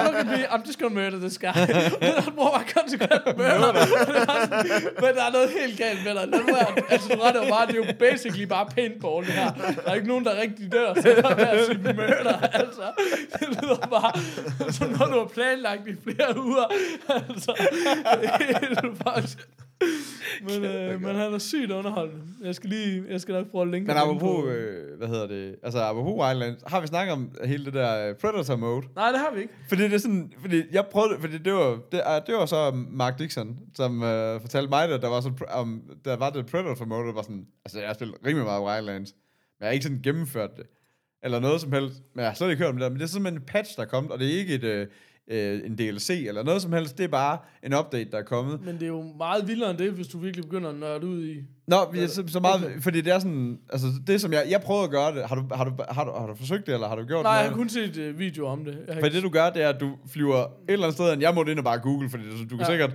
Look 0.06 0.14
at 0.22 0.26
me, 0.26 0.46
I'm 0.46 0.62
just 0.62 0.78
gonna 0.78 0.94
murder 0.94 1.18
this 1.18 1.36
guy. 1.36 1.50
Han 1.50 2.32
bruger 2.34 2.50
bare 2.50 2.64
konsekvent 2.74 3.36
murder. 3.36 3.72
Er 3.72 5.00
Men 5.02 5.14
der 5.14 5.24
er 5.24 5.32
noget 5.32 5.50
helt 5.60 5.78
galt 5.78 6.04
med 6.04 6.14
dig. 6.14 6.26
Nu 6.26 6.54
være. 6.54 6.90
Altså, 6.90 7.08
du 7.08 7.20
retter 7.20 7.48
bare, 7.48 7.66
det 7.66 7.72
er 7.72 7.86
jo 7.86 7.94
basically 7.98 8.44
bare 8.44 8.66
paintball, 8.66 9.26
det 9.26 9.34
her. 9.34 9.52
Der 9.84 9.90
er 9.90 9.94
ikke 9.94 10.08
nogen, 10.08 10.24
der 10.24 10.40
rigtig 10.40 10.72
dør, 10.72 10.94
så 10.94 11.02
der 11.02 11.28
er 11.28 11.50
at 11.50 11.66
sige 11.66 11.78
murder, 11.82 12.38
altså. 12.52 12.82
Det 13.32 13.48
lyder 13.48 13.86
bare, 13.90 14.12
som 14.72 14.88
når 14.88 15.06
du 15.06 15.18
har 15.18 15.30
planlagt 15.34 15.88
i 15.88 15.94
flere 16.04 16.40
uger. 16.44 16.64
Altså, 17.08 17.52
det 18.20 18.28
er 18.28 18.58
helt 18.60 18.80
fucked. 18.80 19.61
Men, 20.48 20.64
øh, 20.64 21.00
men 21.02 21.14
han 21.16 21.34
er 21.34 21.38
sygt 21.38 21.70
underholdende. 21.70 22.22
Jeg 22.44 22.54
skal 22.54 22.70
lige, 22.70 23.04
jeg 23.08 23.20
skal 23.20 23.32
nok 23.34 23.50
prøve 23.50 23.62
at 23.62 23.68
linke 23.70 23.86
Men 23.86 23.96
apropos, 23.96 24.20
på- 24.42 24.48
øh, 24.48 24.98
hvad 24.98 25.08
hedder 25.08 25.26
det? 25.26 25.56
Altså, 25.62 25.78
apropos 25.80 26.24
Wildlands, 26.24 26.62
har 26.66 26.80
vi 26.80 26.86
snakket 26.86 27.12
om 27.12 27.30
hele 27.44 27.64
det 27.64 27.74
der 27.74 28.08
øh, 28.08 28.14
Predator 28.14 28.56
mode? 28.56 28.86
Nej, 28.96 29.10
det 29.10 29.18
har 29.18 29.30
vi 29.34 29.40
ikke. 29.40 29.54
Fordi 29.68 29.82
det 29.82 29.92
er 29.92 29.98
sådan, 29.98 30.32
fordi 30.40 30.62
jeg 30.72 30.86
prøvede, 30.86 31.20
fordi 31.20 31.38
det 31.38 31.52
var, 31.52 31.78
det, 31.92 32.00
er, 32.04 32.18
det 32.20 32.34
var 32.34 32.46
så 32.46 32.70
Mark 32.90 33.18
Dixon, 33.18 33.58
som 33.74 34.02
øh, 34.02 34.40
fortalte 34.40 34.68
mig 34.70 34.88
det, 34.88 35.02
der 35.02 35.08
var 35.08 35.20
sådan, 35.20 35.38
um, 35.60 35.82
der 36.04 36.16
var 36.16 36.30
det 36.30 36.46
Predator 36.46 36.84
mode, 36.84 37.06
det 37.06 37.14
var 37.14 37.22
sådan, 37.22 37.46
altså 37.64 37.78
jeg 37.78 37.88
har 37.88 37.94
spillet 37.94 38.16
rimelig 38.26 38.44
meget 38.46 38.62
Wildlands, 38.64 39.12
men 39.12 39.60
jeg 39.60 39.66
har 39.68 39.72
ikke 39.72 39.82
sådan 39.84 40.00
gennemført 40.02 40.50
det, 40.56 40.66
eller 41.22 41.40
noget 41.40 41.60
som 41.60 41.72
helst, 41.72 41.94
men 42.14 42.20
jeg 42.22 42.30
har 42.30 42.34
slet 42.34 42.50
ikke 42.50 42.62
hørt 42.62 42.70
om 42.70 42.76
det 42.76 42.82
der, 42.82 42.88
men 42.90 42.98
det 42.98 43.04
er 43.04 43.08
simpelthen 43.08 43.40
en 43.42 43.46
patch, 43.46 43.76
der 43.76 43.82
er 43.82 43.86
kommet, 43.86 44.12
og 44.12 44.18
det 44.18 44.34
er 44.34 44.38
ikke 44.38 44.54
et, 44.54 44.64
øh, 44.64 44.86
øh, 45.30 45.60
en 45.64 45.74
DLC 45.78 46.24
eller 46.28 46.42
noget 46.42 46.62
som 46.62 46.72
helst, 46.72 46.98
det 46.98 47.04
er 47.04 47.08
bare 47.08 47.38
en 47.62 47.74
update, 47.74 48.10
der 48.10 48.18
er 48.18 48.22
kommet. 48.22 48.60
Men 48.64 48.74
det 48.74 48.82
er 48.82 48.86
jo 48.86 49.02
meget 49.18 49.48
vildere 49.48 49.70
end 49.70 49.78
det, 49.78 49.92
hvis 49.92 50.06
du 50.06 50.18
virkelig 50.18 50.44
begynder 50.44 50.68
at 50.70 50.76
nørde 50.76 51.06
ud 51.06 51.24
i... 51.24 51.36
Nå, 51.66 51.76
er 51.76 52.06
så, 52.06 52.24
så 52.26 52.40
meget, 52.40 52.64
Okay. 52.64 52.80
fordi 52.80 53.00
det 53.00 53.12
er 53.12 53.18
sådan, 53.18 53.58
altså 53.70 53.86
det 54.06 54.20
som 54.20 54.32
jeg, 54.32 54.46
jeg 54.50 54.60
prøvede 54.60 54.84
at 54.84 54.90
gøre 54.90 55.14
det, 55.14 55.24
har 55.28 55.34
du, 55.34 55.42
har 55.54 55.64
du, 55.64 55.72
har 55.88 56.04
du, 56.04 56.10
har 56.12 56.26
du 56.26 56.34
forsøgt 56.34 56.66
det, 56.66 56.74
eller 56.74 56.88
har 56.88 56.96
du 56.96 57.04
gjort 57.04 57.22
Nej, 57.22 57.36
det? 57.36 57.42
jeg 57.42 57.50
har 57.50 57.56
kun 57.56 57.68
set 57.68 57.96
uh, 58.10 58.18
video 58.18 58.46
om 58.46 58.64
det. 58.64 58.78
For 59.00 59.08
det 59.08 59.22
du 59.22 59.28
gør, 59.28 59.50
det 59.50 59.62
er, 59.62 59.68
at 59.68 59.80
du 59.80 59.90
flyver 60.12 60.38
et 60.42 60.48
eller 60.68 60.86
andet 60.86 60.94
sted, 60.94 61.04
og 61.10 61.20
jeg 61.20 61.34
måtte 61.34 61.50
ind 61.52 61.58
og 61.58 61.64
bare 61.64 61.78
google, 61.78 62.10
fordi 62.10 62.22
du, 62.24 62.42
du 62.42 62.48
kan 62.48 62.58
Ja. 62.60 62.64
sikkert 62.64 62.90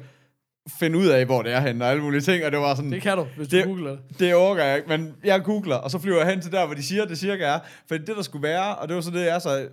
finde 0.79 0.97
ud 0.97 1.05
af, 1.07 1.25
hvor 1.25 1.41
det 1.41 1.53
er 1.53 1.59
henne, 1.59 1.85
og 1.85 1.91
alle 1.91 2.03
mulige 2.03 2.21
ting, 2.21 2.45
og 2.45 2.51
det 2.51 2.59
var 2.59 2.75
sådan, 2.75 2.91
Det 2.91 3.01
kan 3.01 3.17
du, 3.17 3.27
hvis 3.37 3.47
du 3.47 3.55
Det- 3.57 3.65
googler 3.65 3.91
det. 3.91 4.19
det 4.19 4.35
overgår 4.35 4.61
jeg 4.63 4.77
ikke, 4.77 4.89
men 4.89 5.15
jeg 5.23 5.43
googler, 5.43 5.75
og 5.75 5.91
så 5.91 5.99
flyver 5.99 6.17
jeg 6.17 6.27
hen 6.29 6.41
til 6.41 6.51
der, 6.51 6.65
hvor 6.65 6.75
de 6.75 6.83
siger, 6.83 7.05
det 7.05 7.17
cirka 7.17 7.43
er. 7.43 7.59
Fordi 7.87 8.05
det, 8.05 8.15
der 8.15 8.21
skulle 8.21 8.43
være, 8.43 8.75
og 8.75 8.87
det 8.87 8.95
var 8.95 9.01
så 9.01 9.11
det, 9.11 9.25
jeg 9.25 9.41
så... 9.41 9.67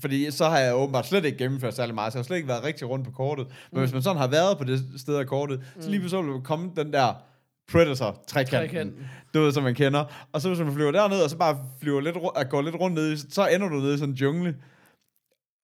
Fordi 0.00 0.30
så 0.30 0.44
har 0.48 0.58
jeg 0.58 0.74
åbenbart 0.74 1.06
slet 1.06 1.24
ikke 1.24 1.38
gennemført 1.38 1.74
særlig 1.74 1.94
meget, 1.94 2.12
så 2.12 2.18
jeg 2.18 2.22
har 2.22 2.24
slet 2.26 2.36
ikke 2.36 2.48
været 2.48 2.64
rigtig 2.64 2.88
rundt 2.88 3.04
på 3.04 3.10
kortet. 3.10 3.46
Men 3.46 3.54
mm. 3.72 3.80
hvis 3.80 3.92
man 3.92 4.02
sådan 4.02 4.18
har 4.20 4.26
været 4.28 4.58
på 4.58 4.64
det 4.64 4.84
sted 4.96 5.16
af 5.16 5.26
kortet, 5.26 5.60
mm. 5.76 5.82
så 5.82 5.90
lige 5.90 6.00
pludselig 6.00 6.24
vil 6.34 6.42
komme 6.44 6.70
den 6.76 6.92
der 6.92 7.14
Predator-trekanten, 7.72 8.68
Trekanten. 8.68 9.08
du 9.34 9.40
ved, 9.40 9.52
som 9.52 9.62
man 9.62 9.74
kender. 9.74 10.04
Og 10.32 10.40
så 10.40 10.48
hvis 10.48 10.58
man 10.60 10.74
flyver 10.74 10.90
derned, 10.92 11.20
og 11.22 11.30
så 11.30 11.36
bare 11.36 11.58
flyver 11.80 12.00
lidt, 12.00 12.16
går 12.50 12.62
lidt 12.62 12.74
rundt 12.74 12.94
ned, 12.94 13.16
så 13.16 13.46
ender 13.46 13.68
du 13.68 13.74
nede 13.74 13.94
i 13.94 13.98
sådan 13.98 14.12
en 14.14 14.16
jungle. 14.16 14.56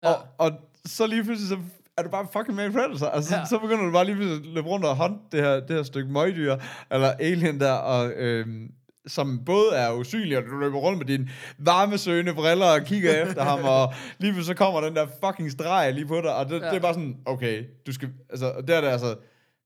Ja. 0.04 0.10
Og, 0.12 0.22
og 0.38 0.52
så 0.86 1.08
lige 1.08 1.24
pludselig, 1.24 1.50
så 1.50 1.58
er 1.98 2.04
du 2.04 2.10
bare 2.10 2.28
fucking 2.34 2.56
med 2.56 2.70
i 2.70 2.72
Predator. 2.72 3.08
Altså, 3.08 3.36
Ja. 3.36 3.46
så 3.46 3.58
begynder 3.60 3.86
du 3.86 3.92
bare 3.92 4.06
lige 4.06 4.34
at 4.34 4.46
løbe 4.46 4.68
rundt 4.68 4.86
og 4.86 4.96
hånd 4.96 5.16
det 5.32 5.42
her, 5.42 5.54
det 5.60 5.76
her 5.76 5.84
stykke 5.84 6.12
møgdyr, 6.12 6.56
eller 6.92 7.08
alien 7.20 7.60
der, 7.60 7.72
og, 7.72 8.12
øhm, 8.12 8.68
som 9.08 9.46
både 9.46 9.76
er 9.76 9.92
usynlig, 9.94 10.38
og 10.38 10.44
du 10.44 10.58
løber 10.58 10.78
rundt 10.78 10.98
med 10.98 11.06
dine 11.06 11.30
varmesøgende 11.58 12.34
briller 12.34 12.66
og 12.66 12.82
kigger 12.86 13.12
efter 13.24 13.44
ham, 13.44 13.60
og 13.64 13.94
lige 14.20 14.44
så 14.44 14.54
kommer 14.54 14.82
den 14.82 14.96
der 14.96 15.08
fucking 15.26 15.52
streg 15.52 15.94
lige 15.94 16.06
på 16.06 16.16
dig, 16.22 16.36
og 16.36 16.50
det, 16.50 16.62
Ja. 16.62 16.68
det 16.68 16.76
er 16.76 16.80
bare 16.80 16.94
sådan, 16.94 17.16
okay, 17.26 17.64
du 17.88 17.94
skal, 17.94 18.10
altså, 18.30 18.54
der 18.68 18.78
er 18.78 18.82
det 18.82 18.88
altså, 18.88 19.16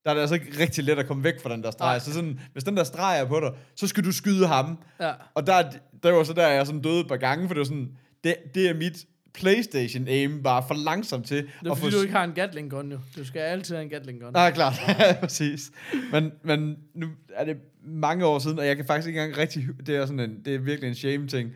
der 0.04 0.10
er 0.12 0.14
det 0.14 0.22
altså 0.22 0.36
ikke 0.36 0.60
rigtig 0.60 0.84
let 0.84 1.00
at 1.00 1.08
komme 1.08 1.24
væk 1.24 1.42
fra 1.44 1.50
den 1.54 1.64
der 1.64 1.72
streg. 1.72 1.88
Nej. 1.88 2.00
Så 2.00 2.14
sådan, 2.14 2.40
hvis 2.54 2.64
den 2.64 2.78
der 2.78 2.84
streg 2.84 3.20
er 3.20 3.26
på 3.26 3.40
dig, 3.40 3.52
så 3.76 3.88
skal 3.88 4.04
du 4.04 4.12
skyde 4.12 4.48
ham. 4.48 4.78
Ja. 5.00 5.12
Og 5.34 5.48
der, 5.48 5.64
der 6.04 6.12
var 6.12 6.24
så 6.24 6.34
der, 6.34 6.48
jeg 6.48 6.66
sådan 6.66 6.82
døde 6.82 7.00
et 7.00 7.08
par 7.08 7.18
gange, 7.18 7.48
for 7.48 7.54
det 7.54 7.60
var 7.60 7.66
sådan, 7.66 7.90
det, 8.24 8.36
det 8.56 8.70
er 8.70 8.74
mit 8.74 8.98
Playstation 9.38 10.08
aim 10.08 10.44
bare 10.44 10.64
for 10.68 10.74
langsomt 10.74 11.26
til. 11.26 11.38
Det 11.38 11.46
er 11.68 11.72
at 11.72 11.78
fordi, 11.78 11.92
få 11.92 11.98
du 11.98 12.02
ikke 12.02 12.14
har 12.14 12.24
en 12.24 12.32
Gatling 12.32 12.72
gun, 12.72 12.92
jo. 12.92 13.00
Du 13.18 13.26
skal 13.26 13.40
altid 13.40 13.76
have 13.76 13.84
en 13.84 13.90
Gatling 13.90 14.22
gun. 14.22 14.34
Nej, 14.34 14.52
klart. 14.52 14.74
Præcis. 15.22 15.72
Men, 16.12 16.32
men 16.44 16.76
nu 16.96 17.08
er 17.34 17.46
det 17.46 17.58
mange 17.86 18.26
år 18.26 18.40
siden, 18.40 18.60
og 18.60 18.68
jeg 18.68 18.76
kan 18.76 18.86
faktisk 18.86 19.08
ikke 19.08 19.22
engang 19.22 19.38
rigtig... 19.38 19.68
Det 19.88 19.96
er, 19.96 20.06
sådan 20.06 20.20
en, 20.20 20.38
det 20.46 20.56
er 20.56 20.60
virkelig 20.60 20.88
en 20.88 20.96
shame-ting. 20.96 21.50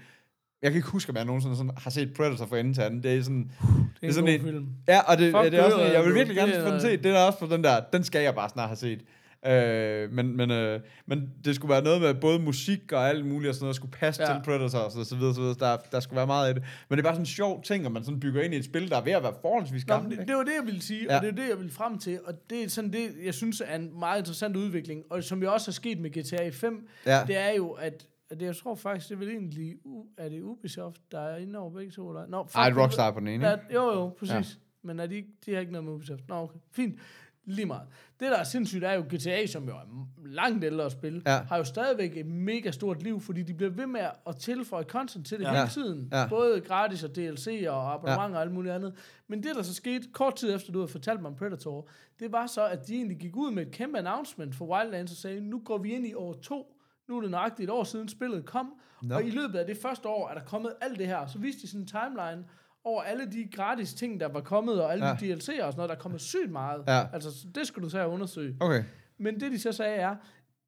Jeg 0.61 0.71
kan 0.71 0.77
ikke 0.77 0.87
huske, 0.89 1.09
om 1.09 1.15
jeg 1.15 1.25
nogensinde 1.25 1.55
sådan 1.55 1.71
har 1.77 1.89
set 1.91 2.13
Predator 2.13 2.45
fra 2.45 2.57
ende 2.59 2.73
til 2.73 2.81
anden. 2.81 3.03
Det 3.03 3.17
er 3.17 3.23
sådan... 3.23 3.51
det 3.61 4.03
er 4.03 4.07
en 4.07 4.13
sådan 4.13 4.25
god 4.25 4.33
en- 4.33 4.41
film. 4.41 4.67
Ja, 4.87 4.99
og 4.99 5.17
det, 5.17 5.31
Fuck, 5.31 5.51
det 5.51 5.59
er 5.59 5.63
også 5.63 5.65
det 5.65 5.71
sådan, 5.71 5.87
er- 5.87 5.91
jeg 5.99 6.05
vil 6.05 6.15
virkelig 6.15 6.35
det 6.37 6.43
gerne 6.49 6.53
er- 6.53 6.65
få 6.67 6.71
den 6.73 6.81
set. 6.81 7.03
Det 7.03 7.11
er 7.15 7.19
også 7.19 7.39
på 7.39 7.45
den 7.45 7.63
der, 7.63 7.79
den 7.93 8.03
skal 8.03 8.21
jeg 8.23 8.35
bare 8.35 8.49
snart 8.49 8.69
have 8.69 8.77
set. 8.77 8.99
Øh, 9.45 10.11
men, 10.11 10.37
men, 10.37 10.51
øh, 10.51 10.81
men 11.05 11.29
det 11.45 11.55
skulle 11.55 11.69
være 11.73 11.83
noget 11.83 12.01
med 12.01 12.13
både 12.13 12.39
musik 12.39 12.91
og 12.91 13.09
alt 13.09 13.25
muligt 13.25 13.49
og 13.49 13.55
sådan 13.55 13.63
noget, 13.63 13.75
skulle 13.75 13.91
passe 13.91 14.21
Ja. 14.23 14.33
til 14.33 14.41
Predator 14.45 14.79
og 14.79 14.91
så, 14.91 15.03
så 15.03 15.15
videre, 15.15 15.33
så 15.35 15.41
videre. 15.41 15.55
Der, 15.59 15.77
der 15.91 15.99
skulle 15.99 16.17
være 16.17 16.27
meget 16.27 16.47
af 16.47 16.53
det. 16.53 16.63
Men 16.89 16.97
det 16.97 17.03
er 17.03 17.07
bare 17.07 17.13
sådan 17.15 17.21
en 17.21 17.25
sjov 17.25 17.63
ting, 17.63 17.85
at 17.85 17.91
man 17.91 18.03
sådan 18.03 18.19
bygger 18.19 18.41
ind 18.41 18.53
i 18.53 18.57
et 18.57 18.65
spil, 18.65 18.89
der 18.89 18.97
er 18.97 19.01
ved 19.03 19.11
at 19.11 19.23
være 19.23 19.33
forholdsvis 19.41 19.85
gammelt. 19.85 20.19
det, 20.19 20.27
det 20.27 20.35
var 20.35 20.43
det, 20.43 20.51
jeg 20.59 20.65
ville 20.65 20.81
sige, 20.81 21.03
ja. 21.09 21.15
Og 21.15 21.21
det 21.21 21.29
er 21.29 21.35
det, 21.35 21.49
jeg 21.49 21.57
ville 21.57 21.71
frem 21.71 21.97
til. 21.97 22.19
Og 22.25 22.33
det 22.49 22.63
er 22.63 22.67
sådan 22.69 22.93
det, 22.93 23.09
jeg 23.25 23.33
synes 23.33 23.61
er 23.65 23.75
en 23.75 23.99
meget 23.99 24.19
interessant 24.19 24.55
udvikling. 24.55 25.03
Og 25.09 25.23
som 25.23 25.43
jo 25.43 25.53
også 25.53 25.71
er 25.71 25.73
sket 25.73 25.99
med 25.99 26.09
GTA 26.09 26.49
5, 26.49 26.87
Ja. 27.05 27.19
det 27.27 27.37
er 27.37 27.51
jo, 27.51 27.69
at, 27.71 28.07
det, 28.29 28.41
jeg 28.41 28.55
tror 28.55 28.75
faktisk, 28.75 29.09
det 29.09 29.15
er 29.15 29.19
vel 29.19 29.29
egentlig, 29.29 29.73
er 30.17 30.29
det 30.29 30.41
Ubisoft, 30.41 31.01
der 31.11 31.19
er 31.21 31.37
inde 31.37 31.59
over 31.59 31.71
begge 31.71 31.91
to? 31.91 32.09
Eller? 32.09 32.27
Nå, 32.27 32.43
fuck, 32.43 32.55
Ej, 32.55 32.71
Rockstar 32.77 33.11
på 33.11 33.19
den 33.19 33.27
ene. 33.27 33.47
Ja, 33.47 33.55
jo, 33.73 33.93
jo, 33.93 34.09
præcis. 34.19 34.33
Ja. 34.33 34.43
Men 34.83 34.99
er 34.99 35.05
de, 35.05 35.23
de 35.45 35.53
har 35.53 35.59
ikke 35.59 35.71
noget 35.71 35.85
med 35.85 35.93
Ubisoft. 35.93 36.21
Nå, 36.29 36.35
okay. 36.35 36.59
Fint. 36.71 36.99
Lige 37.45 37.65
meget. 37.65 37.87
Det, 38.19 38.31
der 38.31 38.37
er 38.37 38.43
sindssygt, 38.43 38.83
er 38.83 38.93
jo 38.93 39.01
GTA, 39.15 39.45
som 39.45 39.67
jo 39.67 39.71
er 39.75 40.07
langt 40.25 40.63
ældre 40.63 40.85
at 40.85 40.91
spille, 40.91 41.21
Ja. 41.25 41.37
har 41.49 41.57
jo 41.57 41.63
stadigvæk 41.63 42.17
et 42.17 42.25
mega 42.25 42.71
stort 42.71 43.03
liv, 43.03 43.21
fordi 43.21 43.43
de 43.43 43.53
bliver 43.53 43.69
ved 43.71 43.87
med 43.87 44.01
at 44.27 44.35
tilføje 44.37 44.83
content 44.83 45.27
til 45.27 45.39
det 45.39 45.45
Ja. 45.45 45.53
hele 45.55 45.69
tiden. 45.69 46.09
Ja. 46.11 46.27
Både 46.29 46.61
gratis 46.61 47.03
og 47.03 47.15
DLC 47.15 47.65
og 47.69 47.93
abonnement 47.93 48.35
og 48.35 48.41
alt 48.41 48.51
muligt 48.51 48.73
andet. 48.75 48.93
Men 49.27 49.43
det, 49.43 49.55
der 49.55 49.61
så 49.61 49.73
skete 49.73 50.07
kort 50.13 50.35
tid 50.35 50.55
efter, 50.55 50.71
du 50.71 50.79
havde 50.79 50.91
fortalt 50.91 51.21
mig 51.21 51.29
om 51.29 51.35
Predator, 51.35 51.87
det 52.19 52.31
var 52.31 52.47
så, 52.47 52.65
at 52.67 52.87
de 52.87 52.95
egentlig 52.95 53.17
gik 53.17 53.35
ud 53.35 53.51
med 53.51 53.65
et 53.67 53.71
kæmpe 53.71 53.97
announcement 53.97 54.55
for 54.55 54.65
Wildlands 54.65 55.11
og 55.11 55.17
sagde, 55.17 55.41
nu 55.41 55.61
går 55.65 55.77
vi 55.77 55.91
ind 55.93 56.07
i 56.07 56.13
år 56.13 56.33
to. 56.33 56.77
Nu 57.09 57.17
er 57.17 57.21
det 57.21 57.31
nøjagtigt 57.31 57.63
et 57.69 57.69
år 57.73 57.83
siden 57.83 58.07
spillet 58.09 58.45
kom. 58.45 58.73
Nå. 59.03 59.15
Og 59.15 59.23
i 59.23 59.29
løbet 59.29 59.55
af 59.59 59.65
det 59.65 59.77
første 59.77 60.07
år 60.09 60.29
er 60.29 60.33
der 60.33 60.41
kommet 60.43 60.73
alt 60.81 60.99
det 60.99 61.07
her. 61.07 61.27
Så 61.27 61.39
viste 61.39 61.61
de 61.61 61.67
sådan 61.67 61.81
en 61.81 61.87
timeline 61.87 62.45
over 62.83 63.01
alle 63.01 63.25
de 63.31 63.47
gratis 63.51 63.93
ting, 63.93 64.19
der 64.19 64.27
var 64.27 64.41
kommet, 64.41 64.81
og 64.83 64.91
alle 64.93 65.05
ja. 65.07 65.13
De 65.19 65.33
DLC'er 65.33 65.37
og 65.37 65.43
sådan 65.47 65.73
noget, 65.75 65.89
der 65.89 65.95
er 65.95 65.99
kommet 65.99 66.21
sygt 66.21 66.51
meget. 66.51 66.83
Ja. 66.87 67.03
Altså, 67.13 67.31
så 67.31 67.47
det 67.55 67.67
skal 67.67 67.83
du 67.83 67.89
så 67.89 68.07
undersøge. 68.07 68.55
Okay. 68.59 68.83
Men 69.17 69.39
det, 69.39 69.51
de 69.51 69.59
så 69.59 69.71
sagde, 69.71 69.95
er, 69.95 70.15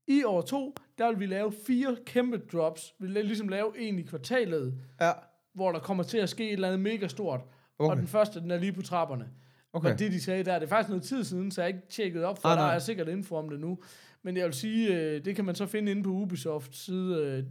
i 0.07 0.23
år 0.23 0.41
to, 0.41 0.75
der 0.97 1.09
vil 1.11 1.19
vi 1.19 1.25
lave 1.25 1.51
fire 1.67 1.95
kæmpe 2.05 2.37
drops. 2.51 2.93
Vi 2.99 3.07
vil 3.07 3.25
ligesom 3.25 3.47
lave 3.47 3.79
en 3.79 3.99
i 3.99 4.01
kvartalet, 4.01 4.73
Ja. 5.01 5.11
hvor 5.53 5.71
der 5.71 5.79
kommer 5.79 6.03
til 6.03 6.17
at 6.17 6.29
ske 6.29 6.47
et 6.47 6.53
eller 6.53 6.67
andet 6.67 6.79
mega 6.79 7.07
stort. 7.07 7.41
Okay. 7.79 7.89
Og 7.91 7.97
den 7.97 8.07
første, 8.07 8.39
den 8.39 8.51
er 8.51 8.57
lige 8.57 8.73
på 8.73 8.81
trapperne. 8.81 9.29
Okay. 9.73 9.91
Og 9.93 9.99
det, 9.99 10.11
de 10.11 10.21
sagde 10.21 10.43
der, 10.43 10.59
det 10.59 10.65
er 10.65 10.69
faktisk 10.69 10.89
noget 10.89 11.03
tid 11.03 11.23
siden, 11.23 11.51
så 11.51 11.61
jeg 11.61 11.67
ikke 11.67 11.87
tjekket 11.89 12.23
op, 12.23 12.41
for 12.41 12.47
Ah, 12.49 12.57
der 12.57 12.63
nej. 12.63 12.75
er 12.75 12.79
sikkert 12.79 13.07
info 13.07 13.35
om 13.35 13.49
det 13.49 13.59
nu. 13.59 13.79
Men 14.23 14.37
jeg 14.37 14.45
vil 14.45 14.53
sige, 14.53 14.95
øh, 15.01 15.25
det 15.25 15.35
kan 15.35 15.45
man 15.45 15.55
så 15.55 15.65
finde 15.65 15.91
inde 15.91 16.03
på 16.03 16.09
Ubisoft 16.09 16.75
side, 16.75 17.17
øh, 17.17 17.43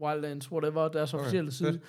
Wildlands, 0.00 0.52
whatever, 0.52 0.88
deres 0.88 1.14
Okay, 1.14 1.20
officielle 1.22 1.52
side. 1.52 1.80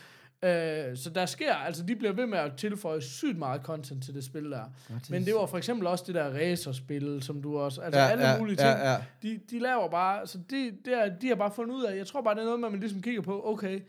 Øh, 0.45 0.97
så 0.97 1.09
der 1.15 1.25
sker, 1.25 1.53
altså 1.53 1.83
de 1.83 1.95
bliver 1.95 2.13
ved 2.13 2.25
med 2.25 2.37
at 2.37 2.51
tilføje 2.57 3.01
sygt 3.01 3.37
meget 3.37 3.61
content 3.61 4.03
til 4.03 4.13
det 4.13 4.23
spil 4.23 4.51
der. 4.51 4.63
Men 5.09 5.25
det 5.25 5.33
var 5.35 5.45
for 5.45 5.57
eksempel 5.57 5.87
også 5.87 6.03
det 6.07 6.15
der 6.15 6.29
racerspil, 6.33 7.19
som 7.21 7.41
du 7.41 7.57
også, 7.57 7.81
altså 7.81 7.99
Ja, 7.99 8.07
alle 8.07 8.29
ja, 8.29 8.37
mulige 8.39 8.55
ting. 8.55 8.67
ja, 8.69 8.91
ja. 8.91 8.97
De, 9.23 9.39
de 9.51 9.59
laver 9.59 9.89
bare, 9.89 10.27
så 10.27 10.37
de, 10.49 10.71
det 10.85 10.93
er, 10.93 11.15
de 11.21 11.27
har 11.27 11.35
bare 11.35 11.51
fundet 11.51 11.75
ud 11.75 11.83
af, 11.83 11.97
jeg 11.97 12.07
tror 12.07 12.21
bare, 12.21 12.35
det 12.35 12.41
er 12.41 12.45
noget 12.45 12.59
med, 12.59 12.67
at 12.67 12.71
man 12.71 12.79
ligesom 12.81 13.01
kigger 13.01 13.21
på, 13.21 13.41
okay, 13.49 13.79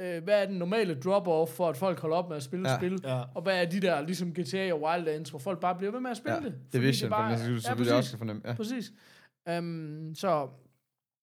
øh, 0.00 0.24
hvad 0.24 0.42
er 0.42 0.46
den 0.46 0.56
normale 0.56 0.94
drop-off 1.04 1.56
for, 1.56 1.68
at 1.68 1.76
folk 1.76 2.00
holder 2.00 2.16
op 2.16 2.28
med 2.28 2.36
at 2.36 2.42
spille 2.42 2.70
Ja. 2.70 2.76
spil, 2.76 3.00
Ja. 3.04 3.22
og 3.34 3.42
hvad 3.42 3.62
er 3.62 3.70
de 3.70 3.80
der, 3.80 4.00
ligesom 4.00 4.32
GTA 4.34 4.72
og 4.72 4.82
Wildlands, 4.82 5.30
hvor 5.30 5.38
folk 5.38 5.60
bare 5.60 5.74
bliver 5.74 5.92
ved 5.92 6.00
med 6.00 6.10
at 6.10 6.16
spille 6.16 6.38
ja. 6.42 6.48
det. 6.48 6.54
Det 6.72 6.82
vidste 6.82 7.02
jeg, 7.04 7.10
bare 7.10 7.38
for 7.38 7.44
det 7.46 7.68
ja, 7.68 7.74
vil 7.74 7.86
jeg 7.86 7.94
også 7.96 8.08
skal 8.08 8.18
fornemme. 8.18 8.42
Ja. 8.44 8.54
præcis. 8.54 8.92
Um, 9.58 10.12
så, 10.14 10.48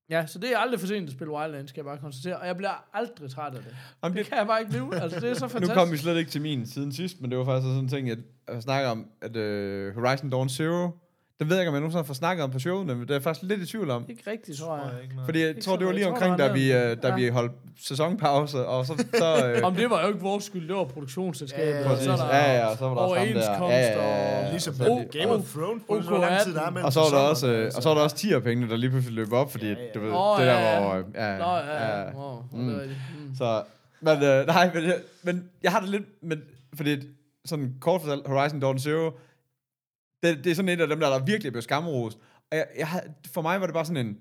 ja, 0.09 0.25
så 0.25 0.39
det 0.39 0.53
er 0.53 0.57
aldrig 0.57 0.79
for 0.79 0.87
sent 0.87 1.07
at 1.07 1.13
spille 1.13 1.33
Wildlands, 1.33 1.69
skal 1.69 1.79
jeg 1.81 1.85
bare 1.85 1.97
konstatere, 1.97 2.37
og 2.37 2.47
jeg 2.47 2.57
bliver 2.57 2.85
aldrig 2.93 3.31
træt 3.31 3.53
af 3.55 3.63
det. 3.63 3.75
Jamen, 4.03 4.17
Det 4.17 4.23
det, 4.25 4.29
kan 4.29 4.37
jeg 4.37 4.47
bare 4.47 4.59
ikke 4.59 4.71
blive, 4.71 4.95
altså 5.01 5.19
det 5.19 5.29
er 5.29 5.33
så 5.33 5.45
nu 5.45 5.49
fantastisk. 5.49 5.77
kom 5.77 5.91
vi 5.91 5.97
slet 5.97 6.17
ikke 6.17 6.31
til 6.31 6.41
min 6.41 6.65
siden 6.67 6.91
sidst, 6.91 7.21
men 7.21 7.31
det 7.31 7.39
var 7.39 7.45
faktisk 7.45 7.65
sådan 7.67 7.79
en 7.79 7.87
ting, 7.89 8.09
at 8.09 8.19
jeg 8.47 8.61
snakker 8.61 8.89
om, 8.89 9.07
at 9.21 9.35
uh, 9.35 9.95
Horizon 9.95 10.29
Dawn 10.29 10.49
Zero, 10.49 10.89
den 11.41 11.49
ved 11.49 11.55
jeg 11.55 11.61
ikke, 11.61 11.69
om 11.69 11.73
jeg 11.75 11.81
nogensinde 11.81 11.99
har 12.03 12.07
fået 12.07 12.17
snakket 12.17 12.43
om 12.43 12.51
på 12.51 12.59
showet, 12.59 12.87
men 12.87 13.01
det 13.01 13.09
er 13.09 13.13
jeg 13.13 13.23
faktisk 13.23 13.43
lidt 13.49 13.61
i 13.61 13.65
tvivl 13.65 13.89
om. 13.89 14.05
Ikke 14.09 14.23
rigtigt, 14.31 14.57
tror 14.59 14.77
jeg. 14.77 14.85
ikke 15.03 15.15
noget. 15.15 15.27
Fordi 15.27 15.39
jeg 15.39 15.49
Ikke 15.49 15.61
tror, 15.61 15.75
det 15.77 15.85
var 15.87 15.91
lige 15.93 16.05
Jeg 16.05 16.09
tror, 16.19 16.27
omkring, 16.27 16.39
der 16.39 16.47
da 16.47 16.53
vi, 16.53 16.73
øh, 16.73 16.97
da 17.03 17.07
Ja. 17.07 17.15
vi 17.15 17.27
holdt 17.27 17.51
sæsonpause, 17.79 18.65
og 18.65 18.85
så... 18.85 19.05
så 19.13 19.27
øh, 19.55 19.63
Om 19.63 19.75
det 19.75 19.89
var 19.89 20.01
jo 20.01 20.07
ikke 20.07 20.19
vores 20.19 20.43
skyld, 20.43 20.67
det 20.67 20.75
var 20.75 20.83
produktionsselskabet. 20.83 21.71
Ja, 21.73 21.79
ja, 21.81 21.91
og 21.91 21.97
så 21.97 22.11
er 22.11 22.15
der 22.15 22.25
Ja, 22.35 22.53
ja, 22.57 22.65
og 22.65 22.77
så 22.77 22.87
var 22.87 22.93
der 22.95 23.01
også 23.01 23.15
ham 23.19 23.27
der. 23.27 23.67
Ja, 23.75 23.79
ja, 23.79 24.01
ja, 24.07 24.43
ja. 24.45 24.49
Ligesom 24.51 24.73
så- 24.73 25.05
Game 25.11 25.31
of 25.31 25.41
Thrones, 25.53 25.83
på 25.89 26.01
så 26.01 26.17
lang 26.17 26.41
tid 26.43 26.53
der 26.53 26.61
er 26.61 26.83
Og 26.83 26.93
så 26.93 26.99
var 26.99 27.05
der 27.05 27.09
sæsonerne, 27.09 27.29
også, 27.29 27.47
øh, 27.47 27.71
og 27.75 27.83
så 27.83 27.89
var 27.89 27.95
der 27.95 28.01
også 28.03 28.15
10 28.15 28.39
pengene, 28.43 28.69
der 28.71 28.77
lige 28.77 28.89
pludselig 28.89 29.15
løb 29.15 29.33
op, 29.33 29.51
fordi 29.51 29.65
Ja, 29.65 29.71
ja. 29.71 29.77
du 29.95 29.99
ved, 29.99 30.07
det 30.07 30.47
der 30.47 30.79
var... 30.79 30.97
øh, 30.97 31.03
Ja, 31.15 31.37
Nå, 31.37 31.43
ja, 31.45 31.87
ja. 31.87 31.99
ja. 32.01 32.15
Wow, 32.15 32.43
Mm. 32.51 32.67
det. 32.67 32.95
Så, 33.37 33.63
men 34.01 34.23
øh, 34.23 34.47
nej, 34.47 34.71
men, 34.73 34.83
jeg- 34.83 34.99
men 35.23 35.49
jeg 35.63 35.71
har 35.71 35.79
det 35.79 35.89
lidt, 35.89 36.03
men, 36.23 36.41
fordi 36.75 36.97
sådan 37.45 37.73
kort 37.81 38.01
fortalt, 38.01 38.27
Horizon 38.27 38.59
Dawn 38.59 38.79
Zero, 38.79 39.11
det, 40.23 40.43
det 40.43 40.51
er 40.51 40.55
sådan 40.55 40.69
et 40.69 40.81
af 40.81 40.87
dem 40.87 40.99
der, 40.99 41.09
der 41.09 41.25
virkelig 41.25 41.51
blev 41.51 41.61
skamrost. 41.61 42.17
Og 42.51 42.57
jeg, 42.57 42.67
jeg, 42.77 43.03
for 43.33 43.41
mig 43.41 43.59
var 43.59 43.67
det 43.67 43.73
bare 43.73 43.85
sådan 43.85 44.07
en, 44.07 44.17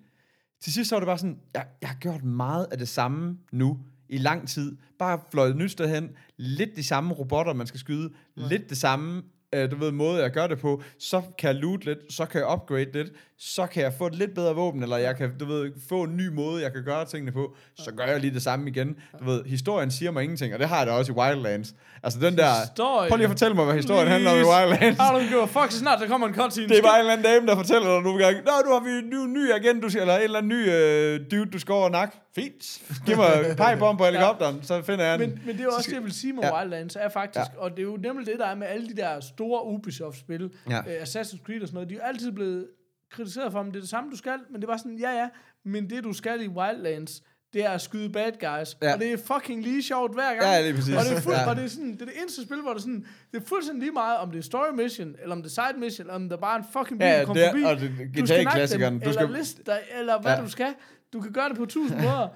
til 0.61 0.73
sidst 0.73 0.89
så 0.89 0.95
var 0.95 1.01
det 1.01 1.07
bare 1.07 1.19
sådan, 1.19 1.39
jeg, 1.55 1.67
jeg 1.81 1.89
har 1.89 1.97
gjort 1.97 2.25
meget 2.25 2.67
af 2.73 2.79
det 2.79 2.89
samme 2.89 3.39
nu, 3.53 3.79
i 4.09 4.19
lang 4.19 4.49
tid. 4.49 4.77
Bare 4.99 5.21
fløjet 5.31 5.57
nyt 5.57 5.71
sted 5.71 5.89
hen, 5.89 6.11
lidt 6.37 6.77
de 6.77 6.85
samme 6.85 7.15
robotter, 7.15 7.55
man 7.55 7.67
skal 7.67 7.81
skyde, 7.81 8.11
ja. 8.37 8.49
lidt 8.49 8.71
det 8.71 8.79
samme, 8.79 9.23
øh, 9.55 9.71
du 9.71 9.77
ved, 9.77 9.91
måde 9.91 10.23
jeg 10.23 10.31
gør 10.31 10.47
det 10.47 10.59
på, 10.59 10.83
så 10.99 11.23
kan 11.39 11.49
jeg 11.49 11.57
loot 11.57 11.85
lidt, 11.85 11.99
så 12.13 12.27
kan 12.27 12.41
jeg 12.41 12.53
upgrade 12.53 12.93
lidt, 12.93 13.13
så 13.43 13.67
kan 13.67 13.83
jeg 13.83 13.93
få 13.99 14.07
et 14.07 14.15
lidt 14.15 14.35
bedre 14.35 14.55
våben, 14.55 14.83
eller 14.83 14.97
jeg 14.97 15.17
kan, 15.17 15.31
du 15.41 15.45
ved, 15.45 15.71
få 15.89 16.03
en 16.03 16.17
ny 16.17 16.29
måde, 16.29 16.63
jeg 16.63 16.73
kan 16.73 16.85
gøre 16.85 17.05
tingene 17.05 17.33
på, 17.33 17.55
så 17.79 17.93
gør 17.93 18.05
jeg 18.05 18.21
lige 18.21 18.35
det 18.35 18.43
samme 18.43 18.71
igen. 18.71 18.97
Du 19.19 19.25
ved, 19.25 19.45
historien 19.45 19.91
siger 19.91 20.11
mig 20.11 20.23
ingenting, 20.23 20.55
og 20.55 20.61
det 20.61 20.69
har 20.69 20.79
jeg 20.79 20.87
da 20.87 20.93
også 20.93 21.13
i 21.13 21.15
Wildlands. 21.15 21.75
Altså 22.03 22.21
den 22.21 22.37
der, 22.37 22.61
Historie. 22.61 23.09
prøv 23.09 23.17
lige 23.17 23.25
at 23.25 23.31
fortælle 23.31 23.55
mig, 23.55 23.65
hvad 23.65 23.75
historien 23.75 24.09
handler 24.09 24.31
om 24.31 24.37
i 24.39 24.43
Wildlands. 24.43 24.99
Har 24.99 25.19
du 25.19 25.25
gjort? 25.29 25.49
Fuck, 25.49 25.71
så 25.71 25.79
snart 25.79 26.01
der 26.01 26.07
kommer 26.09 26.27
en 26.29 26.35
cutscene. 26.35 26.69
Det 26.69 26.79
er 26.79 26.83
bare 26.83 26.95
en 26.95 27.01
eller 27.01 27.13
anden 27.13 27.25
dame, 27.27 27.47
der 27.47 27.57
fortæller 27.57 27.95
dig 27.95 28.03
nogle 28.03 28.25
gange, 28.25 28.41
Nå, 28.43 28.51
nu 28.67 28.73
har 28.73 28.81
vi 28.85 28.91
en 28.91 29.11
ny, 29.11 29.39
ny 29.39 29.53
agent, 29.53 29.83
du 29.83 29.89
skal, 29.91 30.01
eller 30.01 30.17
en 30.17 30.23
eller 30.23 30.39
anden 30.39 30.49
ny 30.59 30.71
øh, 30.71 31.21
dude, 31.31 31.51
du 31.51 31.59
skal 31.59 31.73
over 31.73 31.89
nakke. 31.89 32.17
Fint. 32.35 32.83
Giv 33.07 33.17
mig 33.17 33.55
pegebom 33.57 33.97
på 33.97 34.05
helikopteren, 34.11 34.63
så 34.63 34.83
finder 34.83 35.05
jeg 35.05 35.19
den. 35.19 35.31
Men, 35.31 35.41
men 35.47 35.57
det 35.59 35.65
er 35.65 35.69
også 35.77 35.89
det, 35.91 35.95
jeg 35.97 36.05
vil 36.05 36.13
sige 36.13 36.33
med 36.33 36.43
Ja. 36.43 36.49
ja. 36.49 36.59
Wildlands, 36.61 36.97
er 36.97 37.09
faktisk, 37.09 37.47
ja. 37.55 37.61
og 37.63 37.71
det 37.71 37.79
er 37.79 37.83
jo 37.83 37.97
nemlig 38.03 38.27
det, 38.27 38.35
der 38.39 38.47
er 38.47 38.55
med 38.55 38.67
alle 38.67 38.89
de 38.89 38.97
der 38.97 39.21
store 39.21 39.67
Ubisoft-spil, 39.67 40.51
Ja. 40.71 40.75
ja. 40.75 40.81
uh, 40.81 41.03
Assassin's 41.03 41.43
Creed 41.47 41.63
og 41.63 41.69
sådan 41.69 41.75
noget, 41.75 41.89
de 41.89 41.95
er 41.95 41.99
jo 41.99 42.05
altid 42.05 42.33
blevet 42.33 42.67
kritiseret 43.11 43.53
for, 43.53 43.59
om 43.59 43.67
det 43.67 43.77
er 43.77 43.81
det 43.81 43.91
samme, 43.91 44.11
du 44.11 44.17
skal, 44.17 44.39
men 44.51 44.61
det 44.61 44.69
var 44.69 44.77
sådan, 44.77 44.99
ja 44.99 45.11
ja, 45.11 45.29
men 45.65 45.91
det 45.91 46.05
du 46.05 46.13
skal 46.13 46.43
i 46.43 46.49
Wildlands, 46.49 47.23
det 47.53 47.65
er 47.65 47.71
at 47.71 47.81
skyde 47.81 48.11
bad 48.13 48.33
guys, 48.33 48.77
Ja. 48.83 48.93
og 48.95 49.01
det 49.01 49.13
er 49.13 49.17
fucking 49.17 49.63
lige 49.63 49.83
sjovt 49.83 50.15
hver 50.15 50.31
gang. 50.35 50.43
Ja, 50.43 50.63
lige 50.63 50.75
præcis. 50.75 50.95
Og 50.97 51.05
det 51.05 51.13
er, 51.17 51.21
fuld, 51.21 51.35
Ja. 51.35 51.51
og 51.51 51.57
det 51.57 51.65
er, 51.65 51.69
sådan, 51.69 51.93
det 51.93 52.03
er 52.03 52.05
det 52.05 52.15
eneste 52.21 52.43
spil, 52.43 52.61
hvor 52.61 52.71
det 52.71 52.77
er 52.79 52.81
sådan, 52.83 53.07
det 53.33 53.43
er 53.43 53.47
fuldstændig 53.47 53.83
lige 53.83 53.93
meget, 53.93 54.19
om 54.19 54.31
det 54.31 54.39
er 54.39 54.43
story 54.43 54.73
mission, 54.75 55.15
eller 55.23 55.37
om 55.37 55.43
det 55.43 55.59
er 55.59 55.63
side 55.69 55.81
mission, 55.81 56.05
eller 56.07 56.15
om 56.15 56.29
der 56.29 56.37
bare 56.37 56.55
er 56.59 56.63
en 56.63 56.69
fucking 56.73 56.99
bil, 57.01 57.07
Ja, 57.09 57.19
der 57.19 57.25
kommer 57.25 57.35
det 57.43 57.47
er- 57.47 57.51
forbi. 57.51 57.63
og 57.65 57.77
det- 57.81 57.91
du 58.21 58.27
skal 58.27 58.45
nakke 58.45 58.51
GTA-klassikeren, 58.51 58.93
dem, 58.95 59.01
du 59.03 59.09
eller 59.09 59.23
skal- 59.23 59.35
liste 59.39 59.63
dig, 59.67 59.79
eller 59.99 60.21
hvad 60.21 60.33
Ja. 60.37 60.41
du 60.43 60.49
skal. 60.49 60.75
Du 61.13 61.21
kan 61.21 61.33
gøre 61.33 61.49
det 61.49 61.57
på 61.57 61.67
tusind 61.67 62.01
måder. 62.01 62.29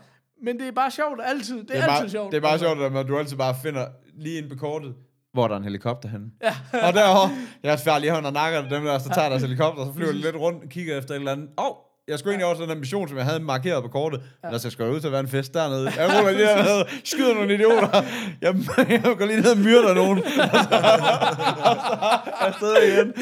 Men 0.42 0.58
det 0.60 0.68
er 0.68 0.72
bare 0.72 0.90
sjovt 0.90 1.20
altid. 1.24 1.54
Det 1.56 1.62
er, 1.62 1.66
det 1.66 1.76
er, 1.76 1.82
altid 1.82 2.00
bare, 2.02 2.08
sjovt. 2.10 2.30
det 2.32 2.36
er 2.36 2.40
bare 2.40 2.52
Altså. 2.52 2.66
sjovt, 2.66 2.96
at 2.96 3.08
du 3.08 3.18
altid 3.18 3.36
bare 3.36 3.54
finder 3.62 3.86
lige 4.14 4.38
ind 4.38 4.50
på 4.50 4.56
kortet, 4.56 4.94
hvor 5.34 5.48
der 5.48 5.54
er 5.54 5.58
en 5.58 5.64
helikopter 5.64 6.08
henne. 6.08 6.26
Ja. 6.42 6.54
og 6.86 6.92
derovre, 6.94 7.30
jeg 7.62 7.72
er 7.72 7.76
færdig 7.76 8.00
lige 8.00 8.12
hånd 8.12 8.26
og 8.26 8.32
nakker 8.32 8.68
dem 8.68 8.84
der, 8.84 8.98
så 8.98 9.08
tager 9.08 9.28
deres 9.28 9.42
helikopter, 9.42 9.84
så 9.84 9.92
flyver 9.92 10.12
de 10.12 10.18
lidt 10.18 10.36
rundt 10.36 10.62
og 10.64 10.68
kigger 10.68 10.98
efter 10.98 11.14
et 11.14 11.18
eller 11.18 11.32
andet. 11.32 11.48
Åh, 11.58 11.64
oh, 11.64 11.76
jeg 12.08 12.18
skulle 12.18 12.32
egentlig 12.32 12.46
også 12.46 12.62
have 12.62 12.70
den 12.72 12.80
mission, 12.80 13.08
som 13.08 13.16
jeg 13.16 13.24
havde 13.26 13.40
markeret 13.40 13.82
på 13.82 13.88
kortet. 13.88 14.20
Ja. 14.44 14.48
Der 14.48 14.58
skal 14.58 14.70
sgu 14.70 14.84
ud 14.84 15.00
til 15.00 15.06
at 15.08 15.12
være 15.12 15.20
en 15.20 15.28
fest 15.28 15.54
dernede. 15.54 15.92
Jeg 15.98 16.18
ruller 16.18 16.32
lige 16.32 16.46
dernede, 16.46 16.84
skyder 17.04 17.34
nogle 17.34 17.54
idioter. 17.54 17.88
Jeg, 18.42 18.54
jeg 18.88 19.02
går 19.18 19.26
lige 19.26 19.40
ned 19.40 19.50
og 19.52 19.58
myrder 19.58 19.94
nogen. 19.94 20.18
og 20.18 20.24
så 21.86 21.96
afsted 22.40 22.74
igen. 22.88 23.12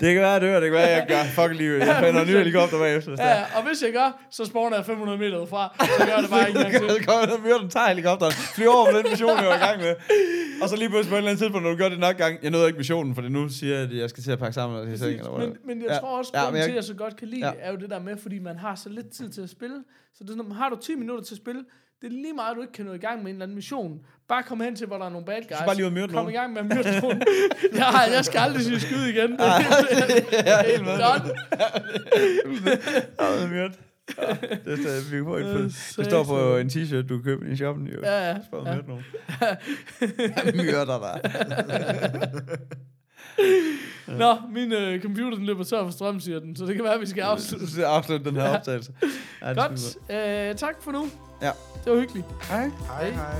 Det 0.00 0.08
kan 0.14 0.20
være, 0.22 0.30
jeg 0.30 0.40
dør. 0.40 0.60
Det 0.60 0.68
kan 0.70 0.72
være, 0.72 0.88
jeg 0.88 1.04
gør. 1.08 1.22
Fuck 1.42 1.54
lige. 1.58 1.78
Jeg 1.86 1.96
finder 2.04 2.20
en 2.20 2.26
ny 2.28 2.36
helikopter 2.36 2.78
bagefter. 2.78 3.10
det 3.10 3.20
er. 3.20 3.24
Ja, 3.28 3.34
ja, 3.38 3.44
og 3.56 3.62
hvis 3.68 3.82
jeg 3.82 3.92
gør, 3.92 4.08
så 4.30 4.44
spawner 4.44 4.76
jeg 4.76 4.84
500 4.86 5.18
meter 5.18 5.46
fra. 5.46 5.74
Så 5.80 6.06
gør 6.06 6.12
jeg 6.14 6.22
det 6.22 6.30
bare 6.30 6.48
ikke 6.48 6.60
engang 6.60 6.82
til. 6.82 6.90
Så 6.90 7.06
kommer 7.06 7.20
jeg 7.32 7.40
myrder 7.44 7.58
den, 7.58 7.70
tager 7.70 7.88
helikopteren, 7.88 8.32
flyver 8.32 8.72
over 8.72 8.90
på 8.92 8.96
den 8.98 9.06
mission, 9.10 9.30
jeg 9.42 9.46
var 9.48 9.54
i 9.54 9.64
gang 9.68 9.78
med. 9.80 9.94
Og 10.62 10.68
så 10.68 10.76
lige 10.76 10.88
pludselig 10.88 11.10
på 11.10 11.14
et 11.14 11.18
eller 11.18 11.30
andet 11.30 11.40
tidspunkt, 11.42 11.64
når 11.64 11.70
du 11.70 11.76
gør 11.82 11.88
det 11.88 11.98
nok 11.98 12.16
gang, 12.16 12.34
jeg 12.42 12.50
nåede 12.50 12.66
ikke 12.66 12.76
missionen, 12.78 13.14
for 13.14 13.22
det 13.22 13.32
nu 13.32 13.48
siger 13.48 13.74
jeg, 13.76 13.84
at 13.90 13.96
jeg 14.02 14.10
skal 14.10 14.22
til 14.22 14.32
at 14.32 14.38
pakke 14.38 14.54
sammen 14.54 14.80
og 14.80 14.86
Men, 14.86 15.56
men 15.68 15.82
jeg 15.82 15.90
Ja. 15.90 15.94
tror 15.98 16.18
også, 16.18 16.30
Ja, 16.34 16.40
ja, 16.40 16.46
jeg- 16.54 16.62
til, 16.64 16.70
at 16.70 16.76
jeg 16.76 16.84
så 16.84 16.94
godt 16.94 17.16
kan 17.16 17.28
lide 17.28 17.46
Ja. 17.46 17.50
det, 17.50 17.58
er 17.62 17.70
jo 17.72 17.76
det 17.76 17.90
der 17.90 18.00
med, 18.02 18.16
fordi 18.16 18.38
man 18.38 18.56
har 18.58 18.74
så 18.74 18.88
lidt 18.88 19.10
tid 19.10 19.30
til 19.30 19.40
at 19.42 19.50
spille. 19.50 19.84
Så 20.14 20.24
det 20.24 20.30
er 20.30 20.36
sådan, 20.36 20.52
har 20.52 20.68
du 20.68 20.76
10 20.82 20.94
minutter 20.94 21.24
til 21.24 21.34
at 21.34 21.38
spille, 21.38 21.64
Det 22.02 22.06
er 22.08 22.10
lige 22.12 22.32
meget, 22.34 22.56
du 22.56 22.60
ikke 22.62 22.72
kan 22.72 22.84
nå 22.86 22.92
i 22.92 22.98
gang 22.98 23.18
med 23.22 23.26
en 23.30 23.34
eller 23.36 23.44
anden 23.44 23.54
mission. 23.54 24.00
Bare 24.28 24.42
kom 24.42 24.60
hen 24.60 24.76
til, 24.76 24.86
hvor 24.86 24.98
der 24.98 25.04
er 25.04 25.10
nogle 25.10 25.26
bad 25.26 25.42
guys. 25.42 25.58
bare 25.66 25.76
lige 25.76 25.86
ud 25.86 26.08
Kom 26.08 26.28
i 26.28 26.32
gang 26.32 26.52
med 26.52 26.60
at 26.60 26.66
myrde 26.66 27.00
nogen. 27.02 27.22
ja, 27.74 27.98
jeg 28.16 28.24
skal 28.24 28.38
aldrig 28.38 28.62
sige 28.62 28.80
skyde 28.80 29.10
igen. 29.10 29.30
Det, 29.38 29.40
er 29.40 30.62
helt 30.70 30.82
med. 30.88 30.98
Ja, 30.98 31.08
det 34.64 34.72
er 34.72 34.76
det 34.76 35.12
vi 35.12 35.22
på, 35.22 35.38
det 35.38 36.06
står 36.06 36.24
på 36.24 36.56
en 36.56 36.66
t-shirt, 36.66 37.06
du 37.08 37.22
købe 37.22 37.50
i 37.52 37.56
shoppen. 37.56 37.86
Jo. 37.86 38.00
Ja, 38.02 38.28
ja. 38.28 38.36
Spørg 38.46 38.66
ja. 38.66 38.76
nogen. 38.88 39.04
Jeg 40.36 40.54
myrder 40.54 40.98
dig. 40.98 41.20
Nå, 44.06 44.36
min 44.54 44.72
øh, 44.72 45.02
computer 45.02 45.36
den 45.36 45.46
løber 45.46 45.64
tør 45.64 45.84
for 45.84 45.90
strøm, 45.90 46.20
siger 46.20 46.40
den. 46.40 46.56
Så 46.56 46.66
det 46.66 46.74
kan 46.74 46.84
være, 46.84 46.94
at 46.94 47.00
vi 47.00 47.06
skal 47.06 47.22
afslutte. 47.22 47.70
Så 47.70 47.84
afslutte 47.86 48.30
den 48.30 48.36
her 48.36 48.58
optagelse. 48.58 48.92
Ja, 49.42 49.48
det 49.50 49.58
er 49.58 49.68
Godt. 49.68 50.50
Øh, 50.50 50.54
tak 50.56 50.74
for 50.82 50.92
nu. 50.92 51.08
Ja. 51.42 51.50
Det 51.84 51.92
var 51.92 51.98
hyggeligt. 52.00 52.26
Hej. 52.48 52.70
Hej, 52.86 53.10
hej. 53.10 53.34